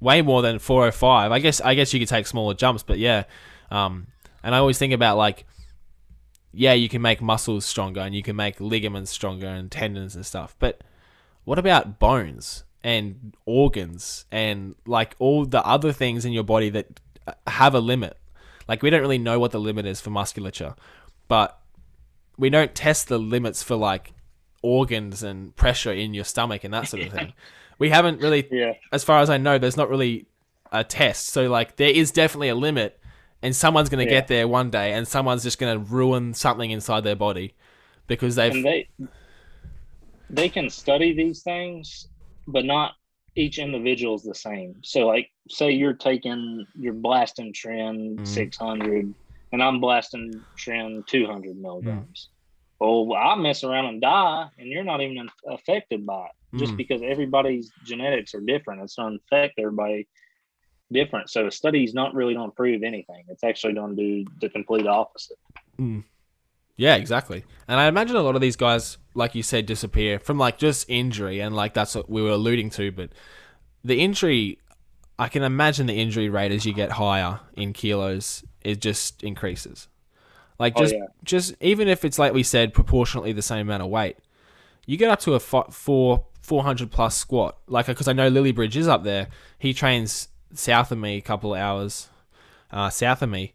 Way 0.00 0.22
more 0.22 0.42
than 0.42 0.58
405. 0.58 1.30
I 1.30 1.38
guess 1.38 1.60
I 1.60 1.74
guess 1.74 1.92
you 1.92 2.00
could 2.00 2.08
take 2.08 2.26
smaller 2.26 2.54
jumps, 2.54 2.82
but 2.82 2.98
yeah. 2.98 3.24
Um, 3.70 4.06
and 4.42 4.54
I 4.54 4.58
always 4.58 4.78
think 4.78 4.92
about 4.92 5.16
like, 5.16 5.46
yeah, 6.52 6.72
you 6.72 6.88
can 6.88 7.02
make 7.02 7.20
muscles 7.20 7.64
stronger 7.64 8.00
and 8.00 8.14
you 8.14 8.22
can 8.22 8.36
make 8.36 8.60
ligaments 8.60 9.10
stronger 9.10 9.46
and 9.46 9.70
tendons 9.70 10.16
and 10.16 10.24
stuff. 10.24 10.56
But 10.58 10.82
what 11.44 11.58
about 11.58 11.98
bones 11.98 12.64
and 12.82 13.34
organs 13.44 14.24
and 14.32 14.74
like 14.86 15.14
all 15.18 15.44
the 15.44 15.64
other 15.64 15.92
things 15.92 16.24
in 16.24 16.32
your 16.32 16.44
body 16.44 16.70
that 16.70 17.00
uh, 17.26 17.32
have 17.46 17.74
a 17.74 17.80
limit? 17.80 18.16
Like 18.66 18.82
we 18.82 18.90
don't 18.90 19.00
really 19.00 19.18
know 19.18 19.38
what 19.38 19.50
the 19.50 19.60
limit 19.60 19.86
is 19.86 20.00
for 20.00 20.10
musculature, 20.10 20.74
but 21.28 21.60
we 22.38 22.50
don't 22.50 22.74
test 22.74 23.08
the 23.08 23.18
limits 23.18 23.62
for 23.62 23.76
like 23.76 24.14
organs 24.62 25.22
and 25.22 25.54
pressure 25.56 25.92
in 25.92 26.14
your 26.14 26.24
stomach 26.24 26.64
and 26.64 26.72
that 26.72 26.88
sort 26.88 27.02
of 27.02 27.12
thing. 27.12 27.32
We 27.80 27.90
haven't 27.90 28.20
really 28.20 28.52
yeah, 28.52 28.74
as 28.92 29.02
far 29.04 29.20
as 29.20 29.30
I 29.30 29.38
know, 29.38 29.58
there's 29.58 29.76
not 29.76 29.88
really 29.90 30.26
a 30.72 30.84
test. 30.84 31.30
So 31.30 31.48
like 31.50 31.76
there 31.76 31.90
is 31.90 32.12
definitely 32.12 32.50
a 32.50 32.54
limit, 32.54 33.00
and 33.42 33.56
someone's 33.56 33.88
going 33.88 34.00
to 34.00 34.06
Yeah. 34.06 34.20
get 34.20 34.28
there 34.28 34.46
one 34.46 34.70
day, 34.70 34.92
and 34.92 35.08
someone's 35.08 35.42
just 35.42 35.58
going 35.58 35.74
to 35.76 35.84
ruin 35.92 36.34
something 36.34 36.70
inside 36.70 37.02
their 37.04 37.16
body 37.16 37.54
because 38.06 38.36
they've 38.36 38.52
and 38.52 38.64
they 38.64 38.88
they 40.28 40.48
can 40.48 40.70
study 40.70 41.12
these 41.12 41.42
things, 41.42 42.06
but 42.46 42.64
not 42.64 42.92
each 43.36 43.58
individual 43.58 44.16
is 44.16 44.22
the 44.22 44.34
same. 44.34 44.74
So, 44.82 45.06
like, 45.06 45.30
say 45.48 45.70
you're 45.72 45.94
taking 45.94 46.66
you're 46.74 46.92
blasting 46.92 47.52
tren 47.52 48.18
Mhm. 48.18 48.26
600, 48.26 49.14
and 49.52 49.62
I'm 49.62 49.80
blasting 49.80 50.44
tren 50.58 51.06
200 51.06 51.56
milligrams. 51.56 52.28
Well, 52.80 53.12
I 53.14 53.34
mess 53.34 53.62
around 53.62 53.86
and 53.86 54.00
die, 54.00 54.48
and 54.58 54.68
you're 54.68 54.84
not 54.84 55.02
even 55.02 55.28
affected 55.46 56.06
by 56.06 56.26
it, 56.26 56.58
just 56.58 56.72
Mm. 56.72 56.78
because 56.78 57.02
everybody's 57.02 57.70
genetics 57.84 58.34
are 58.34 58.40
different. 58.40 58.82
It's 58.82 58.96
going 58.96 59.18
to 59.18 59.20
affect 59.26 59.58
everybody 59.58 60.08
different. 60.90 61.28
So, 61.28 61.46
a 61.46 61.50
study 61.50 61.84
is 61.84 61.92
not 61.92 62.14
really 62.14 62.34
going 62.34 62.50
to 62.50 62.56
prove 62.56 62.82
anything. 62.82 63.24
It's 63.28 63.44
actually 63.44 63.74
going 63.74 63.94
to 63.96 64.02
do 64.02 64.30
the 64.40 64.48
complete 64.48 64.86
opposite. 64.86 65.36
Yeah, 66.76 66.96
exactly. 66.96 67.44
And 67.68 67.78
I 67.78 67.86
imagine 67.88 68.16
a 68.16 68.22
lot 68.22 68.34
of 68.34 68.40
these 68.40 68.56
guys, 68.56 68.96
like 69.14 69.34
you 69.34 69.42
said, 69.42 69.66
disappear 69.66 70.18
from 70.18 70.38
like 70.38 70.56
just 70.56 70.88
injury, 70.88 71.40
and 71.40 71.54
like 71.54 71.74
that's 71.74 71.94
what 71.94 72.08
we 72.08 72.22
were 72.22 72.30
alluding 72.30 72.70
to. 72.70 72.90
But 72.90 73.10
the 73.84 74.00
injury, 74.00 74.58
I 75.18 75.28
can 75.28 75.42
imagine 75.42 75.86
the 75.86 76.00
injury 76.00 76.30
rate 76.30 76.52
as 76.52 76.64
you 76.64 76.72
get 76.72 76.92
higher 76.92 77.40
in 77.54 77.74
kilos, 77.74 78.42
it 78.64 78.80
just 78.80 79.22
increases. 79.22 79.88
Like 80.60 80.74
Oh, 80.76 80.82
just, 80.82 80.94
yeah. 80.94 81.06
just 81.24 81.54
even 81.60 81.88
if 81.88 82.04
it's 82.04 82.18
like 82.18 82.32
we 82.32 82.42
said, 82.44 82.72
proportionately 82.74 83.32
the 83.32 83.42
same 83.42 83.62
amount 83.66 83.82
of 83.82 83.88
weight, 83.88 84.16
you 84.86 84.96
get 84.96 85.10
up 85.10 85.18
to 85.20 85.34
a 85.34 85.40
four 85.40 86.24
four 86.42 86.62
hundred 86.62 86.90
plus 86.92 87.16
squat. 87.16 87.56
Like 87.66 87.86
because 87.86 88.06
I 88.06 88.12
know 88.12 88.30
Lilliebridge 88.30 88.76
is 88.76 88.86
up 88.86 89.02
there. 89.02 89.26
He 89.58 89.72
trains 89.74 90.28
south 90.54 90.92
of 90.92 90.98
me, 90.98 91.16
a 91.16 91.20
couple 91.22 91.54
of 91.54 91.60
hours 91.60 92.08
uh, 92.70 92.90
south 92.90 93.22
of 93.22 93.30
me. 93.30 93.54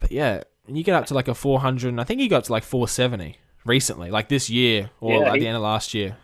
But 0.00 0.10
yeah, 0.10 0.42
you 0.66 0.82
get 0.82 0.94
up 0.94 1.06
to 1.06 1.14
like 1.14 1.28
a 1.28 1.34
400, 1.34 1.88
and 1.88 2.00
I 2.00 2.04
think 2.04 2.20
he 2.20 2.28
got 2.28 2.44
to 2.44 2.52
like 2.52 2.62
470 2.64 3.36
recently, 3.64 4.10
like 4.10 4.28
this 4.28 4.48
year 4.48 4.90
or 5.00 5.20
Yeah, 5.22 5.28
at 5.28 5.34
he- 5.34 5.40
the 5.40 5.46
end 5.48 5.56
of 5.56 5.62
last 5.62 5.92
year. 5.94 6.16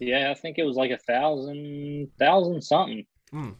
Yeah, 0.00 0.30
I 0.30 0.34
think 0.34 0.58
it 0.58 0.64
was 0.64 0.76
like 0.76 0.90
a 0.90 0.96
thousand, 0.98 2.08
thousand 2.18 2.62
something. 2.62 3.06
Mm. 3.32 3.54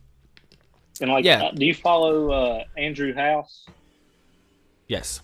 And 1.01 1.11
like, 1.11 1.25
Yeah. 1.25 1.45
uh, 1.45 1.53
do 1.53 1.64
you 1.64 1.75
follow 1.75 2.31
uh, 2.33 2.64
Andrew 2.77 3.14
Hause? 3.14 3.66
Yes. 4.93 5.22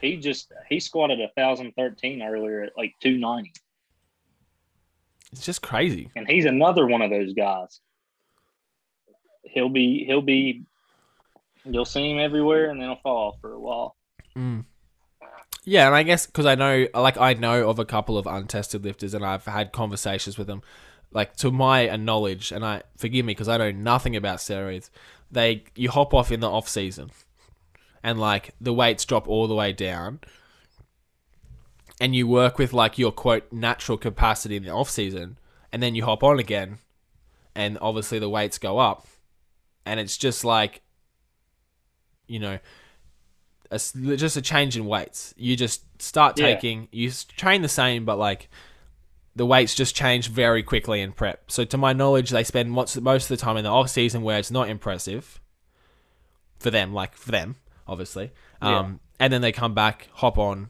He 0.00 0.16
just 0.16 0.50
he 0.70 0.80
squatted 0.80 1.20
a 1.20 1.28
thousand 1.36 1.72
thirteen 1.76 2.22
earlier 2.22 2.62
at 2.62 2.72
like 2.78 2.94
two 2.98 3.18
ninety, 3.18 3.52
It's 5.32 5.44
just 5.44 5.60
crazy. 5.60 6.10
and 6.16 6.26
he's 6.26 6.46
another 6.46 6.86
one 6.86 7.02
of 7.02 7.10
those 7.10 7.34
guys. 7.34 7.80
He'll 9.42 9.68
be 9.68 10.04
he'll 10.06 10.22
be, 10.22 10.62
you'll 11.66 11.84
see 11.84 12.10
him 12.10 12.18
everywhere, 12.18 12.70
and 12.70 12.80
then 12.80 12.88
he'll 12.88 13.00
fall 13.02 13.28
off 13.28 13.40
for 13.42 13.52
a 13.52 13.60
while. 13.60 13.96
Mm. 14.34 14.64
Yeah, 15.64 15.86
and 15.88 15.94
I 15.94 16.02
guess 16.02 16.24
because 16.24 16.46
I 16.46 16.54
know, 16.54 16.86
like, 16.94 17.18
I 17.18 17.34
know 17.34 17.68
of 17.68 17.78
a 17.78 17.84
couple 17.84 18.16
of 18.16 18.26
untested 18.26 18.84
lifters, 18.84 19.12
and 19.12 19.26
I've 19.26 19.44
had 19.44 19.72
conversations 19.72 20.38
with 20.38 20.46
them. 20.46 20.62
Like 21.10 21.36
to 21.36 21.50
my 21.50 21.94
knowledge, 21.96 22.50
and 22.50 22.64
I 22.64 22.82
forgive 22.96 23.26
me 23.26 23.32
because 23.32 23.48
I 23.48 23.58
know 23.58 23.72
nothing 23.72 24.16
about 24.16 24.38
steroids. 24.38 24.88
They 25.30 25.64
you 25.74 25.90
hop 25.90 26.14
off 26.14 26.32
in 26.32 26.40
the 26.40 26.48
off 26.50 26.66
season, 26.68 27.10
and 28.08 28.18
like 28.18 28.54
the 28.58 28.72
weights 28.72 29.04
drop 29.04 29.28
all 29.28 29.46
the 29.46 29.54
way 29.54 29.70
down, 29.70 30.20
and 32.00 32.16
you 32.16 32.26
work 32.26 32.56
with 32.56 32.72
like 32.72 32.96
your 32.96 33.12
quote 33.12 33.52
natural 33.52 33.98
capacity 33.98 34.56
in 34.56 34.62
the 34.62 34.70
off 34.70 34.88
season, 34.88 35.38
and 35.70 35.82
then 35.82 35.94
you 35.94 36.02
hop 36.06 36.22
on 36.24 36.38
again, 36.38 36.78
and 37.54 37.76
obviously 37.82 38.18
the 38.18 38.30
weights 38.30 38.56
go 38.56 38.78
up, 38.78 39.06
and 39.84 40.00
it's 40.00 40.16
just 40.16 40.42
like, 40.42 40.80
you 42.26 42.38
know, 42.38 42.58
a 43.70 43.78
just 44.16 44.38
a 44.38 44.42
change 44.42 44.74
in 44.74 44.86
weights. 44.86 45.34
You 45.36 45.54
just 45.54 45.82
start 46.00 46.38
Yeah. 46.38 46.46
taking, 46.54 46.88
you 46.90 47.10
train 47.36 47.60
the 47.60 47.68
same, 47.68 48.06
but 48.06 48.16
like 48.16 48.48
the 49.36 49.44
weights 49.44 49.74
just 49.74 49.94
change 49.94 50.30
very 50.30 50.62
quickly 50.62 51.02
in 51.02 51.12
prep. 51.12 51.50
So 51.50 51.66
to 51.66 51.76
my 51.76 51.92
knowledge, 51.92 52.30
they 52.30 52.42
spend 52.42 52.70
most 52.70 52.98
most 53.02 53.30
of 53.30 53.36
the 53.36 53.44
time 53.44 53.58
in 53.58 53.64
the 53.64 53.70
off 53.70 53.90
season 53.90 54.22
where 54.22 54.38
it's 54.38 54.50
not 54.50 54.70
impressive 54.70 55.42
for 56.58 56.70
them, 56.70 56.94
like 56.94 57.14
for 57.14 57.32
them, 57.32 57.56
obviously. 57.88 58.30
Um, 58.60 59.00
and 59.18 59.32
then 59.32 59.40
they 59.40 59.50
come 59.52 59.74
back, 59.74 60.08
hop 60.14 60.38
on, 60.38 60.68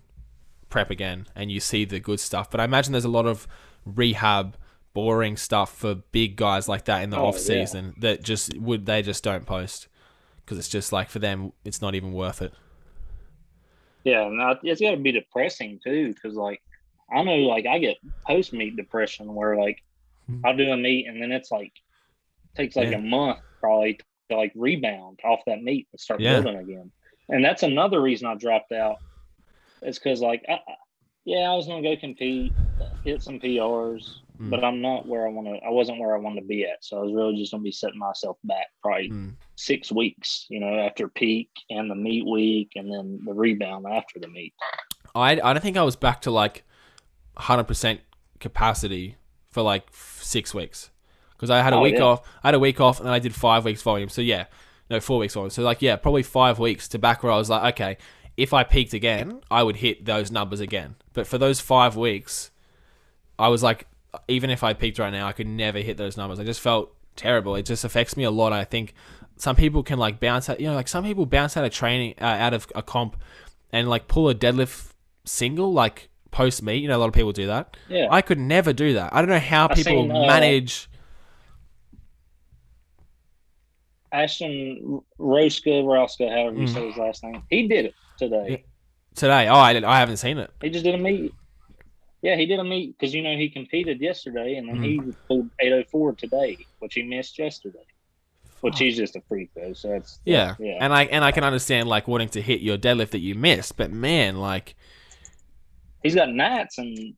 prep 0.70 0.90
again, 0.90 1.26
and 1.34 1.50
you 1.50 1.60
see 1.60 1.84
the 1.84 2.00
good 2.00 2.20
stuff. 2.20 2.50
But 2.50 2.60
I 2.60 2.64
imagine 2.64 2.92
there's 2.92 3.04
a 3.04 3.08
lot 3.10 3.26
of 3.26 3.46
rehab, 3.84 4.56
boring 4.94 5.36
stuff 5.36 5.76
for 5.76 5.94
big 5.94 6.36
guys 6.36 6.68
like 6.68 6.84
that 6.86 7.02
in 7.02 7.10
the 7.10 7.16
Oh, 7.18 7.26
off 7.26 7.38
season 7.38 7.94
that 7.98 8.22
just 8.22 8.56
would 8.58 8.84
they 8.86 9.00
just 9.02 9.22
don't 9.22 9.46
post 9.46 9.86
because 10.44 10.58
it's 10.58 10.68
just 10.68 10.92
like 10.92 11.08
for 11.10 11.18
them, 11.18 11.52
it's 11.64 11.80
not 11.82 11.94
even 11.94 12.12
worth 12.12 12.40
it. 12.42 12.52
Yeah, 14.04 14.26
and 14.26 14.40
I- 14.40 14.58
it's 14.62 14.80
got 14.80 14.92
to 14.92 14.96
be 14.96 15.12
depressing 15.12 15.78
too, 15.84 16.14
because 16.14 16.34
like 16.34 16.62
I 17.10 17.22
know, 17.22 17.36
like 17.36 17.66
I 17.66 17.78
get 17.78 17.96
post 18.26 18.52
meet 18.52 18.76
depression 18.76 19.34
where 19.34 19.56
like 19.56 19.82
Hmm. 20.26 20.44
I'll 20.44 20.56
do 20.56 20.70
a 20.70 20.76
meet 20.76 21.06
and 21.06 21.22
then 21.22 21.32
it's 21.32 21.50
like 21.50 21.72
takes 22.54 22.76
like 22.76 22.90
Yeah. 22.90 22.98
a 22.98 23.00
month 23.00 23.38
probably 23.60 23.98
to 24.30 24.36
like 24.36 24.52
rebound 24.54 25.20
off 25.24 25.40
that 25.46 25.62
meet 25.62 25.88
and 25.92 25.98
start 26.00 26.20
Yeah. 26.20 26.40
building 26.40 26.60
again. 26.60 26.90
And 27.28 27.44
that's 27.44 27.62
another 27.62 28.00
reason 28.00 28.26
I 28.26 28.34
dropped 28.34 28.72
out. 28.72 28.96
It's 29.82 29.98
because 29.98 30.20
like 30.20 30.44
I, 30.48 30.58
yeah, 31.24 31.50
I 31.50 31.54
was 31.54 31.66
gonna 31.66 31.82
go 31.82 31.96
compete, 31.96 32.52
hit 33.04 33.22
some 33.22 33.38
PRs, 33.40 34.08
Mm. 34.40 34.50
but 34.50 34.62
I'm 34.62 34.80
not 34.80 35.04
where 35.08 35.26
I 35.26 35.30
want 35.30 35.48
to. 35.48 35.54
I 35.66 35.70
wasn't 35.70 35.98
where 35.98 36.14
I 36.14 36.18
wanted 36.20 36.42
to 36.42 36.46
be 36.46 36.62
at, 36.64 36.84
so 36.84 36.98
I 36.98 37.02
was 37.02 37.12
really 37.12 37.36
just 37.36 37.50
gonna 37.50 37.62
be 37.64 37.72
setting 37.72 37.98
myself 37.98 38.38
back 38.44 38.68
probably 38.82 39.10
Mm. 39.10 39.34
six 39.56 39.90
weeks, 39.90 40.46
you 40.48 40.60
know, 40.60 40.78
after 40.78 41.08
peak 41.08 41.50
and 41.70 41.90
the 41.90 41.96
meet 41.96 42.24
week, 42.24 42.70
and 42.76 42.88
then 42.92 43.18
the 43.24 43.34
rebound 43.34 43.84
after 43.90 44.20
the 44.20 44.28
meet. 44.28 44.54
I 45.14 45.32
I 45.32 45.52
don't 45.52 45.60
think 45.60 45.76
I 45.76 45.82
was 45.82 45.96
back 45.96 46.20
to 46.22 46.30
like 46.30 46.62
100% 47.36 47.98
capacity 48.40 49.16
for 49.50 49.62
like 49.62 49.88
six 49.92 50.54
weeks 50.54 50.90
because 51.32 51.50
I 51.50 51.60
had 51.62 51.72
a 51.72 51.76
Oh, 51.76 51.82
week 51.82 51.96
yeah. 51.96 52.04
off. 52.04 52.20
I 52.42 52.48
had 52.48 52.54
a 52.54 52.58
week 52.58 52.80
off 52.80 52.98
and 52.98 53.06
then 53.06 53.12
I 53.14 53.18
did 53.18 53.34
five 53.34 53.64
weeks 53.64 53.82
volume. 53.82 54.08
So 54.08 54.20
yeah, 54.22 54.46
no, 54.90 55.00
four 55.00 55.18
weeks 55.18 55.34
volume. 55.34 55.50
So 55.50 55.62
like 55.62 55.82
yeah, 55.82 55.96
probably 55.96 56.22
five 56.22 56.58
weeks 56.58 56.88
to 56.88 56.98
back 56.98 57.22
where 57.22 57.32
I 57.32 57.36
was 57.36 57.50
like, 57.50 57.74
okay, 57.74 57.98
if 58.36 58.54
I 58.54 58.64
peaked 58.64 58.94
again, 58.94 59.40
I 59.50 59.62
would 59.62 59.76
hit 59.76 60.04
those 60.04 60.30
numbers 60.30 60.60
again. 60.60 60.94
But 61.12 61.26
for 61.26 61.38
those 61.38 61.60
five 61.60 61.96
weeks, 61.96 62.50
I 63.38 63.48
was 63.48 63.62
like, 63.62 63.86
even 64.28 64.50
if 64.50 64.62
I 64.62 64.74
peaked 64.74 64.98
right 64.98 65.10
now, 65.10 65.26
I 65.26 65.32
could 65.32 65.46
never 65.46 65.78
hit 65.78 65.96
those 65.96 66.16
numbers. 66.16 66.38
I 66.38 66.44
just 66.44 66.60
felt 66.60 66.94
terrible. 67.16 67.56
It 67.56 67.66
just 67.66 67.84
affects 67.84 68.16
me 68.16 68.24
a 68.24 68.30
lot. 68.30 68.52
I 68.52 68.64
think 68.64 68.94
some 69.36 69.56
people 69.56 69.82
can 69.82 69.98
like 69.98 70.20
bounce 70.20 70.48
out, 70.48 70.60
you 70.60 70.68
know, 70.68 70.74
like 70.74 70.88
some 70.88 71.04
people 71.04 71.26
bounce 71.26 71.56
out 71.56 71.64
of 71.64 71.72
training, 71.72 72.14
uh, 72.20 72.24
out 72.24 72.54
of 72.54 72.66
a 72.74 72.82
comp, 72.82 73.16
and 73.72 73.88
like 73.88 74.08
pull 74.08 74.28
a 74.28 74.34
deadlift 74.34 74.92
single 75.24 75.72
like 75.72 76.08
post 76.30 76.62
meet. 76.62 76.82
You 76.82 76.88
know, 76.88 76.96
a 76.96 77.00
lot 77.00 77.08
of 77.08 77.14
people 77.14 77.32
do 77.32 77.48
that. 77.48 77.76
Yeah, 77.88 78.06
I 78.10 78.22
could 78.22 78.38
never 78.38 78.72
do 78.72 78.94
that. 78.94 79.14
I 79.14 79.20
don't 79.20 79.30
know 79.30 79.38
how 79.38 79.66
I 79.68 79.74
people 79.74 80.04
seen, 80.04 80.12
uh, 80.12 80.26
manage. 80.26 80.88
Ashton 84.12 85.00
Rouska, 85.18 85.82
Rouska, 85.84 86.30
however 86.30 86.56
you 86.56 86.66
Mm. 86.66 86.74
say 86.74 86.86
his 86.86 86.96
last 86.96 87.22
name, 87.24 87.42
he 87.50 87.68
did 87.68 87.86
it 87.86 87.94
today. 88.18 88.64
Today, 89.14 89.48
oh, 89.48 89.54
I, 89.54 89.70
I 89.84 89.98
haven't 89.98 90.18
seen 90.18 90.38
it. 90.38 90.50
He 90.62 90.70
just 90.70 90.84
did 90.84 90.94
a 90.94 90.98
meet. 90.98 91.32
Yeah, 92.22 92.36
he 92.36 92.46
did 92.46 92.58
a 92.58 92.64
meet 92.64 92.96
because 92.98 93.14
you 93.14 93.22
know 93.22 93.36
he 93.36 93.48
competed 93.48 94.00
yesterday, 94.00 94.56
and 94.56 94.68
then 94.68 94.78
Mm. 94.78 94.84
he 94.84 95.12
pulled 95.28 95.50
804 95.60 96.12
today, 96.14 96.66
which 96.78 96.94
he 96.94 97.02
missed 97.02 97.38
yesterday. 97.38 97.84
Which 98.60 98.78
he's 98.80 98.96
just 98.96 99.14
a 99.14 99.20
freak 99.28 99.50
though, 99.54 99.72
so 99.72 99.92
it's 99.92 100.18
Yeah. 100.24 100.56
yeah. 100.58 100.78
and 100.80 100.92
I 100.92 101.04
and 101.04 101.24
I 101.24 101.30
can 101.30 101.44
understand 101.44 101.88
like 101.88 102.08
wanting 102.08 102.28
to 102.30 102.42
hit 102.42 102.60
your 102.60 102.76
deadlift 102.76 103.10
that 103.10 103.20
you 103.20 103.36
missed, 103.36 103.76
but 103.76 103.92
man, 103.92 104.36
like 104.38 104.74
He's 106.02 106.14
got 106.16 106.28
Nats 106.30 106.78
in 106.78 107.16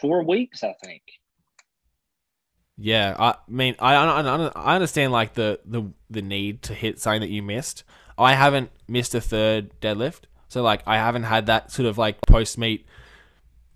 four 0.00 0.22
weeks, 0.24 0.62
I 0.64 0.74
think. 0.84 1.02
Yeah, 2.76 3.14
I 3.18 3.36
mean, 3.48 3.76
I, 3.78 3.94
I, 3.94 4.46
I 4.56 4.74
understand 4.74 5.12
like 5.12 5.34
the, 5.34 5.60
the 5.64 5.84
the 6.10 6.22
need 6.22 6.62
to 6.62 6.74
hit 6.74 7.00
something 7.00 7.20
that 7.20 7.30
you 7.30 7.42
missed. 7.42 7.84
I 8.18 8.34
haven't 8.34 8.70
missed 8.88 9.14
a 9.14 9.20
third 9.20 9.70
deadlift, 9.80 10.22
so 10.48 10.62
like 10.62 10.82
I 10.86 10.96
haven't 10.96 11.22
had 11.24 11.46
that 11.46 11.70
sort 11.70 11.86
of 11.86 11.98
like 11.98 12.20
post 12.26 12.58
meet 12.58 12.86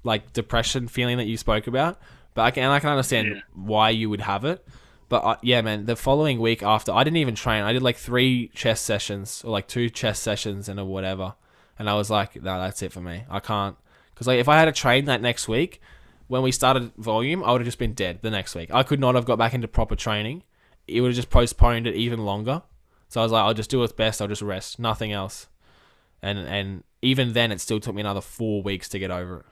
like 0.03 0.33
depression 0.33 0.89
feeling 0.89 1.19
that 1.19 1.27
you 1.27 1.37
spoke 1.37 1.67
about. 1.69 2.01
But 2.35 2.43
I 2.43 2.51
can 2.51 2.65
and 2.65 2.73
I 2.73 2.81
can 2.81 2.91
understand 2.91 3.29
Yeah. 3.29 3.41
why 3.55 3.91
you 3.91 4.11
would 4.11 4.21
have 4.23 4.45
it. 4.45 4.67
But 5.09 5.25
I, 5.25 5.37
yeah, 5.43 5.61
man, 5.63 5.87
the 5.87 5.97
following 5.97 6.39
week 6.41 6.63
after, 6.63 6.93
I 6.93 7.03
didn't 7.03 7.17
even 7.17 7.35
train. 7.35 7.63
I 7.65 7.73
did 7.73 7.83
like 7.83 7.97
three 7.97 8.49
chest 8.49 8.85
sessions 8.85 9.43
or 9.45 9.51
like 9.51 9.67
two 9.67 9.89
chest 9.91 10.23
sessions 10.23 10.69
and 10.69 10.79
a 10.79 10.85
whatever, 10.85 11.35
and 11.79 11.89
I 11.89 11.95
was 11.95 12.11
like, 12.11 12.35
no, 12.37 12.61
that's 12.61 12.83
it 12.83 12.93
for 12.93 13.01
me. 13.01 13.25
I 13.31 13.39
can't 13.41 13.77
because 14.13 14.27
like 14.27 14.41
if 14.41 14.49
I 14.49 14.57
had 14.59 14.65
to 14.67 14.73
train 14.73 15.05
that 15.07 15.23
next 15.23 15.47
week, 15.49 15.81
when 16.29 16.43
we 16.43 16.53
started 16.53 16.93
volume, 16.97 17.43
I 17.43 17.53
would 17.53 17.61
have 17.61 17.67
just 17.67 17.79
been 17.79 17.95
dead 17.95 18.21
the 18.23 18.31
next 18.31 18.55
week. 18.55 18.73
I 18.73 18.83
could 18.83 19.01
not 19.01 19.15
have 19.15 19.25
got 19.25 19.39
back 19.39 19.55
into 19.55 19.67
proper 19.67 19.97
training. 19.97 20.45
It 20.87 21.01
would 21.01 21.09
have 21.09 21.17
just 21.17 21.31
postponed 21.31 21.87
it 21.87 21.97
even 21.97 22.25
longer. 22.25 22.63
So 23.09 23.21
I 23.21 23.25
was 23.25 23.33
like, 23.33 23.43
I'll 23.43 23.55
just 23.55 23.71
do 23.71 23.81
what's 23.81 23.93
best. 23.93 24.21
I'll 24.21 24.29
just 24.29 24.43
rest, 24.43 24.79
nothing 24.79 25.13
else. 25.13 25.49
And 26.23 26.39
and 26.39 26.85
even 27.01 27.33
then, 27.33 27.53
it 27.53 27.61
still 27.61 27.81
took 27.81 27.95
me 27.95 28.01
another 28.01 28.21
four 28.21 28.63
weeks 28.63 28.89
to 28.91 28.99
get 28.99 29.11
over 29.11 29.39
it. 29.41 29.47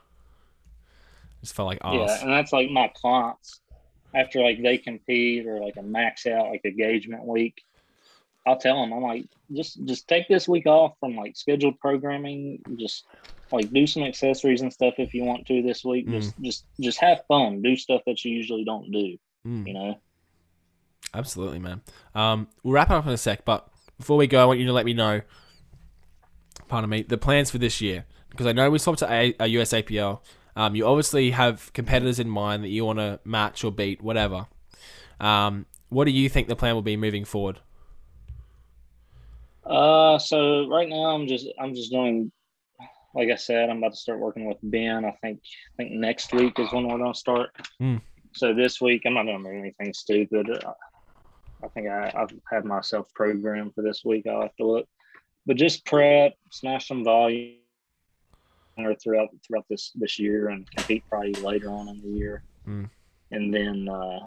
Just 1.40 1.54
felt 1.54 1.66
like 1.66 1.78
ass. 1.82 1.94
Yeah, 1.94 2.22
and 2.22 2.32
that's 2.32 2.52
like 2.52 2.70
my 2.70 2.90
clients 2.94 3.60
after 4.14 4.40
like 4.40 4.62
they 4.62 4.78
compete 4.78 5.46
or 5.46 5.60
like 5.60 5.76
a 5.76 5.82
max 5.82 6.26
out 6.26 6.48
like 6.48 6.64
engagement 6.64 7.24
week. 7.24 7.62
I'll 8.46 8.58
tell 8.58 8.80
them 8.80 8.92
I'm 8.92 9.02
like 9.02 9.26
just 9.52 9.84
just 9.86 10.08
take 10.08 10.28
this 10.28 10.48
week 10.48 10.66
off 10.66 10.94
from 11.00 11.16
like 11.16 11.36
scheduled 11.36 11.78
programming. 11.80 12.62
Just 12.76 13.06
like 13.52 13.72
do 13.72 13.86
some 13.86 14.02
accessories 14.02 14.60
and 14.60 14.72
stuff 14.72 14.94
if 14.98 15.14
you 15.14 15.24
want 15.24 15.46
to 15.46 15.62
this 15.62 15.84
week. 15.84 16.06
Mm. 16.06 16.12
Just 16.12 16.40
just 16.40 16.64
just 16.80 16.98
have 16.98 17.22
fun. 17.28 17.62
Do 17.62 17.76
stuff 17.76 18.02
that 18.06 18.24
you 18.24 18.32
usually 18.32 18.64
don't 18.64 18.90
do. 18.90 19.16
Mm. 19.46 19.66
You 19.66 19.74
know. 19.74 20.00
Absolutely, 21.14 21.58
man. 21.58 21.82
Um, 22.14 22.48
we'll 22.62 22.74
wrap 22.74 22.90
it 22.90 22.94
up 22.94 23.06
in 23.06 23.12
a 23.12 23.16
sec, 23.16 23.44
but 23.44 23.68
before 23.98 24.16
we 24.16 24.26
go, 24.26 24.42
I 24.42 24.44
want 24.44 24.58
you 24.58 24.66
to 24.66 24.72
let 24.72 24.84
me 24.84 24.92
know, 24.92 25.22
pardon 26.68 26.90
me, 26.90 27.02
the 27.02 27.16
plans 27.16 27.50
for 27.50 27.58
this 27.58 27.80
year. 27.80 28.04
Because 28.28 28.46
I 28.46 28.52
know 28.52 28.70
we 28.70 28.78
swapped 28.78 28.98
to 28.98 29.10
a, 29.10 29.30
a 29.40 29.44
USAPL. 29.44 30.20
Um, 30.56 30.74
you 30.74 30.86
obviously 30.86 31.30
have 31.30 31.72
competitors 31.72 32.18
in 32.18 32.28
mind 32.28 32.64
that 32.64 32.68
you 32.68 32.84
want 32.84 32.98
to 32.98 33.20
match 33.24 33.64
or 33.64 33.72
beat, 33.72 34.02
whatever. 34.02 34.46
Um, 35.20 35.66
what 35.88 36.04
do 36.04 36.10
you 36.10 36.28
think 36.28 36.48
the 36.48 36.56
plan 36.56 36.74
will 36.74 36.82
be 36.82 36.96
moving 36.96 37.24
forward? 37.24 37.60
Uh, 39.64 40.18
so 40.18 40.68
right 40.68 40.88
now 40.88 41.14
I'm 41.14 41.26
just 41.26 41.46
I'm 41.60 41.74
just 41.74 41.90
doing, 41.90 42.30
like 43.16 43.30
I 43.30 43.34
said, 43.36 43.70
I'm 43.70 43.78
about 43.78 43.92
to 43.92 43.96
start 43.98 44.20
working 44.20 44.46
with 44.46 44.58
Ben. 44.62 45.04
I 45.04 45.12
think 45.22 45.40
I 45.72 45.82
think 45.82 45.92
next 45.92 46.32
week 46.34 46.58
is 46.58 46.70
when 46.72 46.86
we're 46.86 46.98
gonna 46.98 47.14
start. 47.14 47.50
Mm. 47.80 48.00
So 48.34 48.52
this 48.54 48.80
week 48.80 49.02
I'm 49.06 49.14
not 49.14 49.24
gonna 49.24 49.42
do 49.42 49.48
anything 49.58 49.92
stupid. 49.94 50.50
Uh, 50.50 50.72
I 51.64 51.68
think 51.68 51.88
I, 51.88 52.12
I've 52.14 52.30
had 52.52 52.64
myself 52.66 53.06
programmed 53.14 53.74
for 53.74 53.82
this 53.82 54.02
week. 54.04 54.26
I'll 54.26 54.42
have 54.42 54.56
to 54.56 54.66
look, 54.66 54.86
but 55.46 55.56
just 55.56 55.86
prep, 55.86 56.34
smash 56.52 56.86
some 56.88 57.02
volume 57.02 57.56
or 58.76 58.94
throughout 58.94 59.30
throughout 59.46 59.64
this 59.70 59.92
this 59.94 60.18
year 60.18 60.50
and 60.50 60.70
compete 60.70 61.02
probably 61.08 61.32
later 61.32 61.70
on 61.70 61.88
in 61.88 62.02
the 62.02 62.10
year, 62.10 62.42
Mm. 62.68 62.90
and 63.32 63.54
then. 63.54 63.88
uh 63.88 64.20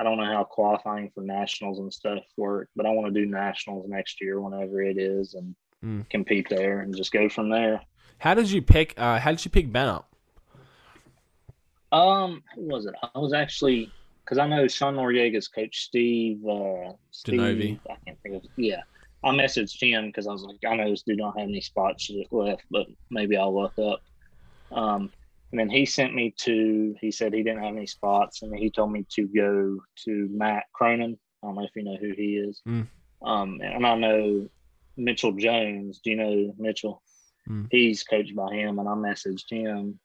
I 0.00 0.04
don't 0.04 0.16
know 0.16 0.26
how 0.32 0.44
qualifying 0.44 1.10
for 1.12 1.24
nationals 1.24 1.80
and 1.80 1.92
stuff 1.92 2.22
work, 2.36 2.68
but 2.76 2.86
I 2.86 2.90
want 2.90 3.12
to 3.12 3.20
do 3.20 3.26
nationals 3.26 3.84
next 3.88 4.20
year 4.20 4.40
whenever 4.40 4.80
it 4.80 4.96
is 4.96 5.34
and 5.34 5.56
Mm. 5.84 6.10
compete 6.10 6.48
there 6.48 6.80
and 6.80 6.96
just 6.96 7.12
go 7.12 7.28
from 7.28 7.50
there. 7.50 7.80
How 8.18 8.34
did 8.34 8.50
you 8.50 8.62
pick? 8.62 8.94
Uh, 8.96 9.18
how 9.20 9.30
did 9.30 9.44
you 9.44 9.50
pick 9.50 9.70
Ben 9.70 9.86
up? 9.86 10.12
Um, 11.92 12.42
who 12.54 12.62
was 12.62 12.86
it? 12.86 12.94
I 13.14 13.18
was 13.18 13.32
actually 13.32 13.92
because 14.24 14.38
I 14.38 14.46
know 14.46 14.66
Sean 14.68 14.96
Noriega's 14.96 15.48
coach 15.48 15.84
Steve. 15.84 16.44
Uh, 16.44 16.92
Steve 17.10 17.40
Denovi. 17.40 17.80
I 17.88 17.96
can't 18.04 18.18
think 18.22 18.34
of. 18.34 18.42
Yeah, 18.56 18.82
I 19.24 19.30
messaged 19.30 19.80
him 19.80 20.06
because 20.06 20.26
I 20.26 20.32
was 20.32 20.42
like, 20.42 20.56
I 20.68 20.76
know 20.76 20.90
this 20.90 21.02
dude 21.02 21.18
don't 21.18 21.38
have 21.38 21.48
any 21.48 21.60
spots 21.60 22.10
left, 22.30 22.64
but 22.70 22.86
maybe 23.10 23.36
I'll 23.36 23.54
look 23.54 23.78
up. 23.78 24.02
Um, 24.70 25.10
and 25.50 25.58
then 25.58 25.70
he 25.70 25.86
sent 25.86 26.14
me 26.14 26.34
to. 26.38 26.94
He 27.00 27.10
said 27.10 27.32
he 27.32 27.42
didn't 27.42 27.62
have 27.62 27.74
any 27.74 27.86
spots, 27.86 28.42
and 28.42 28.54
he 28.54 28.70
told 28.70 28.92
me 28.92 29.06
to 29.10 29.26
go 29.28 29.78
to 30.04 30.28
Matt 30.30 30.64
Cronin. 30.72 31.18
I 31.42 31.46
don't 31.46 31.54
know 31.54 31.64
if 31.64 31.70
you 31.74 31.84
know 31.84 31.96
who 31.98 32.12
he 32.12 32.36
is. 32.36 32.60
Mm. 32.66 32.86
Um, 33.22 33.60
and 33.62 33.86
I 33.86 33.94
know 33.96 34.48
Mitchell 34.98 35.32
Jones. 35.32 36.00
Do 36.04 36.10
you 36.10 36.16
know 36.16 36.54
Mitchell? 36.58 37.02
Mm. 37.48 37.68
He's 37.70 38.02
coached 38.02 38.36
by 38.36 38.52
him, 38.54 38.78
and 38.78 38.88
I 38.88 38.92
messaged 38.92 39.50
him 39.50 39.98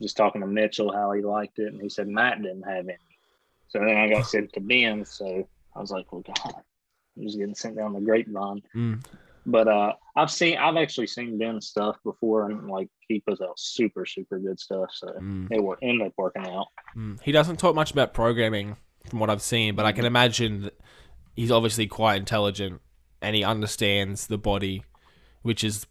just 0.00 0.16
talking 0.16 0.42
to 0.42 0.46
Mitchell 0.46 0.92
how 0.92 1.10
he 1.12 1.22
liked 1.22 1.58
it, 1.58 1.72
and 1.72 1.82
he 1.82 1.88
said 1.88 2.06
Matt 2.06 2.40
didn't 2.40 2.62
have 2.62 2.84
any. 2.84 2.96
So 3.68 3.80
then 3.80 3.96
I 3.96 4.08
got 4.08 4.26
sent 4.26 4.52
to 4.52 4.60
Ben. 4.60 5.04
So 5.04 5.48
I 5.74 5.80
was 5.80 5.90
like, 5.90 6.12
well, 6.12 6.22
God, 6.22 6.54
I'm 7.16 7.24
just 7.24 7.36
getting 7.38 7.54
sent 7.56 7.76
down 7.76 7.94
the 7.94 8.00
grapevine. 8.00 8.62
Mm. 8.76 9.04
But 9.44 9.66
uh, 9.66 9.94
I've 10.14 10.30
seen, 10.30 10.58
I've 10.58 10.76
actually 10.76 11.06
seen 11.06 11.38
Ben's 11.38 11.66
stuff 11.66 11.96
before, 12.04 12.50
and 12.50 12.68
like 12.68 12.88
he 13.08 13.20
puts 13.20 13.40
out 13.40 13.58
super, 13.58 14.04
super 14.06 14.38
good 14.38 14.60
stuff. 14.60 14.90
So 14.92 15.08
Mm. 15.20 15.50
it 15.50 15.60
wor- 15.62 15.78
ended 15.82 16.06
up 16.06 16.12
working 16.16 16.46
out. 16.46 16.66
Mm. 16.96 17.20
He 17.22 17.32
doesn't 17.32 17.58
talk 17.58 17.74
much 17.74 17.90
about 17.90 18.12
programming 18.14 18.76
from 19.08 19.20
what 19.20 19.30
I've 19.30 19.42
seen, 19.42 19.74
but 19.74 19.86
I 19.86 19.92
can 19.92 20.04
imagine 20.04 20.62
that 20.62 20.78
he's 21.34 21.50
obviously 21.50 21.86
quite 21.86 22.16
intelligent 22.18 22.82
and 23.22 23.36
he 23.36 23.44
understands 23.44 24.26
the 24.26 24.38
body, 24.38 24.84
which 25.42 25.64
is 25.64 25.86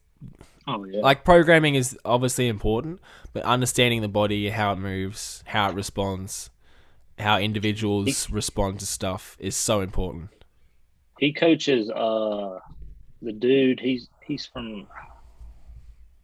Oh 0.68 0.84
yeah, 0.86 1.02
like 1.02 1.24
programming 1.24 1.76
is 1.76 1.98
obviously 2.06 2.48
important, 2.48 3.00
but 3.34 3.44
understanding 3.44 4.02
the 4.02 4.08
body, 4.08 4.50
how 4.50 4.74
it 4.74 4.78
moves, 4.78 5.44
how 5.48 5.70
it 5.70 5.76
responds, 5.76 6.50
how 7.20 7.40
individuals 7.40 8.30
respond 8.30 8.80
to 8.82 8.86
stuff 8.88 9.38
is 9.40 9.56
so 9.56 9.82
important. 9.82 10.32
he 11.20 11.34
coaches 11.34 11.90
uh 11.90 12.60
the 13.22 13.34
dude. 13.34 13.80
He's 13.80 14.10
he's 14.26 14.46
from 14.46 14.88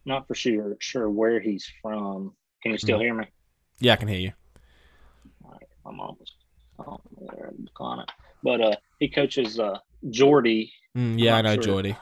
not 0.04 0.26
for 0.26 0.34
sure 0.34 0.76
sure 0.80 1.10
where 1.10 1.40
he's 1.40 1.66
from. 1.82 2.34
Can 2.62 2.72
you 2.72 2.78
still 2.78 2.98
Mm. 2.98 3.02
hear 3.02 3.14
me? 3.14 3.26
Yeah, 3.80 3.92
I 3.94 3.96
can 3.96 4.08
hear 4.08 4.18
you. 4.20 4.32
My 5.84 5.92
mom 5.92 6.16
was 6.18 6.32
oh, 6.78 7.00
there, 7.20 7.52
decline 7.62 8.00
it. 8.00 8.10
But 8.42 8.60
uh, 8.60 8.76
he 8.98 9.08
coaches 9.08 9.58
uh 9.58 9.78
Jordy. 10.10 10.72
Mm, 10.96 11.18
yeah, 11.18 11.36
I 11.36 11.42
know 11.42 11.54
sure. 11.54 11.62
Geordie. 11.62 11.96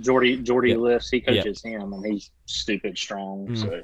Jordy 0.00 0.36
Jordy 0.38 0.70
Yeah. 0.70 0.76
lifts. 0.76 1.10
He 1.10 1.20
coaches 1.20 1.62
him, 1.62 1.92
and 1.92 2.04
he's 2.04 2.30
stupid 2.46 2.96
strong. 2.98 3.46
Mm. 3.48 3.58
So 3.58 3.82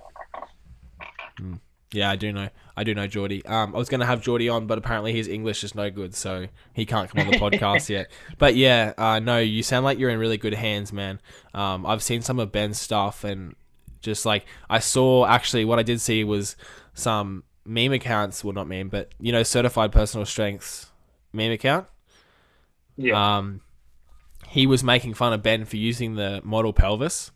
Yeah, 1.92 2.10
I 2.10 2.16
do 2.16 2.32
know. 2.32 2.48
I 2.76 2.84
do 2.84 2.94
know 2.94 3.06
Geordie. 3.06 3.44
Um, 3.46 3.74
I 3.74 3.78
was 3.78 3.88
gonna 3.88 4.04
have 4.04 4.20
Geordie 4.22 4.48
on, 4.50 4.66
but 4.66 4.76
apparently 4.76 5.12
his 5.12 5.26
English 5.26 5.64
is 5.64 5.74
no 5.74 5.90
good, 5.90 6.14
so 6.14 6.46
he 6.74 6.84
can't 6.84 7.08
come 7.10 7.26
on 7.26 7.32
the 7.32 7.38
podcast 7.38 7.88
yet. 7.88 8.10
But 8.36 8.56
yeah, 8.56 8.92
uh, 8.98 9.20
no, 9.20 9.38
you 9.38 9.62
sound 9.62 9.84
like 9.84 9.98
you're 9.98 10.10
in 10.10 10.18
really 10.18 10.36
good 10.36 10.52
hands, 10.54 10.92
man. 10.92 11.18
Um, 11.54 11.86
I've 11.86 12.02
seen 12.02 12.20
some 12.20 12.38
of 12.38 12.52
Ben's 12.52 12.78
stuff, 12.80 13.24
and 13.24 13.54
just 14.02 14.26
like 14.26 14.44
I 14.68 14.80
saw, 14.80 15.24
actually, 15.26 15.64
what 15.64 15.78
I 15.78 15.82
did 15.82 16.00
see 16.00 16.24
was 16.24 16.56
some 16.94 17.44
meme 17.64 17.92
accounts. 17.92 18.44
Well, 18.44 18.52
not 18.54 18.68
meme, 18.68 18.88
but 18.88 19.12
you 19.18 19.32
know, 19.32 19.42
certified 19.42 19.90
personal 19.92 20.26
strengths 20.26 20.90
meme 21.32 21.52
account. 21.52 21.86
yeah, 22.96 23.38
Um, 23.38 23.60
he 24.46 24.66
was 24.66 24.82
making 24.84 25.14
fun 25.14 25.32
of 25.32 25.42
Ben 25.42 25.64
for 25.64 25.76
using 25.76 26.14
the 26.14 26.40
model 26.44 26.72
pelvis, 26.72 27.30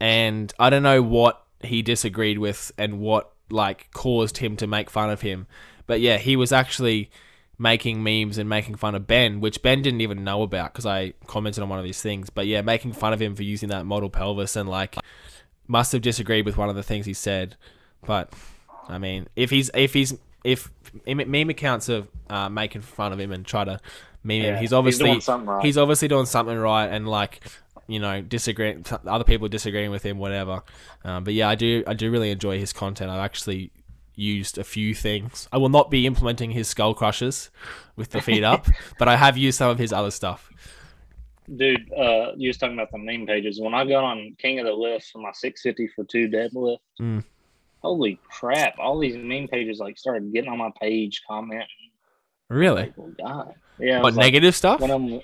and 0.00 0.52
I 0.58 0.70
don't 0.70 0.82
know 0.82 1.02
what 1.02 1.44
he 1.62 1.82
disagreed 1.82 2.38
with 2.38 2.72
and 2.76 3.00
what 3.00 3.32
like 3.50 3.90
caused 3.92 4.38
him 4.38 4.56
to 4.56 4.66
make 4.66 4.90
fun 4.90 5.10
of 5.10 5.20
him. 5.20 5.46
But 5.86 6.00
yeah, 6.00 6.18
he 6.18 6.36
was 6.36 6.52
actually 6.52 7.10
making 7.58 8.02
memes 8.02 8.38
and 8.38 8.48
making 8.48 8.74
fun 8.74 8.94
of 8.94 9.06
Ben, 9.06 9.40
which 9.40 9.62
Ben 9.62 9.82
didn't 9.82 10.00
even 10.00 10.24
know 10.24 10.42
about 10.42 10.72
because 10.72 10.86
I 10.86 11.14
commented 11.26 11.62
on 11.62 11.68
one 11.68 11.78
of 11.78 11.84
these 11.84 12.02
things. 12.02 12.30
But 12.30 12.46
yeah, 12.46 12.62
making 12.62 12.94
fun 12.94 13.12
of 13.12 13.20
him 13.20 13.34
for 13.34 13.42
using 13.42 13.68
that 13.68 13.86
model 13.86 14.10
pelvis 14.10 14.56
and 14.56 14.68
like 14.68 14.96
must 15.66 15.92
have 15.92 16.02
disagreed 16.02 16.44
with 16.44 16.56
one 16.56 16.68
of 16.68 16.76
the 16.76 16.82
things 16.82 17.06
he 17.06 17.14
said. 17.14 17.56
But 18.04 18.32
I 18.88 18.98
mean, 18.98 19.28
if 19.36 19.50
he's 19.50 19.70
if 19.74 19.94
he's 19.94 20.14
if 20.42 20.70
meme 21.06 21.30
meme 21.30 21.50
accounts 21.50 21.88
are 21.88 22.06
uh, 22.28 22.48
making 22.48 22.82
fun 22.82 23.12
of 23.12 23.20
him 23.20 23.32
and 23.32 23.44
try 23.44 23.64
to 23.64 23.80
meme 24.24 24.42
Yeah, 24.42 24.58
he's 24.58 24.72
obviously 24.72 25.06
doing 25.06 25.20
something 25.20 25.48
right. 25.48 25.64
he's 25.64 25.78
obviously 25.78 26.08
doing 26.08 26.26
something 26.26 26.56
right 26.58 26.86
and 26.86 27.06
like 27.08 27.44
you 27.86 28.00
know 28.00 28.22
disagreeing 28.22 28.84
other 29.06 29.24
people 29.24 29.46
disagreeing 29.48 29.90
with 29.90 30.02
him 30.02 30.18
whatever 30.18 30.62
um, 31.04 31.22
but 31.24 31.34
yeah 31.34 31.48
i 31.48 31.54
do 31.54 31.84
i 31.86 31.92
do 31.94 32.10
really 32.10 32.30
enjoy 32.30 32.58
his 32.58 32.72
content 32.72 33.10
i've 33.10 33.20
actually 33.20 33.70
used 34.16 34.56
a 34.58 34.64
few 34.64 34.94
things 34.94 35.48
i 35.52 35.58
will 35.58 35.68
not 35.68 35.90
be 35.90 36.06
implementing 36.06 36.50
his 36.52 36.66
skull 36.68 36.94
crushers 36.94 37.50
with 37.96 38.10
the 38.10 38.20
feet 38.22 38.42
up 38.42 38.66
but 38.98 39.06
i 39.08 39.16
have 39.16 39.36
used 39.36 39.58
some 39.58 39.68
of 39.70 39.78
his 39.78 39.92
other 39.92 40.10
stuff 40.10 40.50
dude. 41.56 41.92
Uh, 41.92 42.32
you 42.36 42.48
was 42.48 42.56
talking 42.56 42.74
about 42.74 42.90
the 42.90 42.96
meme 42.98 43.26
pages. 43.26 43.60
When 43.60 43.74
I 43.74 43.84
got 43.84 44.02
on 44.02 44.34
King 44.38 44.60
of 44.60 44.64
the 44.66 44.72
List 44.72 45.12
for 45.12 45.18
my 45.18 45.30
650 45.32 45.92
for 45.94 46.04
two 46.04 46.26
deadlift, 46.28 46.78
Mm. 46.98 47.22
holy 47.82 48.18
crap! 48.30 48.78
All 48.78 48.98
these 48.98 49.16
meme 49.16 49.48
pages 49.48 49.78
like 49.78 49.98
started 49.98 50.32
getting 50.32 50.48
on 50.48 50.56
my 50.56 50.70
page, 50.80 51.20
commenting. 51.28 51.66
Really 52.48 52.92
well, 52.96 53.54
yeah. 53.78 54.00
what 54.02 54.14
like- 54.14 54.24
negative 54.26 54.54
stuff 54.54 54.80
of 54.82 54.88
them 54.88 55.20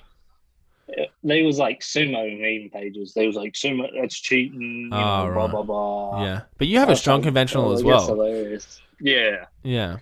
they 1.23 1.43
was 1.43 1.57
like 1.57 1.79
sumo 1.79 2.23
meme 2.39 2.69
pages. 2.69 3.13
They 3.13 3.25
was 3.25 3.35
like 3.35 3.53
sumo 3.53 3.87
that's 3.99 4.19
cheating, 4.19 4.89
you 4.91 4.97
Oh, 4.97 5.25
know, 5.27 5.31
blah 5.33 5.43
right. 5.43 5.51
blah 5.51 5.63
blah. 5.63 6.23
yeah 6.23 6.41
but 6.57 6.67
you 6.67 6.79
have 6.79 6.89
I 6.89 6.93
a 6.93 6.95
strong 6.95 7.21
conventional 7.21 7.69
oh, 7.69 7.73
as 7.73 7.83
well 7.83 8.05
hilarious. 8.05 8.81
Yeah, 8.99 9.45
yeah 9.63 9.97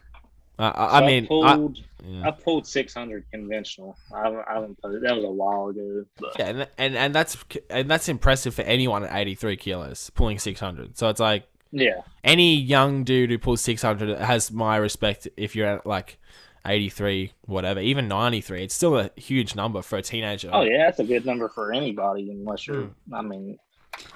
uh, 0.58 0.74
So 0.74 0.80
I, 0.80 1.00
I 1.00 1.06
mean 1.06 1.26
I, 1.26 1.28
pulled, 1.28 1.80
yeah. 2.04 2.28
I 2.28 2.32
pulled 2.32 2.66
six 2.66 2.94
hundred 2.94 3.26
conventional. 3.32 3.96
I 4.14 4.24
haven't, 4.24 4.46
I 4.50 4.54
haven't 4.56 4.82
put 4.82 4.96
it. 4.96 5.04
That 5.04 5.16
was 5.16 5.26
a 5.26 5.30
while 5.30 5.68
ago. 5.68 6.06
But 6.18 6.40
Yeah, 6.40 6.48
and, 6.48 6.68
and 6.78 6.98
and 6.98 7.16
that's 7.16 7.38
and 7.70 7.90
that's 7.90 8.10
impressive 8.10 8.56
for 8.56 8.64
anyone 8.64 9.04
at 9.04 9.16
83 9.16 9.58
kilos 9.58 10.10
pulling 10.12 10.40
600 10.40 10.98
so 10.98 11.10
it's 11.10 11.20
like 11.20 11.44
yeah, 11.72 12.02
any 12.24 12.56
young 12.56 13.04
dude 13.04 13.30
who 13.30 13.38
pulls 13.38 13.62
600 13.62 14.18
has 14.18 14.52
my 14.52 14.78
respect 14.78 15.28
if 15.38 15.56
you're 15.56 15.68
at 15.68 15.86
like 15.86 16.20
83 16.66 17.32
whatever 17.46 17.80
even 17.80 18.08
93 18.08 18.64
it's 18.64 18.76
still 18.76 18.98
a 18.98 19.10
huge 19.16 19.56
number 19.56 19.82
for 19.82 19.98
a 19.98 20.02
teenager 20.02 20.50
oh 20.52 20.62
yeah, 20.62 20.86
that's 20.86 21.00
a 21.00 21.04
good 21.04 21.26
number 21.26 21.48
for 21.50 21.72
anybody. 21.74 22.30
Unless 22.32 22.68
you're, 22.68 22.84
Hmm. 22.84 23.14
I 23.14 23.22
mean, 23.22 23.60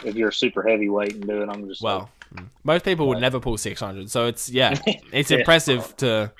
if 0.03 0.15
you're 0.15 0.31
super 0.31 0.61
heavyweight 0.67 1.13
and 1.15 1.27
do 1.27 1.41
it, 1.41 1.49
I'm 1.49 1.67
just 1.67 1.81
well 1.81 2.09
mm. 2.33 2.47
most 2.63 2.83
people 2.85 3.07
would 3.07 3.19
never 3.19 3.39
pull 3.39 3.57
600 3.57 4.09
so 4.09 4.27
it's 4.27 4.49
yeah 4.49 4.77
it's 5.11 5.31
Yeah. 5.31 5.39
impressive 5.39 5.95
to 5.97 6.31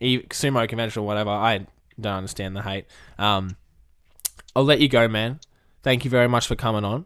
sumo 0.00 0.68
conventional 0.68 1.04
whatever 1.06 1.30
i 1.30 1.66
don't 2.00 2.12
understand 2.14 2.54
the 2.54 2.62
hate 2.62 2.86
um 3.18 3.56
i'll 4.54 4.64
let 4.64 4.80
you 4.80 4.88
go 4.88 5.08
man 5.08 5.40
thank 5.82 6.04
you 6.04 6.10
very 6.10 6.28
much 6.28 6.46
for 6.46 6.54
coming 6.54 6.84
on 6.84 7.04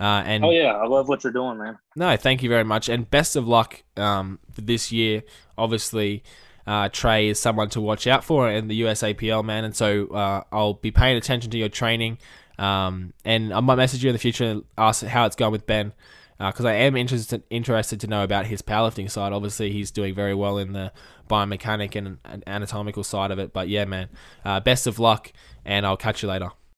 uh, 0.00 0.22
and 0.24 0.42
oh 0.46 0.50
yeah, 0.50 0.72
I 0.72 0.86
love 0.86 1.10
what 1.10 1.22
you're 1.22 1.32
doing, 1.32 1.58
man. 1.58 1.76
No, 1.94 2.16
thank 2.16 2.42
you 2.42 2.48
very 2.48 2.64
much, 2.64 2.88
and 2.88 3.08
best 3.10 3.36
of 3.36 3.46
luck 3.46 3.82
um, 3.98 4.38
for 4.50 4.62
this 4.62 4.90
year. 4.90 5.22
Obviously, 5.58 6.22
uh, 6.70 6.88
Trey 6.88 7.26
is 7.26 7.40
someone 7.40 7.68
to 7.70 7.80
watch 7.80 8.06
out 8.06 8.22
for 8.22 8.48
in 8.48 8.68
the 8.68 8.82
USAPL, 8.82 9.44
man. 9.44 9.64
And 9.64 9.74
so 9.74 10.06
uh, 10.06 10.44
I'll 10.52 10.74
be 10.74 10.92
paying 10.92 11.16
attention 11.16 11.50
to 11.50 11.58
your 11.58 11.68
training. 11.68 12.18
Um, 12.60 13.12
and 13.24 13.52
I 13.52 13.58
might 13.58 13.74
message 13.74 14.04
you 14.04 14.10
in 14.10 14.14
the 14.14 14.20
future 14.20 14.44
and 14.44 14.64
ask 14.78 15.04
how 15.04 15.26
it's 15.26 15.34
going 15.34 15.50
with 15.50 15.66
Ben 15.66 15.92
because 16.38 16.64
uh, 16.64 16.68
I 16.68 16.74
am 16.74 16.96
interested 16.96 17.42
interested 17.50 17.98
to 18.02 18.06
know 18.06 18.22
about 18.22 18.46
his 18.46 18.62
powerlifting 18.62 19.10
side. 19.10 19.32
Obviously, 19.32 19.72
he's 19.72 19.90
doing 19.90 20.14
very 20.14 20.34
well 20.34 20.58
in 20.58 20.72
the 20.72 20.92
biomechanic 21.28 21.96
and, 21.96 22.18
and 22.24 22.44
anatomical 22.46 23.02
side 23.02 23.32
of 23.32 23.40
it. 23.40 23.52
But 23.52 23.68
yeah, 23.68 23.84
man, 23.84 24.08
uh, 24.44 24.60
best 24.60 24.86
of 24.86 25.00
luck, 25.00 25.32
and 25.64 25.84
I'll 25.84 25.96
catch 25.96 26.22
you 26.22 26.28
later. 26.28 26.50